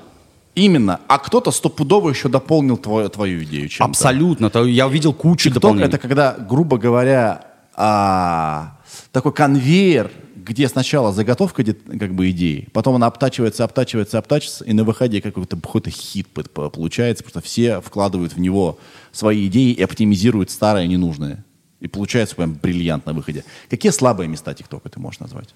Именно. 0.58 1.00
А 1.06 1.18
кто-то 1.18 1.50
стопудово 1.50 2.10
еще 2.10 2.28
дополнил 2.28 2.76
твою, 2.76 3.08
твою 3.08 3.44
идею 3.44 3.68
чем-то. 3.68 3.90
Абсолютно. 3.90 4.50
Я 4.64 4.86
увидел 4.86 5.12
кучу 5.12 5.44
ТикТок 5.44 5.62
дополнений. 5.62 5.86
это 5.86 5.98
когда, 5.98 6.32
грубо 6.32 6.78
говоря, 6.78 7.46
а, 7.74 8.78
такой 9.12 9.32
конвейер, 9.32 10.10
где 10.34 10.68
сначала 10.68 11.12
заготовка 11.12 11.62
как 11.64 12.14
бы 12.14 12.30
идеи, 12.30 12.68
потом 12.72 12.96
она 12.96 13.06
обтачивается, 13.06 13.64
обтачивается, 13.64 14.18
обтачивается, 14.18 14.64
и 14.64 14.72
на 14.72 14.82
выходе 14.82 15.20
какой-то 15.20 15.56
какой-то 15.56 15.90
хит 15.90 16.28
получается, 16.28 17.22
потому 17.22 17.42
что 17.42 17.48
все 17.48 17.80
вкладывают 17.80 18.32
в 18.32 18.40
него 18.40 18.78
свои 19.12 19.46
идеи 19.46 19.72
и 19.72 19.82
оптимизируют 19.82 20.50
старое 20.50 20.86
ненужное. 20.86 21.44
И 21.80 21.86
получается 21.86 22.34
прям 22.34 22.54
бриллиант 22.54 23.06
на 23.06 23.12
выходе. 23.12 23.44
Какие 23.70 23.92
слабые 23.92 24.26
места 24.26 24.52
ТикТока 24.54 24.88
ты 24.88 24.98
можешь 24.98 25.20
назвать? 25.20 25.54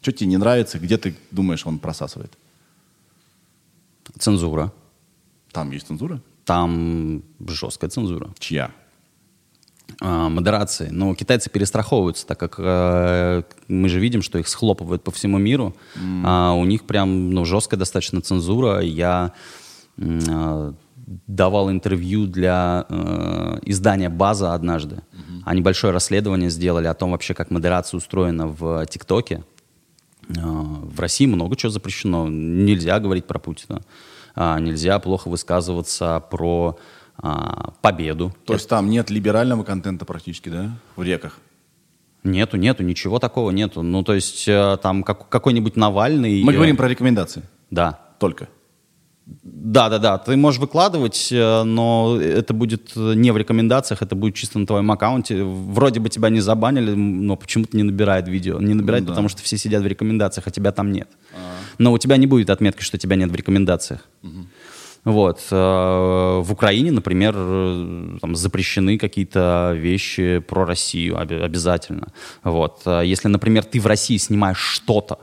Что 0.00 0.12
тебе 0.12 0.28
не 0.28 0.36
нравится, 0.36 0.78
где 0.78 0.96
ты 0.96 1.16
думаешь, 1.32 1.66
он 1.66 1.80
просасывает? 1.80 2.32
Цензура. 4.18 4.72
Там 5.52 5.70
есть 5.70 5.86
цензура? 5.88 6.20
Там 6.44 7.22
жесткая 7.46 7.90
цензура. 7.90 8.30
Чья? 8.38 8.70
А, 10.00 10.28
модерации. 10.28 10.88
Но 10.90 11.14
китайцы 11.14 11.50
перестраховываются, 11.50 12.26
так 12.26 12.38
как 12.38 12.56
э, 12.58 13.42
мы 13.68 13.88
же 13.88 13.98
видим, 13.98 14.22
что 14.22 14.38
их 14.38 14.48
схлопывают 14.48 15.02
по 15.02 15.10
всему 15.10 15.38
миру. 15.38 15.74
А 16.24 16.52
у 16.52 16.64
них 16.64 16.84
прям 16.84 17.30
ну, 17.30 17.44
жесткая 17.44 17.78
достаточно 17.78 18.20
цензура. 18.20 18.80
Я 18.80 19.32
э, 19.96 20.72
давал 21.26 21.70
интервью 21.70 22.26
для 22.26 22.86
э, 22.88 23.58
издания 23.62 24.08
«База» 24.08 24.54
однажды. 24.54 25.02
Они 25.44 25.62
большое 25.62 25.92
расследование 25.92 26.50
сделали 26.50 26.86
о 26.86 26.94
том 26.94 27.12
вообще, 27.12 27.34
как 27.34 27.50
модерация 27.50 27.98
устроена 27.98 28.46
в 28.46 28.84
ТикТоке. 28.86 29.42
Э, 30.28 30.40
В 30.42 30.98
России 31.00 31.26
много 31.26 31.56
чего 31.56 31.70
запрещено. 31.70 32.28
Нельзя 32.28 32.98
говорить 33.00 33.26
про 33.26 33.38
Путина. 33.38 33.82
А, 34.34 34.58
Нельзя 34.60 34.98
плохо 34.98 35.28
высказываться 35.28 36.20
про 36.30 36.78
а, 37.16 37.72
победу. 37.82 38.32
То 38.44 38.54
есть 38.54 38.68
там 38.68 38.88
нет 38.90 39.10
либерального 39.10 39.64
контента 39.64 40.04
практически, 40.04 40.48
да? 40.48 40.70
В 40.96 41.02
реках. 41.02 41.38
Нету, 42.24 42.56
нету, 42.56 42.82
ничего 42.82 43.18
такого 43.18 43.50
нету. 43.50 43.82
Ну, 43.82 44.02
то 44.02 44.12
есть 44.14 44.46
э, 44.48 44.76
там 44.82 45.02
как- 45.02 45.28
какой-нибудь 45.28 45.76
Навальный... 45.76 46.42
Мы 46.42 46.52
говорим 46.52 46.76
про 46.76 46.88
рекомендации. 46.88 47.42
Да. 47.70 48.00
Только. 48.18 48.48
Да, 49.42 49.90
да, 49.90 49.98
да. 49.98 50.16
Ты 50.18 50.36
можешь 50.36 50.58
выкладывать, 50.58 51.28
э, 51.30 51.62
но 51.62 52.16
это 52.18 52.54
будет 52.54 52.92
э, 52.96 53.12
не 53.14 53.30
в 53.30 53.36
рекомендациях, 53.36 54.00
это 54.00 54.14
будет 54.14 54.34
чисто 54.34 54.58
на 54.58 54.66
твоем 54.66 54.90
аккаунте. 54.90 55.44
Вроде 55.44 56.00
бы 56.00 56.08
тебя 56.08 56.30
не 56.30 56.40
забанили, 56.40 56.94
но 56.94 57.36
почему-то 57.36 57.76
не 57.76 57.82
набирает 57.82 58.26
видео. 58.28 58.58
Не 58.58 58.72
набирает, 58.72 59.02
Ну 59.04 59.08
да. 59.08 59.12
потому 59.12 59.28
что 59.28 59.42
все 59.42 59.58
сидят 59.58 59.82
в 59.82 59.86
рекомендациях, 59.86 60.46
а 60.46 60.50
тебя 60.50 60.72
там 60.72 60.92
нет. 60.92 61.08
Но 61.76 61.92
у 61.92 61.98
тебя 61.98 62.16
не 62.16 62.26
будет 62.26 62.48
отметки, 62.48 62.82
что 62.82 62.96
тебя 62.96 63.16
нет 63.16 63.30
в 63.30 63.34
рекомендациях. 63.34 64.00
Вот. 65.04 65.40
э, 65.50 65.54
В 65.54 66.50
Украине, 66.52 66.90
например, 66.90 67.34
там 68.20 68.34
запрещены 68.34 68.96
какие-то 68.98 69.74
вещи 69.76 70.38
про 70.38 70.64
Россию 70.64 71.18
обязательно. 71.18 72.08
Вот. 72.44 72.80
Если, 72.86 73.28
например, 73.28 73.64
ты 73.64 73.78
в 73.78 73.86
России 73.86 74.16
снимаешь 74.16 74.58
что-то, 74.58 75.18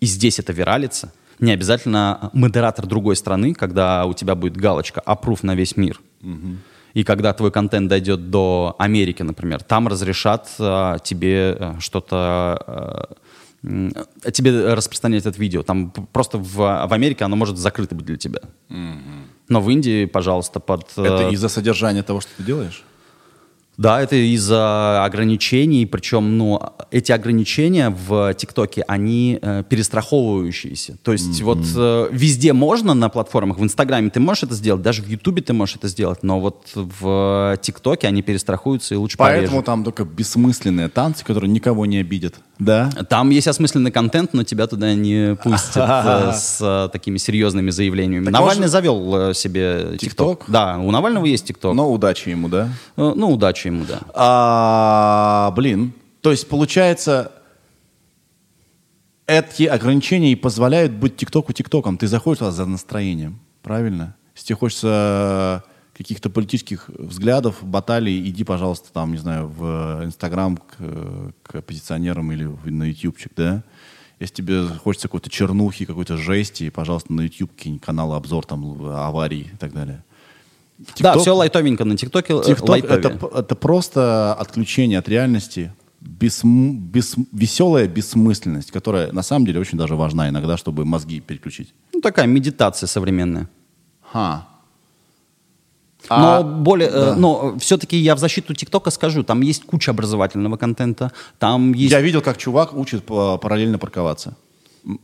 и 0.00 0.06
здесь 0.06 0.40
это 0.40 0.52
виралится, 0.52 1.12
не 1.38 1.52
обязательно 1.52 2.30
модератор 2.32 2.86
другой 2.86 3.16
страны, 3.16 3.54
когда 3.54 4.06
у 4.06 4.14
тебя 4.14 4.34
будет 4.34 4.56
галочка 4.56 5.00
«Аппрув 5.00 5.42
на 5.42 5.54
весь 5.54 5.76
мир». 5.76 6.00
И 6.94 7.04
когда 7.04 7.34
твой 7.34 7.50
контент 7.50 7.88
дойдет 7.88 8.30
до 8.30 8.74
Америки, 8.78 9.22
например, 9.22 9.62
там 9.62 9.86
разрешат 9.86 10.48
э, 10.58 10.96
тебе 11.04 11.56
э, 11.58 11.74
что-то 11.78 13.18
э, 13.62 14.30
тебе 14.32 14.72
распространять 14.72 15.26
это 15.26 15.38
видео. 15.38 15.62
Там 15.62 15.90
просто 15.90 16.38
в, 16.38 16.54
в 16.54 16.92
Америке 16.92 17.24
оно 17.24 17.36
может 17.36 17.58
закрыто 17.58 17.94
быть 17.94 18.06
для 18.06 18.16
тебя. 18.16 18.40
Но 19.48 19.60
в 19.60 19.68
Индии, 19.68 20.06
пожалуйста, 20.06 20.58
под... 20.58 20.90
Это 20.96 21.28
из-за 21.28 21.48
содержания 21.48 22.02
того, 22.02 22.22
что 22.22 22.30
ты 22.38 22.42
делаешь? 22.42 22.82
Да, 23.76 24.00
это 24.00 24.16
из-за 24.16 25.04
ограничений, 25.04 25.84
причем, 25.84 26.38
ну, 26.38 26.60
эти 26.90 27.12
ограничения 27.12 27.90
в 27.90 28.32
ТикТоке, 28.34 28.82
они 28.88 29.38
э, 29.40 29.64
перестраховывающиеся. 29.68 30.96
То 31.02 31.12
есть 31.12 31.42
вот 31.42 31.58
э, 31.76 32.08
везде 32.10 32.54
можно 32.54 32.94
на 32.94 33.08
платформах, 33.10 33.58
в 33.58 33.62
Инстаграме 33.62 34.08
ты 34.08 34.18
можешь 34.18 34.44
это 34.44 34.54
сделать, 34.54 34.82
даже 34.82 35.02
в 35.02 35.08
Ютубе 35.08 35.42
ты 35.42 35.52
можешь 35.52 35.76
это 35.76 35.88
сделать, 35.88 36.22
но 36.22 36.40
вот 36.40 36.70
в 36.74 37.58
ТикТоке 37.60 38.08
они 38.08 38.22
перестрахуются 38.22 38.94
и 38.94 38.96
лучше 38.96 39.18
Поэтому 39.18 39.46
порежут. 39.48 39.66
там 39.66 39.84
только 39.84 40.04
бессмысленные 40.04 40.88
танцы, 40.88 41.24
которые 41.24 41.50
никого 41.50 41.84
не 41.84 41.98
обидят. 41.98 42.36
Да? 42.58 42.90
Там 43.08 43.30
есть 43.30 43.48
осмысленный 43.48 43.90
контент, 43.90 44.32
но 44.32 44.42
тебя 44.42 44.66
туда 44.66 44.94
не 44.94 45.36
пустят 45.36 45.76
э, 45.76 46.32
с 46.32 46.58
э, 46.60 46.88
такими 46.90 47.18
серьезными 47.18 47.70
заявлениями. 47.70 48.28
Навальный 48.28 48.68
завел 48.68 49.30
э, 49.30 49.34
себе 49.34 49.96
ТикТок. 49.98 50.44
Да, 50.48 50.78
у 50.78 50.90
Навального 50.90 51.26
есть 51.26 51.46
ТикТок. 51.46 51.74
Но 51.74 51.92
удачи 51.92 52.30
ему, 52.30 52.48
да? 52.48 52.70
Ну, 52.96 53.30
удачи 53.30 53.66
ему, 53.66 53.84
да. 53.84 54.00
А, 54.14 55.52
блин, 55.54 55.92
то 56.22 56.30
есть 56.30 56.48
получается, 56.48 57.32
эти 59.26 59.64
ограничения 59.64 60.32
и 60.32 60.36
позволяют 60.36 60.92
быть 60.92 61.16
ТикТоку 61.16 61.52
ТикТоком. 61.52 61.98
Ты 61.98 62.06
заходишь 62.06 62.38
туда 62.38 62.52
за 62.52 62.64
настроением, 62.64 63.38
правильно? 63.62 64.16
Если 64.34 64.48
тебе 64.48 64.56
хочется 64.56 65.62
каких-то 65.96 66.28
политических 66.28 66.88
взглядов, 66.88 67.56
баталий, 67.62 68.28
иди, 68.28 68.44
пожалуйста, 68.44 68.92
там, 68.92 69.12
не 69.12 69.18
знаю, 69.18 69.48
в 69.48 70.02
Инстаграм 70.04 70.58
к, 70.58 70.76
к 71.42 71.54
оппозиционерам 71.54 72.30
или 72.32 72.50
на 72.64 72.84
Ютубчик, 72.84 73.32
да? 73.34 73.62
Если 74.20 74.34
тебе 74.34 74.66
хочется 74.66 75.08
какой-то 75.08 75.30
чернухи, 75.30 75.84
какой-то 75.84 76.16
жести, 76.16 76.68
пожалуйста, 76.70 77.12
на 77.12 77.22
YouTube 77.22 77.54
кинь 77.56 77.78
канал 77.78 78.12
обзор 78.12 78.44
там 78.44 78.84
аварий 78.94 79.50
и 79.52 79.56
так 79.56 79.72
далее. 79.72 80.04
да, 80.98 81.18
все 81.18 81.34
лайтовенько 81.34 81.84
на 81.84 81.96
ТикТоке. 81.96 82.42
ТикТок 82.42 82.84
это, 82.84 83.28
это 83.34 83.54
просто 83.54 84.34
отключение 84.34 84.98
от 84.98 85.08
реальности, 85.08 85.72
бес, 86.00 86.42
бес, 86.44 87.16
веселая 87.32 87.88
бессмысленность, 87.88 88.70
которая 88.70 89.12
на 89.12 89.22
самом 89.22 89.46
деле 89.46 89.60
очень 89.60 89.78
даже 89.78 89.96
важна 89.96 90.28
иногда, 90.28 90.56
чтобы 90.56 90.84
мозги 90.84 91.20
переключить. 91.20 91.72
Ну, 91.94 92.00
такая 92.00 92.26
медитация 92.26 92.86
современная. 92.86 93.48
Ха. 94.02 94.46
Но, 96.08 96.36
а, 96.36 96.42
более, 96.42 96.88
э, 96.88 96.92
да. 96.92 97.16
но 97.16 97.58
все-таки 97.58 97.96
я 97.96 98.14
в 98.14 98.18
защиту 98.18 98.54
ТикТока 98.54 98.90
скажу, 98.90 99.22
там 99.22 99.40
есть 99.40 99.64
куча 99.64 99.90
образовательного 99.90 100.56
контента, 100.56 101.12
там 101.38 101.72
есть... 101.72 101.92
Я 101.92 102.00
видел, 102.00 102.22
как 102.22 102.36
чувак 102.38 102.74
учит 102.74 103.04
параллельно 103.04 103.78
парковаться. 103.78 104.36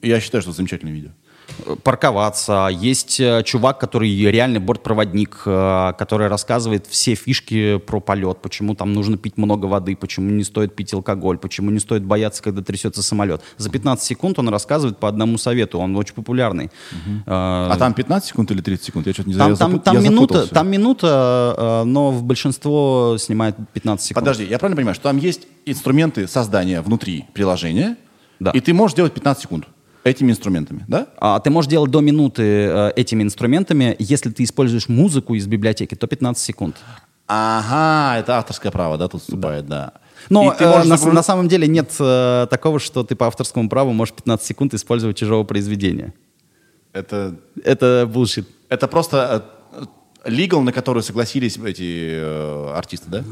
Я 0.00 0.20
считаю, 0.20 0.42
что 0.42 0.50
это 0.50 0.56
замечательное 0.58 0.94
видео 0.94 1.10
парковаться. 1.82 2.68
Есть 2.72 3.20
э, 3.20 3.42
чувак, 3.44 3.78
который 3.78 4.10
реальный 4.30 4.58
бортпроводник, 4.58 5.42
э, 5.46 5.92
который 5.98 6.28
рассказывает 6.28 6.86
все 6.86 7.14
фишки 7.14 7.78
про 7.78 8.00
полет, 8.00 8.38
почему 8.42 8.74
там 8.74 8.92
нужно 8.92 9.16
пить 9.16 9.36
много 9.36 9.66
воды, 9.66 9.96
почему 9.96 10.30
не 10.30 10.44
стоит 10.44 10.74
пить 10.74 10.92
алкоголь, 10.92 11.38
почему 11.38 11.70
не 11.70 11.78
стоит 11.78 12.04
бояться, 12.04 12.42
когда 12.42 12.62
трясется 12.62 13.02
самолет. 13.02 13.42
За 13.56 13.70
15 13.70 14.04
секунд 14.04 14.38
он 14.38 14.48
рассказывает 14.48 14.98
по 14.98 15.08
одному 15.08 15.38
совету, 15.38 15.78
он 15.78 15.96
очень 15.96 16.14
популярный. 16.14 16.66
Угу. 16.66 17.22
А, 17.26 17.70
а 17.72 17.76
там 17.76 17.94
15 17.94 18.28
секунд 18.28 18.50
или 18.50 18.60
30 18.60 18.84
секунд? 18.84 19.06
Я 19.06 19.12
что-то 19.12 19.28
не 19.28 19.34
знаю. 19.34 19.56
Там, 19.56 19.80
там, 19.80 19.94
там, 19.94 20.04
минута, 20.04 20.46
там 20.46 20.70
минута, 20.70 21.82
но 21.86 22.10
в 22.10 22.22
большинство 22.22 23.16
снимает 23.18 23.56
15 23.72 24.06
секунд. 24.06 24.24
Подожди, 24.24 24.44
я 24.44 24.58
правильно 24.58 24.76
понимаю, 24.76 24.94
что 24.94 25.04
там 25.04 25.18
есть 25.18 25.42
инструменты 25.66 26.26
создания 26.26 26.80
внутри 26.80 27.26
приложения, 27.32 27.96
да. 28.40 28.50
и 28.50 28.60
ты 28.60 28.72
можешь 28.72 28.96
делать 28.96 29.12
15 29.14 29.42
секунд? 29.42 29.66
Этими 30.04 30.32
инструментами, 30.32 30.84
да? 30.88 31.06
А, 31.18 31.38
ты 31.38 31.50
можешь 31.50 31.70
делать 31.70 31.90
до 31.90 32.00
минуты 32.00 32.42
э, 32.42 32.92
этими 32.96 33.22
инструментами. 33.22 33.94
Если 34.00 34.30
ты 34.30 34.42
используешь 34.42 34.88
музыку 34.88 35.34
из 35.34 35.46
библиотеки, 35.46 35.94
то 35.94 36.08
15 36.08 36.42
секунд. 36.42 36.76
Ага, 37.28 38.18
это 38.18 38.38
авторское 38.38 38.72
право, 38.72 38.98
да, 38.98 39.06
тут 39.06 39.22
вступает, 39.22 39.66
да. 39.66 39.92
да. 39.94 40.00
Но 40.28 40.54
э, 40.58 40.84
на, 40.84 40.96
загруз... 40.96 41.14
на 41.14 41.22
самом 41.22 41.48
деле 41.48 41.68
нет 41.68 41.94
э, 42.00 42.46
такого, 42.50 42.80
что 42.80 43.04
ты 43.04 43.14
по 43.14 43.28
авторскому 43.28 43.68
праву 43.68 43.92
можешь 43.92 44.14
15 44.14 44.44
секунд 44.44 44.74
использовать 44.74 45.16
чужого 45.16 45.44
произведения. 45.44 46.12
Это... 46.92 47.36
Это 47.64 48.10
bullshit. 48.12 48.46
Это 48.68 48.88
просто 48.88 49.44
legal, 50.24 50.60
э, 50.60 50.64
на 50.64 50.72
который 50.72 51.02
согласились 51.02 51.56
эти 51.58 52.18
э, 52.20 52.72
артисты, 52.74 53.08
да? 53.08 53.24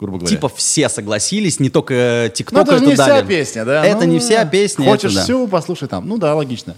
Грубо 0.00 0.18
говоря. 0.18 0.34
Типа 0.34 0.48
все 0.48 0.88
согласились, 0.88 1.60
не 1.60 1.70
только 1.70 2.26
TikTok 2.26 2.48
Ну, 2.52 2.60
это 2.62 2.78
же 2.78 2.86
не 2.86 2.94
дали. 2.94 3.12
вся 3.12 3.22
песня, 3.22 3.64
да? 3.64 3.84
Это 3.84 4.06
ну, 4.06 4.12
не 4.12 4.18
вся 4.18 4.44
песня. 4.44 4.84
Хочешь 4.84 5.12
это, 5.12 5.20
да. 5.20 5.24
всю, 5.24 5.48
послушай 5.48 5.88
там. 5.88 6.08
Ну 6.08 6.18
да, 6.18 6.34
логично. 6.34 6.76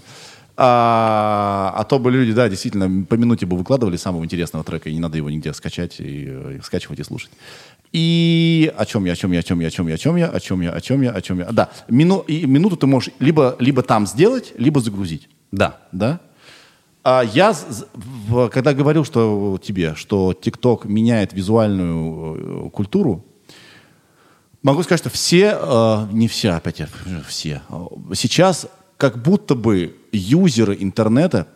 А, 0.55 1.73
а 1.75 1.83
то 1.83 1.97
бы 1.97 2.11
люди, 2.11 2.31
да, 2.31 2.47
действительно, 2.47 3.05
по 3.05 3.15
минуте 3.15 3.47
бы 3.47 3.57
выкладывали 3.57 3.97
самого 3.97 4.23
интересного 4.23 4.63
трека, 4.63 4.89
и 4.89 4.93
не 4.93 4.99
надо 4.99 5.17
его 5.17 5.29
нигде 5.29 5.51
скачать, 5.53 5.99
и, 5.99 6.03
и 6.03 6.27
э, 6.27 6.59
скачивать 6.63 6.99
и 6.99 7.03
слушать. 7.03 7.31
И 7.91 8.71
о 8.77 8.85
чем 8.85 9.05
я, 9.05 9.13
о 9.13 9.15
чем 9.15 9.31
я, 9.31 9.39
о 9.39 9.43
чем 9.43 9.59
я, 9.59 9.67
о 9.67 9.71
чем 9.71 9.87
я, 9.87 9.95
о 9.95 9.97
чем 9.99 10.17
я, 10.17 10.29
о 10.29 10.39
чем 10.39 10.61
я, 10.61 10.71
о 10.71 10.81
чем 10.81 11.01
я, 11.01 11.11
о 11.11 11.21
чем 11.21 11.39
я. 11.39 11.45
Да, 11.51 11.69
мину, 11.87 12.19
и 12.19 12.45
минуту 12.45 12.77
ты 12.77 12.85
можешь 12.85 13.11
либо, 13.19 13.55
либо 13.59 13.81
там 13.81 14.05
сделать, 14.05 14.53
либо 14.57 14.79
загрузить. 14.79 15.27
Да. 15.51 15.77
Да? 15.91 16.19
А 17.03 17.21
я, 17.21 17.53
когда 18.51 18.73
говорил 18.73 19.03
что 19.03 19.59
тебе, 19.61 19.93
что 19.95 20.31
TikTok 20.31 20.87
меняет 20.87 21.33
визуальную 21.33 22.67
э, 22.67 22.69
культуру, 22.69 23.25
могу 24.61 24.83
сказать, 24.83 25.01
что 25.01 25.09
все, 25.09 25.57
э, 25.59 26.07
не 26.13 26.29
все, 26.29 26.51
опять 26.51 26.81
все, 27.27 27.61
сейчас 28.13 28.67
как 28.95 29.21
будто 29.21 29.53
бы 29.53 29.97
юзеры 30.13 30.77
интернета 30.79 31.47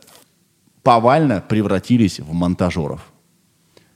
повально 0.84 1.39
превратились 1.39 2.20
в 2.20 2.34
монтажеров. 2.34 3.10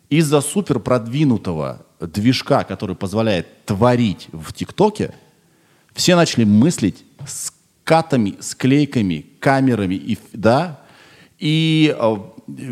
Из-за 0.10 0.39
супер 0.39 0.80
продвинутого 0.80 1.86
движка, 1.99 2.64
который 2.64 2.95
позволяет 2.95 3.66
творить 3.66 4.30
в 4.32 4.54
ТикТоке, 4.54 5.14
все 5.93 6.16
начали 6.16 6.45
мыслить 6.45 7.04
с 7.26 7.54
катами, 7.84 8.36
склейками, 8.39 9.26
камерами, 9.39 9.95
и, 9.95 10.18
да, 10.34 10.81
и 11.42 11.94
э, 11.98 12.18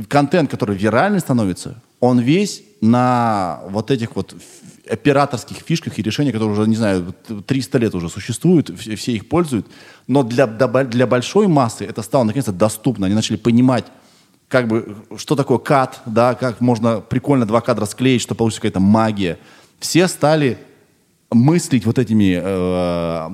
контент, 0.08 0.50
который 0.52 0.78
виральный 0.78 1.20
становится, 1.20 1.82
он 2.00 2.20
весь 2.20 2.64
на 2.82 3.62
вот 3.68 3.90
этих 3.90 4.16
вот 4.16 4.36
операторских 4.88 5.58
фишках 5.58 5.98
и 5.98 6.04
решениях, 6.04 6.34
которые 6.34 6.54
уже, 6.54 6.70
не 6.70 6.76
знаю, 6.76 7.16
300 7.46 7.78
лет 7.80 7.96
уже 7.96 8.10
существуют, 8.10 8.70
все, 8.80 9.12
их 9.12 9.28
пользуют. 9.28 9.66
Но 10.08 10.22
для, 10.24 10.46
для 10.46 11.08
большой 11.08 11.48
массы 11.48 11.84
это 11.84 12.04
стало 12.04 12.26
наконец-то 12.26 12.52
доступно. 12.52 13.08
Они 13.08 13.16
начали 13.16 13.38
понимать, 13.38 13.86
как 14.48 14.68
бы, 14.68 14.96
что 15.18 15.36
такое 15.36 15.58
кат, 15.58 16.02
да, 16.06 16.36
как 16.36 16.62
можно 16.62 17.02
прикольно 17.02 17.48
два 17.48 17.62
кадра 17.62 17.86
склеить, 17.86 18.22
что 18.22 18.36
получится 18.36 18.62
какая-то 18.62 18.80
магия. 18.80 19.40
Все 19.80 20.08
стали 20.08 20.60
мыслить 21.32 21.86
вот 21.86 21.98
этими 21.98 22.40
э, 22.40 23.30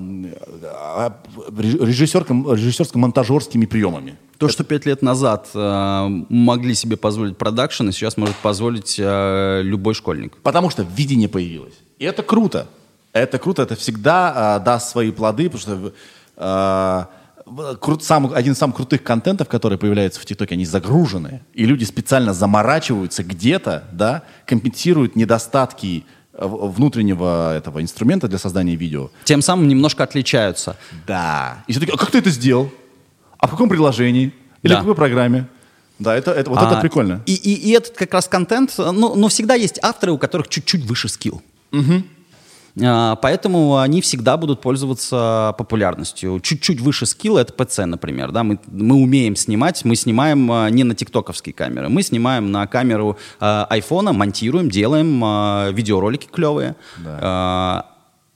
э 0.98 1.10
режиссерско-монтажерскими 1.50 3.68
приемами. 3.68 4.16
То, 4.38 4.50
что 4.50 4.64
пять 4.64 4.86
лет 4.86 5.02
назад 5.02 5.50
э, 5.54 6.08
могли 6.30 6.76
себе 6.76 6.98
позволить 6.98 7.38
продакшн, 7.38 7.90
и 7.90 7.92
сейчас 7.92 8.18
может 8.18 8.36
позволить 8.36 8.96
э, 9.00 9.62
любой 9.64 9.94
школьник. 9.94 10.36
Потому 10.38 10.70
что 10.70 10.84
видение 10.84 11.30
появилось. 11.30 11.76
И 12.00 12.06
это 12.06 12.22
круто. 12.22 12.68
Это 13.14 13.40
круто, 13.40 13.62
это 13.62 13.76
всегда 13.76 14.58
э, 14.60 14.66
даст 14.66 14.90
свои 14.90 15.12
плоды, 15.12 15.50
потому 15.50 15.62
что 15.62 15.94
э, 16.36 17.76
крут, 17.80 18.04
сам, 18.04 18.34
один 18.34 18.54
из 18.54 18.58
самых 18.58 18.76
крутых 18.76 19.04
контентов, 19.04 19.48
которые 19.48 19.80
появляются 19.80 20.20
в 20.20 20.26
ТикТоке, 20.26 20.56
они 20.56 20.66
загружены. 20.66 21.42
И 21.54 21.66
люди 21.66 21.86
специально 21.86 22.34
заморачиваются 22.34 23.24
где-то, 23.24 23.86
да, 23.94 24.24
компенсируют 24.46 25.16
недостатки 25.16 26.06
э, 26.34 26.46
внутреннего 26.46 27.56
этого 27.56 27.82
инструмента 27.82 28.28
для 28.28 28.38
создания 28.38 28.76
видео. 28.76 29.10
Тем 29.24 29.42
самым 29.42 29.70
немножко 29.70 30.04
отличаются. 30.04 30.76
Да. 31.08 31.64
И 31.68 31.72
все 31.72 31.80
таки 31.80 31.94
а 31.94 31.98
как 31.98 32.12
ты 32.12 32.18
это 32.18 32.30
сделал? 32.30 32.70
А 33.38 33.48
в 33.48 33.52
каком 33.52 33.70
приложении? 33.70 34.34
Или 34.64 34.74
да. 34.74 34.78
в 34.78 34.80
какой 34.80 34.96
программе? 34.96 35.48
Да, 36.00 36.16
это, 36.16 36.32
это, 36.32 36.50
вот 36.50 36.60
а, 36.60 36.72
это 36.72 36.82
прикольно. 36.82 37.22
И, 37.26 37.36
и, 37.36 37.70
и 37.70 37.72
этот 37.72 37.96
как 37.96 38.14
раз 38.14 38.28
контент, 38.28 38.74
ну, 38.78 39.16
но 39.16 39.28
всегда 39.30 39.56
есть 39.56 39.80
авторы, 39.82 40.12
у 40.12 40.18
которых 40.18 40.50
чуть-чуть 40.50 40.84
выше 40.86 41.08
скилл. 41.08 41.42
Угу. 41.72 42.04
А, 42.84 43.16
поэтому 43.16 43.78
они 43.78 44.02
всегда 44.02 44.36
будут 44.36 44.62
пользоваться 44.62 45.56
популярностью. 45.58 46.40
Чуть-чуть 46.42 46.82
выше 46.82 47.06
скилл 47.06 47.38
это 47.38 47.54
PC, 47.54 47.86
например. 47.86 48.32
Да? 48.32 48.44
Мы, 48.44 48.60
мы 48.68 48.96
умеем 48.96 49.36
снимать, 49.36 49.86
мы 49.86 49.96
снимаем 49.96 50.52
а, 50.52 50.70
не 50.70 50.84
на 50.84 50.96
тиктоковские 50.96 51.54
камеры, 51.54 51.88
мы 51.88 52.04
снимаем 52.04 52.52
на 52.52 52.68
камеру 52.68 53.18
а, 53.40 53.66
айфона, 53.70 54.12
монтируем, 54.12 54.70
делаем 54.70 55.22
а, 55.24 55.70
видеоролики 55.72 56.28
клевые. 56.28 56.76
Да. 56.98 57.20
А, 57.22 57.86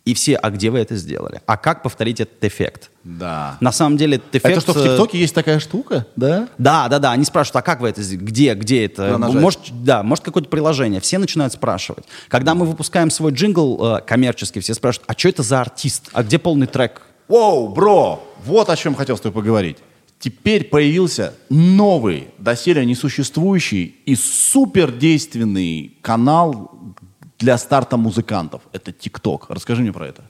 и 0.09 0.15
все, 0.15 0.37
а 0.37 0.49
где 0.49 0.71
вы 0.71 0.79
это 0.79 0.95
сделали? 0.95 1.39
А 1.45 1.55
как 1.55 1.83
повторить 1.83 2.19
этот 2.19 2.43
эффект? 2.43 2.89
Да. 3.03 3.57
На 3.59 3.71
самом 3.71 3.95
деле 3.95 4.15
этот 4.15 4.35
эффект... 4.35 4.57
Это 4.57 4.61
что, 4.61 4.73
в 4.73 4.77
э, 4.77 4.89
ТикТоке 4.89 5.19
есть 5.19 5.35
такая 5.35 5.59
штука, 5.59 6.07
да? 6.15 6.47
Да, 6.57 6.87
да, 6.87 6.97
да. 6.97 7.11
Они 7.11 7.25
спрашивают, 7.25 7.57
а 7.57 7.61
как 7.61 7.79
вы 7.79 7.89
это 7.89 8.01
сделали? 8.01 8.25
Где, 8.25 8.55
где 8.55 8.85
это? 8.85 9.19
Может, 9.19 9.59
да, 9.83 10.01
может 10.01 10.25
какое-то 10.25 10.49
приложение. 10.49 10.99
Все 10.99 11.19
начинают 11.19 11.53
спрашивать. 11.53 12.05
Когда 12.27 12.55
мы 12.55 12.65
выпускаем 12.65 13.11
свой 13.11 13.33
джингл 13.33 13.97
э, 13.97 14.01
коммерческий, 14.01 14.61
все 14.61 14.73
спрашивают, 14.73 15.07
а 15.07 15.13
что 15.15 15.29
это 15.29 15.43
за 15.43 15.61
артист? 15.61 16.09
А 16.11 16.23
где 16.23 16.39
полный 16.39 16.65
трек? 16.65 17.03
Воу, 17.27 17.67
бро, 17.67 18.23
вот 18.43 18.71
о 18.71 18.75
чем 18.75 18.95
хотел 18.95 19.15
с 19.15 19.21
тобой 19.21 19.43
поговорить. 19.43 19.77
Теперь 20.17 20.65
появился 20.65 21.35
новый, 21.51 22.29
доселе 22.39 22.83
несуществующий 22.83 23.95
и 24.07 24.15
супердейственный 24.15 25.97
канал 26.01 26.95
для 27.39 27.57
старта 27.57 27.97
музыкантов. 27.97 28.61
Это 28.73 28.91
ТикТок. 28.91 29.45
Расскажи 29.49 29.81
мне 29.81 29.93
про 29.93 30.07
это. 30.07 30.23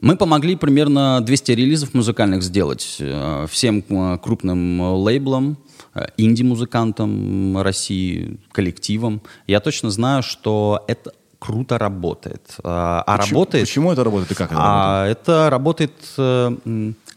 Мы 0.00 0.16
помогли 0.16 0.56
примерно 0.56 1.20
200 1.20 1.52
релизов 1.52 1.94
музыкальных 1.94 2.42
сделать 2.42 2.96
э, 2.98 3.46
всем 3.48 3.84
э, 3.88 4.18
крупным 4.18 4.80
лейблам, 4.80 5.56
э, 5.94 6.06
инди-музыкантам 6.16 7.58
России, 7.62 8.40
коллективам. 8.50 9.22
Я 9.46 9.60
точно 9.60 9.90
знаю, 9.90 10.24
что 10.24 10.84
это 10.88 11.12
круто 11.38 11.78
работает. 11.78 12.56
А 12.64 13.16
почему, 13.18 13.40
работает... 13.40 13.68
Почему 13.68 13.92
это 13.92 14.04
работает 14.04 14.32
и 14.32 14.34
как 14.34 14.50
это 14.50 14.60
а, 14.60 15.06
работает? 15.06 15.18
Это 15.18 15.50
работает 15.50 15.92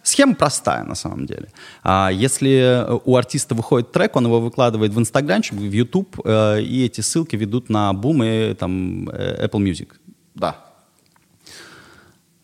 Схема 0.06 0.36
простая 0.36 0.84
на 0.84 0.94
самом 0.94 1.26
деле. 1.26 1.48
А 1.84 2.12
если 2.14 2.86
у 3.06 3.16
артиста 3.16 3.56
выходит 3.56 3.92
трек, 3.92 4.16
он 4.16 4.26
его 4.26 4.40
выкладывает 4.40 4.94
в 4.94 5.00
Инстаграмчик, 5.00 5.56
в 5.58 5.72
YouTube, 5.72 6.22
э, 6.24 6.62
и 6.62 6.86
эти 6.86 7.02
ссылки 7.02 7.36
ведут 7.36 7.70
на 7.70 7.92
Boom 7.92 8.52
и 8.52 8.54
там, 8.54 9.10
э, 9.10 9.48
Apple 9.48 9.64
Music. 9.64 9.94
Да. 10.36 10.64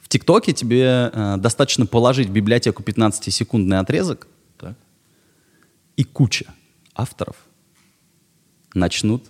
ТикТоке 0.07 0.53
тебе 0.53 1.11
э, 1.13 1.37
достаточно 1.37 1.85
положить 1.85 2.29
в 2.29 2.31
библиотеку 2.31 2.81
15-секундный 2.81 3.77
отрезок, 3.77 4.27
Так. 4.57 4.73
и 5.95 6.03
куча 6.03 6.45
авторов 6.95 7.35
начнут 8.73 9.25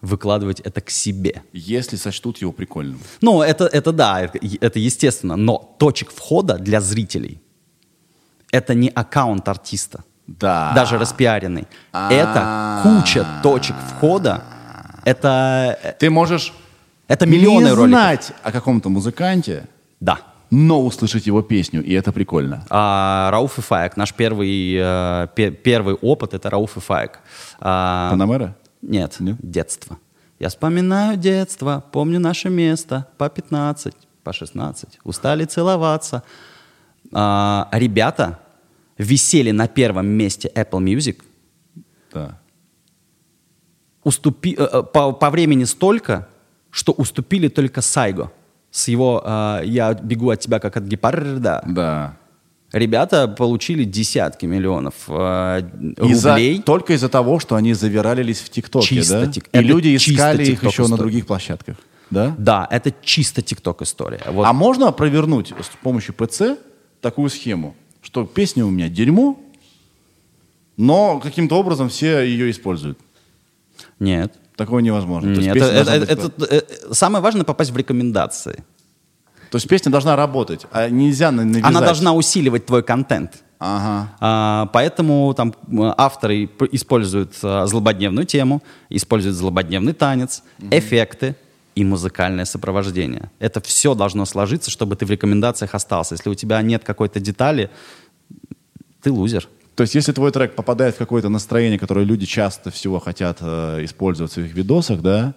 выкладывать 0.00 0.60
это 0.60 0.80
к 0.80 0.88
себе. 0.88 1.42
Если 1.52 1.96
сочтут 1.96 2.38
его 2.38 2.52
прикольным. 2.52 3.00
Ну, 3.20 3.42
это, 3.42 3.66
это 3.66 3.92
да, 3.92 4.22
это, 4.22 4.38
это 4.60 4.78
естественно, 4.78 5.36
но 5.36 5.76
точек 5.78 6.10
входа 6.10 6.56
для 6.58 6.80
зрителей 6.80 7.42
это 8.50 8.74
не 8.74 8.88
аккаунт 8.88 9.48
артиста, 9.48 10.04
Да. 10.26 10.72
даже 10.74 10.98
распиаренный. 10.98 11.66
Это 11.92 12.80
куча 12.82 13.26
точек 13.42 13.76
входа, 13.96 14.42
это, 15.04 15.78
э, 15.82 15.92
Ты 15.98 16.10
можешь 16.10 16.52
это 17.08 17.26
миллионы 17.26 17.64
не 17.66 17.70
роликов. 17.70 17.88
знать 17.88 18.32
о 18.42 18.50
каком-то 18.52 18.88
музыканте, 18.88 19.66
Да. 20.00 20.18
но 20.50 20.82
услышать 20.84 21.26
его 21.26 21.42
песню, 21.42 21.82
и 21.82 21.92
это 21.92 22.12
прикольно. 22.12 22.64
А, 22.70 23.30
Рауф 23.30 23.58
и 23.58 23.62
Фаек, 23.62 23.96
наш 23.96 24.12
первый, 24.14 24.74
э, 24.78 25.28
пе- 25.34 25.50
первый 25.52 25.94
опыт 25.94 26.34
это 26.34 26.50
Рауф 26.50 26.76
и 26.76 26.80
Фаек. 26.80 27.20
А, 27.60 28.10
Панамера? 28.10 28.54
Нет, 28.82 29.16
Нет? 29.20 29.36
детство. 29.40 29.98
Я 30.38 30.48
вспоминаю 30.50 31.16
детство, 31.16 31.82
помню 31.92 32.20
наше 32.20 32.50
место, 32.50 33.06
по 33.16 33.28
15, 33.30 33.94
по 34.22 34.32
16, 34.32 34.98
устали 35.02 35.44
целоваться. 35.46 36.22
А, 37.12 37.68
ребята 37.72 38.38
висели 38.98 39.50
на 39.52 39.68
первом 39.68 40.06
месте 40.06 40.50
Apple 40.54 40.80
Music, 40.82 41.22
Да. 42.12 42.38
уступи, 44.04 44.54
э, 44.58 44.68
э, 44.72 44.82
по, 44.82 45.12
по 45.12 45.30
времени 45.30 45.64
столько, 45.64 46.28
что 46.70 46.92
уступили 46.92 47.48
только 47.48 47.80
Сайго 47.80 48.30
с 48.70 48.88
его 48.88 49.22
э, 49.24 49.60
«Я 49.64 49.94
бегу 49.94 50.30
от 50.30 50.40
тебя, 50.40 50.58
как 50.58 50.76
от 50.76 50.84
гепарда». 50.84 51.62
Да. 51.66 52.16
Ребята 52.72 53.28
получили 53.28 53.84
десятки 53.84 54.44
миллионов 54.44 54.94
э, 55.08 55.60
Из-за- 56.02 56.30
рублей. 56.30 56.60
только 56.62 56.92
из-за 56.94 57.08
того, 57.08 57.38
что 57.38 57.54
они 57.54 57.74
завиралились 57.74 58.40
в 58.40 58.50
ТикТоке, 58.50 58.86
Чисто 58.86 59.20
да? 59.26 59.32
тик- 59.32 59.48
И 59.52 59.58
люди 59.60 59.96
искали 59.96 60.44
их 60.44 60.64
еще 60.64 60.82
на 60.82 60.86
история. 60.86 60.98
других 60.98 61.26
площадках, 61.26 61.76
да? 62.10 62.34
Да, 62.36 62.66
это 62.70 62.92
чисто 63.02 63.40
ТикТок 63.40 63.82
история. 63.82 64.20
Вот. 64.26 64.44
А 64.46 64.52
можно 64.52 64.90
провернуть 64.92 65.54
с 65.60 65.68
помощью 65.82 66.14
ПЦ 66.14 66.58
такую 67.06 67.30
схему, 67.30 67.76
что 68.02 68.24
песня 68.24 68.64
у 68.66 68.70
меня 68.70 68.88
дерьмо, 68.88 69.38
но 70.76 71.20
каким-то 71.20 71.54
образом 71.56 71.88
все 71.88 72.20
ее 72.22 72.50
используют. 72.50 72.98
Нет. 74.00 74.34
Такое 74.56 74.82
невозможно. 74.82 75.28
Нет, 75.28 75.56
это- 75.56 75.72
должна 75.72 75.94
это- 75.94 76.16
быть- 76.16 76.48
это- 76.48 76.54
э, 76.56 76.92
самое 76.92 77.22
важное 77.22 77.44
попасть 77.44 77.70
в 77.70 77.76
рекомендации. 77.76 78.64
То 79.50 79.56
есть 79.58 79.68
песня 79.68 79.92
должна 79.92 80.16
работать, 80.16 80.66
а 80.72 80.88
нельзя 80.88 81.30
на- 81.30 81.44
навязать. 81.44 81.64
Она 81.70 81.80
должна 81.80 82.12
усиливать 82.12 82.66
твой 82.66 82.82
контент. 82.82 83.30
Ага. 83.60 84.12
А, 84.20 84.66
поэтому 84.72 85.32
там 85.34 85.54
авторы 85.96 86.50
используют 86.72 87.34
а, 87.42 87.66
злободневную 87.66 88.26
тему, 88.26 88.62
используют 88.90 89.36
злободневный 89.36 89.92
танец, 89.92 90.42
эффекты 90.72 91.36
и 91.76 91.84
музыкальное 91.84 92.46
сопровождение. 92.46 93.30
Это 93.38 93.60
все 93.60 93.94
должно 93.94 94.24
сложиться, 94.24 94.70
чтобы 94.70 94.96
ты 94.96 95.04
в 95.04 95.10
рекомендациях 95.10 95.74
остался. 95.74 96.14
Если 96.14 96.30
у 96.30 96.34
тебя 96.34 96.62
нет 96.62 96.82
какой-то 96.84 97.20
детали, 97.20 97.70
ты 99.02 99.12
лузер. 99.12 99.46
То 99.74 99.82
есть, 99.82 99.94
если 99.94 100.12
твой 100.12 100.32
трек 100.32 100.54
попадает 100.54 100.94
в 100.94 100.98
какое-то 100.98 101.28
настроение, 101.28 101.78
которое 101.78 102.06
люди 102.06 102.24
часто 102.24 102.70
всего 102.70 102.98
хотят 102.98 103.38
э, 103.42 103.84
использовать 103.84 104.32
в 104.32 104.34
своих 104.34 104.54
видосах, 104.54 105.02
да, 105.02 105.34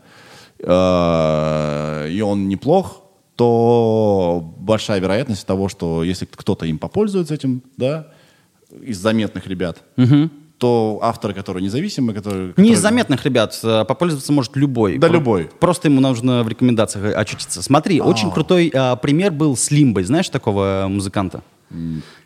э, 0.60 2.10
и 2.10 2.22
он 2.22 2.48
неплох, 2.48 3.04
то 3.36 4.54
большая 4.58 5.02
вероятность 5.02 5.46
того, 5.46 5.68
что 5.68 6.06
если 6.06 6.26
кто-то 6.26 6.66
им 6.66 6.78
попользуется 6.78 7.34
этим, 7.34 7.64
да, 7.76 8.08
из 8.82 8.98
заметных 8.98 9.46
ребят, 9.48 9.84
то 10.60 11.00
авторы, 11.02 11.34
которые 11.34 11.64
независимые, 11.64 12.14
которые... 12.14 12.48
Не 12.48 12.52
которые- 12.52 12.74
из 12.74 12.80
заметных 12.82 13.26
ребят, 13.26 13.58
а 13.64 13.86
попользоваться 13.86 14.32
может 14.34 14.56
любой. 14.56 14.98
Да, 14.98 15.08
Про- 15.08 15.14
любой. 15.14 15.50
Просто 15.60 15.88
ему 15.88 16.02
нужно 16.02 16.44
в 16.44 16.50
рекомендациях 16.50 17.16
очутиться. 17.16 17.64
Смотри, 17.64 18.02
очень 18.02 18.30
крутой 18.30 18.72
а, 18.76 18.96
пример 18.98 19.32
был 19.32 19.56
с 19.56 19.72
Лимбой. 19.72 20.04
Знаешь 20.04 20.30
такого 20.30 20.86
музыканта? 20.90 21.42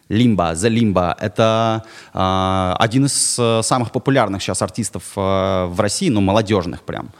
Лимба, 0.09 0.51
The 0.53 0.69
Limba. 0.69 1.15
Это 1.19 1.83
а, 2.13 2.75
один 2.79 3.05
из 3.05 3.37
а, 3.39 3.61
самых 3.61 3.91
популярных 3.91 4.41
сейчас 4.41 4.61
артистов 4.61 5.03
а, 5.15 5.67
в 5.67 5.79
России, 5.79 6.09
но 6.09 6.19
молодежных 6.19 6.81
прям. 6.81 7.11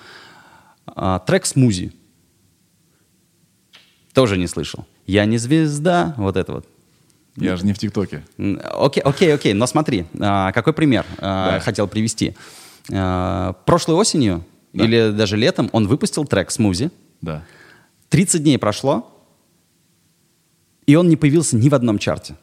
А, 0.88 1.20
трек 1.20 1.46
«Смузи». 1.46 1.94
Тоже 4.14 4.38
не 4.38 4.48
слышал. 4.48 4.86
«Я 5.06 5.26
не 5.26 5.38
звезда», 5.38 6.14
вот 6.18 6.38
это 6.38 6.54
вот. 6.54 6.68
Я 7.36 7.56
же 7.58 7.66
не 7.66 7.74
в 7.74 7.78
ТикТоке. 7.80 8.24
Окей, 8.38 9.02
окей, 9.02 9.34
окей, 9.34 9.54
но 9.54 9.66
смотри, 9.68 10.06
а, 10.20 10.52
какой 10.52 10.74
пример 10.74 11.06
а, 11.18 11.54
Да. 11.54 11.60
хотел 11.60 11.88
привести. 11.88 12.36
А, 12.92 13.54
прошлой 13.66 13.96
осенью 13.96 14.46
Да. 14.74 14.84
или 14.86 15.12
даже 15.12 15.36
летом 15.38 15.70
он 15.72 15.88
выпустил 15.88 16.26
трек 16.26 16.52
«Смузи». 16.52 16.92
Да. 17.22 17.44
30 18.10 18.44
дней 18.44 18.60
прошло, 18.60 19.10
и 20.86 20.96
он 20.96 21.10
не 21.10 21.16
появился 21.16 21.56
ни 21.56 21.70
в 21.70 21.74
одном 21.76 21.98
чарте. 21.98 22.36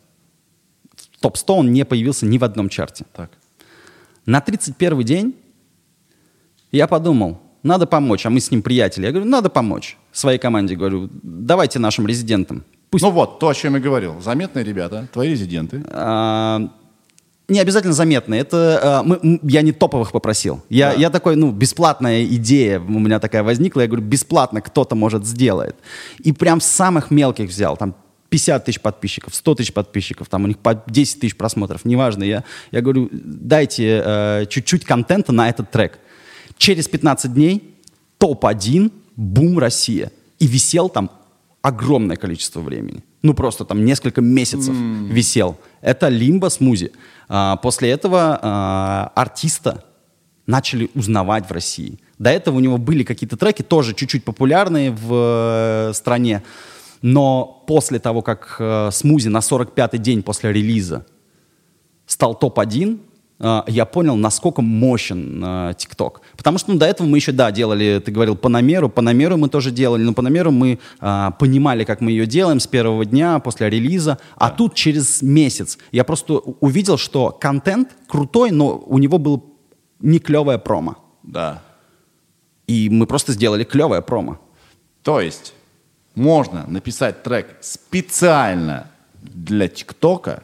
В 0.96 1.20
топ-100 1.20 1.52
он 1.52 1.72
не 1.72 1.84
появился 1.84 2.26
ни 2.26 2.38
в 2.38 2.44
одном 2.44 2.68
чарте. 2.68 3.04
Так. 3.14 3.30
На 4.26 4.40
31 4.40 5.02
день 5.04 5.34
я 6.72 6.86
подумал, 6.86 7.40
надо 7.62 7.86
помочь, 7.86 8.24
а 8.26 8.30
мы 8.30 8.40
с 8.40 8.50
ним 8.50 8.62
приятели. 8.62 9.04
Я 9.06 9.12
говорю, 9.12 9.28
надо 9.28 9.50
помочь 9.50 9.96
своей 10.12 10.38
команде. 10.38 10.76
Говорю, 10.76 11.10
давайте 11.22 11.78
нашим 11.78 12.06
резидентам. 12.06 12.64
Пусть 12.90 13.04
Ну 13.04 13.10
вот, 13.10 13.38
то, 13.38 13.48
о 13.48 13.54
чем 13.54 13.74
я 13.74 13.80
говорил. 13.80 14.20
Заметные 14.20 14.64
ребята, 14.64 15.08
твои 15.12 15.30
резиденты. 15.30 15.84
А, 15.90 16.60
не 17.48 17.60
обязательно 17.60 17.92
заметные. 17.92 18.40
Это 18.40 18.80
а, 18.82 19.02
мы- 19.04 19.38
я 19.44 19.62
не 19.62 19.72
топовых 19.72 20.10
попросил. 20.12 20.60
Я, 20.68 20.92
Да. 20.92 21.00
я 21.00 21.10
такой, 21.10 21.36
ну, 21.36 21.52
бесплатная 21.52 22.24
идея 22.24 22.80
у 22.80 22.98
меня 22.98 23.20
такая 23.20 23.42
возникла. 23.44 23.82
Я 23.82 23.86
говорю, 23.86 24.02
бесплатно 24.04 24.60
кто-то, 24.60 24.96
может, 24.96 25.24
сделает. 25.24 25.76
И 26.18 26.32
прям 26.32 26.60
самых 26.60 27.10
мелких 27.12 27.48
взял. 27.48 27.76
Там 27.76 27.94
50 28.28 28.64
тысяч 28.64 28.80
подписчиков, 28.80 29.34
100 29.34 29.54
тысяч 29.56 29.72
подписчиков, 29.72 30.28
там 30.28 30.44
у 30.44 30.46
них 30.48 30.58
по 30.58 30.82
10 30.86 31.20
тысяч 31.20 31.36
просмотров, 31.36 31.84
неважно. 31.84 32.24
Я, 32.24 32.44
я 32.72 32.80
говорю, 32.80 33.08
дайте 33.12 34.02
э, 34.04 34.46
чуть-чуть 34.48 34.84
контента 34.84 35.32
на 35.32 35.48
этот 35.48 35.70
трек. 35.70 35.98
Через 36.56 36.86
15 36.88 37.34
дней 37.34 37.74
топ-1, 38.18 38.92
бум, 39.16 39.58
Россия. 39.58 40.10
И 40.38 40.46
висел 40.46 40.88
там 40.88 41.10
огромное 41.62 42.16
количество 42.16 42.60
времени. 42.60 43.04
Ну, 43.22 43.34
просто 43.34 43.64
там 43.64 43.84
несколько 43.84 44.20
месяцев 44.20 44.74
висел. 44.74 45.58
Это 45.82 46.08
Лимба 46.08 46.48
Смузи. 46.48 46.92
А, 47.28 47.56
после 47.56 47.90
этого 47.90 48.38
а, 48.40 49.12
артиста 49.14 49.84
начали 50.46 50.90
узнавать 50.94 51.48
в 51.48 51.52
России. 51.52 51.98
До 52.18 52.30
этого 52.30 52.56
у 52.56 52.60
него 52.60 52.76
были 52.76 53.04
какие-то 53.04 53.36
треки, 53.36 53.62
тоже 53.62 53.94
чуть-чуть 53.94 54.24
популярные 54.24 54.90
в 54.90 55.90
э, 55.90 55.92
стране. 55.94 56.42
Но 57.02 57.64
после 57.66 57.98
того, 57.98 58.20
как 58.20 58.56
э, 58.58 58.90
Смузи 58.92 59.28
на 59.28 59.38
45-й 59.38 59.98
день 59.98 60.22
после 60.22 60.52
релиза 60.52 61.06
стал 62.06 62.34
топ-1, 62.34 62.98
э, 62.98 63.09
я 63.40 63.86
понял, 63.86 64.16
насколько 64.16 64.60
мощен 64.60 65.42
э, 65.42 65.74
ТикТок. 65.76 66.20
Потому 66.36 66.58
что 66.58 66.72
ну, 66.72 66.78
до 66.78 66.84
этого 66.84 67.06
мы 67.06 67.16
еще, 67.16 67.32
да, 67.32 67.50
делали, 67.50 68.02
ты 68.04 68.12
говорил, 68.12 68.36
Панамеру. 68.36 68.90
Панамеру 68.90 69.38
мы 69.38 69.48
тоже 69.48 69.70
делали, 69.70 70.02
но 70.02 70.12
Панамеру 70.12 70.50
мы 70.50 70.78
э, 71.00 71.30
понимали, 71.38 71.84
как 71.84 72.02
мы 72.02 72.10
ее 72.10 72.26
делаем 72.26 72.60
с 72.60 72.66
первого 72.66 73.06
дня 73.06 73.38
после 73.38 73.70
релиза. 73.70 74.18
А 74.36 74.50
тут 74.50 74.74
через 74.74 75.22
месяц 75.22 75.78
я 75.90 76.04
просто 76.04 76.34
увидел, 76.34 76.98
что 76.98 77.30
контент 77.30 77.88
крутой, 78.06 78.50
но 78.50 78.76
у 78.76 78.98
него 78.98 79.16
был 79.18 79.42
не 80.00 80.18
клевое 80.18 80.58
промо. 80.58 80.98
Да. 81.22 81.62
И 82.66 82.90
мы 82.90 83.06
просто 83.06 83.32
сделали 83.32 83.64
клевое 83.64 84.02
промо. 84.02 84.38
То 85.02 85.20
есть 85.20 85.54
можно 86.14 86.66
написать 86.66 87.22
трек 87.22 87.56
специально 87.62 88.90
для 89.22 89.68
ТикТока, 89.68 90.42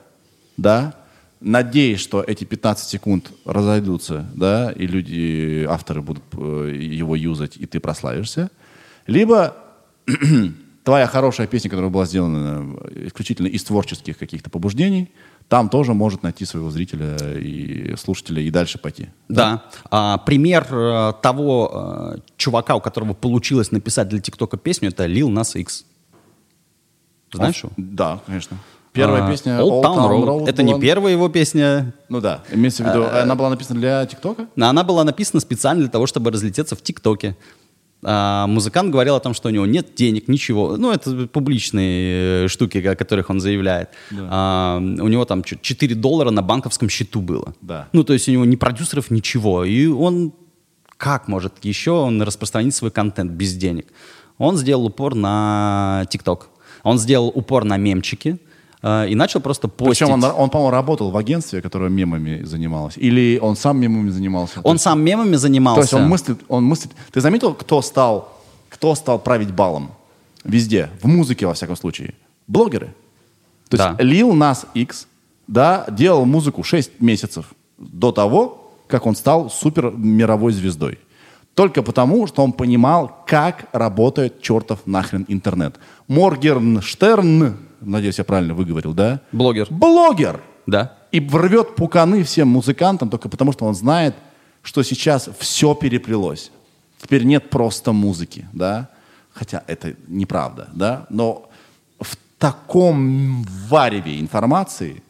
да, 0.57 0.95
надеясь, 1.41 2.01
что 2.01 2.23
эти 2.23 2.45
15 2.45 2.89
секунд 2.89 3.31
разойдутся, 3.45 4.27
да, 4.35 4.73
и 4.73 4.87
люди, 4.87 5.67
авторы 5.69 6.03
будут 6.03 6.25
э, 6.33 6.77
его 6.79 7.17
юзать, 7.17 7.57
и 7.57 7.67
ты 7.67 7.81
прославишься. 7.81 8.51
Либо 9.07 9.57
твоя 10.85 11.07
хорошая 11.07 11.47
песня, 11.47 11.71
которая 11.71 11.91
была 11.91 12.07
сделана 12.07 12.77
исключительно 12.95 13.49
из 13.49 13.65
творческих 13.65 14.19
каких-то 14.19 14.51
побуждений, 14.51 15.11
там 15.49 15.69
тоже 15.69 15.95
может 15.95 16.23
найти 16.23 16.45
своего 16.45 16.71
зрителя 16.71 17.17
и 17.39 17.95
слушателя 17.97 18.43
и 18.43 18.51
дальше 18.51 18.79
пойти. 18.79 19.11
Да. 19.29 19.65
А, 19.91 20.19
пример 20.19 20.67
э, 20.71 21.13
того 21.23 22.15
э, 22.17 22.21
чувака, 22.37 22.75
у 22.75 22.81
которого 22.81 23.15
получилось 23.15 23.71
написать 23.71 24.09
для 24.09 24.21
ТикТока 24.21 24.57
песню, 24.57 24.89
это 24.89 25.07
Lil 25.07 25.29
Nas 25.29 25.59
X. 25.59 25.85
Знаешь 27.33 27.63
его? 27.63 27.73
Да, 27.77 28.21
конечно. 28.27 28.59
Первая 28.97 29.25
А, 29.25 29.31
песня 29.31 29.53
Old 29.61 29.83
Town 29.83 30.25
Road. 30.25 30.49
Это 30.49 30.63
не 30.63 30.73
была- 30.73 30.81
первая 30.81 31.13
его 31.13 31.29
песня. 31.29 31.93
Ну 32.09 32.21
да, 32.21 32.43
имеется 32.53 32.83
в 32.83 32.87
виду, 32.89 33.05
она 33.05 33.35
была 33.35 33.51
написана 33.51 33.79
для 33.81 34.05
ТикТока? 34.07 34.47
но 34.57 34.69
Она 34.69 34.83
была 34.85 35.05
написана 35.05 35.41
специально 35.41 35.83
для 35.83 35.91
того, 35.91 36.07
чтобы 36.07 36.31
разлететься 36.31 36.75
в 36.77 36.83
ТикТоке. 36.83 37.37
а, 38.05 38.47
музыкант 38.47 38.91
говорил 38.93 39.15
о 39.17 39.21
том, 39.21 39.35
что 39.35 39.49
у 39.49 39.51
него 39.51 39.67
нет 39.67 39.95
денег, 39.97 40.29
ничего. 40.29 40.77
Ну, 40.77 40.93
это 40.93 41.27
публичные 41.27 42.45
э, 42.45 42.49
штуки, 42.49 42.79
о 42.79 42.95
которых 42.95 43.31
он 43.31 43.41
заявляет. 43.41 43.89
А, 44.13 44.77
у 44.79 45.09
него 45.09 45.25
там 45.25 45.43
чё- 45.43 45.57
4 45.61 45.95
доллара 45.95 46.31
на 46.31 46.43
банковском 46.43 46.89
счету 46.89 47.21
было. 47.21 47.55
Да. 47.63 47.89
Ну, 47.93 48.05
то 48.05 48.13
есть 48.13 48.29
у 48.29 48.33
него 48.33 48.45
ни 48.45 48.57
продюсеров, 48.57 49.11
ничего. 49.11 49.65
И 49.65 49.87
он 49.87 50.33
как 50.99 51.27
может 51.29 51.65
еще 51.65 51.91
он 51.93 52.23
распространить 52.23 52.75
свой 52.75 52.91
контент 52.91 53.33
без 53.33 53.55
денег? 53.55 53.87
Он 54.39 54.57
сделал 54.57 54.85
упор 54.87 55.15
на 55.15 56.05
ТикТок. 56.11 56.49
Он 56.85 56.99
сделал 56.99 57.29
упор 57.35 57.65
на 57.65 57.77
мемчики 57.79 58.39
и 59.09 59.15
начал 59.15 59.41
просто 59.41 59.69
постить. 59.69 59.99
Причем 59.99 60.13
он, 60.13 60.25
он, 60.25 60.51
по-моему, 60.51 60.71
работал 60.71 61.11
в 61.11 61.17
агентстве, 61.17 61.61
которое 61.61 61.91
мемами 61.91 62.43
занималось. 62.45 62.97
Или 62.97 63.39
он 63.43 63.57
сам 63.57 63.81
мемами 63.81 64.11
занимался. 64.11 64.61
Он 64.63 64.79
сам 64.79 65.03
мемами 65.03 65.37
занимался. 65.37 65.81
То 65.81 65.83
есть 65.83 65.95
он 65.95 66.09
мыслит, 66.09 66.39
он 66.49 66.65
мыслит. 66.65 66.93
Ты 67.13 67.21
заметил, 67.21 67.55
кто 67.55 67.83
стал, 67.83 68.29
кто 68.69 68.95
стал 68.95 69.19
править 69.19 69.51
балом? 69.51 69.91
Везде, 70.45 70.91
в 71.03 71.07
музыке 71.09 71.47
во 71.47 71.53
всяком 71.55 71.77
случае. 71.77 72.15
Блогеры. 72.47 72.95
То 73.69 73.77
Да. 73.77 73.97
есть 73.99 74.01
Lil 74.01 74.31
Nas 74.33 74.67
X, 74.75 75.09
да, 75.49 75.87
делал 75.91 76.25
музыку 76.25 76.63
6 76.63 77.01
месяцев 77.01 77.47
до 77.79 78.13
того, 78.13 78.73
как 78.87 79.07
он 79.07 79.17
стал 79.17 79.51
супер 79.51 79.91
мировой 79.97 80.53
звездой. 80.53 80.99
Только 81.55 81.83
потому, 81.83 82.27
что 82.27 82.45
он 82.45 82.53
понимал, 82.53 83.25
как 83.27 83.67
работает 83.73 84.43
чертов 84.43 84.81
нахрен 84.87 85.25
интернет. 85.29 85.77
Моргенштерн, 86.07 87.57
надеюсь, 87.81 88.19
я 88.19 88.25
правильно 88.25 88.55
выговорил, 88.55 88.93
да? 88.95 89.21
Блогер. 89.33 89.67
Блогер! 89.71 90.41
Да. 90.67 90.97
и 91.13 91.21
рвет 91.21 91.77
пуканы 91.77 92.25
всем 92.25 92.49
музыкантам 92.49 93.09
только 93.09 93.29
потому, 93.29 93.53
что 93.53 93.65
он 93.67 93.75
знает, 93.75 94.15
что 94.63 94.83
сейчас 94.83 95.29
все 95.39 95.75
переплелось. 95.75 96.51
Теперь 97.01 97.25
нет 97.25 97.51
просто 97.51 97.93
музыки, 97.93 98.49
да? 98.53 98.91
Хотя 99.33 99.63
это 99.67 99.95
неправда, 100.09 100.69
да? 100.75 101.07
Но 101.09 101.49
в 102.01 102.17
таком 102.39 103.45
вареве 103.69 104.19
информации 104.19 105.03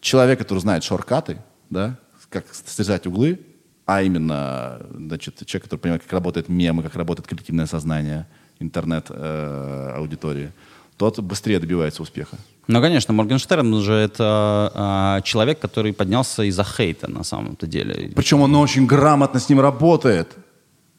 человек, 0.00 0.38
который 0.38 0.60
знает 0.60 0.84
шоркаты, 0.84 1.38
да, 1.70 1.96
как 2.28 2.46
срезать 2.52 3.06
углы, 3.06 3.40
а 3.86 4.02
именно, 4.02 4.80
значит, 4.94 5.44
человек, 5.46 5.64
который 5.64 5.80
понимает, 5.80 6.02
как 6.02 6.12
работает 6.12 6.48
мемы, 6.48 6.82
как 6.82 6.94
работает 6.96 7.26
коллективное 7.26 7.66
сознание, 7.66 8.26
интернет-аудитории, 8.58 10.52
тот 10.96 11.18
быстрее 11.20 11.58
добивается 11.58 12.02
успеха. 12.02 12.36
Ну, 12.66 12.80
конечно, 12.80 13.12
Моргенштерн 13.12 13.80
же 13.80 13.92
это 13.92 14.72
а, 14.74 15.20
человек, 15.22 15.58
который 15.58 15.92
поднялся 15.92 16.42
из-за 16.44 16.64
хейта 16.64 17.10
на 17.10 17.24
самом-то 17.24 17.66
деле. 17.66 18.10
Причем 18.14 18.40
он 18.40 18.54
очень 18.56 18.86
грамотно 18.86 19.40
с 19.40 19.48
ним 19.48 19.60
работает. 19.60 20.36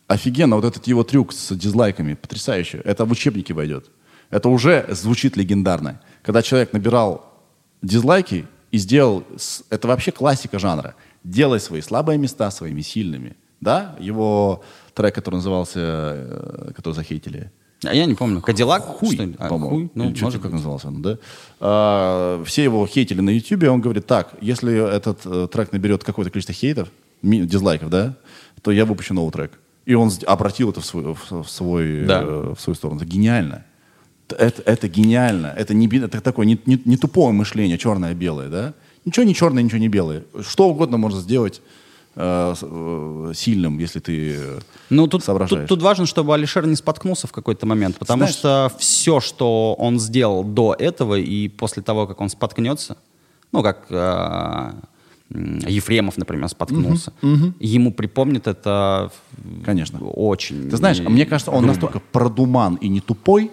Офигенно, 0.07 0.57
вот 0.57 0.65
этот 0.65 0.85
его 0.85 1.03
трюк 1.03 1.33
с 1.33 1.55
дизлайками, 1.55 2.13
потрясающе. 2.13 2.81
Это 2.85 3.05
в 3.05 3.11
учебнике 3.11 3.53
войдет. 3.53 3.89
Это 4.29 4.49
уже 4.49 4.85
звучит 4.89 5.37
легендарно. 5.37 6.01
Когда 6.21 6.41
человек 6.41 6.73
набирал 6.73 7.33
дизлайки 7.81 8.45
и 8.71 8.77
сделал... 8.77 9.23
Это 9.69 9.87
вообще 9.87 10.11
классика 10.11 10.59
жанра. 10.59 10.95
Делай 11.23 11.59
свои 11.59 11.81
слабые 11.81 12.19
места 12.19 12.51
своими 12.51 12.81
сильными. 12.81 13.35
Да? 13.61 13.95
Его 13.99 14.63
трек, 14.93 15.15
который 15.15 15.35
назывался, 15.35 15.79
э, 15.79 16.71
который 16.75 16.93
захейтили. 16.93 17.51
А 17.87 17.93
я 17.93 18.05
не 18.05 18.15
помню. 18.15 18.41
Кадиллак? 18.41 18.83
Хуй? 18.83 19.35
А, 19.39 19.47
по-моему. 19.47 19.69
хуй? 19.75 19.89
Ну, 19.95 20.09
Или 20.09 20.15
что-то 20.15 20.39
как 20.39 20.51
назывался 20.51 20.87
он, 20.87 21.01
да? 21.01 21.17
А, 21.59 22.43
все 22.45 22.63
его 22.63 22.85
хейтили 22.87 23.21
на 23.21 23.29
Ютубе, 23.31 23.69
он 23.69 23.81
говорит, 23.81 24.05
так, 24.05 24.33
если 24.41 24.95
этот 24.95 25.21
э, 25.25 25.47
трек 25.51 25.71
наберет 25.71 26.03
какое-то 26.03 26.31
количество 26.31 26.53
хейтов, 26.53 26.89
ми- 27.21 27.45
дизлайков, 27.45 27.89
да, 27.89 28.15
то 28.61 28.71
я 28.71 28.85
выпущу 28.85 29.13
новый 29.13 29.31
трек. 29.31 29.51
И 29.85 29.93
он 29.93 30.11
обратил 30.25 30.71
это 30.71 30.81
в 30.81 30.85
свой, 30.85 31.13
в, 31.13 31.43
в 31.43 31.49
свой, 31.49 32.05
Да. 32.05 32.21
э, 32.23 32.53
в 32.57 32.59
свою 32.61 32.75
сторону. 32.75 32.99
Это 33.01 33.09
гениально. 33.09 33.63
Это, 34.29 34.61
это 34.65 34.87
гениально. 34.87 35.53
Это, 35.55 35.73
не, 35.75 35.87
это 35.99 36.19
такое 36.21 36.45
не, 36.47 36.59
не- 36.65 36.81
не 36.85 36.97
тупое 36.97 37.31
мышление, 37.33 37.77
черное-белое, 37.77 38.49
да? 38.49 38.73
Ничего 39.05 39.23
не 39.25 39.35
черное, 39.35 39.61
ничего 39.61 39.77
не 39.79 39.87
белое. 39.87 40.23
Что 40.41 40.67
угодно 40.69 40.97
можно 40.97 41.19
сделать 41.21 41.61
э, 41.61 41.61
э, 41.61 41.84
сильным, 42.15 43.77
если 43.79 43.99
ты 43.99 44.35
э, 44.37 44.59
Ну, 44.89 45.07
тут, 45.07 45.23
соображаешь. 45.23 45.61
тут, 45.67 45.69
тут 45.69 45.81
важно, 45.83 46.05
чтобы 46.05 46.33
Алишер 46.33 46.65
не 46.65 46.75
споткнулся 46.75 47.27
в 47.27 47.31
какой-то 47.31 47.65
момент, 47.65 47.97
потому 47.97 48.19
Знаешь- 48.19 48.35
что 48.35 48.71
все, 48.79 49.19
что 49.19 49.73
он 49.77 49.99
сделал 49.99 50.43
до 50.43 50.75
этого 50.77 51.15
и 51.15 51.47
после 51.49 51.83
того, 51.83 52.07
как 52.07 52.21
он 52.21 52.29
споткнется, 52.29 52.95
ну, 53.51 53.61
как 53.63 53.85
э, 53.89 54.71
Ефремов, 55.67 56.17
например, 56.17 56.47
споткнулся, 56.49 57.11
ему 57.59 57.91
припомнит 57.91 58.47
это 58.47 59.11
Конечно. 59.65 59.99
очень 60.07 60.69
Ты 60.69 60.77
знаешь, 60.77 60.99
а 61.05 61.09
мне 61.09 61.25
кажется, 61.25 61.51
он 61.51 61.65
настолько 61.65 61.99
продуман 61.99 62.75
и 62.75 62.87
не 62.87 63.01
тупой. 63.01 63.51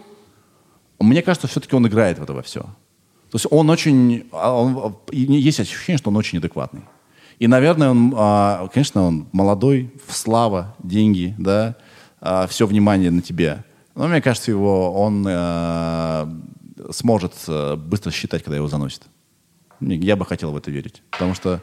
Мне 1.01 1.23
кажется, 1.23 1.49
все-таки 1.49 1.75
он 1.75 1.87
играет 1.89 2.19
в 2.19 2.23
это 2.23 2.33
во 2.33 2.43
все. 2.43 2.61
То 2.61 3.37
есть 3.37 3.47
он 3.51 3.71
очень... 3.71 4.25
а, 4.33 4.53
он- 4.53 4.95
и 5.11 5.21
есть 5.21 5.59
ощущение, 5.59 5.99
что 5.99 6.11
он 6.11 6.17
очень 6.17 6.39
адекватный. 6.39 6.83
И, 7.43 7.49
наверное, 7.49 7.91
он, 7.91 8.15
а, 8.17 8.69
конечно, 8.69 9.03
он 9.03 9.27
молодой, 9.33 9.93
слава, 10.09 10.77
деньги, 10.79 11.35
да, 11.39 11.75
все 12.47 12.69
внимание 12.69 13.11
на 13.11 13.21
тебе. 13.21 13.65
Но 13.97 14.07
мне 14.07 14.23
кажется, 14.23 14.53
его 14.53 14.93
он 14.93 15.27
э, 15.29 16.27
сможет 16.93 17.33
быстро 17.79 18.13
считать, 18.13 18.45
когда 18.45 18.55
его 18.59 18.69
заносит. 18.69 19.03
Я 19.81 20.15
бы 20.15 20.25
хотел 20.25 20.53
в 20.53 20.57
это 20.57 20.71
верить. 20.71 21.03
Потому 21.11 21.35
что 21.35 21.61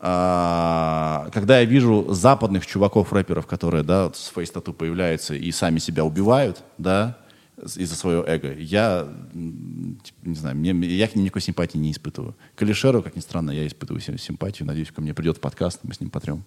а, 0.00 1.28
когда 1.32 1.60
я 1.60 1.64
вижу 1.64 2.06
западных 2.08 2.66
чуваков-рэперов, 2.66 3.46
которые, 3.46 3.84
да, 3.84 4.10
с 4.12 4.32
фейс-тату 4.34 4.72
появляются 4.72 5.36
и 5.36 5.52
сами 5.52 5.78
себя 5.78 6.04
убивают, 6.04 6.64
да, 6.76 7.18
из-за 7.62 7.94
своего 7.94 8.24
эго, 8.24 8.52
я, 8.52 9.08
типа, 9.32 10.18
не 10.22 10.34
знаю, 10.34 10.56
мне, 10.56 10.70
я 10.88 11.08
к 11.08 11.14
ним 11.14 11.24
никакой 11.24 11.42
симпатии 11.42 11.78
не 11.78 11.92
испытываю. 11.92 12.34
К 12.56 12.62
Алишеру, 12.62 13.02
как 13.02 13.16
ни 13.16 13.20
странно, 13.20 13.50
я 13.50 13.66
испытываю 13.66 14.00
сим- 14.00 14.18
симпатию. 14.18 14.66
Надеюсь, 14.66 14.90
ко 14.90 15.00
мне 15.00 15.14
придет 15.14 15.40
подкаст, 15.40 15.80
мы 15.82 15.94
с 15.94 16.00
ним 16.00 16.10
потрем 16.10 16.44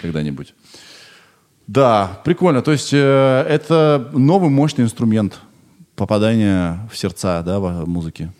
когда-нибудь. 0.00 0.54
Да, 1.66 2.20
прикольно. 2.24 2.62
То 2.62 2.72
есть 2.72 2.92
э, 2.92 2.96
это 3.48 4.10
новый 4.12 4.50
мощный 4.50 4.82
инструмент 4.84 5.40
попадания 5.96 6.88
в 6.92 6.96
сердца, 6.96 7.42
да, 7.42 7.58
в 7.60 7.88
музыке. 7.88 8.32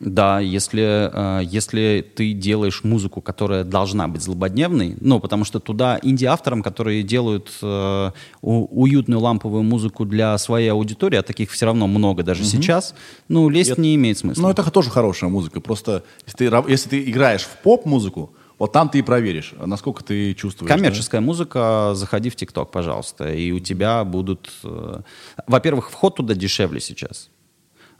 Да, 0.00 0.40
если, 0.40 1.10
э, 1.12 1.44
если 1.44 2.04
ты 2.16 2.32
делаешь 2.32 2.84
музыку, 2.84 3.20
которая 3.20 3.64
должна 3.64 4.08
быть 4.08 4.22
злободневной, 4.22 4.96
ну, 5.00 5.20
потому 5.20 5.44
что 5.44 5.60
туда 5.60 5.98
инди-авторам, 6.02 6.62
которые 6.62 7.02
делают 7.02 7.50
э, 7.60 8.10
уютную 8.40 9.20
ламповую 9.20 9.62
музыку 9.62 10.06
для 10.06 10.36
своей 10.38 10.68
аудитории, 10.72 11.18
а 11.18 11.22
таких 11.22 11.50
все 11.50 11.66
равно 11.66 11.86
много 11.86 12.22
даже 12.22 12.44
сейчас, 12.44 12.94
ну, 13.28 13.50
лезть 13.50 13.76
не 13.76 13.94
имеет 13.94 14.16
смысла. 14.18 14.42
Ну, 14.42 14.48
это 14.48 14.68
тоже 14.70 14.88
хорошая 14.90 15.28
музыка. 15.28 15.60
Просто 15.60 16.02
если 16.26 16.48
ты, 16.48 16.70
если 16.70 16.88
ты 16.88 17.10
играешь 17.10 17.42
в 17.42 17.58
поп-музыку, 17.62 18.32
вот 18.58 18.72
там 18.72 18.88
ты 18.88 18.98
и 18.98 19.02
проверишь, 19.02 19.54
насколько 19.58 20.04
ты 20.04 20.34
чувствуешь. 20.34 20.70
Коммерческая 20.70 21.20
музыка, 21.20 21.92
заходи 21.94 22.28
в 22.28 22.36
ТикТок, 22.36 22.70
пожалуйста, 22.70 23.32
и 23.32 23.52
у 23.52 23.58
тебя 23.58 24.04
будут... 24.04 24.50
э, 24.64 25.00
Во-первых, 25.46 25.90
вход 25.90 26.16
туда 26.16 26.34
дешевле 26.34 26.80
сейчас. 26.80 27.30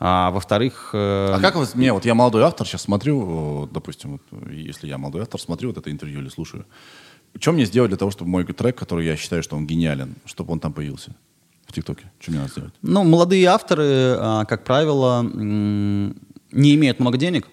А 0.02 0.30
во-вторых... 0.30 0.90
э? 0.94 1.34
А 1.34 1.38
как 1.40 1.56
вот 1.56 1.74
мне, 1.74 1.92
вот 1.92 2.06
я 2.06 2.14
молодой 2.14 2.42
автор, 2.42 2.66
сейчас 2.66 2.82
смотрю, 2.82 3.66
э, 3.66 3.68
допустим, 3.70 4.12
вот, 4.12 4.50
если 4.50 4.86
я 4.88 4.96
молодой 4.96 5.22
автор, 5.22 5.38
смотрю 5.38 5.68
вот 5.68 5.76
это 5.76 5.90
интервью 5.90 6.20
или 6.20 6.30
слушаю, 6.30 6.64
что 7.38 7.52
мне 7.52 7.66
сделать 7.66 7.90
для 7.90 7.98
того, 7.98 8.10
чтобы 8.10 8.30
мой 8.30 8.44
трек, 8.44 8.78
который 8.78 9.04
я 9.04 9.14
считаю, 9.16 9.42
что 9.42 9.56
он 9.56 9.66
гениален, 9.66 10.14
чтобы 10.24 10.52
он 10.52 10.58
там 10.58 10.72
появился 10.72 11.14
в 11.66 11.72
ТикТоке? 11.74 12.10
Что 12.18 12.30
мне 12.30 12.40
надо 12.40 12.50
сделать? 12.52 12.74
Ну, 12.80 13.04
молодые 13.04 13.44
авторы, 13.46 14.16
а, 14.18 14.46
как 14.46 14.64
правило, 14.64 15.22
не 15.22 16.74
имеют 16.74 16.98
много 16.98 17.18
денег, 17.18 17.46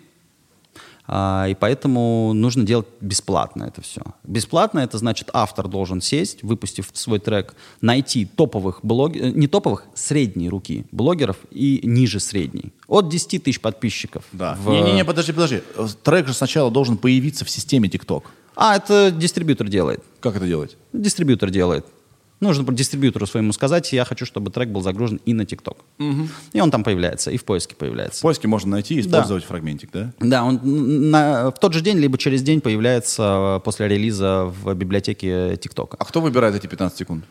и 1.09 1.55
поэтому 1.59 2.33
нужно 2.33 2.63
делать 2.63 2.87
бесплатно 3.01 3.63
это 3.63 3.81
все. 3.81 4.01
Бесплатно 4.23 4.79
это 4.79 4.97
значит, 4.97 5.29
автор 5.33 5.67
должен 5.67 6.01
сесть, 6.01 6.43
выпустив 6.43 6.89
свой 6.93 7.19
трек, 7.19 7.55
найти 7.81 8.25
топовых 8.25 8.79
блогеров, 8.83 9.33
не 9.35 9.47
топовых, 9.47 9.85
средней 9.93 10.49
руки 10.49 10.85
блогеров 10.91 11.37
и 11.51 11.79
ниже 11.83 12.19
средней. 12.19 12.73
От 12.87 13.09
10 13.09 13.43
тысяч 13.43 13.61
подписчиков. 13.61 14.23
Да. 14.33 14.57
в- 14.61 14.69
Не-не-не, 14.69 15.05
подожди, 15.05 15.31
подожди. 15.31 15.61
Э, 15.75 15.87
Трек 16.03 16.27
же 16.27 16.33
сначала 16.33 16.69
должен 16.71 16.97
появиться 16.97 17.45
в 17.45 17.49
системе 17.49 17.87
ТикТок. 17.89 18.25
А, 18.55 18.75
это 18.75 19.11
дистрибьютор 19.11 19.67
делает. 19.69 20.03
Как 20.19 20.35
это 20.35 20.45
делать? 20.47 20.77
Дистрибьютор 20.91 21.51
делает. 21.51 21.85
Нужно 22.39 22.63
про 22.63 22.73
дистрибьютору 22.73 23.25
своему 23.25 23.51
сказать, 23.51 23.91
я 23.93 24.05
хочу, 24.05 24.25
чтобы 24.25 24.51
трек 24.51 24.69
был 24.69 24.81
загружен 24.81 25.19
и 25.25 25.33
на 25.33 25.45
ТикТок. 25.45 25.77
И 26.53 26.61
он 26.61 26.69
там 26.69 26.83
появляется, 26.83 27.31
и 27.31 27.37
в 27.37 27.43
поиске 27.45 27.73
В 27.73 27.77
появляется. 27.77 28.21
поиске 28.21 28.47
можно 28.47 28.71
найти 28.71 28.95
и 28.95 28.99
использовать 29.01 29.43
фрагментик, 29.43 29.89
да? 29.91 30.13
Да, 30.19 30.43
он 30.43 30.59
на- 30.63 31.49
в 31.51 31.59
тот 31.59 31.73
же 31.73 31.81
день, 31.81 31.97
либо 31.97 32.17
через 32.19 32.43
день 32.43 32.61
появляется 32.61 33.59
после 33.65 33.87
релиза 33.87 34.45
в 34.45 34.73
библиотеке 34.75 35.57
ТикТока. 35.57 35.97
А 35.99 36.05
кто 36.05 36.21
выбирает 36.21 36.53
эти 36.55 36.67
15 36.67 36.97
секунд? 36.99 37.25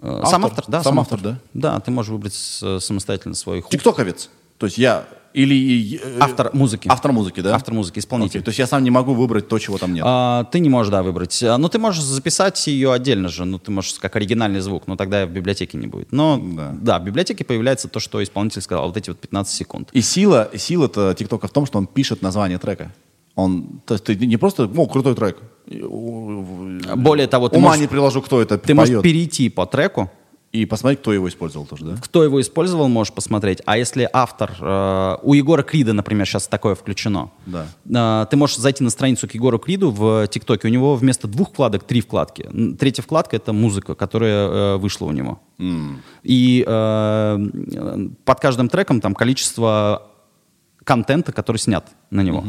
Э, 0.00 0.22
Сам 0.26 0.44
автор? 0.44 0.60
автор, 0.60 0.64
да. 0.68 0.82
Сам 0.82 1.00
автор, 1.00 1.20
да? 1.20 1.38
Да, 1.54 1.80
ты 1.80 1.90
можешь 1.90 2.10
выбрать 2.12 2.34
самостоятельно 2.34 3.34
свой 3.34 3.62
хук. 3.62 3.70
Тиктоковец. 3.72 4.28
То 4.58 4.66
есть 4.66 4.78
я 4.78 5.06
или... 5.36 6.00
э, 6.02 6.18
Автор 6.20 6.50
музыки. 6.54 6.88
Автор 6.90 7.12
музыки, 7.12 7.40
да? 7.40 7.54
Автор 7.54 7.74
музыки, 7.74 7.98
исполнитель. 7.98 8.38
Окей, 8.40 8.42
То 8.44 8.48
есть 8.48 8.58
я 8.58 8.66
сам 8.66 8.82
не 8.82 8.90
могу 8.90 9.14
выбрать 9.14 9.48
то, 9.48 9.58
чего 9.58 9.78
там 9.78 9.92
нет. 9.94 10.02
А, 10.06 10.44
ты 10.44 10.60
не 10.60 10.68
можешь, 10.70 10.90
да, 10.90 11.02
выбрать. 11.02 11.42
А, 11.42 11.58
Ну, 11.58 11.68
ты 11.68 11.78
можешь 11.78 12.02
записать 12.02 12.66
ее 12.66 12.92
отдельно 12.92 13.28
же. 13.28 13.44
Ну, 13.44 13.58
ты 13.58 13.70
можешь 13.70 13.94
как 13.94 14.16
оригинальный 14.16 14.60
звук, 14.60 14.86
но 14.86 14.96
тогда 14.96 15.26
в 15.26 15.30
библиотеке 15.30 15.76
не 15.78 15.86
будет. 15.86 16.12
Но, 16.12 16.40
Да. 16.42 16.74
да, 16.80 16.98
в 16.98 17.04
библиотеке 17.04 17.44
появляется 17.44 17.88
то, 17.88 18.00
что 18.00 18.22
исполнитель 18.22 18.62
сказал, 18.62 18.86
вот 18.86 18.96
эти 18.96 19.10
вот 19.10 19.18
15 19.20 19.54
секунд. 19.54 19.90
И 19.92 20.00
сила, 20.00 20.50
сила-то 20.56 21.14
ТикТока 21.14 21.46
в 21.48 21.50
том, 21.52 21.66
что 21.66 21.78
он 21.78 21.86
пишет 21.86 22.22
название 22.22 22.58
трека. 22.58 22.92
Он, 23.34 23.82
то 23.84 23.94
есть 23.94 24.04
ты 24.04 24.16
не 24.16 24.38
просто, 24.38 24.64
о, 24.64 24.86
крутой 24.86 25.14
трек. 25.14 25.36
Более 26.96 27.26
того, 27.26 27.48
ты 27.48 27.56
Ума 27.58 27.68
можешь- 27.68 27.80
не 27.82 27.86
приложу, 27.86 28.22
кто 28.22 28.40
это 28.40 28.56
Ты 28.58 28.74
поет. 28.74 28.76
можешь 28.76 29.02
перейти 29.02 29.48
по 29.48 29.66
треку, 29.66 30.10
И 30.56 30.64
посмотреть, 30.64 31.00
кто 31.00 31.12
его 31.12 31.28
использовал 31.28 31.66
тоже, 31.66 31.84
да? 31.84 31.96
кто 32.00 32.24
его 32.24 32.40
использовал, 32.40 32.88
можешь 32.88 33.12
посмотреть. 33.12 33.60
А 33.66 33.76
если 33.76 34.08
автор... 34.12 34.56
э, 34.58 35.16
у 35.22 35.34
Егора 35.34 35.62
Крида, 35.62 35.92
например, 35.92 36.26
сейчас 36.26 36.48
такое 36.48 36.74
включено. 36.74 37.30
Да. 37.44 38.22
Э, 38.24 38.26
ты 38.30 38.36
можешь 38.36 38.56
зайти 38.56 38.82
на 38.82 38.90
страницу 38.90 39.28
к 39.28 39.32
Егору 39.32 39.58
Криду 39.58 39.90
в 39.90 40.26
ТикТоке. 40.28 40.68
У 40.68 40.70
него 40.70 40.94
вместо 40.96 41.28
двух 41.28 41.50
вкладок 41.50 41.84
три 41.84 42.00
вкладки. 42.00 42.48
Третья 42.78 43.02
вкладка— 43.02 43.36
это 43.38 43.52
музыка, 43.52 43.94
которая 43.94 44.48
э, 44.48 44.76
вышла 44.78 45.06
у 45.06 45.12
него. 45.12 45.40
И 46.22 46.64
э, 46.66 47.48
под 48.24 48.40
каждым 48.40 48.68
треком 48.68 49.00
там 49.00 49.14
количество 49.14 50.02
контента, 50.84 51.32
который 51.32 51.58
снят 51.58 51.86
на 52.10 52.22
него. 52.22 52.44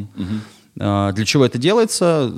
Э, 0.79 1.11
Для 1.13 1.25
чего 1.25 1.45
это 1.45 1.57
делается? 1.57 2.31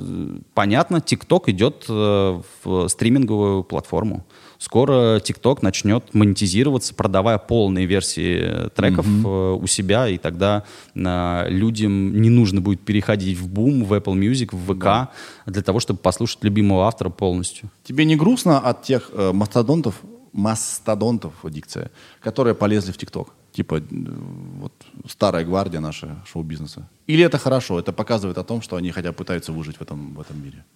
Понятно, 0.54 0.96
TikTok 0.96 1.44
идет 1.46 1.84
э, 1.88 2.40
в 2.64 2.88
стриминговую 2.88 3.62
платформу. 3.62 4.26
Скоро 4.60 5.16
TikTok 5.20 5.60
начнет 5.62 6.12
монетизироваться, 6.12 6.94
продавая 6.94 7.38
полные 7.38 7.86
версии 7.86 8.68
треков 8.74 9.06
э, 9.06 9.58
у 9.58 9.66
себя, 9.66 10.06
и 10.06 10.18
тогда 10.18 10.64
э, 10.94 11.46
людям 11.48 12.20
не 12.20 12.28
нужно 12.28 12.60
будет 12.60 12.82
переходить 12.82 13.38
в 13.38 13.48
Boom, 13.48 13.84
в 13.84 13.94
Apple 13.94 14.14
Music, 14.18 14.50
в 14.52 14.74
ВК 14.74 15.14
для 15.46 15.62
того, 15.62 15.80
чтобы 15.80 16.00
послушать 16.00 16.44
любимого 16.44 16.86
автора 16.86 17.08
полностью. 17.08 17.70
Тебе 17.84 18.04
не 18.04 18.16
грустно 18.16 18.58
от 18.58 18.82
тех 18.82 19.10
э, 19.14 19.32
мастодонтов, 19.32 19.94
мастодонтов, 20.34 21.32
дикция, 21.44 21.90
которые 22.20 22.54
полезли 22.54 22.92
в 22.92 22.98
ТикТок? 22.98 23.30
Типа 23.52 23.76
э, 23.76 23.82
вот 23.90 24.74
старая 25.08 25.46
гвардия 25.46 25.80
наша 25.80 26.22
шоу-бизнеса. 26.30 26.86
Или 27.06 27.24
это 27.24 27.38
хорошо? 27.38 27.80
Это 27.80 27.94
показывает 27.94 28.36
о 28.36 28.44
том, 28.44 28.60
что 28.60 28.76
они 28.76 28.90
хотя 28.90 29.08
бы 29.08 29.14
пытаются 29.14 29.52
выжить 29.52 29.78
в 29.78 29.80
этом, 29.80 30.12
в 30.14 30.20
этом 30.20 30.44
мире? 30.44 30.66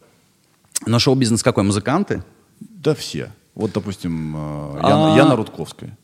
Но 0.86 0.98
шоу-бизнес 0.98 1.42
какой? 1.42 1.64
Музыканты? 1.64 2.24
Да 2.60 2.94
все. 2.94 3.30
Вот, 3.54 3.72
допустим, 3.72 4.34
э, 4.36 4.78
Яна, 4.82 5.14
А. 5.14 5.16
Яна 5.16 5.36
Рудковская. 5.36 5.96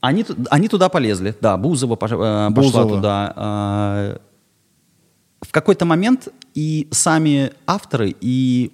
Они, 0.00 0.24
они 0.50 0.68
туда 0.68 0.88
полезли, 0.88 1.34
да, 1.40 1.56
Бузова 1.56 1.94
э, 1.94 1.96
пошла 1.98 2.50
Бузова. 2.50 2.88
туда. 2.96 3.32
э, 3.36 4.18
В 5.42 5.52
какой-то 5.52 5.84
момент 5.84 6.28
и 6.54 6.88
сами 6.90 7.50
авторы, 7.66 8.14
и 8.20 8.72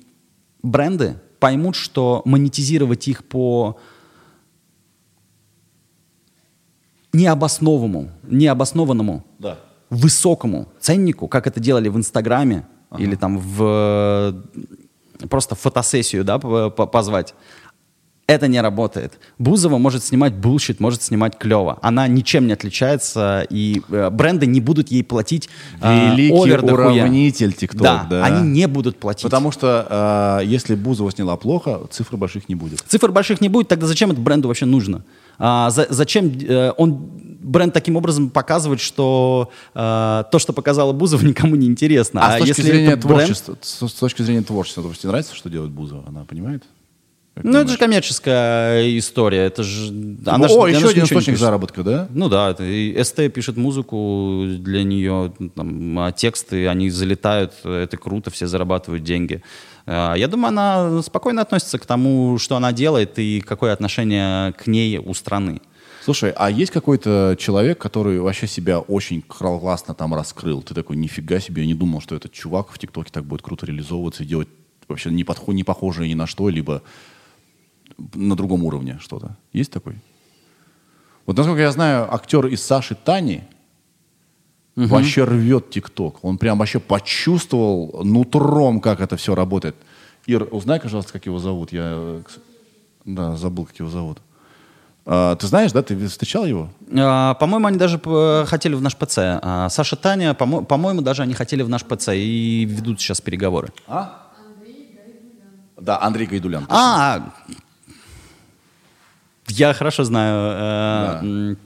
бренды 0.62 1.16
поймут, 1.41 1.75
что 1.77 2.23
монетизировать 2.25 3.09
их 3.09 3.25
по 3.25 3.77
необоснованному, 7.12 8.11
необоснованному 8.23 9.25
Да. 9.39 9.59
высокому 9.91 10.68
ценнику, 10.81 11.29
как 11.29 11.47
это 11.47 11.61
делали 11.61 11.89
в 11.89 11.97
Инстаграме 11.97 12.66
или 12.99 13.16
там 13.16 13.39
в 13.39 13.62
э, 13.62 15.27
просто 15.29 15.55
фотосессию, 15.55 16.25
да, 16.25 16.39
позвать. 16.39 17.35
Это 18.29 18.47
не 18.49 18.61
работает. 18.61 19.18
Бузова 19.39 19.79
может 19.79 20.05
снимать 20.05 20.33
bullshit, 20.34 20.78
может 20.81 21.03
снимать 21.03 21.37
клево. 21.39 21.79
Она 21.83 22.07
ничем 22.07 22.47
не 22.47 22.53
отличается, 22.53 23.45
и 23.51 23.83
э, 23.91 24.11
бренды 24.11 24.47
не 24.47 24.61
будут 24.61 24.91
ей 24.93 25.03
платить 25.03 25.49
э, 25.83 26.11
Великий 26.16 26.53
уравнитель 26.53 27.53
ТикТок, 27.53 27.83
Да, 27.83 28.07
да. 28.09 28.25
они 28.25 28.49
не 28.49 28.66
будут 28.68 28.99
платить. 28.99 29.25
Потому 29.25 29.51
что 29.51 30.39
э, 30.41 30.47
если 30.47 30.77
Бузова 30.77 31.11
сняла 31.11 31.37
плохо, 31.37 31.81
цифр 31.91 32.16
больших 32.16 32.49
не 32.49 32.55
будет. 32.55 32.81
Цифр 32.87 33.11
больших 33.11 33.41
не 33.41 33.49
будет, 33.49 33.68
тогда 33.68 33.87
зачем 33.87 34.12
это 34.12 34.20
бренду 34.20 34.49
вообще 34.49 34.66
нужно? 34.66 35.03
А, 35.39 35.70
за- 35.70 35.89
зачем 35.91 36.27
э, 36.49 36.73
он 36.77 37.11
бренд 37.43 37.75
таким 37.75 37.97
образом 37.97 38.31
показывает, 38.31 38.81
что 38.81 39.51
э, 39.75 40.25
то, 40.31 40.39
что 40.39 40.53
показала 40.53 40.93
Бузова, 40.93 41.23
никому 41.27 41.57
не 41.57 41.66
интересно. 41.66 42.20
А, 42.25 42.37
с 42.37 42.39
точки 42.39 42.49
если 42.51 42.62
зрения 42.62 42.93
это 42.93 43.09
бренд- 43.09 43.25
творчества, 43.27 43.57
с, 43.61 43.89
с 43.89 43.93
точки 43.95 44.23
зрения 44.23 44.43
творчества, 44.43 44.83
допустим, 44.85 45.11
нравится, 45.11 45.35
что 45.35 45.51
делает 45.51 45.73
Бузова? 45.73 46.05
Она 46.07 46.25
понимает? 46.25 46.62
Как 47.35 47.45
Ну, 47.45 47.59
это 47.61 47.70
же 47.72 47.78
коммерческая 47.78 48.99
история. 48.99 49.47
Это 49.47 49.62
же... 49.62 49.91
О, 50.26 50.30
она 50.35 50.49
ж- 50.49 50.53
она 50.53 50.68
еще 50.68 50.87
ж 50.87 50.91
один 50.91 51.05
источник 51.05 51.39
заработка, 51.39 51.83
да? 51.83 52.09
Ну 52.12 52.28
да, 52.28 52.51
это 52.51 52.62
и 52.64 53.03
СТ 53.03 53.33
пишет 53.33 53.57
музыку 53.57 54.45
для 54.59 54.83
нее, 54.85 55.33
там, 55.55 55.99
а 55.99 56.12
тексты, 56.12 56.68
они 56.68 56.91
залетают, 56.91 57.55
это 57.64 57.97
круто, 57.97 58.30
все 58.30 58.47
зарабатывают 58.47 59.03
деньги. 59.03 59.43
А, 59.87 60.14
Я 60.14 60.28
думаю, 60.28 60.49
она 60.49 61.03
спокойно 61.03 61.41
относится 61.43 61.78
к 61.78 61.87
тому, 61.87 62.37
что 62.39 62.57
она 62.57 62.72
делает 62.72 63.18
и 63.18 63.41
какое 63.41 63.72
отношение 63.72 64.53
к 64.53 64.66
ней 64.66 64.99
у 64.99 65.14
страны. 65.14 65.62
Слушай, 66.05 66.33
а 66.37 66.51
есть 66.51 66.70
какой-то 66.72 67.37
человек, 67.39 67.78
который 67.78 68.20
вообще 68.20 68.47
себя 68.49 68.80
очень 68.80 69.22
классно 69.22 69.95
там 69.95 70.14
раскрыл? 70.14 70.61
Ты 70.61 70.74
такой, 70.74 70.97
нифига 70.97 71.41
себе, 71.41 71.62
я 71.62 71.68
не 71.68 71.74
думал, 71.74 72.01
что 72.03 72.14
этот 72.14 72.33
чувак 72.33 72.70
в 72.72 72.78
ТикТоке 72.78 73.11
так 73.12 73.24
будет 73.24 73.41
круто 73.43 73.64
реализовываться 73.66 74.22
и 74.22 74.26
делать 74.26 74.49
вообще 74.89 75.11
не, 75.11 75.22
подхо- 75.22 75.55
не 75.55 75.64
похожее 75.64 76.09
ни 76.11 76.14
на 76.14 76.26
что, 76.26 76.49
либо 76.51 76.83
на 78.14 78.36
другом 78.36 78.64
уровне 78.64 78.98
что-то. 79.00 79.36
Есть 79.53 79.70
такой? 79.72 79.96
Вот 81.26 81.36
насколько 81.36 81.61
я 81.61 81.70
знаю, 81.70 82.12
актер 82.12 82.46
из 82.46 82.62
Саши 82.62 82.94
Тани 82.94 83.42
вообще 84.76 85.24
рвет 85.24 85.70
ТикТок. 85.70 86.24
Он 86.24 86.38
прям 86.38 86.59
вообще 86.59 86.80
почувствовал 86.80 88.03
нутром, 88.05 88.80
как 88.80 89.00
это 89.00 89.16
все 89.16 89.34
работает. 89.34 89.76
Ир, 90.26 90.48
узнай, 90.50 90.80
пожалуйста, 90.80 91.12
как 91.12 91.26
его 91.26 91.38
зовут. 91.38 91.72
Я, 91.72 91.82
э, 91.94 92.22
да, 93.05 93.36
забыл, 93.36 93.66
как 93.66 93.76
его 93.78 93.90
зовут. 93.90 94.18
А, 95.05 95.34
ты 95.36 95.46
знаешь, 95.48 95.72
да? 95.72 95.82
Ты 95.82 96.07
встречал 96.09 96.46
его? 96.46 96.70
А, 96.96 97.34
По-моему, 97.34 97.66
они 97.66 97.76
даже 97.76 97.98
п- 97.98 98.44
хотели 98.46 98.74
в 98.74 98.80
наш 98.82 98.96
ПЦ. 98.96 99.18
А, 99.42 99.68
Саша 99.68 99.96
Таня, 99.96 100.32
по-мо- 100.34 100.62
по-моему, 100.64 101.03
даже 101.03 101.22
они 101.22 101.34
хотели 101.34 101.62
в 101.62 101.68
наш 101.68 101.82
ПЦ 101.84 102.09
и 102.14 102.64
ведут 102.64 103.00
сейчас 103.00 103.20
переговоры. 103.20 103.72
Да, 105.80 106.00
Андрей 106.00 106.26
Гайдулян. 106.26 106.66
А, 106.70 107.34
я 109.49 109.74
хорошо 109.74 110.05
знаю 110.05 110.53
э, 110.55 111.18
м, 111.22 111.57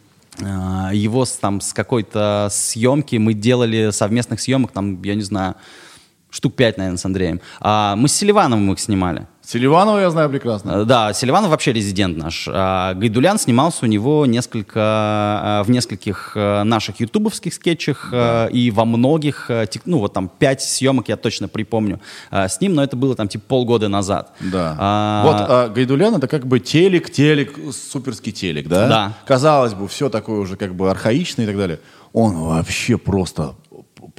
э, 0.41 0.95
его 0.95 1.25
с, 1.25 1.33
там 1.33 1.61
с 1.61 1.73
какой-то 1.73 2.49
съемки. 2.51 3.17
Мы 3.17 3.35
делали 3.35 3.91
совместных 3.91 4.41
съемок, 4.41 4.73
там, 4.73 5.03
я 5.03 5.15
не 5.15 5.23
знаю, 5.23 5.55
штук 6.31 6.55
пять, 6.55 6.79
наверное, 6.79 6.99
с 6.99 7.05
Андреем. 7.05 7.41
А 7.61 7.97
мы 7.97 8.09
с 8.09 8.13
Селивановым 8.13 8.73
их 8.73 8.81
снимали. 8.81 9.27
Селиванова 9.47 10.01
я 10.01 10.11
знаю 10.11 10.29
прекрасно. 10.29 10.73
Э, 10.73 10.85
Да, 10.85 11.13
Селиванов 11.13 11.51
вообще 11.51 11.73
резидент 11.73 12.17
наш. 12.17 12.49
А 12.53 12.95
Гайдулян 12.95 13.39
снимался 13.39 13.85
у 13.85 13.89
него 13.89 14.27
несколько, 14.27 15.61
э, 15.61 15.67
в 15.67 15.71
нескольких 15.71 16.33
э, 16.35 16.65
наших 16.65 16.99
ютубовских 16.99 17.55
скетчах 17.55 18.09
э, 18.13 18.49
и 18.51 18.73
во 18.73 18.85
многих, 18.85 19.49
ну 19.85 19.99
вот 19.99 20.13
там 20.15 20.29
пять 20.29 20.63
съемок 20.63 21.09
я 21.09 21.17
точно 21.17 21.47
припомню 21.47 22.01
с 22.33 22.61
ним, 22.61 22.75
но 22.75 22.83
это 22.83 22.97
было 22.97 23.15
там 23.15 23.29
типа 23.29 23.45
полгода 23.47 23.87
назад. 23.89 24.33
Да. 24.41 24.77
А, 24.81 25.23
Вот 25.25 25.37
а, 25.39 25.69
Гайдулян 25.69 26.17
это 26.17 26.27
как 26.27 26.45
бы 26.45 26.59
телек, 26.59 27.11
телек, 27.11 27.55
суперский 27.73 28.33
телек, 28.33 28.67
да? 28.67 28.89
Да. 28.89 29.13
Казалось 29.27 29.75
бы, 29.75 29.87
все 29.87 30.09
такое 30.09 30.41
уже 30.41 30.57
как 30.57 30.75
бы 30.75 30.91
архаичное 30.91 31.45
и 31.45 31.49
так 31.49 31.57
далее. 31.57 31.79
Он 32.13 32.35
вообще 32.35 32.99
просто 32.99 33.55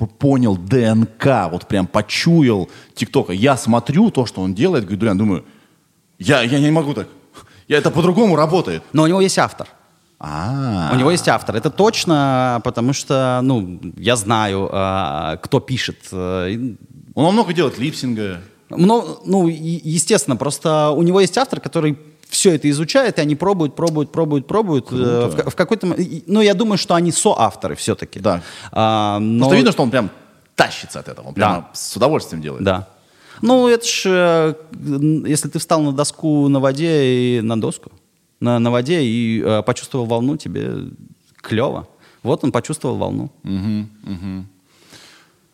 понял 0.05 0.55
ДНК, 0.57 1.49
вот 1.51 1.67
прям 1.67 1.87
почуял 1.87 2.69
ТикТока. 2.93 3.33
Я 3.33 3.57
смотрю 3.57 4.11
то, 4.11 4.25
что 4.25 4.41
он 4.41 4.53
делает, 4.53 4.85
Гайдулян, 4.85 5.17
думаю, 5.17 5.43
я, 6.19 6.41
я 6.43 6.59
не 6.59 6.71
могу 6.71 6.93
так. 6.93 7.07
Я, 7.67 7.77
это 7.77 7.89
по-другому 7.91 8.35
работает. 8.35 8.83
Но 8.93 9.03
у 9.03 9.07
него 9.07 9.21
есть 9.21 9.37
автор. 9.39 9.67
А, 10.19 10.91
У 10.93 10.95
него 10.97 11.11
есть 11.11 11.27
автор. 11.27 11.55
Это 11.55 11.69
точно, 11.69 12.61
потому 12.63 12.93
что, 12.93 13.39
ну, 13.43 13.79
я 13.97 14.15
знаю, 14.15 14.69
а, 14.71 15.37
кто 15.37 15.59
пишет. 15.59 15.97
э, 16.11 16.75
Он 17.13 17.33
много 17.33 17.53
делает 17.53 17.77
липсинга. 17.77 18.41
Ну, 18.69 19.19
ну, 19.25 19.47
естественно, 19.47 20.35
просто 20.35 20.89
у 20.89 21.03
него 21.03 21.21
есть 21.21 21.37
автор, 21.37 21.59
который 21.59 21.97
все 22.29 22.53
это 22.55 22.69
изучает, 22.69 23.17
и 23.17 23.21
они 23.21 23.35
пробуют, 23.35 23.75
пробуют, 23.75 24.11
пробуют, 24.11 24.47
пробуют. 24.47 24.87
э, 24.91 24.95
В, 25.29 25.49
в 25.51 25.55
какой-то... 25.55 25.95
Ну, 26.27 26.41
я 26.41 26.53
думаю, 26.53 26.77
что 26.77 26.93
они 26.95 27.11
соавторы 27.11 27.75
все-таки. 27.75 28.19
Да. 28.19 28.41
А, 28.71 29.19
но... 29.19 29.39
Просто 29.45 29.55
видно, 29.55 29.71
что 29.71 29.83
он 29.83 29.91
прям 29.91 30.09
тащится 30.55 30.99
от 30.99 31.07
этого. 31.07 31.27
Он 31.29 31.33
прямо 31.33 31.55
Да. 31.55 31.69
с 31.73 31.95
удовольствием 31.95 32.41
делает. 32.41 32.63
Да. 32.63 32.87
Ну, 33.41 33.67
это 33.67 33.85
ж, 33.85 34.03
э, 34.05 34.53
если 35.27 35.47
ты 35.49 35.59
встал 35.59 35.81
на 35.81 35.91
доску 35.91 36.47
на 36.47 36.59
воде 36.59 37.37
и 37.37 37.41
на 37.41 37.59
доску, 37.61 37.91
на, 38.39 38.59
на 38.59 38.71
воде 38.71 39.03
и 39.03 39.41
э, 39.43 39.61
почувствовал 39.63 40.05
волну, 40.05 40.37
тебе 40.37 40.89
клево. 41.41 41.87
Вот 42.23 42.43
он 42.43 42.51
почувствовал 42.51 42.97
волну. 42.97 43.31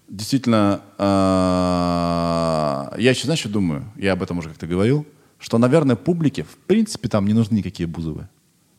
Действительно, 0.09 0.81
а, 0.97 2.93
я 2.97 3.11
еще, 3.11 3.23
знаешь, 3.25 3.39
что 3.39 3.49
думаю? 3.49 3.83
Я 3.95 4.13
об 4.13 4.21
этом 4.23 4.37
уже 4.37 4.49
как-то 4.49 4.67
говорил, 4.67 5.05
что, 5.43 5.57
наверное, 5.57 5.97
публике, 5.97 6.43
в 6.43 6.55
принципе, 6.67 7.09
там 7.09 7.27
не 7.27 7.33
нужны 7.33 7.57
никакие 7.57 7.85
Бузовы. 7.85 8.29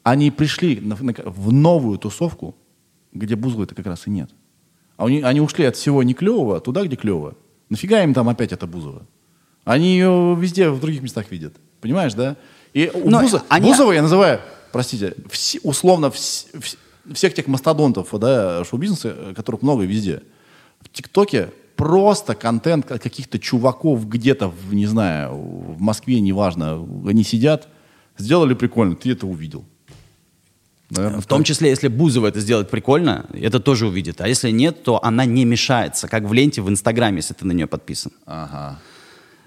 Они 0.03 0.31
пришли 0.31 0.81
на- 0.81 0.97
на- 0.97 1.13
в 1.27 1.53
новую 1.53 1.99
тусовку, 1.99 2.55
где 3.13 3.37
Бузовой-то 3.37 3.75
как 3.75 3.85
раз 3.87 4.07
и 4.07 4.11
нет. 4.11 4.31
А 4.97 5.05
они, 5.05 5.21
они 5.21 5.41
ушли 5.43 5.67
от 5.67 5.77
всего 5.77 6.03
не 6.03 6.15
клевого 6.15 6.61
туда, 6.61 6.83
где 6.85 6.97
клево. 6.97 7.35
Нафига 7.69 8.03
им 8.03 8.15
там 8.15 8.29
опять 8.31 8.53
это 8.53 8.67
Бузова? 8.67 9.03
Они 9.65 9.93
ее 9.93 10.35
везде, 10.41 10.71
в 10.71 10.81
других 10.81 11.03
местах 11.03 11.31
видят. 11.31 11.55
Понимаешь, 11.83 12.15
да? 12.15 12.37
И 12.73 12.91
Но 12.95 13.21
Буза- 13.21 13.43
они- 13.51 13.69
Бузова 13.69 13.93
я 13.93 14.01
называю, 14.03 14.41
простите, 14.73 15.15
вс- 15.29 15.61
условно 15.63 16.07
вс- 16.07 16.47
вс- 16.55 16.79
всех 17.13 17.35
тех 17.35 17.47
мастодонтов 17.47 18.09
да, 18.19 18.65
шоу-бизнеса, 18.65 19.15
э, 19.15 19.35
которых 19.37 19.61
много 19.61 19.85
везде. 19.85 20.23
В 20.81 20.89
ТикТоке 20.89 21.51
просто 21.85 22.35
контент 22.35 22.87
ка- 22.87 22.99
каких-то 22.99 23.39
чуваков 23.39 24.09
где-то, 24.09 24.49
в, 24.49 24.73
не 24.73 24.87
знаю, 24.87 25.35
в 25.35 25.81
Москве, 25.81 26.19
неважно, 26.21 26.83
они 27.07 27.25
сидят, 27.25 27.69
сделали 28.17 28.55
прикольно, 28.55 28.97
ты 28.97 29.13
это 29.13 29.27
увидел. 29.27 29.67
Наверное, 30.89 31.21
В 31.21 31.27
том 31.27 31.45
числе, 31.45 31.69
если 31.69 31.89
Бузова 31.89 32.29
это 32.29 32.41
сделает 32.41 32.71
прикольно, 32.71 33.27
это 33.35 33.61
тоже 33.61 33.87
увидит. 33.87 34.23
А 34.23 34.29
если 34.29 34.51
нет, 34.51 34.83
то 34.83 34.99
она 35.05 35.27
не 35.27 35.45
мешается, 35.45 36.09
как 36.09 36.25
в 36.25 36.33
ленте 36.33 36.63
в 36.63 36.71
Инстаграме, 36.71 37.17
если 37.17 37.35
ты 37.35 37.45
на 37.45 37.53
нее 37.53 37.67
подписан. 37.67 38.13
Ага. 38.25 38.79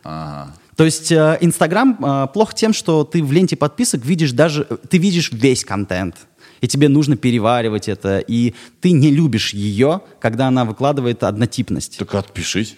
Ага. 0.03 0.53
То 0.75 0.85
есть 0.85 1.11
э, 1.11 1.39
Инстаграм 1.41 1.97
э, 1.99 2.27
плох 2.33 2.53
тем, 2.53 2.71
что 2.71 3.03
ты 3.03 3.23
в 3.23 3.31
ленте 3.31 3.55
подписок 3.55 4.05
видишь 4.05 4.31
даже, 4.31 4.67
э, 4.69 4.77
ты 4.89 4.99
видишь 4.99 5.31
весь 5.31 5.65
контент. 5.65 6.15
И 6.61 6.67
тебе 6.67 6.89
нужно 6.89 7.15
переваривать 7.17 7.87
это. 7.87 8.19
И 8.19 8.53
ты 8.81 8.91
не 8.91 9.11
любишь 9.11 9.53
ее, 9.53 10.01
когда 10.19 10.47
она 10.47 10.65
выкладывает 10.65 11.23
однотипность. 11.23 11.97
Так 11.97 12.15
отпишись. 12.15 12.75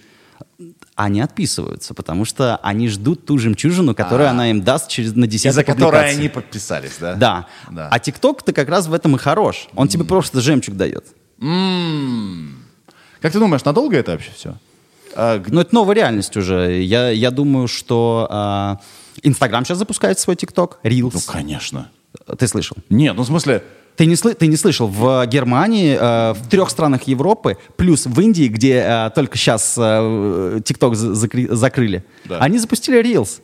Они 0.96 1.22
отписываются, 1.22 1.94
потому 1.94 2.26
что 2.26 2.58
они 2.58 2.90
ждут 2.90 3.26
ту 3.26 3.38
жемчужину, 3.38 3.96
которую 3.96 4.28
А. 4.28 4.32
она 4.32 4.50
им 4.52 4.62
даст 4.62 4.90
через 4.90 5.16
на 5.16 5.28
десятой 5.28 5.56
За 5.56 5.64
которой 5.64 6.10
они 6.12 6.28
подписались, 6.28 6.98
да? 7.00 7.16
Да. 7.16 7.48
Да. 7.72 7.88
А 7.90 8.00
ТикТок-то 8.00 8.52
как 8.52 8.68
раз 8.68 8.88
в 8.88 8.94
этом 8.94 9.16
и 9.16 9.20
хорош. 9.20 9.70
Он 9.76 9.88
тебе 9.88 10.04
просто 10.04 10.42
жемчуг 10.42 10.76
дает. 10.76 11.06
М. 11.42 12.66
Как 13.22 13.32
ты 13.32 13.40
думаешь, 13.40 13.64
надолго 13.64 13.96
это 13.96 14.12
вообще 14.12 14.32
все? 14.36 14.56
А, 15.16 15.42
Но 15.48 15.62
это 15.62 15.74
новая 15.74 15.96
реальность 15.96 16.36
уже. 16.36 16.82
Я, 16.82 17.10
я 17.10 17.32
думаю, 17.32 17.68
что 17.68 18.28
а, 18.30 18.80
Инстаграм 19.24 19.64
сейчас 19.66 19.78
запускает 19.78 20.20
свой 20.20 20.36
ТикТок, 20.36 20.80
ну, 20.84 20.90
Reels. 20.90 21.26
конечно. 21.32 21.90
Ты 22.38 22.48
слышал? 22.48 22.78
Нет, 22.90 23.16
ну 23.16 23.24
в 23.24 23.28
смысле, 23.28 23.64
Ты 23.96 24.06
не, 24.06 24.16
сли- 24.16 24.34
ты 24.34 24.48
не 24.48 24.56
слышал, 24.56 24.88
в 24.88 25.26
Германии, 25.28 25.98
э, 26.00 26.34
в 26.34 26.48
трех 26.50 26.70
странах 26.70 27.04
Европы, 27.04 27.58
плюс 27.76 28.06
в 28.06 28.20
Индии, 28.22 28.48
где 28.48 28.76
э, 28.86 29.10
только 29.14 29.38
сейчас 29.38 29.74
ТикТок 30.64 30.96
закрыли, 30.96 32.04
Да. 32.26 32.38
они 32.40 32.58
запустили 32.60 33.02
Reels. 33.04 33.42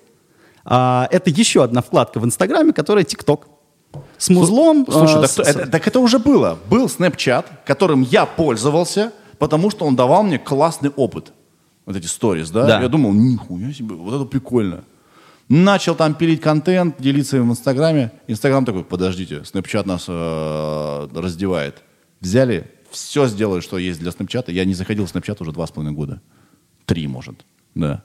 А, 0.64 1.08
это 1.12 1.30
еще 1.30 1.64
одна 1.64 1.82
вкладка 1.82 2.20
в 2.20 2.26
Инстаграме, 2.26 2.74
которая 2.74 3.04
ТикТок. 3.04 3.48
С 4.18 4.30
музлом. 4.30 4.86
слушай, 4.90 5.18
э, 5.18 5.22
так, 5.22 5.30
с- 5.30 5.36
то- 5.36 5.44
это, 5.44 5.68
так 5.68 5.88
это 5.88 6.00
уже 6.00 6.20
было. 6.20 6.58
Был 6.70 6.88
Snapchat, 6.88 7.46
которым 7.66 8.02
я 8.02 8.26
пользовался, 8.26 9.12
потому 9.38 9.70
что 9.72 9.86
он 9.86 9.96
давал 9.96 10.24
мне 10.24 10.40
классный 10.40 10.90
опыт. 10.96 11.34
Вот 11.86 11.96
эти 11.96 12.08
сторис, 12.08 12.50
да? 12.50 12.66
Да. 12.66 12.82
Я 12.82 12.88
думал, 12.88 13.14
нихуя 13.14 13.72
себе, 13.74 13.96
вот 13.96 14.16
это 14.16 14.26
прикольно. 14.26 14.84
Начал 15.47 15.95
там 15.95 16.15
пилить 16.15 16.41
контент, 16.41 16.95
делиться 16.99 17.38
им 17.38 17.49
в 17.49 17.51
Инстаграме. 17.51 18.11
Инстаграм 18.27 18.65
такой, 18.65 18.84
подождите, 18.84 19.38
Snapchat 19.38 19.85
нас 19.85 20.05
э, 20.07 21.07
раздевает. 21.13 21.84
Взяли, 22.19 22.72
все 22.89 23.27
сделали, 23.27 23.61
что 23.61 23.77
есть 23.77 23.99
для 23.99 24.11
Snapchat. 24.11 24.51
Я 24.51 24.65
не 24.65 24.73
заходил 24.73 25.05
в 25.05 25.13
Snapchat 25.13 25.38
уже 25.39 25.51
два 25.51 25.67
с 25.67 25.72
половиной 25.72 25.95
года. 25.95 26.22
Три, 26.85 27.07
может. 27.07 27.45
Да. 27.76 28.03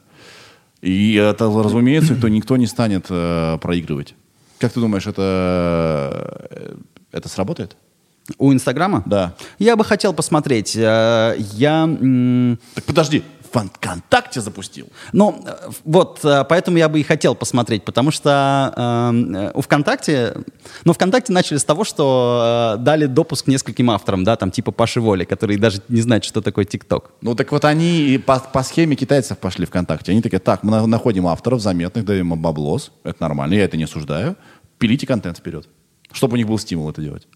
И 0.82 1.14
это, 1.14 1.46
разумеется, 1.46 2.14
то 2.14 2.28
никто 2.28 2.56
не 2.58 2.66
станет 2.66 3.06
э, 3.08 3.58
проигрывать. 3.60 4.14
Как 4.58 4.72
ты 4.72 4.80
думаешь, 4.80 5.06
это, 5.06 6.48
э, 6.50 6.76
это 7.12 7.28
сработает? 7.30 7.76
У 8.36 8.52
Инстаграма? 8.52 9.02
Да. 9.06 9.34
Я 9.58 9.76
бы 9.76 9.84
хотел 9.84 10.12
посмотреть. 10.12 10.76
Э, 10.76 11.36
Я... 11.38 11.88
Так 12.74 12.84
подожди, 12.84 13.22
ВКонтакте 13.52 14.40
запустил. 14.40 14.86
Ну, 15.12 15.44
вот, 15.84 16.20
э, 16.24 16.44
поэтому 16.48 16.78
я 16.78 16.88
бы 16.88 17.00
и 17.00 17.02
хотел 17.02 17.34
посмотреть, 17.34 17.84
потому 17.84 18.10
что 18.10 18.72
э, 18.76 19.34
э, 19.36 19.50
у 19.54 19.60
ВКонтакте, 19.60 20.34
ну, 20.84 20.92
ВКонтакте 20.92 21.32
начали 21.32 21.58
с 21.58 21.64
того, 21.64 21.84
что 21.84 22.74
э, 22.76 22.82
дали 22.82 23.06
допуск 23.06 23.46
нескольким 23.48 23.90
авторам, 23.90 24.24
да, 24.24 24.36
там, 24.36 24.50
типа 24.50 24.70
Паши 24.72 25.00
Воли, 25.00 25.24
которые 25.24 25.58
даже 25.58 25.82
не 25.88 26.00
знают, 26.00 26.24
что 26.24 26.40
такое 26.42 26.64
ТикТок. 26.64 27.10
Ну 27.22 27.34
так 27.34 27.50
вот 27.52 27.64
они 27.64 28.22
по, 28.24 28.38
по 28.38 28.62
схеме 28.62 28.96
китайцев 28.96 29.38
пошли 29.38 29.66
ВКонтакте. 29.66 30.12
Они 30.12 30.22
такие, 30.22 30.38
так, 30.38 30.62
мы 30.62 30.70
на- 30.70 30.86
находим 30.86 31.26
авторов 31.26 31.60
заметных, 31.60 32.04
даем 32.04 32.32
им 32.32 32.40
баблос. 32.40 32.92
Это 33.04 33.22
нормально, 33.22 33.54
я 33.54 33.64
это 33.64 33.76
не 33.76 33.84
осуждаю. 33.84 34.36
Пилите 34.78 35.06
контент 35.06 35.38
вперед. 35.38 35.68
Чтобы 36.12 36.34
у 36.34 36.36
них 36.36 36.46
был 36.46 36.58
стимул 36.58 36.88
это 36.90 37.02
делать. 37.02 37.26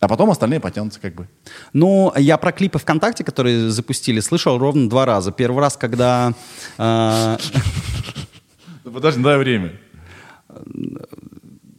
А 0.00 0.08
потом 0.08 0.30
остальные 0.30 0.60
потянутся 0.60 1.00
как 1.00 1.14
бы. 1.14 1.26
Ну, 1.72 2.12
я 2.16 2.36
про 2.36 2.52
клипы 2.52 2.78
ВКонтакте, 2.78 3.24
которые 3.24 3.70
запустили, 3.70 4.20
слышал 4.20 4.58
ровно 4.58 4.88
два 4.90 5.06
раза. 5.06 5.32
Первый 5.32 5.60
раз, 5.60 5.76
когда... 5.76 6.32
э, 6.78 7.36
подожди, 8.84 9.22
дай 9.22 9.38
время. 9.38 9.72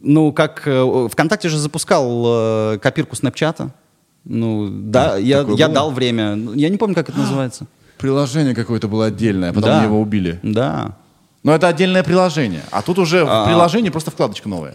ну, 0.00 0.32
как... 0.32 0.62
э, 0.66 1.08
ВКонтакте 1.12 1.48
же 1.48 1.58
запускал 1.58 2.24
э, 2.74 2.78
копирку 2.78 3.16
Снэпчата. 3.16 3.70
Ну, 4.24 4.68
да, 4.68 5.16
я, 5.16 5.46
я 5.56 5.68
дал 5.68 5.90
время. 5.90 6.36
Я 6.54 6.68
не 6.68 6.76
помню, 6.76 6.94
как 6.94 7.08
это 7.08 7.18
называется. 7.18 7.66
Приложение 7.98 8.54
какое-то 8.54 8.88
было 8.88 9.06
отдельное, 9.06 9.52
потом 9.52 9.70
Да. 9.70 9.84
его 9.84 10.00
убили. 10.00 10.38
Да. 10.42 10.96
Но 11.42 11.54
это 11.54 11.68
отдельное 11.68 12.02
приложение. 12.02 12.62
А 12.70 12.82
тут 12.82 12.98
уже 12.98 13.24
в 13.24 13.28
А. 13.30 13.46
приложении 13.46 13.90
просто 13.90 14.10
вкладочка 14.10 14.48
новая. 14.48 14.74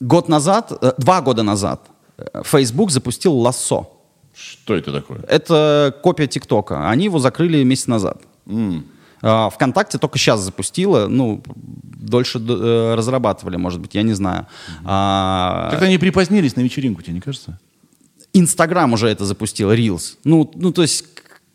Год 0.00 0.28
назад, 0.28 0.72
два 0.98 1.20
года 1.20 1.42
назад, 1.42 1.80
Facebook 2.44 2.90
запустил 2.90 3.34
Лассо. 3.34 3.90
Что 4.34 4.74
это 4.74 4.92
такое? 4.92 5.20
Это 5.28 5.94
копия 6.02 6.26
ТикТока. 6.26 6.88
Они 6.88 7.04
его 7.04 7.18
закрыли 7.18 7.62
месяц 7.62 7.86
назад. 7.86 8.22
А, 9.26 9.48
ВКонтакте 9.48 9.98
только 9.98 10.18
сейчас 10.18 10.40
запустила, 10.40 11.06
ну, 11.08 11.42
дольше 11.56 12.38
э, 12.38 12.94
разрабатывали, 12.94 13.56
может 13.56 13.80
быть, 13.80 13.94
я 13.94 14.02
не 14.02 14.12
знаю. 14.12 14.46
А, 14.84 15.70
Как-то 15.70 15.86
они 15.86 15.96
припозднились 15.96 16.56
на 16.56 16.60
вечеринку, 16.60 17.00
тебе 17.00 17.14
не 17.14 17.20
кажется? 17.20 17.58
Инстаграм 18.34 18.92
уже 18.92 19.08
это 19.08 19.24
запустил, 19.24 19.72
Reels. 19.72 20.18
Ну, 20.24 20.50
ну 20.54 20.72
то 20.72 20.82
есть 20.82 21.06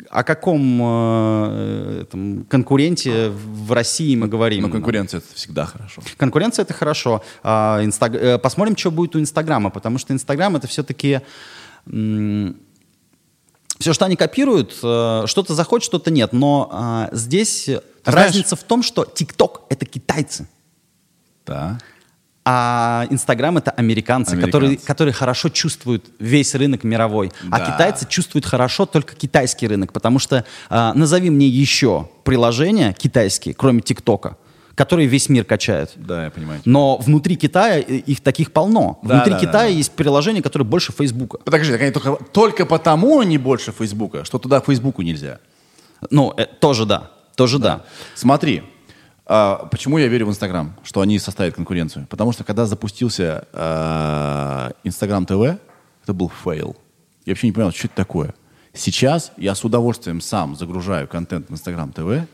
о 0.10 0.23
каком 0.23 0.80
э, 0.81 2.02
этом 2.02 2.44
конкуренте 2.45 3.30
в 3.30 3.72
России 3.72 4.15
мы 4.15 4.27
говорим? 4.27 4.64
Но 4.64 4.69
конкуренция 4.69 5.19
это 5.19 5.27
всегда 5.36 5.65
хорошо. 5.65 6.02
Конкуренция 6.18 6.64
это 6.64 6.73
хорошо. 6.73 7.23
А, 7.44 7.80
Инстаг- 7.84 8.15
э, 8.15 8.38
Посмотрим, 8.40 8.76
что 8.76 8.90
будет 8.91 9.15
у 9.15 9.19
Инстаграма, 9.19 9.69
потому 9.69 9.98
что 9.99 10.14
Инстаграм 10.14 10.56
это 10.56 10.68
все-таки 10.68 11.22
все, 11.86 13.94
что 13.94 14.06
они 14.06 14.15
копируют, 14.15 14.77
э, 14.84 15.23
что-то 15.26 15.56
заходит, 15.56 15.86
что-то 15.86 16.11
нет. 16.11 16.34
Но 16.34 16.69
а, 16.72 17.10
здесь 17.14 17.65
знаешь- 17.65 17.81
разница 18.06 18.56
в 18.56 18.64
том, 18.64 18.84
что 18.84 19.06
ТикТок 19.06 19.61
это 19.69 19.86
китайцы. 19.86 20.48
Да. 21.45 21.80
А 22.51 23.05
Инстаграм 23.11 23.55
это 23.59 23.69
американцы, 23.69 24.31
Американцы. 24.31 24.51
Которые, 24.51 24.77
которые 24.77 25.13
хорошо 25.13 25.49
чувствуют 25.49 26.09
весь 26.17 26.55
рынок 26.55 26.84
мировой. 26.84 27.31
А 27.51 27.59
Да. 27.59 27.65
китайцы 27.71 28.07
чувствуют 28.09 28.43
хорошо 28.43 28.88
только 28.88 29.13
китайский 29.13 29.67
рынок. 29.67 29.93
Потому 29.93 30.17
что 30.17 30.43
а, 30.67 30.95
назови 30.95 31.30
мне 31.30 31.47
еще 31.47 32.09
приложения 32.23 32.93
китайские, 32.93 33.53
кроме 33.53 33.81
ТикТока, 33.81 34.35
которые 34.73 35.07
весь 35.07 35.30
мир 35.30 35.43
качают. 35.43 35.91
Да, 35.95 36.23
я 36.23 36.31
понимаю. 36.31 36.59
Но 36.65 36.97
внутри 36.97 37.35
Китая 37.35 37.81
э, 37.81 37.97
их 37.97 38.21
таких 38.21 38.51
полно. 38.51 38.97
Да, 39.03 39.15
внутри 39.15 39.34
да, 39.34 39.39
Китая 39.39 39.51
да, 39.51 39.59
да. 39.59 39.65
есть 39.67 39.91
приложения, 39.91 40.41
которые 40.41 40.65
больше 40.65 40.91
Фейсбука. 40.91 41.38
Подожди, 41.45 41.71
так 41.71 41.81
они 41.81 41.91
только, 41.91 42.15
только 42.31 42.65
потому 42.65 43.19
они 43.19 43.38
больше 43.38 43.71
Фейсбука, 43.73 44.26
что 44.26 44.39
туда 44.39 44.59
Фейсбуку 44.59 45.03
нельзя. 45.03 45.38
Ну, 46.09 46.34
э, 46.35 46.47
тоже 46.47 46.88
да. 46.88 47.11
Тоже 47.35 47.59
да. 47.59 47.84
Смотри, 48.15 48.63
а, 49.30 49.68
почему 49.69 49.99
я 49.99 50.07
верю 50.07 50.26
в 50.26 50.30
Инстаграм, 50.30 50.76
что 50.84 51.01
они 51.01 51.19
составят 51.19 51.53
конкуренцию? 51.53 52.07
Потому 52.10 52.31
что 52.31 52.43
когда 52.43 52.65
запустился 52.65 53.47
а, 53.53 54.72
Инстаграм 54.84 55.26
ТВ, 55.26 55.60
это 56.03 56.14
был 56.14 56.31
фейл. 56.43 56.76
Я 57.26 57.31
вообще 57.31 57.47
не 57.47 57.53
понял, 57.53 57.72
что 57.72 57.85
это 57.85 57.95
такое. 57.95 58.34
Сейчас 58.73 59.31
я 59.38 59.53
с 59.53 59.64
удовольствием 59.64 60.19
сам 60.19 60.56
загружаю 60.56 61.07
контент 61.07 61.49
в 61.49 61.53
Инстаграм 61.53 61.91
ТВ, 61.91 62.27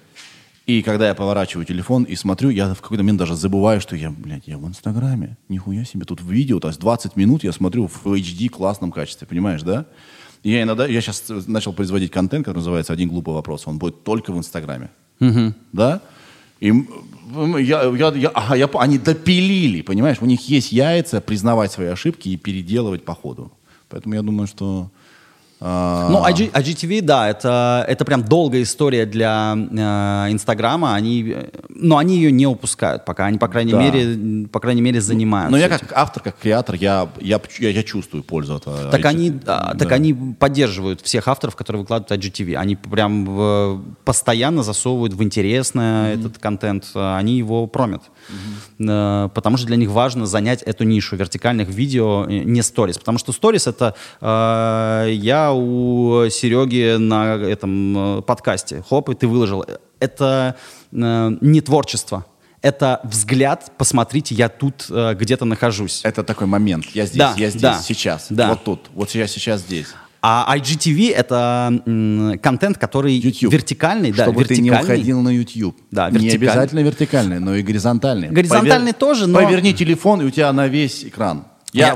и 0.65 0.81
когда 0.81 1.09
я 1.09 1.15
поворачиваю 1.15 1.65
телефон 1.65 2.03
и 2.03 2.15
смотрю, 2.15 2.49
я 2.49 2.73
в 2.73 2.81
какой-то 2.81 3.03
момент 3.03 3.19
даже 3.19 3.35
забываю, 3.35 3.81
что 3.81 3.95
я, 3.95 4.09
блядь, 4.09 4.47
я 4.47 4.57
в 4.57 4.65
Инстаграме. 4.65 5.38
Нихуя 5.49 5.84
себе, 5.84 6.05
тут 6.05 6.22
видео, 6.22 6.59
то 6.59 6.69
есть 6.69 6.80
20 6.80 7.17
минут 7.17 7.43
я 7.43 7.51
смотрю 7.51 7.88
в 7.88 8.05
HD 8.07 8.47
классном 8.49 8.91
качестве, 8.91 9.27
понимаешь, 9.27 9.61
да? 9.61 9.85
И 10.43 10.51
я 10.51 10.63
иногда, 10.63 10.88
я 10.88 11.01
сейчас 11.01 11.26
начал 11.45 11.73
производить 11.73 12.11
контент, 12.11 12.45
который 12.45 12.57
называется 12.57 12.93
«Один 12.93 13.09
глупый 13.09 13.34
вопрос». 13.34 13.67
Он 13.67 13.80
будет 13.80 14.03
только 14.03 14.31
в 14.31 14.38
Инстаграме. 14.38 14.91
Да? 15.72 16.01
И 16.60 16.73
я, 17.60 17.84
я, 17.84 18.14
я, 18.14 18.30
ага, 18.30 18.56
я 18.56 18.69
они 18.73 18.98
допилили, 18.98 19.82
понимаешь? 19.82 20.18
У 20.22 20.26
них 20.26 20.48
есть 20.49 20.72
яйца 20.72 21.22
признавать 21.22 21.72
свои 21.72 21.88
ошибки 21.88 22.30
и 22.30 22.38
переделывать 22.38 23.03
по 23.03 23.14
ходу. 23.14 23.52
Поэтому 23.90 24.15
я 24.15 24.22
думаю, 24.22 24.48
что 24.48 24.90
Ну, 25.61 26.23
IG, 26.27 26.52
IGTV, 26.52 27.02
да, 27.02 27.30
это, 27.30 27.86
это 27.88 28.03
прям 28.03 28.23
долгая 28.23 28.61
история 28.64 29.06
для 29.06 29.56
э, 29.56 30.32
Инстаграма. 30.32 30.94
они, 30.95 31.32
э, 31.34 31.49
но 31.69 31.98
они 31.98 32.18
ее 32.18 32.32
не 32.32 32.45
упускают 32.45 33.06
пока. 33.06 33.26
Они, 33.26 33.38
по 33.38 33.48
крайней, 33.48 33.72
Да. 33.72 33.80
мере, 33.82 34.48
по 34.49 34.60
крайней 34.60 34.82
мере, 34.82 34.99
занимаются. 34.99 35.52
Но 35.52 35.57
я 35.57 35.68
этим. 35.68 35.80
как 35.80 35.94
автор, 35.98 36.23
как 36.23 36.38
креатор, 36.38 36.76
я, 36.76 37.07
я, 37.22 37.40
я, 37.60 37.69
я 37.69 37.84
чувствую 37.84 38.23
пользу 38.23 38.56
от 38.56 38.64
а, 38.65 38.91
Так 38.91 39.06
они, 39.06 39.40
а, 39.48 39.76
так 39.77 39.88
Да. 39.90 39.95
они 39.95 40.14
поддерживают 40.38 40.99
всех 41.02 41.27
авторов, 41.30 41.56
которые 41.56 41.82
выкладывают 41.82 42.11
IGTV. 42.23 42.56
Они 42.56 42.76
прям 42.76 43.26
э, 43.30 43.80
постоянно 44.03 44.61
засовывают 44.61 45.14
в 45.14 45.23
интересное 45.23 46.15
этот 46.15 46.38
контент. 46.38 46.86
а 46.95 47.18
Они 47.18 47.38
его 47.38 47.65
промят. 47.68 48.03
Э, 48.80 49.30
Потому 49.34 49.56
что 49.57 49.68
для 49.68 49.77
них 49.77 49.90
важно 49.90 50.26
занять 50.26 50.61
эту 50.64 50.84
нишу 50.84 51.15
вертикальных 51.15 51.69
видео, 51.69 52.26
э, 52.27 52.40
не 52.44 52.61
сторис. 52.61 52.98
Потому 52.98 53.18
что 53.19 53.32
сторис 53.32 53.68
это 53.68 53.95
э, 54.22 55.11
я 55.14 55.44
у 55.53 56.27
Сереги 56.30 56.97
на 56.97 57.35
этом 57.35 58.19
э, 58.19 58.22
подкасте. 58.22 58.84
Хоп, 58.89 59.09
и 59.09 59.15
ты 59.15 59.27
выложил. 59.27 59.65
Это 59.99 60.55
э, 60.91 61.31
не 61.41 61.61
творчество. 61.61 62.26
Это 62.61 62.99
взгляд, 63.03 63.72
посмотрите, 63.77 64.34
я 64.34 64.49
тут 64.49 64.88
э, 64.89 65.13
где-то 65.13 65.45
нахожусь. 65.45 66.01
Это 66.03 66.23
такой 66.23 66.47
момент. 66.47 66.85
Я 66.93 67.05
здесь, 67.05 67.17
Да, 67.19 67.34
я 67.38 67.49
здесь, 67.49 67.61
да, 67.61 67.80
сейчас. 67.84 68.27
да. 68.30 68.49
Вот 68.49 68.63
тут. 68.63 68.80
Вот 68.93 69.11
я 69.11 69.27
сейчас 69.27 69.61
здесь. 69.61 69.88
А 70.27 70.55
IGTV 70.57 71.13
это 71.13 71.80
м, 71.85 72.39
контент, 72.39 72.80
который 72.80 73.13
YouTube. 73.13 73.53
вертикальный, 73.53 74.11
да, 74.11 74.23
Чтобы 74.23 74.43
ты 74.45 74.57
не 74.57 74.69
вертикальный. 74.72 74.95
уходил 74.95 75.22
на 75.22 75.30
YouTube. 75.30 75.77
Да, 75.91 76.09
Не 76.09 76.17
вертикальный. 76.17 76.47
обязательно 76.49 76.80
вертикальный, 76.80 77.39
но 77.39 77.53
и 77.55 77.61
горизонтальный. 77.61 78.30
Горизонтальный 78.30 78.93
тоже, 78.93 79.27
но- 79.27 79.38
Поверни 79.43 79.72
телефон, 79.76 80.23
и 80.23 80.26
у 80.26 80.31
тебя 80.31 80.51
на 80.51 80.67
весь 80.67 81.05
экран. 81.05 81.45
Я, 81.73 81.95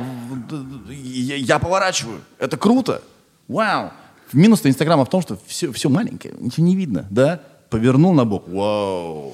я, 0.91 1.35
я 1.37 1.57
поворачиваю. 1.57 2.19
Это 2.37 2.55
круто. 2.57 3.01
Вау. 3.49 3.89
Минус 4.31 4.61
Инстаграма 4.63 5.03
в 5.05 5.09
том, 5.09 5.21
что 5.21 5.37
все, 5.47 5.71
все 5.73 5.89
маленькое, 5.89 6.33
ничего 6.39 6.65
не 6.65 6.75
видно, 6.75 7.05
да? 7.09 7.39
Повернул 7.69 8.13
на 8.13 8.23
бок. 8.25 8.47
Вау. 8.47 9.33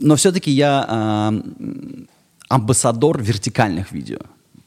Но 0.00 0.14
все-таки 0.16 0.50
я 0.50 0.86
м, 1.28 2.08
амбассадор 2.48 3.20
вертикальных 3.22 3.92
видео. 3.92 4.18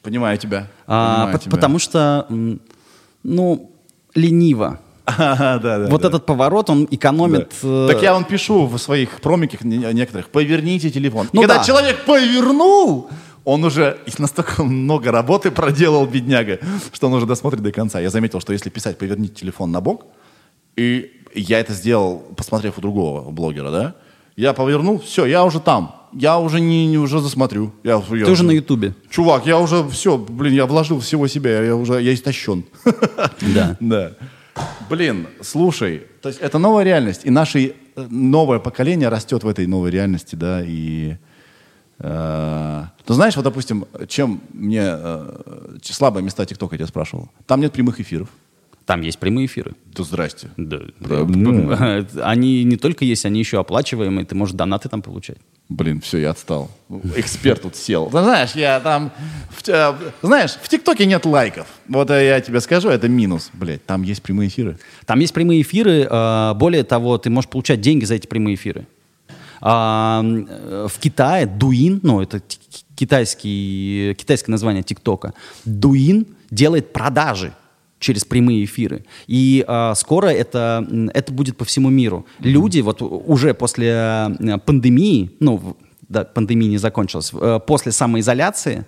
Понимаю 0.02 0.38
тебя. 0.38 0.66
А, 0.86 1.14
понимаю 1.16 1.32
по- 1.32 1.38
тебя. 1.44 1.50
потому 1.50 1.78
что, 1.78 2.26
ну, 3.24 3.70
лениво. 4.14 4.78
Да, 5.18 5.58
да, 5.58 5.86
вот 5.88 6.02
да. 6.02 6.08
этот 6.08 6.26
поворот, 6.26 6.68
он 6.68 6.86
экономит... 6.90 7.54
э, 7.62 7.88
Так 7.90 8.02
я 8.02 8.12
вам 8.12 8.24
пишу 8.24 8.66
в 8.66 8.76
своих 8.78 9.20
промиках 9.22 9.62
не- 9.64 9.78
некоторых, 9.94 10.28
поверните 10.28 10.90
телефон. 10.90 11.26
И 11.26 11.30
Ну 11.32 11.40
когда 11.42 11.56
да. 11.58 11.64
человек 11.64 12.04
повернул, 12.04 13.08
он 13.48 13.64
уже 13.64 13.98
настолько 14.18 14.62
много 14.62 15.10
работы 15.10 15.50
проделал, 15.50 16.06
бедняга, 16.06 16.58
что 16.92 17.06
он 17.06 17.14
уже 17.14 17.24
досмотрит 17.24 17.62
до 17.62 17.72
конца. 17.72 17.98
Я 17.98 18.10
заметил, 18.10 18.40
что 18.40 18.52
если 18.52 18.68
писать 18.68 18.98
«поверните 18.98 19.34
телефон 19.34 19.72
на 19.72 19.80
бок», 19.80 20.04
и 20.76 21.10
я 21.34 21.58
это 21.58 21.72
сделал, 21.72 22.18
посмотрев 22.36 22.76
у 22.76 22.80
другого 22.82 23.30
блогера, 23.30 23.70
да, 23.70 23.94
я 24.36 24.52
повернул, 24.52 25.00
все, 25.00 25.24
я 25.24 25.44
уже 25.44 25.60
там. 25.60 25.94
Я 26.12 26.38
уже 26.38 26.60
не, 26.60 26.86
не 26.86 26.98
уже 26.98 27.20
засмотрю. 27.20 27.72
Я, 27.82 28.02
я 28.10 28.24
Ты 28.24 28.30
уже 28.30 28.44
на 28.44 28.50
Ютубе. 28.52 28.94
Чувак, 29.10 29.46
я 29.46 29.58
уже 29.58 29.86
все, 29.88 30.16
блин, 30.16 30.54
я 30.54 30.66
вложил 30.66 31.00
всего 31.00 31.26
себя, 31.26 31.62
я 31.62 31.74
уже, 31.74 32.02
я 32.02 32.12
истощен. 32.12 32.64
Да. 33.54 33.76
Да. 33.80 34.12
Блин, 34.90 35.26
слушай, 35.40 36.02
то 36.20 36.28
есть 36.28 36.40
это 36.40 36.58
новая 36.58 36.84
реальность, 36.84 37.22
и 37.24 37.30
наше 37.30 37.58
э, 37.60 38.06
новое 38.10 38.58
поколение 38.58 39.08
растет 39.08 39.42
в 39.42 39.48
этой 39.48 39.66
новой 39.66 39.90
реальности, 39.90 40.34
да, 40.34 40.62
и... 40.62 41.16
э, 41.98 42.84
ты 43.04 43.14
знаешь, 43.14 43.36
вот, 43.36 43.42
допустим, 43.42 43.86
чем 44.06 44.40
мне 44.52 44.82
э, 44.84 45.78
слабые 45.82 46.24
места 46.24 46.44
ТикТока, 46.44 46.74
я 46.74 46.78
тебя 46.78 46.86
спрашивал, 46.86 47.28
там 47.46 47.60
нет 47.60 47.72
прямых 47.72 48.00
эфиров. 48.00 48.28
Там 48.88 49.02
есть 49.02 49.18
прямые 49.18 49.44
эфиры. 49.44 49.72
Да 49.94 50.02
здрасте. 50.02 50.48
Да. 50.56 50.78
Да. 50.98 52.06
Они 52.22 52.64
не 52.64 52.76
только 52.78 53.04
есть, 53.04 53.26
они 53.26 53.38
еще 53.38 53.60
оплачиваемые. 53.60 54.24
Ты 54.24 54.34
можешь 54.34 54.54
донаты 54.54 54.88
там 54.88 55.02
получать. 55.02 55.36
Блин, 55.68 56.00
все, 56.00 56.16
я 56.16 56.30
отстал. 56.30 56.70
Эксперт 57.14 57.60
тут 57.60 57.76
сел. 57.76 58.06
Ты 58.06 58.22
знаешь, 58.22 58.52
я 58.52 58.80
там... 58.80 59.12
в 59.50 59.68
э, 59.68 59.94
знаешь, 60.22 60.52
в 60.62 60.66
ТикТоке 60.70 61.04
нет 61.04 61.26
лайков. 61.26 61.66
Вот 61.86 62.08
я 62.08 62.40
тебе 62.40 62.62
скажу, 62.62 62.88
это 62.88 63.10
минус. 63.10 63.50
Блядь, 63.52 63.84
там 63.84 64.02
есть 64.04 64.22
прямые 64.22 64.48
эфиры. 64.48 64.78
Там 65.04 65.18
есть 65.18 65.34
прямые 65.34 65.60
эфиры. 65.60 66.08
Более 66.54 66.84
того, 66.84 67.18
ты 67.18 67.28
можешь 67.28 67.50
получать 67.50 67.82
деньги 67.82 68.06
за 68.06 68.14
эти 68.14 68.26
прямые 68.26 68.54
эфиры. 68.54 68.86
А, 69.60 70.22
э, 70.24 70.86
В 70.90 70.98
Китае 70.98 71.46
Дуин, 71.46 72.00
ну 72.02 72.20
это 72.20 72.40
китайский, 72.94 74.14
китайское 74.18 74.52
название 74.52 74.82
ТикТока, 74.82 75.34
Дуин 75.64 76.26
делает 76.50 76.92
продажи 76.92 77.52
через 77.98 78.24
прямые 78.24 78.64
эфиры. 78.64 79.04
И 79.26 79.64
а, 79.66 79.94
скоро 79.94 80.28
это, 80.28 80.86
это 81.14 81.32
будет 81.32 81.56
по 81.56 81.64
всему 81.64 81.90
миру. 81.90 82.26
Люди 82.38 82.80
вот 82.80 83.02
уже 83.02 83.54
после 83.54 83.88
э, 84.38 84.58
пандемии, 84.64 85.30
ну, 85.40 85.76
да, 86.08 86.24
пандемия 86.24 86.68
не 86.68 86.78
закончилась, 86.78 87.32
э, 87.32 87.60
после 87.66 87.92
самоизоляции 87.92 88.86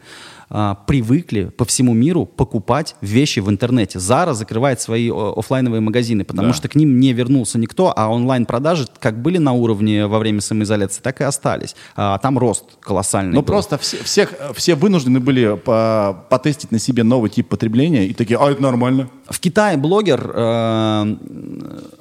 а, 0.52 0.74
привыкли 0.74 1.44
по 1.44 1.64
всему 1.64 1.94
миру 1.94 2.26
покупать 2.26 2.96
вещи 3.00 3.38
в 3.40 3.48
интернете. 3.48 3.98
Zara 3.98 4.34
закрывает 4.34 4.80
свои 4.80 5.08
о- 5.10 5.34
оффлайновые 5.38 5.80
магазины, 5.80 6.24
потому 6.24 6.48
Да. 6.48 6.54
что 6.54 6.68
к 6.68 6.74
ним 6.74 6.98
не 6.98 7.12
вернулся 7.12 7.58
никто, 7.58 7.92
а 7.96 8.08
онлайн-продажи 8.08 8.86
как 8.98 9.22
были 9.22 9.38
на 9.38 9.52
уровне 9.52 10.06
во 10.06 10.18
время 10.18 10.40
самоизоляции, 10.40 11.00
так 11.02 11.20
и 11.20 11.24
остались. 11.24 11.76
А 11.94 12.18
там 12.18 12.36
рост 12.38 12.64
колоссальный. 12.80 13.34
Ну 13.34 13.42
просто 13.42 13.78
все, 13.78 13.98
всех, 14.02 14.34
все 14.54 14.74
вынуждены 14.74 15.20
были 15.20 15.56
по- 15.56 16.26
потестить 16.28 16.72
на 16.72 16.78
себе 16.80 17.04
новый 17.04 17.30
тип 17.30 17.48
потребления 17.48 18.06
и 18.06 18.12
такие, 18.14 18.38
а 18.38 18.50
это 18.50 18.60
нормально. 18.62 19.08
В 19.28 19.38
Китае 19.38 19.76
блогер, 19.76 20.32
э, 20.34 21.16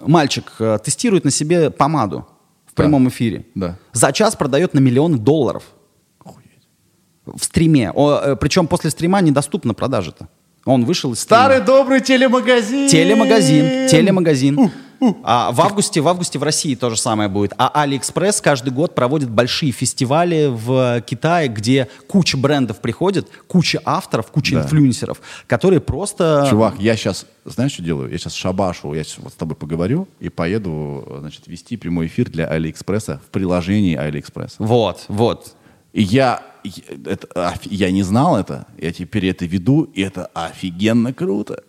мальчик, 0.05 0.51
э, 0.59 0.79
тестирует 0.83 1.23
на 1.25 1.31
себе 1.31 1.69
помаду 1.69 2.25
в 2.65 2.75
Да. 2.75 2.83
прямом 2.83 3.07
эфире. 3.09 3.45
Да. 3.55 3.77
За 3.93 4.11
час 4.11 4.35
продает 4.35 4.73
на 4.73 4.79
миллионы 4.79 5.17
долларов. 5.17 5.63
В 7.35 7.43
стриме. 7.43 7.91
О, 7.93 8.19
э, 8.19 8.35
причем 8.35 8.67
после 8.67 8.89
стрима 8.89 9.21
недоступна 9.21 9.73
продажа-то. 9.73 10.27
Он 10.65 10.85
вышел 10.85 11.13
из 11.13 11.21
стрима. 11.21 11.41
Старый 11.41 11.61
добрый 11.61 12.01
телемагазин. 12.01 12.89
Телемагазин, 12.89 13.87
телемагазин. 13.89 14.71
А 15.23 15.51
в 15.51 15.61
августе, 15.61 16.01
в 16.01 16.07
августе 16.09 16.37
в 16.39 16.43
России 16.43 16.75
то 16.75 16.89
же 16.89 16.97
самое 16.97 17.29
будет. 17.29 17.53
А 17.57 17.69
Алиэкспресс 17.73 18.41
каждый 18.41 18.71
год 18.71 18.95
проводит 18.95 19.29
большие 19.29 19.71
фестивали 19.71 20.47
в 20.51 21.01
Китае, 21.07 21.47
где 21.47 21.87
куча 22.07 22.37
брендов 22.37 22.81
приходит, 22.81 23.29
куча 23.47 23.79
авторов, 23.85 24.27
куча 24.27 24.55
Да. 24.55 24.61
инфлюенсеров, 24.63 25.21
которые 25.47 25.79
просто... 25.79 26.45
Чувак, 26.49 26.75
я 26.79 26.97
сейчас, 26.97 27.25
знаешь, 27.45 27.71
что 27.71 27.83
делаю? 27.83 28.11
Я 28.11 28.17
сейчас 28.17 28.33
шабашу, 28.33 28.93
я 28.93 29.05
сейчас 29.05 29.19
вот 29.19 29.31
с 29.31 29.35
тобой 29.35 29.55
поговорю 29.55 30.07
и 30.19 30.27
поеду, 30.27 31.07
значит, 31.19 31.47
вести 31.47 31.77
прямой 31.77 32.07
эфир 32.07 32.29
для 32.29 32.45
Алиэкспресса 32.47 33.21
в 33.25 33.31
приложении 33.31 33.95
Алиэкспресс. 33.95 34.55
Вот, 34.57 35.05
вот. 35.07 35.55
Я, 35.93 36.43
это, 37.05 37.27
я 37.65 37.91
не 37.91 38.03
знал 38.03 38.37
это, 38.37 38.67
я 38.77 38.91
теперь 38.91 39.27
это 39.27 39.45
веду, 39.45 39.83
и 39.83 40.01
это 40.01 40.29
офигенно 40.33 41.13
круто. 41.13 41.63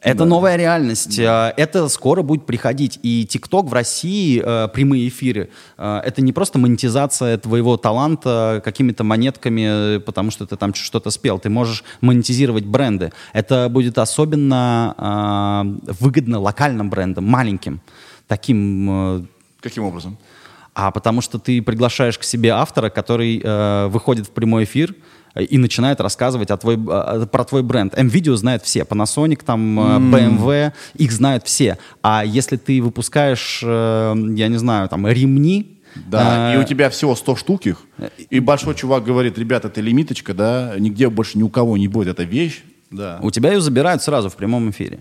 Это 0.00 0.24
новая 0.24 0.56
реальность. 0.56 1.18
Э, 1.18 1.52
Это 1.56 1.88
скоро 1.88 2.22
будет 2.22 2.46
приходить. 2.46 3.00
И 3.02 3.26
ТикТок 3.26 3.66
в 3.66 3.72
России, 3.72 4.40
э, 4.44 4.68
прямые 4.68 5.08
эфиры, 5.08 5.50
э, 5.76 6.00
это 6.04 6.22
не 6.22 6.32
просто 6.32 6.58
монетизация 6.58 7.36
твоего 7.38 7.76
таланта 7.76 8.62
какими-то 8.64 9.04
монетками, 9.04 9.96
э, 9.96 10.00
потому 10.00 10.30
что 10.30 10.46
ты 10.46 10.56
там 10.56 10.72
что-то 10.74 11.10
спел. 11.10 11.38
Ты 11.38 11.50
можешь 11.50 11.84
монетизировать 12.00 12.64
бренды. 12.64 13.12
Это 13.32 13.68
будет 13.68 13.98
особенно 13.98 14.94
э, 14.96 15.92
выгодно 16.00 16.38
локальным 16.38 16.90
брендам, 16.90 17.24
маленьким. 17.24 17.80
Таким 18.26 19.28
Каким 19.60 19.84
образом? 19.84 20.16
А 20.78 20.92
потому 20.92 21.20
что 21.22 21.40
ты 21.40 21.60
приглашаешь 21.60 22.16
к 22.16 22.22
себе 22.22 22.50
автора, 22.50 22.88
который 22.88 23.40
э, 23.42 23.88
выходит 23.88 24.28
в 24.28 24.30
прямой 24.30 24.62
эфир 24.62 24.94
э, 25.34 25.42
и 25.42 25.58
начинает 25.58 26.00
рассказывать 26.00 26.52
о 26.52 26.56
твой, 26.56 26.76
э, 26.76 27.26
про 27.26 27.44
твой 27.44 27.64
бренд. 27.64 27.98
М-видео 27.98 28.36
знает 28.36 28.62
все. 28.62 28.82
Panasonic, 28.82 29.42
там, 29.44 29.80
э, 29.80 29.98
BMW, 29.98 30.72
их 30.94 31.10
знают 31.10 31.44
все. 31.44 31.78
А 32.00 32.24
если 32.24 32.56
ты 32.56 32.80
выпускаешь, 32.80 33.60
э, 33.64 34.14
я 34.36 34.46
не 34.46 34.56
знаю, 34.56 34.88
там, 34.88 35.08
ремни, 35.08 35.80
Да, 35.96 36.52
э, 36.52 36.54
и 36.54 36.58
у 36.58 36.64
тебя 36.64 36.90
всего 36.90 37.16
100 37.16 37.34
штук 37.34 37.66
их, 37.66 37.82
и 38.30 38.38
большой 38.38 38.76
чувак 38.76 39.02
говорит, 39.02 39.36
ребят, 39.36 39.64
это 39.64 39.80
лимиточка, 39.80 40.32
да, 40.32 40.74
нигде 40.78 41.08
больше 41.08 41.38
ни 41.38 41.42
у 41.42 41.48
кого 41.48 41.76
не 41.76 41.88
будет, 41.88 42.06
это 42.06 42.22
вещь, 42.22 42.62
да. 42.90 43.18
У 43.22 43.30
тебя 43.30 43.52
ее 43.52 43.60
забирают 43.60 44.02
сразу 44.02 44.30
в 44.30 44.36
прямом 44.36 44.70
эфире. 44.70 45.00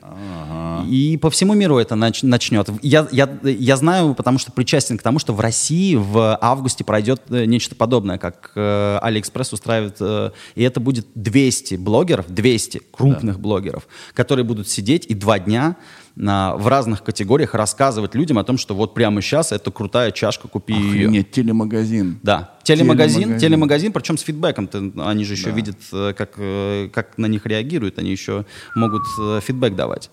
И 0.87 1.17
по 1.17 1.29
всему 1.29 1.53
миру 1.53 1.77
это 1.77 1.95
нач- 1.95 2.25
начнет. 2.25 2.69
Я, 2.81 3.07
я, 3.11 3.29
я 3.43 3.77
знаю, 3.77 4.13
потому 4.13 4.37
что 4.39 4.51
причастен 4.51 4.97
к 4.97 5.01
тому, 5.01 5.19
что 5.19 5.33
в 5.33 5.39
России 5.39 5.95
в 5.95 6.37
августе 6.41 6.83
пройдет 6.83 7.21
э, 7.29 7.45
нечто 7.45 7.75
подобное, 7.75 8.17
как 8.17 8.51
э, 8.55 8.99
Алиэкспресс 9.01 9.53
устраивает. 9.53 9.97
э, 9.99 10.31
и 10.55 10.63
это 10.63 10.79
будет 10.79 11.07
200 11.15 11.75
блогеров, 11.75 12.25
200 12.27 12.81
крупных 12.91 13.39
блогеров, 13.39 13.87
которые 14.13 14.45
будут 14.45 14.67
сидеть 14.67 15.05
и 15.05 15.13
два 15.13 15.39
дня 15.39 15.77
на- 16.17 16.55
в 16.57 16.67
разных 16.67 17.03
категориях 17.03 17.53
рассказывать 17.53 18.15
людям 18.15 18.39
о 18.39 18.43
том, 18.43 18.57
что 18.57 18.73
вот 18.75 18.93
прямо 18.93 19.21
сейчас 19.21 19.51
это 19.51 19.69
крутая 19.71 20.11
чашка, 20.11 20.47
купи 20.47 20.73
ее. 20.73 20.87
Охренеть, 20.89 21.31
телемагазин. 21.31 22.19
Да, 22.23 22.55
телемагазин, 22.63 23.15
Телемагазин. 23.21 23.39
телемагазин, 23.39 23.91
причем 23.93 24.17
с 24.17 24.21
фидбэком. 24.21 24.67
Ты- 24.67 24.91
они 24.97 25.23
же 25.23 25.33
еще 25.33 25.51
видят, 25.51 25.77
э, 25.93 26.13
как, 26.17 26.31
э, 26.37 26.89
как 26.91 27.17
на 27.17 27.27
них 27.27 27.45
реагируют, 27.45 27.99
они 27.99 28.11
еще 28.11 28.45
могут 28.75 29.03
э, 29.21 29.39
фидбэк 29.43 29.75
давать. 29.75 30.09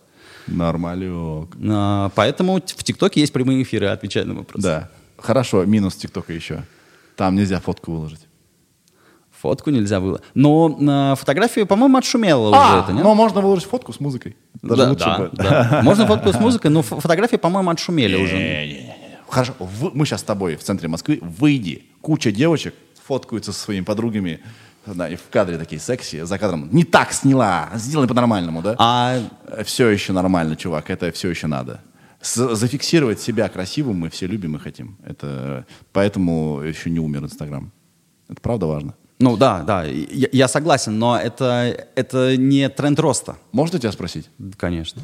Нормалек. 0.46 1.48
А, 1.68 2.10
Поэтому 2.14 2.56
в 2.56 2.84
ТикТоке 2.84 3.20
есть 3.20 3.32
прямые 3.32 3.62
эфиры, 3.62 3.86
отвечая 3.86 4.24
на 4.24 4.34
вопрос. 4.34 4.62
Да. 4.62 4.90
Хорошо, 5.18 5.64
минус 5.64 5.94
ТикТока 5.96 6.32
еще. 6.32 6.64
Там 7.16 7.34
нельзя 7.36 7.60
фотку 7.60 7.92
выложить. 7.92 8.23
Фотку 9.44 9.68
нельзя 9.68 10.00
было. 10.00 10.22
Но 10.32 10.74
а, 10.88 11.14
фотография, 11.16 11.66
по-моему, 11.66 11.98
отшумела 11.98 12.48
уже 12.48 12.58
А, 12.58 12.80
это, 12.82 12.92
нет? 12.94 13.04
но 13.04 13.14
можно 13.14 13.42
выложить 13.42 13.68
фотку 13.68 13.92
с 13.92 14.00
музыкой. 14.00 14.36
Даже 14.62 14.82
да, 14.84 14.88
лучше 14.88 15.04
да, 15.04 15.18
бы. 15.18 15.30
да. 15.34 15.80
Можно 15.84 16.06
фотку 16.06 16.32
с 16.32 16.40
музыкой, 16.40 16.70
но 16.70 16.80
фо- 16.80 16.98
фотографии, 16.98 17.36
по-моему, 17.36 17.68
отшумели 17.68 18.16
уже. 18.16 18.38
Не-не-не. 18.38 18.96
Хорошо, 19.28 19.52
вы- 19.58 19.90
мы 19.92 20.06
сейчас 20.06 20.20
с 20.20 20.24
тобой 20.24 20.56
в 20.56 20.62
центре 20.62 20.88
Москвы. 20.88 21.18
Выйди. 21.20 21.84
Куча 22.00 22.32
девочек 22.32 22.74
фоткаются 23.06 23.52
со 23.52 23.60
своими 23.60 23.84
подругами. 23.84 24.40
Да, 24.86 25.10
и 25.10 25.16
в 25.16 25.28
кадре 25.30 25.58
такие 25.58 25.78
секси, 25.78 26.22
за 26.24 26.38
кадром. 26.38 26.70
Не 26.72 26.84
так 26.84 27.12
сняла, 27.12 27.68
сделай 27.74 28.08
по-нормальному, 28.08 28.62
да? 28.62 28.76
А 28.78 29.18
Все 29.64 29.88
еще 29.90 30.14
нормально, 30.14 30.56
чувак, 30.56 30.88
это 30.88 31.12
все 31.12 31.28
еще 31.28 31.48
надо. 31.48 31.82
С- 32.22 32.54
зафиксировать 32.54 33.20
себя 33.20 33.50
красивым 33.50 33.96
мы 33.98 34.08
все 34.08 34.26
любим 34.26 34.56
и 34.56 34.58
хотим. 34.58 34.96
Это 35.04 35.66
поэтому 35.92 36.62
еще 36.62 36.88
не 36.88 36.98
умер 37.00 37.24
Инстаграм. 37.24 37.70
Это 38.30 38.40
правда 38.40 38.64
важно. 38.64 38.94
Ну 39.24 39.38
да, 39.38 39.62
да, 39.62 39.84
я, 39.84 40.28
я 40.32 40.48
согласен, 40.48 40.98
но 40.98 41.18
это, 41.18 41.86
это 41.94 42.36
не 42.36 42.68
тренд 42.68 43.00
роста, 43.00 43.36
Можно 43.52 43.78
тебя 43.78 43.90
спросить? 43.90 44.28
конечно. 44.58 45.00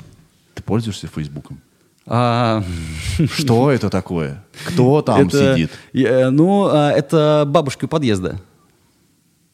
Ты 0.55 0.63
пользуешься 0.63 1.07
Фейсбуком? 1.07 1.59
А, 2.07 2.63
Что 3.33 3.71
это 3.71 3.89
такое? 3.89 4.45
Кто 4.67 5.01
там 5.07 5.27
это, 5.29 5.55
сидит? 5.55 5.71
Ну, 5.95 6.69
а, 6.71 6.91
это 6.91 7.45
бабушка 7.47 7.87
у 7.87 7.89
подъезда. 7.89 8.39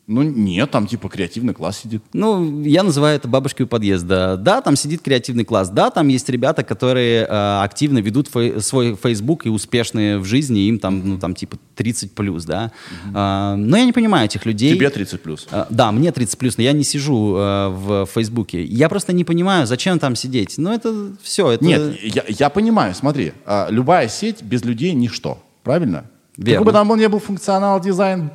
Ну 0.09 0.23
нет, 0.23 0.71
там 0.71 0.87
типа 0.87 1.09
креативный 1.09 1.53
класс 1.53 1.79
сидит. 1.79 2.01
Ну, 2.13 2.63
я 2.63 2.85
называю 2.85 3.17
это 3.17 3.27
бабушкой 3.27 3.65
у 3.65 3.69
подъезда. 3.69 4.37
Да, 4.37 4.61
там 4.61 4.77
сидит 4.77 5.03
креативный 5.03 5.45
класс. 5.45 5.69
Да, 5.69 5.91
там 5.91 6.07
есть 6.07 6.29
ребята, 6.29 6.63
которые 6.63 7.25
э, 7.25 7.61
активно 7.63 7.99
ведут 7.99 8.29
фей- 8.29 8.61
свой 8.61 8.95
Facebook 8.95 9.47
и 9.47 9.49
успешные 9.49 10.19
в 10.19 10.25
жизни, 10.25 10.69
им 10.69 10.79
там, 10.79 11.09
ну, 11.09 11.19
там 11.19 11.35
типа 11.35 11.59
30 11.75 12.13
плюс, 12.13 12.45
да. 12.45 12.71
А, 13.15 13.57
но 13.57 13.77
я 13.77 13.85
не 13.85 13.93
понимаю 13.93 14.27
этих 14.27 14.47
людей. 14.47 14.77
Тебе 14.77 14.91
30 14.91 15.21
плюс. 15.23 15.49
А, 15.51 15.67
Да, 15.71 15.91
мне 15.91 16.13
30 16.13 16.39
плюс, 16.39 16.57
но 16.57 16.63
я 16.63 16.71
не 16.71 16.85
сижу 16.85 17.35
э, 17.37 17.69
в 17.71 18.07
Фейсбуке. 18.07 18.63
Я 18.63 18.89
просто 18.89 19.13
не 19.13 19.25
понимаю, 19.25 19.67
зачем 19.67 19.99
там 19.99 20.15
сидеть. 20.15 20.55
Ну, 20.57 20.73
это 20.73 21.17
все. 21.21 21.51
Это... 21.51 21.65
Нет, 21.65 22.01
я, 22.01 22.25
я 22.29 22.49
понимаю, 22.49 22.95
смотри, 22.95 23.33
а, 23.45 23.67
любая 23.71 24.09
сеть 24.09 24.41
без 24.41 24.65
людей 24.65 24.93
ничто, 24.93 25.43
правильно? 25.65 26.05
Верно. 26.37 26.65
Какой 26.65 26.65
бы 26.67 26.73
там 26.73 27.01
ни 27.01 27.07
был 27.09 27.19
функционал, 27.19 27.81
дизайн, 27.81 28.31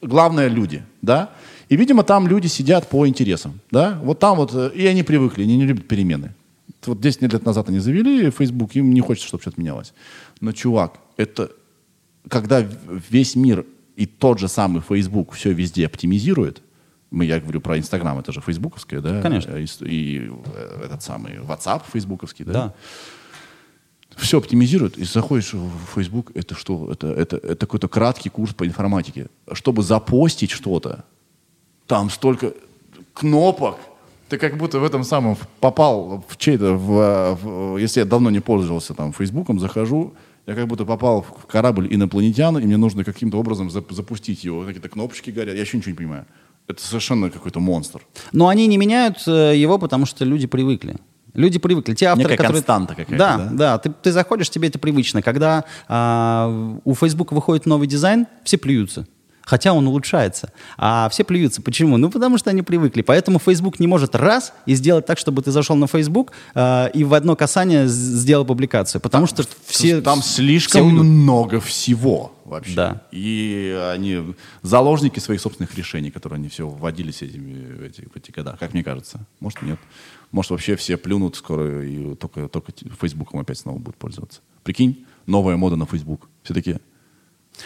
главное 0.00 0.48
люди, 0.48 0.84
да? 1.02 1.30
И, 1.68 1.76
видимо, 1.76 2.02
там 2.02 2.26
люди 2.28 2.46
сидят 2.46 2.88
по 2.88 3.06
интересам, 3.06 3.60
да? 3.70 3.98
Вот 4.02 4.18
там 4.18 4.36
вот, 4.36 4.52
э, 4.54 4.70
и 4.74 4.86
они 4.86 5.02
привыкли, 5.02 5.42
они 5.44 5.56
не 5.56 5.66
любят 5.66 5.86
перемены. 5.88 6.34
Вот 6.86 7.00
10 7.00 7.22
лет 7.22 7.44
назад 7.44 7.68
они 7.68 7.78
завели 7.80 8.30
Facebook, 8.30 8.74
им 8.76 8.92
не 8.94 9.00
хочется, 9.00 9.28
чтобы 9.28 9.42
что-то 9.42 9.60
менялось. 9.60 9.92
Но, 10.40 10.52
чувак, 10.52 10.98
это 11.16 11.50
когда 12.28 12.64
весь 13.10 13.36
мир 13.36 13.64
и 13.96 14.06
тот 14.06 14.38
же 14.38 14.48
самый 14.48 14.80
Facebook 14.82 15.32
все 15.32 15.52
везде 15.52 15.86
оптимизирует, 15.86 16.62
мы, 17.10 17.24
я 17.24 17.40
говорю 17.40 17.60
про 17.60 17.78
Инстаграм, 17.78 18.18
это 18.18 18.32
же 18.32 18.40
фейсбуковское, 18.40 19.00
да? 19.00 19.22
Конечно. 19.22 19.56
И, 19.56 19.66
с- 19.66 19.80
и, 19.82 20.30
э, 20.54 20.82
этот 20.84 21.02
самый 21.02 21.38
WhatsApp 21.38 21.82
фейсбуковский, 21.90 22.44
да? 22.44 22.52
Да. 22.52 22.74
Все 24.18 24.38
оптимизирует, 24.38 24.98
и 24.98 25.04
заходишь 25.04 25.54
в 25.54 25.70
Facebook, 25.94 26.32
это 26.34 26.54
что? 26.54 26.90
Это, 26.92 27.06
это, 27.08 27.36
это 27.36 27.56
какой-то 27.66 27.88
краткий 27.88 28.28
курс 28.30 28.52
по 28.54 28.66
информатике. 28.66 29.26
Чтобы 29.52 29.82
запостить 29.82 30.50
что-то, 30.50 31.04
там 31.86 32.10
столько 32.10 32.52
кнопок. 33.14 33.76
Ты 34.28 34.36
как 34.36 34.58
будто 34.58 34.78
в 34.78 34.84
этом 34.84 35.04
самом 35.04 35.36
попал 35.60 36.22
в 36.28 36.36
чей-то, 36.36 36.74
в, 36.74 37.38
в- 37.42 37.78
если 37.78 38.00
я 38.00 38.06
давно 38.06 38.28
не 38.30 38.40
пользовался 38.40 38.92
там 38.92 39.12
Фейсбуком, 39.14 39.58
захожу, 39.58 40.12
я 40.46 40.54
как 40.54 40.66
будто 40.66 40.84
попал 40.84 41.22
в 41.22 41.46
корабль 41.46 41.88
инопланетян, 41.94 42.58
и 42.58 42.66
мне 42.66 42.76
нужно 42.76 43.04
каким-то 43.04 43.38
образом 43.38 43.68
зап- 43.68 43.92
запустить 43.94 44.44
его. 44.44 44.64
Какие-то 44.64 44.88
кнопочки 44.90 45.30
горят, 45.30 45.54
я 45.54 45.62
еще 45.62 45.78
ничего 45.78 45.92
не 45.92 45.96
понимаю. 45.96 46.26
Это 46.66 46.82
совершенно 46.82 47.30
какой-то 47.30 47.60
монстр. 47.60 48.02
Но 48.32 48.48
они 48.48 48.66
не 48.66 48.76
меняют 48.76 49.22
э, 49.26 49.56
его, 49.56 49.78
потому 49.78 50.04
что 50.04 50.26
люди 50.26 50.46
привыкли. 50.46 50.96
Люди 51.34 51.58
привыкли. 51.58 51.94
Те 51.94 52.06
авторы, 52.06 52.24
Некая 52.24 52.36
которые... 52.36 52.62
константа 52.62 52.94
какая-то, 52.94 53.16
Да, 53.16 53.36
да? 53.36 53.50
да. 53.52 53.78
Ты, 53.78 53.90
ты 54.02 54.12
заходишь, 54.12 54.50
тебе 54.50 54.68
это 54.68 54.78
привычно. 54.78 55.22
Когда 55.22 55.64
а, 55.88 56.78
у 56.84 56.94
Facebook 56.94 57.32
выходит 57.32 57.66
новый 57.66 57.86
дизайн, 57.86 58.26
все 58.44 58.58
плюются. 58.58 59.06
Хотя 59.42 59.72
он 59.72 59.86
улучшается. 59.88 60.52
А 60.76 61.08
все 61.08 61.24
плюются. 61.24 61.62
Почему? 61.62 61.96
Ну, 61.96 62.10
потому 62.10 62.36
что 62.36 62.50
они 62.50 62.60
привыкли. 62.60 63.00
Поэтому 63.00 63.38
Facebook 63.38 63.80
не 63.80 63.86
может 63.86 64.14
раз 64.14 64.52
и 64.66 64.74
сделать 64.74 65.06
так, 65.06 65.16
чтобы 65.16 65.40
ты 65.40 65.50
зашел 65.52 65.74
на 65.74 65.86
Facebook 65.86 66.32
а, 66.54 66.88
и 66.88 67.02
в 67.02 67.14
одно 67.14 67.34
касание 67.34 67.88
с- 67.88 67.92
сделал 67.92 68.44
публикацию. 68.44 69.00
Потому 69.00 69.26
что 69.26 69.44
все... 69.64 70.02
Там 70.02 70.20
все 70.20 70.34
слишком 70.42 70.86
уйдут. 70.88 71.04
много 71.04 71.60
всего 71.60 72.34
вообще. 72.44 72.74
Да. 72.74 73.02
И 73.10 73.74
они 73.94 74.34
заложники 74.60 75.18
своих 75.18 75.40
собственных 75.40 75.74
решений, 75.76 76.10
которые 76.10 76.36
они 76.38 76.48
все 76.50 76.68
вводили 76.68 77.10
все 77.10 77.24
этими, 77.24 77.86
эти, 77.86 78.02
в 78.02 78.16
эти 78.16 78.30
года, 78.30 78.54
как 78.60 78.74
мне 78.74 78.84
кажется. 78.84 79.20
Может, 79.40 79.62
нет. 79.62 79.78
Может, 80.32 80.50
вообще 80.50 80.76
все 80.76 80.96
плюнут 80.96 81.36
скоро 81.36 81.84
и 81.84 82.14
только, 82.14 82.48
только 82.48 82.72
Фейсбуком 83.00 83.40
опять 83.40 83.58
снова 83.58 83.78
будут 83.78 83.96
пользоваться. 83.96 84.40
Прикинь, 84.62 85.06
новая 85.26 85.56
мода 85.56 85.76
на 85.76 85.86
Фейсбук. 85.86 86.28
Все 86.42 86.54
такие, 86.54 86.80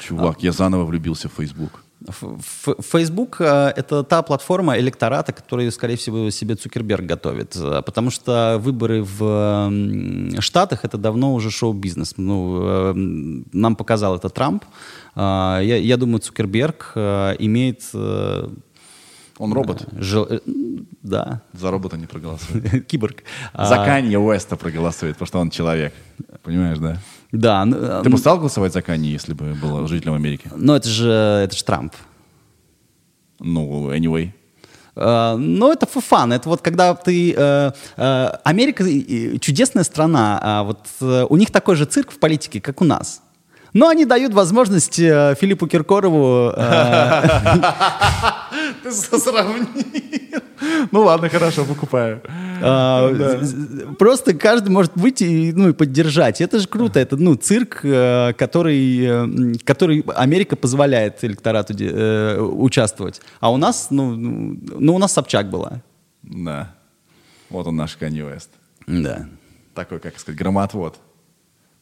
чувак, 0.06 0.42
я 0.42 0.52
заново 0.52 0.84
влюбился 0.84 1.28
в 1.28 1.32
Фейсбук. 1.32 1.82
Ф- 2.08 2.22
Ф- 2.24 2.84
Facebook 2.84 3.36
э, 3.40 3.72
это 3.76 4.02
та 4.02 4.22
платформа 4.22 4.76
электората, 4.78 5.32
которую, 5.32 5.70
скорее 5.70 5.94
всего, 5.96 6.30
себе 6.30 6.56
Цукерберг 6.56 7.04
готовит. 7.06 7.54
Э, 7.56 7.80
Потому 7.86 8.10
что 8.10 8.58
выборы 8.60 9.02
в 9.04 9.70
Штатах 10.40 10.84
это 10.84 10.98
давно 10.98 11.32
уже 11.34 11.50
шоу-бизнес. 11.50 12.14
Ну, 12.16 12.58
э, 12.62 12.92
нам 13.52 13.76
показал 13.76 14.16
это 14.16 14.28
Трамп. 14.30 14.64
А, 15.14 15.60
Я, 15.62 15.76
я 15.76 15.96
думаю, 15.96 16.18
Цукерберг 16.20 16.92
имеет... 17.38 17.82
Он 19.42 19.52
робот. 19.52 19.86
жел- 19.98 20.26
э, 20.30 20.38
Да, 21.02 21.40
За 21.52 21.70
робота 21.70 21.96
не 21.96 22.06
проголосует. 22.06 22.86
киборг. 22.90 23.24
А, 23.52 23.66
За 23.66 23.74
Канье 23.84 24.18
Уэста 24.18 24.56
проголосует, 24.56 25.14
потому 25.16 25.26
что 25.26 25.40
он 25.40 25.50
человек. 25.50 25.92
Понимаешь, 26.44 26.78
да? 26.78 26.98
Да, 27.32 27.64
ну, 27.64 27.76
э, 27.76 28.02
Ты 28.04 28.10
бы 28.10 28.18
стал 28.18 28.38
голосовать 28.38 28.72
за 28.72 28.82
Канье, 28.82 29.10
если 29.12 29.34
бы 29.34 29.54
был 29.62 29.88
жителем 29.88 30.14
Америки? 30.14 30.48
но 30.56 30.76
это 30.76 30.88
же, 30.88 31.10
это 31.44 31.56
же 31.56 31.64
Трамп. 31.64 31.92
Ну, 33.40 33.90
anyway. 33.92 34.30
Э, 34.94 35.34
Ну, 35.36 35.72
это 35.72 35.86
fun. 35.86 36.32
Это 36.32 36.48
вот 36.48 36.60
когда 36.62 36.94
ты... 36.94 37.34
Америка 38.44 38.84
чудесная 39.40 39.84
страна. 39.84 40.38
а 40.42 40.62
вот 40.62 40.78
у 41.30 41.36
них 41.36 41.50
такой 41.50 41.74
же 41.74 41.84
цирк 41.84 42.12
в 42.12 42.18
политике, 42.20 42.60
как 42.60 42.80
у 42.80 42.84
нас. 42.84 43.22
Но 43.74 43.88
они 43.88 44.04
дают 44.04 44.34
возможность 44.34 44.94
Филиппу 44.96 45.66
Киркорову... 45.66 46.52
Ты 48.82 48.90
сравнил. 48.92 49.66
Ну 50.92 51.00
ладно, 51.02 51.28
хорошо, 51.28 51.64
покупаю. 51.64 52.20
з- 53.44 53.94
Просто 53.98 54.34
каждый 54.34 54.70
может 54.70 54.92
выйти 54.94 55.24
и, 55.24 55.52
ну, 55.52 55.68
и 55.68 55.72
поддержать. 55.72 56.40
Это 56.40 56.58
же 56.58 56.66
круто. 56.68 57.00
Это 57.00 57.16
ну, 57.16 57.34
цирк, 57.34 57.80
э, 57.84 58.32
который, 58.34 59.00
э, 59.04 59.54
который 59.64 60.04
Америка 60.16 60.56
позволяет 60.56 61.24
электорату 61.24 61.74
де- 61.74 61.90
э, 61.92 62.38
участвовать. 62.40 63.20
А 63.40 63.50
у 63.52 63.56
нас, 63.56 63.88
ну, 63.90 64.14
ну, 64.16 64.94
у 64.94 64.98
нас 64.98 65.12
Собчак 65.12 65.50
была. 65.50 65.80
Да. 66.22 66.74
Вот 67.50 67.66
он 67.66 67.76
наш 67.76 67.96
Канье 67.96 68.24
Уэст. 68.26 68.50
Да. 68.86 69.26
Такой, 69.74 69.98
как 69.98 70.18
сказать, 70.18 70.38
громотвод. 70.38 70.98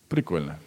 Прикольно. 0.09 0.59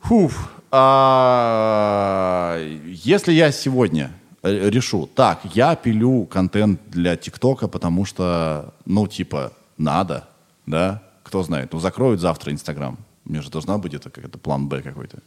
Фуф. 0.00 0.50
А, 0.72 2.56
если 2.86 3.32
я 3.32 3.52
сегодня 3.52 4.10
решу, 4.42 5.08
так, 5.14 5.40
я 5.54 5.74
пилю 5.76 6.24
контент 6.26 6.80
для 6.88 7.16
ТикТока, 7.16 7.68
потому 7.68 8.04
что, 8.04 8.74
ну, 8.86 9.06
типа, 9.06 9.52
надо, 9.78 10.28
да? 10.66 11.02
Кто 11.22 11.42
знает, 11.42 11.72
ну, 11.72 11.80
закроют 11.80 12.20
завтра 12.20 12.52
Инстаграм. 12.52 12.98
Меня 13.24 13.42
же 13.42 13.50
должна 13.50 13.78
быть 13.78 13.94
это 13.94 14.10
какой-то 14.10 14.38
план 14.38 14.68
Б 14.68 14.82
какой-то. 14.82 15.18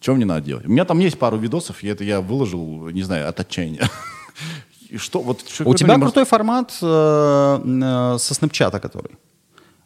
Что 0.00 0.14
мне 0.14 0.24
надо 0.26 0.40
делать? 0.42 0.66
У 0.66 0.70
меня 0.70 0.84
там 0.84 0.98
есть 0.98 1.18
пару 1.18 1.38
видосов, 1.38 1.82
и 1.82 1.88
это 1.88 2.04
я 2.04 2.20
выложил, 2.20 2.88
не 2.90 3.02
знаю, 3.02 3.28
от 3.28 3.40
отчаяния. 3.40 3.88
И 4.90 4.98
что, 4.98 5.20
вот, 5.20 5.40
что 5.48 5.64
У 5.68 5.74
тебя 5.74 5.94
мне 5.94 5.96
может- 5.98 6.14
крутой 6.14 6.26
формат 6.28 6.78
э, 6.80 6.86
э, 6.86 8.18
со 8.18 8.34
снэпчата, 8.34 8.78
который. 8.78 9.16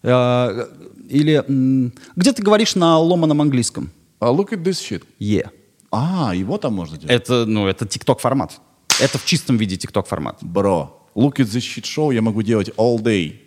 Э, 0.02 0.66
или 1.08 1.42
м, 1.48 1.92
где 2.16 2.32
ты 2.32 2.42
говоришь 2.42 2.74
на 2.76 2.98
ломаном 2.98 3.40
английском? 3.40 3.90
А, 4.18 4.26
look 4.30 4.50
at 4.52 4.62
this 4.62 4.72
shit. 4.72 5.02
Е. 5.18 5.50
А, 5.90 6.32
его 6.34 6.58
там 6.58 6.74
можно 6.74 6.98
делать? 6.98 7.14
Это, 7.14 7.46
ну, 7.46 7.66
это 7.66 7.86
TikTok 7.86 8.18
формат. 8.20 8.60
Это 9.00 9.18
в 9.18 9.24
чистом 9.24 9.56
виде 9.56 9.76
TikTok 9.76 10.06
формат. 10.06 10.38
Бро, 10.42 11.08
look 11.14 11.34
at 11.38 11.46
this 11.46 11.60
shit 11.60 11.84
show 11.84 12.12
я 12.14 12.22
могу 12.22 12.42
делать 12.42 12.68
all 12.76 12.98
day. 12.98 13.40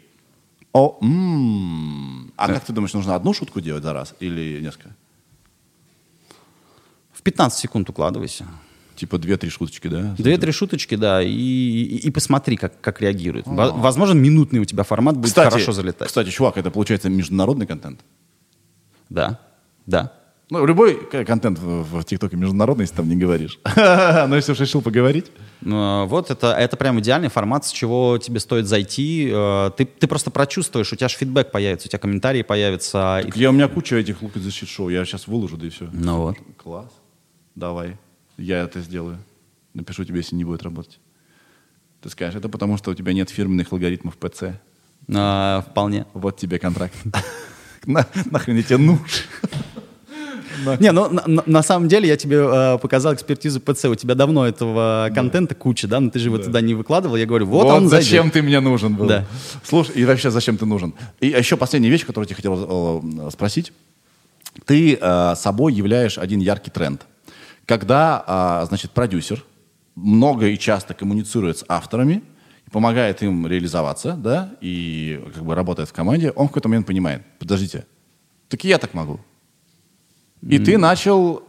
О, 0.74 0.98
м. 1.02 2.32
А 2.36 2.48
как 2.48 2.66
ты 2.66 2.74
думаешь, 2.74 2.94
нужно 2.94 3.16
одну 3.16 3.34
шутку 3.34 3.62
делать 3.62 3.84
за 3.84 3.94
раз 3.94 4.16
или 4.20 4.60
несколько? 4.62 4.96
В 7.12 7.22
15 7.22 7.60
секунд 7.60 7.90
укладывайся. 7.90 8.46
Типа 8.96 9.18
две-три 9.18 9.50
шуточки, 9.50 9.88
да? 9.88 10.16
Две-три 10.18 10.52
шуточки, 10.52 10.96
да, 10.96 11.22
и, 11.22 11.30
и, 11.32 11.98
и 12.08 12.12
посмотри, 12.12 12.58
как, 12.58 12.80
как 12.80 13.02
реагирует. 13.02 13.48
Во- 13.48 13.72
Возможно, 13.72 14.14
минутный 14.14 14.60
у 14.60 14.66
тебя 14.66 14.84
формат 14.84 15.16
будет 15.18 15.28
Кстати, 15.30 15.52
хорошо 15.52 15.72
залетать. 15.72 16.08
Кстати, 16.08 16.30
чувак, 16.30 16.58
это 16.58 16.70
получается 16.70 17.10
международный 17.10 17.66
контент? 17.66 18.02
Да, 19.10 19.40
да. 19.86 20.14
Ну, 20.54 20.68
любой 20.68 21.04
контент 21.26 21.58
в 21.58 22.04
ТикТоке 22.04 22.38
международный, 22.38 22.84
если 22.84 22.96
там 22.96 23.10
не 23.10 23.16
говоришь. 23.16 23.58
Но 23.76 24.36
если 24.36 24.52
уж 24.52 24.60
решил 24.60 24.84
поговорить. 24.84 25.32
Ну, 25.62 26.06
Вот 26.06 26.30
это, 26.30 26.54
это 26.54 26.78
прям 26.78 27.00
идеальный 27.00 27.30
формат, 27.30 27.66
с 27.66 27.72
чего 27.72 28.20
тебе 28.20 28.40
стоит 28.40 28.68
зайти. 28.68 29.32
Э, 29.34 29.72
Ты, 29.76 29.86
ты 29.86 30.06
просто 30.08 30.30
прочувствуешь, 30.30 30.94
у 30.94 30.96
тебя 30.96 31.08
же 31.08 31.18
фидбэк 31.18 31.50
появится, 31.52 31.88
у 31.88 31.90
тебя 31.90 31.98
комментарии 31.98 32.44
появятся. 32.44 33.24
и- 33.26 33.40
Я, 33.40 33.50
у 33.50 33.54
меня 33.54 33.68
куча 33.68 33.96
этих 33.96 34.22
лук 34.22 34.36
из 34.36 34.44
защит 34.44 34.70
шоу. 34.70 34.90
Я 34.90 35.04
сейчас 35.06 35.26
выложу, 35.28 35.58
да 35.58 35.66
и 35.66 35.70
все. 35.72 35.90
Ну 35.92 36.18
вот. 36.18 36.38
Класс. 36.58 36.92
Давай. 37.56 37.98
Я 38.38 38.60
это 38.62 38.80
сделаю. 38.82 39.18
Напишу 39.74 40.06
тебе, 40.06 40.18
если 40.18 40.36
не 40.36 40.44
будет 40.44 40.62
работать. 40.62 41.00
Ты 42.02 42.10
скажешь, 42.12 42.36
это 42.36 42.48
потому, 42.48 42.78
что 42.78 42.92
у 42.92 42.94
тебя 42.94 43.12
нет 43.14 43.32
фирменных 43.32 43.72
алгоритмов 43.74 44.18
ПЦ. 44.18 44.44
А, 45.12 45.62
Вполне. 45.68 46.06
Вот 46.14 46.38
тебе 46.38 46.60
контракт. 46.60 46.94
На- 47.88 48.06
Нахрен 48.30 48.58
я 48.58 48.62
тебе 48.64 48.78
нужен? 48.78 49.00
Не, 50.80 50.92
ну 50.92 51.10
на, 51.46 51.64
самом 51.64 51.88
деле 51.88 52.08
я 52.08 52.18
тебе 52.18 52.38
э, 52.38 52.78
показал 52.78 53.14
экспертизу 53.14 53.60
ПЦ. 53.60 53.86
У 53.86 53.96
тебя 53.96 54.16
давно 54.16 54.48
этого 54.48 55.10
контента 55.14 55.56
куча, 55.56 55.88
да, 55.88 56.00
но 56.00 56.10
ты 56.10 56.20
же 56.20 56.28
его 56.28 56.38
туда 56.38 56.62
не 56.62 56.74
выкладывал. 56.74 57.16
Я 57.16 57.26
говорю, 57.26 57.46
вот, 57.46 57.68
он 57.68 57.90
зачем 57.90 58.32
ты 58.32 58.42
мне 58.42 58.60
нужен 58.60 58.96
был. 58.96 59.10
Слушай, 59.64 59.96
и 59.96 60.06
вообще 60.06 60.32
зачем 60.32 60.58
ты 60.58 60.66
нужен? 60.66 60.94
И 61.20 61.28
еще 61.28 61.58
последняя 61.58 61.90
вещь, 61.90 62.06
которую 62.06 62.30
я 62.30 62.36
хотел 62.36 63.02
э, 63.04 63.30
спросить. 63.32 63.74
Ты 64.66 64.98
э, 65.00 65.36
собой 65.36 65.74
являешь 65.74 66.18
один 66.18 66.40
яркий 66.40 66.72
тренд. 66.72 67.06
Когда, 67.66 68.62
э, 68.64 68.68
значит, 68.68 68.92
продюсер 68.92 69.44
много 69.96 70.48
и 70.48 70.58
часто 70.58 70.94
коммуницирует 70.94 71.60
с 71.60 71.66
авторами, 71.68 72.24
помогает 72.72 73.22
им 73.22 73.48
реализоваться, 73.48 74.14
да, 74.14 74.56
и 74.60 75.22
как 75.34 75.44
бы 75.44 75.56
работает 75.56 75.90
в 75.90 75.94
команде, 75.94 76.32
он 76.32 76.48
в 76.48 76.50
какой-то 76.50 76.70
момент 76.70 76.88
понимает, 76.88 77.22
подождите, 77.40 77.86
так 78.50 78.66
и 78.66 78.68
я 78.68 78.80
так 78.80 78.94
могу. 78.94 79.20
И 80.49 80.60
ты 80.60 80.78
начал, 80.78 81.44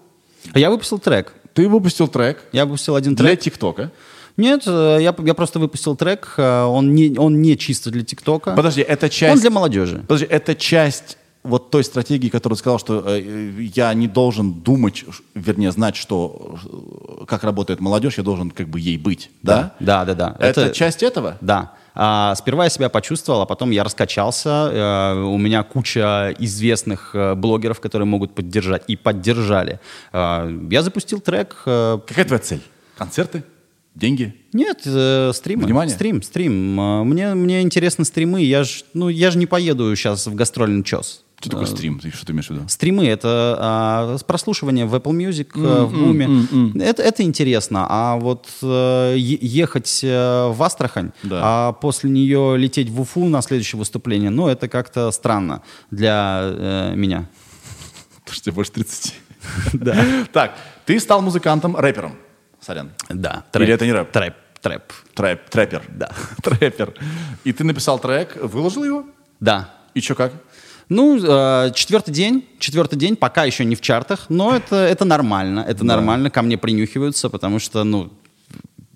Я 0.54 0.70
выпустил 0.70 0.98
трек. 0.98 1.32
ты 1.52 1.68
выпустил 1.68 2.08
трек 2.08 2.42
Я 2.52 2.64
выпустил 2.64 2.94
один 2.96 3.14
для 3.14 3.28
трек. 3.30 3.40
ТикТока. 3.40 3.90
Нет, 4.36 4.64
э, 4.66 4.98
я, 5.00 5.14
я 5.18 5.34
просто 5.34 5.58
выпустил 5.58 5.94
трек. 5.96 6.34
э, 6.36 6.62
Он 6.64 6.94
не, 6.94 7.16
он 7.18 7.40
не 7.40 7.56
чисто 7.56 7.90
для 7.90 8.02
ТикТока. 8.04 8.52
Подожди, 8.54 8.80
это 8.82 9.08
часть... 9.08 9.32
Он 9.34 9.40
для 9.40 9.50
молодежи. 9.50 9.98
Подожди, 10.08 10.26
это 10.28 10.54
часть 10.56 11.18
вот 11.44 11.70
той 11.70 11.84
стратегии, 11.84 12.30
которую 12.30 12.56
сказал, 12.56 12.78
что 12.78 13.04
э, 13.06 13.20
я 13.74 13.92
не 13.94 14.08
должен 14.08 14.52
думать, 14.54 15.04
вернее, 15.34 15.70
знать, 15.70 15.94
что, 15.94 16.58
э, 16.64 17.24
как 17.26 17.44
работает 17.44 17.80
молодежь, 17.80 18.18
я 18.18 18.24
должен 18.24 18.50
как 18.50 18.68
бы 18.68 18.80
ей 18.80 18.96
быть, 18.98 19.30
да? 19.42 19.74
Да, 19.78 20.04
да, 20.04 20.14
да. 20.14 20.36
Это, 20.40 20.70
часть 20.70 21.02
этого? 21.02 21.36
Да. 21.40 21.74
А, 21.94 22.34
сперва 22.34 22.64
я 22.64 22.70
себя 22.70 22.88
почувствовал, 22.88 23.42
а 23.42 23.46
потом 23.46 23.70
я 23.70 23.84
раскачался. 23.84 24.70
э, 24.72 25.14
у 25.22 25.38
меня 25.38 25.62
куча 25.62 26.34
известных 26.38 27.14
э, 27.14 27.34
блогеров, 27.34 27.80
которые 27.80 28.06
могут 28.06 28.34
поддержать, 28.34 28.82
и 28.88 28.96
поддержали. 28.96 29.78
А, 30.12 30.48
я 30.70 30.82
запустил 30.82 31.20
трек. 31.20 31.62
э, 31.66 31.98
Какая 32.06 32.24
твоя 32.24 32.40
цель? 32.40 32.60
Концерты? 32.98 33.44
Деньги? 33.94 34.34
нет, 34.52 34.80
э, 34.86 35.30
стримы. 35.32 35.64
Внимание. 35.64 35.94
Стрим, 35.94 36.20
стрим. 36.22 36.80
А, 36.80 37.04
Мне, 37.04 37.34
мне 37.34 37.62
интересны 37.62 38.04
стримы. 38.04 38.42
Я 38.42 38.64
ж, 38.64 38.82
ну, 38.92 39.08
я 39.08 39.30
же 39.30 39.38
не 39.38 39.46
поеду 39.46 39.94
сейчас 39.94 40.26
в 40.26 40.34
гастрольный 40.34 40.82
чес. 40.82 41.22
Что 41.40 41.50
такое 41.50 41.66
стрим? 41.66 41.98
Ты 42.00 42.10
что 42.10 42.24
ты 42.24 42.32
имеешь 42.32 42.46
в 42.46 42.50
виду? 42.50 42.68
Стримы 42.68 43.06
это 43.06 43.56
а, 43.58 44.16
прослушивание 44.26 44.86
в 44.86 44.94
Apple 44.94 45.12
Music, 45.12 45.48
э, 45.56 45.84
в 45.84 45.94
Boom. 45.94 46.80
Это, 46.80 47.02
это 47.02 47.22
интересно. 47.22 47.86
А 47.88 48.16
вот 48.16 48.48
э, 48.62 49.14
ехать 49.18 50.00
э, 50.02 50.48
в 50.48 50.62
Астрахань, 50.62 51.12
Да. 51.22 51.40
а 51.42 51.72
после 51.72 52.08
нее 52.08 52.56
лететь 52.56 52.88
в 52.88 53.00
Уфу 53.00 53.26
на 53.26 53.42
следующее 53.42 53.78
выступление, 53.78 54.30
ну, 54.30 54.48
это 54.48 54.68
как-то 54.68 55.10
странно 55.10 55.62
для 55.90 56.40
э, 56.44 56.92
меня. 56.94 57.28
Потому 58.20 58.34
что 58.34 58.44
тебе 58.44 58.54
больше 58.54 58.72
30. 58.72 59.14
Да. 59.74 59.96
Так, 60.32 60.56
ты 60.86 60.98
стал 60.98 61.20
музыкантом, 61.20 61.76
рэпером. 61.76 62.16
Сорян. 62.60 62.92
Да. 63.10 63.44
Или 63.54 63.74
это 63.74 63.84
не 63.84 63.92
рэп? 63.92 64.10
Трэп. 64.10 64.34
Трэп. 64.62 64.82
Трэп, 65.14 65.50
трэпер. 65.50 65.82
Да. 65.88 66.10
Трэпер. 66.42 66.94
И 67.44 67.52
ты 67.52 67.64
написал 67.64 67.98
трек, 67.98 68.36
выложил 68.42 68.84
его? 68.84 69.04
Да. 69.40 69.74
И 69.92 70.00
что, 70.00 70.14
как? 70.14 70.32
Ну, 70.88 71.18
э, 71.18 71.72
четвертый 71.74 72.12
день, 72.12 72.44
четвертый 72.58 72.96
день, 72.96 73.16
пока 73.16 73.44
еще 73.44 73.64
не 73.64 73.74
в 73.74 73.80
чартах, 73.80 74.26
но 74.28 74.54
это, 74.54 74.76
это 74.76 75.04
нормально, 75.04 75.64
это 75.66 75.84
нормально, 75.84 76.30
ко 76.30 76.42
мне 76.42 76.58
принюхиваются, 76.58 77.30
потому 77.30 77.58
что, 77.58 77.84
ну, 77.84 78.10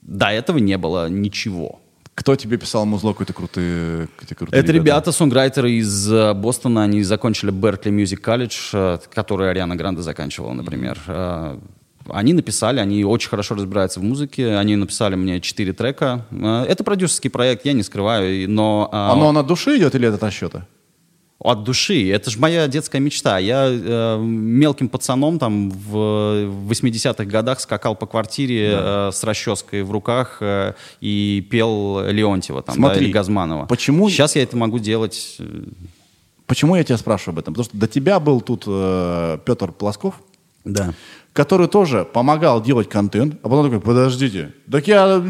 до 0.02 0.26
этого 0.26 0.58
не 0.58 0.76
было 0.78 1.08
ничего. 1.08 1.80
Кто 2.14 2.34
тебе 2.34 2.56
писал 2.56 2.84
музло, 2.84 3.12
какой-то 3.12 3.32
крутые, 3.32 4.08
какие 4.16 4.36
крутые 4.36 4.60
Это 4.60 4.72
ребята, 4.72 5.12
сонграйтеры 5.12 5.70
из 5.72 6.12
э, 6.12 6.34
Бостона, 6.34 6.82
они 6.82 7.04
закончили 7.04 7.52
Беркли 7.52 7.92
College, 7.92 8.54
э, 8.72 8.98
который 9.14 9.50
Ариана 9.50 9.76
Гранде 9.76 10.02
заканчивала, 10.02 10.52
например. 10.52 10.98
Э, 11.06 11.58
Они 12.08 12.32
написали, 12.32 12.80
они 12.80 13.04
очень 13.04 13.28
хорошо 13.28 13.54
разбираются 13.54 14.00
в 14.00 14.02
музыке, 14.02 14.56
они 14.56 14.74
написали 14.76 15.14
мне 15.14 15.40
четыре 15.40 15.72
трека. 15.72 16.24
Это 16.68 16.82
продюсерский 16.82 17.30
проект, 17.30 17.64
я 17.64 17.72
не 17.72 17.84
скрываю, 17.84 18.50
но... 18.50 18.88
Оно 18.92 19.30
на 19.30 19.42
душе 19.44 19.76
идет 19.76 19.94
или 19.94 20.08
это 20.08 20.16
от 20.16 20.22
расчета? 20.24 20.66
От 21.40 21.62
души. 21.62 22.10
Это 22.10 22.30
же 22.30 22.38
моя 22.40 22.66
детская 22.66 22.98
мечта. 22.98 23.38
Я 23.38 23.68
э, 23.70 24.18
мелким 24.20 24.88
пацаном 24.88 25.38
там 25.38 25.70
в 25.70 25.94
80-х 26.68 27.24
годах 27.26 27.60
скакал 27.60 27.94
по 27.94 28.06
квартире 28.06 28.72
э, 28.74 29.10
с 29.12 29.22
расческой 29.22 29.84
в 29.84 29.92
руках 29.92 30.38
э, 30.40 30.72
и 31.00 31.46
пел 31.48 32.00
Леонтьева 32.10 32.62
там, 32.62 32.74
да, 32.74 32.80
Смотри, 32.82 33.04
или 33.06 33.12
Газманова. 33.12 33.66
почему- 33.66 34.10
Сейчас 34.10 34.34
я 34.34 34.42
это 34.42 34.56
могу 34.56 34.78
делать. 34.80 35.36
э, 35.38 35.44
Почему 36.46 36.74
я 36.76 36.82
тебя 36.82 36.96
спрашиваю 36.96 37.34
об 37.34 37.38
этом? 37.40 37.54
Потому 37.54 37.64
что 37.66 37.76
до 37.76 37.86
тебя 37.86 38.18
был 38.18 38.40
тут 38.40 38.64
э, 38.66 39.38
Петр 39.44 39.70
Плосков, 39.70 40.14
Да. 40.64 40.92
который 41.34 41.68
тоже 41.68 42.04
помогал 42.04 42.60
делать 42.62 42.88
контент, 42.88 43.34
а 43.42 43.48
потом 43.48 43.66
такой, 43.66 43.80
подождите, 43.80 44.54
так 44.68 44.88
я 44.88 45.22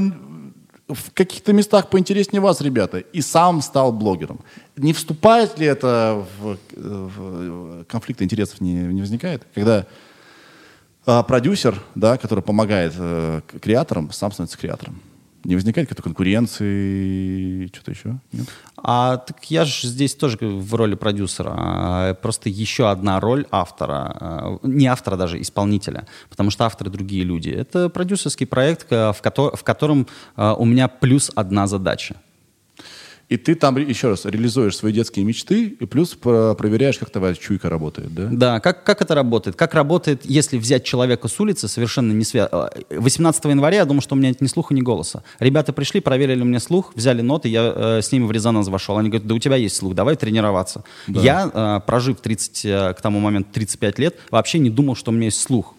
в 0.89 1.13
каких-то 1.13 1.53
местах 1.53 1.91
поинтереснее 1.91 2.41
вас, 2.41 2.61
ребята, 2.61 2.99
и 2.99 3.21
сам 3.21 3.61
стал 3.61 3.93
блогером. 3.93 4.41
Не 4.77 4.93
вступает 4.93 5.59
ли 5.59 5.67
это 5.67 6.25
в, 6.41 6.59
в 6.75 7.85
конфликт 7.85 8.23
интересов 8.23 8.61
не, 8.61 8.73
не 8.73 9.03
возникает? 9.03 9.47
Когда 9.55 9.87
а, 11.05 11.23
продюсер, 11.23 11.83
да, 11.95 12.17
который 12.17 12.43
помогает 12.43 12.95
э, 12.97 13.41
креаторам, 13.63 14.11
сам 14.13 14.33
становится 14.33 14.59
креатором. 14.59 15.01
Не 15.49 15.55
возникает 15.55 15.89
какой-то 15.89 16.03
конкуренции, 16.03 17.69
что-то 17.69 17.91
еще? 17.91 18.19
Нет? 18.33 18.47
А 18.77 19.17
так 19.17 19.43
я 19.51 19.65
же 19.65 19.89
здесь 19.89 20.15
тоже 20.15 20.37
в 20.43 20.75
роли 20.75 20.95
продюсера. 20.95 21.55
а, 21.57 22.15
Просто 22.15 22.51
еще 22.51 22.91
одна 22.91 23.19
роль 23.19 23.47
автора. 23.51 24.17
а, 24.21 24.59
Не 24.63 24.89
автора 24.89 25.17
даже, 25.17 25.41
исполнителя. 25.41 26.07
Потому 26.29 26.51
что 26.51 26.67
авторы 26.67 26.91
другие 26.91 27.25
люди. 27.25 27.49
Это 27.49 27.89
продюсерский 27.89 28.47
проект, 28.47 28.93
э, 28.93 29.13
в, 29.15 29.23
кото- 29.23 29.57
в 29.57 29.65
котором 29.65 30.07
э, 30.37 30.55
у 30.59 30.67
меня 30.67 30.87
плюс 30.89 31.31
одна 31.35 31.67
задача. 31.67 32.17
И 33.29 33.37
ты 33.37 33.55
там, 33.55 33.77
еще 33.77 34.09
раз, 34.09 34.25
реализуешь 34.25 34.75
свои 34.75 34.91
детские 34.91 35.23
мечты, 35.23 35.67
и 35.79 35.85
плюс 35.85 36.15
про- 36.15 36.55
проверяешь, 36.55 36.97
как 36.99 37.11
твоя 37.11 37.35
чуйка 37.35 37.69
работает, 37.69 38.15
да? 38.15 38.29
Да, 38.33 38.61
как, 38.61 38.85
как 38.85 39.03
это 39.03 39.15
работает? 39.15 39.55
Как 39.55 39.75
работает, 39.75 40.23
если 40.25 40.57
взять 40.57 40.85
человека 40.85 41.29
с 41.29 41.39
улицы, 41.39 41.69
совершенно 41.69 42.13
не 42.13 42.25
связано. 42.25 42.71
18 42.89 43.45
января 43.45 43.77
я 43.79 43.85
думал, 43.85 44.01
что 44.01 44.15
у 44.15 44.19
меня 44.19 44.31
нет 44.31 44.41
ни 44.41 44.47
слуха, 44.47 44.73
ни 44.73 44.81
голоса. 44.81 45.25
Ребята 45.41 45.75
пришли, 45.75 46.01
проверили 46.01 46.43
мне 46.43 46.59
слух, 46.59 46.93
взяли 46.95 47.21
ноты, 47.21 47.51
я 47.51 47.71
э, 47.77 48.01
с 48.03 48.11
ними 48.13 48.25
в 48.25 48.31
резонанс 48.33 48.69
вошел. 48.69 48.97
Они 48.97 49.11
говорят, 49.11 49.27
да 49.29 49.35
у 49.35 49.39
тебя 49.39 49.57
есть 49.57 49.77
слух, 49.77 49.95
давай 49.95 50.17
тренироваться. 50.17 50.85
Я, 51.07 51.51
э, 51.53 51.81
прожив 51.87 52.21
30, 52.23 52.65
э, 52.65 52.95
к 52.95 53.03
тому 53.03 53.21
моменту 53.21 53.51
35 53.53 53.99
лет, 53.99 54.17
вообще 54.31 54.59
не 54.59 54.71
думал, 54.71 54.95
что 54.97 55.11
у 55.11 55.15
меня 55.15 55.27
есть 55.27 55.41
слух. 55.43 55.75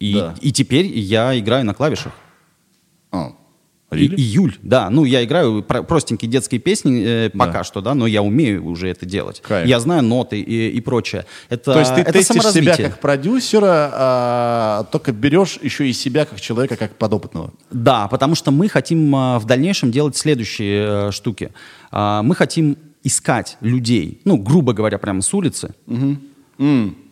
И, 0.00 0.12
Да. 0.14 0.34
и 0.42 0.52
теперь 0.52 0.86
я 0.86 1.36
играю 1.38 1.64
на 1.64 1.72
клавишах. 1.72 2.12
А, 3.10 3.32
И- 3.90 3.94
really? 3.94 4.16
Июль, 4.16 4.56
да. 4.62 4.90
Ну, 4.90 5.04
я 5.04 5.24
играю 5.24 5.62
про- 5.62 5.82
простенькие 5.82 6.30
детские 6.30 6.60
песни 6.60 7.02
э, 7.06 7.30
Да. 7.32 7.46
пока 7.46 7.64
что, 7.64 7.80
да, 7.80 7.94
но 7.94 8.06
я 8.06 8.22
умею 8.22 8.66
уже 8.66 8.88
это 8.90 9.06
делать. 9.06 9.40
Кайф. 9.40 9.66
Я 9.66 9.80
знаю 9.80 10.02
ноты 10.02 10.38
и, 10.40 10.68
и 10.70 10.80
прочее. 10.82 11.24
Это, 11.48 11.72
То 11.72 11.78
есть 11.78 11.94
ты 11.94 12.02
это 12.02 12.12
тестишь 12.12 12.42
себя 12.52 12.76
как 12.76 13.00
продюсера, 13.00 13.90
а, 13.92 14.84
только 14.92 15.12
берешь 15.12 15.58
еще 15.62 15.88
и 15.88 15.92
себя 15.94 16.26
как 16.26 16.38
человека, 16.40 16.76
как 16.76 16.96
подопытного. 16.96 17.52
Да, 17.70 18.08
потому 18.08 18.34
что 18.34 18.50
мы 18.50 18.68
хотим 18.68 19.14
а, 19.16 19.38
в 19.38 19.46
дальнейшем 19.46 19.90
делать 19.90 20.16
следующие 20.16 21.08
э, 21.08 21.10
штуки. 21.10 21.50
А, 21.90 22.22
мы 22.22 22.34
хотим 22.34 22.76
искать 23.04 23.56
людей, 23.62 24.20
ну, 24.26 24.36
грубо 24.36 24.74
говоря, 24.74 24.98
прямо 24.98 25.22
с 25.22 25.32
улицы, 25.32 25.74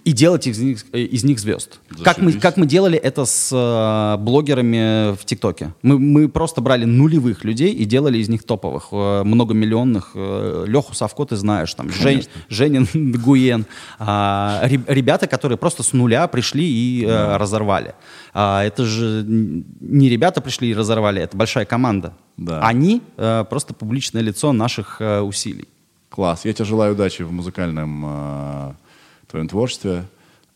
и 0.07 0.13
делать 0.13 0.47
из 0.47 0.61
них, 0.61 0.85
э, 0.93 1.01
из 1.01 1.25
них 1.25 1.41
звезд. 1.41 1.81
Как 2.05 2.19
мы, 2.19 2.33
как 2.35 2.57
мы 2.57 2.67
делали 2.67 2.97
это 2.97 3.25
с 3.25 3.51
э, 3.53 4.23
блогерами 4.23 5.17
в 5.17 5.25
ТикТоке. 5.25 5.73
Мы, 5.83 5.99
мы 5.99 6.29
просто 6.29 6.61
брали 6.61 6.85
нулевых 6.85 7.45
людей 7.45 7.73
и 7.73 7.85
делали 7.85 8.19
из 8.19 8.29
них 8.29 8.45
топовых, 8.45 8.89
э, 8.93 9.25
многомиллионных. 9.25 10.13
Э, 10.15 10.65
Леху 10.69 10.95
Савко 10.95 11.25
ты 11.25 11.35
знаешь, 11.35 11.75
там, 11.75 11.91
Жень, 11.91 12.25
Женин 12.49 12.87
Гуен. 13.25 13.67
Ре- 13.99 14.85
ребята, 14.87 15.27
которые 15.27 15.59
просто 15.59 15.83
с 15.83 15.93
нуля 15.93 16.29
пришли 16.29 16.65
и 16.65 17.05
э, 17.05 17.37
разорвали. 17.37 17.97
А, 18.33 18.63
это 18.63 18.85
же 18.85 19.25
не 19.27 20.09
ребята 20.09 20.41
пришли 20.41 20.71
и 20.71 20.75
разорвали, 20.75 21.21
это 21.21 21.37
большая 21.37 21.65
команда. 21.65 22.15
Да. 22.37 22.61
Они 22.61 23.03
э, 23.17 23.45
просто 23.51 23.75
публичное 23.75 24.23
лицо 24.23 24.53
наших 24.53 25.01
э, 25.01 25.21
усилий. 25.21 25.67
Класс. 26.11 26.45
Я 26.45 26.53
тебе 26.53 26.65
желаю 26.65 26.93
удачи 26.93 27.23
в 27.23 27.33
музыкальном 27.33 28.05
э, 28.07 28.73
твоем 29.37 29.49
творчестве. 29.49 30.05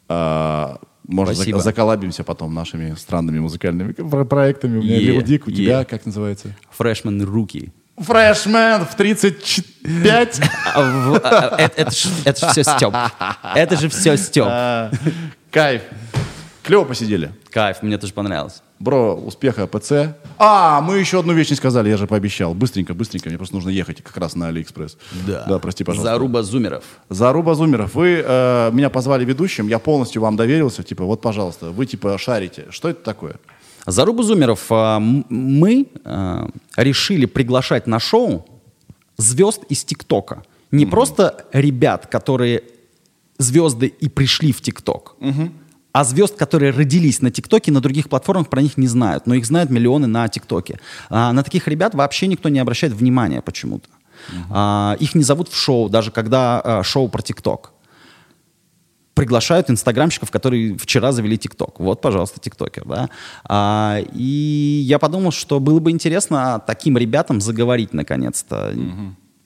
А, 0.08 0.78
может, 1.06 1.36
Спасибо. 1.36 1.58
зак- 1.58 1.62
заколабимся 1.62 2.24
потом 2.24 2.54
нашими 2.54 2.94
странными 2.94 3.38
музыкальными 3.38 3.92
про- 3.92 4.24
проектами. 4.24 4.78
У 4.78 4.82
меня 4.82 4.98
Lil 4.98 5.22
Dick, 5.22 5.42
у 5.46 5.50
е. 5.50 5.56
тебя 5.56 5.84
как 5.84 6.06
называется? 6.06 6.56
Freshman 6.70 7.22
rookie. 7.22 7.72
Freshman 7.98 8.84
в 8.86 8.94
35. 8.96 10.40
А, 10.74 10.80
а, 11.24 11.56
Это 11.58 11.80
это 11.82 11.90
ж 11.90 12.06
это 12.24 12.46
ж 12.46 12.50
все 12.52 12.64
Степ. 12.64 12.94
Это 13.54 13.76
же 13.76 13.88
все 13.88 14.16
Степ. 14.16 14.46
Кайф. 15.50 15.82
Клево 16.62 16.84
посидели. 16.84 17.32
Кайф, 17.50 17.82
мне 17.82 17.98
тоже 17.98 18.12
понравилось. 18.14 18.62
Бро, 18.80 19.14
успеха 19.14 19.66
ПЦ. 19.66 20.16
А, 20.38 20.80
мы 20.80 20.96
еще 20.98 21.20
одну 21.20 21.34
вещь 21.34 21.50
не 21.50 21.56
сказали, 21.56 21.90
я 21.90 21.98
же 21.98 22.06
пообещал. 22.06 22.54
Быстренько, 22.54 22.94
быстренько, 22.94 23.28
мне 23.28 23.36
просто 23.36 23.54
нужно 23.54 23.68
ехать 23.68 24.02
как 24.02 24.16
раз 24.16 24.34
на 24.34 24.48
Алиэкспресс. 24.48 24.96
Да, 25.26 25.58
прости, 25.58 25.84
пожалуйста. 25.84 26.12
Заруба 26.14 26.42
зумеров. 26.42 26.84
Заруба 27.10 27.54
Зумеров, 27.54 27.94
вы 27.94 28.24
э, 28.26 28.70
меня 28.72 28.88
позвали 28.88 29.24
ведущим, 29.26 29.68
я 29.68 29.78
полностью 29.78 30.22
вам 30.22 30.36
доверился, 30.36 30.82
типа, 30.82 31.04
вот, 31.04 31.20
пожалуйста, 31.20 31.70
вы, 31.70 31.84
типа, 31.84 32.16
шарите. 32.16 32.66
Что 32.70 32.88
это 32.88 33.04
такое? 33.04 33.36
Зарубу 33.86 34.22
зумеров 34.22 34.70
м- 34.72 35.26
мы 35.28 35.86
а, 36.04 36.48
решили 36.76 37.26
приглашать 37.26 37.86
на 37.86 37.98
шоу 37.98 38.46
звезд 39.18 39.62
из 39.68 39.84
ТикТока. 39.84 40.42
Не 40.70 40.86
просто 40.86 41.44
ребят, 41.52 42.06
которые 42.06 42.62
звезды 43.38 43.86
и 43.88 44.08
пришли 44.08 44.52
в 44.52 44.60
ТикТок, 44.62 45.16
а 45.92 46.04
звезд, 46.04 46.36
которые 46.36 46.72
родились 46.72 47.20
на 47.20 47.30
ТикТоке, 47.30 47.72
на 47.72 47.80
других 47.80 48.08
платформах 48.08 48.48
про 48.48 48.62
них 48.62 48.76
не 48.76 48.86
знают, 48.86 49.26
но 49.26 49.34
их 49.34 49.44
знают 49.44 49.70
миллионы 49.70 50.06
на 50.06 50.28
ТикТоке. 50.28 50.80
А 51.08 51.32
на 51.32 51.42
таких 51.42 51.68
ребят 51.68 51.94
вообще 51.94 52.26
никто 52.26 52.48
не 52.48 52.60
обращает 52.60 52.92
внимания 52.92 53.42
почему-то. 53.42 53.88
А, 54.50 54.96
их 55.00 55.14
не 55.14 55.22
зовут 55.22 55.48
в 55.48 55.56
шоу, 55.56 55.88
даже 55.88 56.10
когда 56.10 56.60
а, 56.60 56.82
шоу 56.82 57.08
про 57.08 57.22
ТикТок. 57.22 57.72
Приглашают 59.14 59.68
инстаграмщиков, 59.68 60.30
которые 60.30 60.78
вчера 60.78 61.12
завели 61.12 61.36
ТикТок. 61.36 61.80
Вот, 61.80 62.00
пожалуйста, 62.00 62.40
ТикТокер, 62.40 62.84
да. 62.84 63.10
А, 63.44 63.98
и 64.14 64.82
я 64.84 64.98
подумал, 64.98 65.32
что 65.32 65.58
было 65.60 65.80
бы 65.80 65.90
интересно 65.90 66.62
таким 66.64 66.96
ребятам 66.96 67.40
заговорить 67.40 67.92
наконец-то 67.92 68.72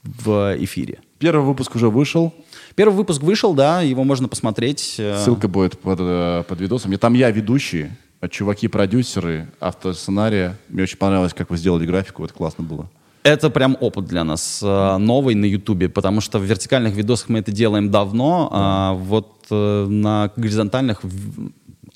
в 0.03 0.57
эфире. 0.59 1.01
Первый 1.19 1.45
выпуск 1.45 1.75
уже 1.75 1.89
вышел, 1.89 2.35
Первый 2.75 2.95
выпуск 2.95 3.23
вышел, 3.23 3.55
да, 3.55 3.83
его 3.83 4.03
можно 4.05 4.27
посмотреть. 4.29 4.97
э, 4.99 5.23
ссылка 5.23 5.47
будет 5.47 5.79
под, 5.79 5.99
э, 6.01 6.43
под 6.49 6.61
видосом. 6.61 6.93
И 6.93 6.97
там 6.97 7.15
я 7.15 7.31
ведущий, 7.31 7.91
а 8.21 8.29
чуваки-продюсеры, 8.29 9.49
автосценария. 9.61 10.57
Мне 10.69 10.83
очень 10.83 10.99
понравилось, 10.99 11.35
как 11.35 11.51
вы 11.51 11.57
сделали 11.57 11.87
графику, 11.87 12.25
это 12.25 12.35
классно 12.35 12.65
было. 12.65 12.91
Это 13.23 13.49
прям 13.49 13.77
опыт 13.81 14.07
для 14.07 14.25
нас 14.25 14.61
э, 14.63 14.97
новый 14.99 15.35
на 15.35 15.45
Ютубе, 15.45 15.89
потому 15.89 16.21
что 16.21 16.39
в 16.39 16.43
вертикальных 16.43 16.95
видосах 16.95 17.29
мы 17.29 17.39
это 17.39 17.53
делаем 17.53 17.91
давно, 17.91 18.49
а 18.53 18.95
вот 18.95 19.31
на 19.51 20.31
горизонтальных 20.37 21.03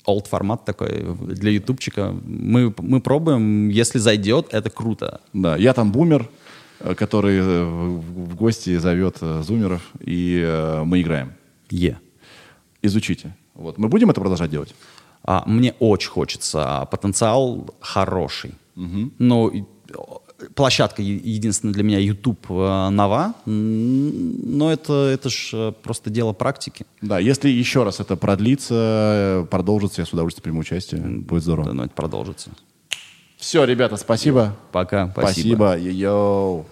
old 0.07 0.27
формат 0.27 0.65
такой 0.65 1.15
для 1.19 1.51
ютубчика 1.51 2.15
мы, 2.23 2.73
мы 2.77 3.01
пробуем, 3.01 3.69
если 3.69 3.99
зайдет, 3.99 4.47
это 4.51 4.69
круто. 4.69 5.21
Да, 5.33 5.55
я 5.57 5.73
там 5.73 5.91
бумер, 5.91 6.29
который 6.95 7.37
э, 7.37 7.63
в 7.63 8.35
гости 8.35 8.77
зовет 8.77 9.17
э, 9.21 9.41
зумеров, 9.43 9.81
и 9.99 10.41
э, 10.45 10.83
мы 10.83 11.01
играем. 11.01 11.33
Е. 11.69 11.99
Изучите. 12.81 13.35
Вот. 13.53 13.77
Мы 13.77 13.89
будем 13.89 14.09
это 14.09 14.21
продолжать 14.21 14.49
делать? 14.49 14.73
А, 15.23 15.43
мне 15.45 15.73
очень 15.79 16.09
хочется, 16.09 16.81
а 16.81 16.85
потенциал 16.85 17.69
хороший. 17.81 18.53
Но 18.75 19.49
и, 19.49 19.63
о, 19.93 20.21
площадка 20.55 21.01
единственная 21.01 21.73
для 21.73 21.83
меня 21.83 21.99
YouTube 21.99 22.45
э, 22.49 22.89
нова, 22.89 23.33
но 23.45 24.71
это, 24.71 24.93
это 24.93 25.29
же 25.29 25.73
просто 25.83 26.09
дело 26.09 26.33
практики. 26.33 26.85
Да, 27.01 27.19
если 27.19 27.49
еще 27.49 27.83
раз 27.83 27.99
это 27.99 28.15
продлится, 28.15 29.43
э, 29.43 29.45
продолжится, 29.49 30.01
я 30.01 30.05
с 30.05 30.13
удовольствием 30.13 30.43
приму 30.43 30.61
участие. 30.61 31.01
Будет 31.01 31.43
здорово. 31.43 31.67
Да, 31.67 31.73
но 31.73 31.83
это 31.83 31.93
продолжится. 31.93 32.51
Все, 33.39 33.63
ребята, 33.63 33.95
спасибо. 33.95 34.53
Пока. 34.73 35.07
Спасибо. 35.07 35.55
спасибо. 35.55 35.77
Йоу. 35.77 36.65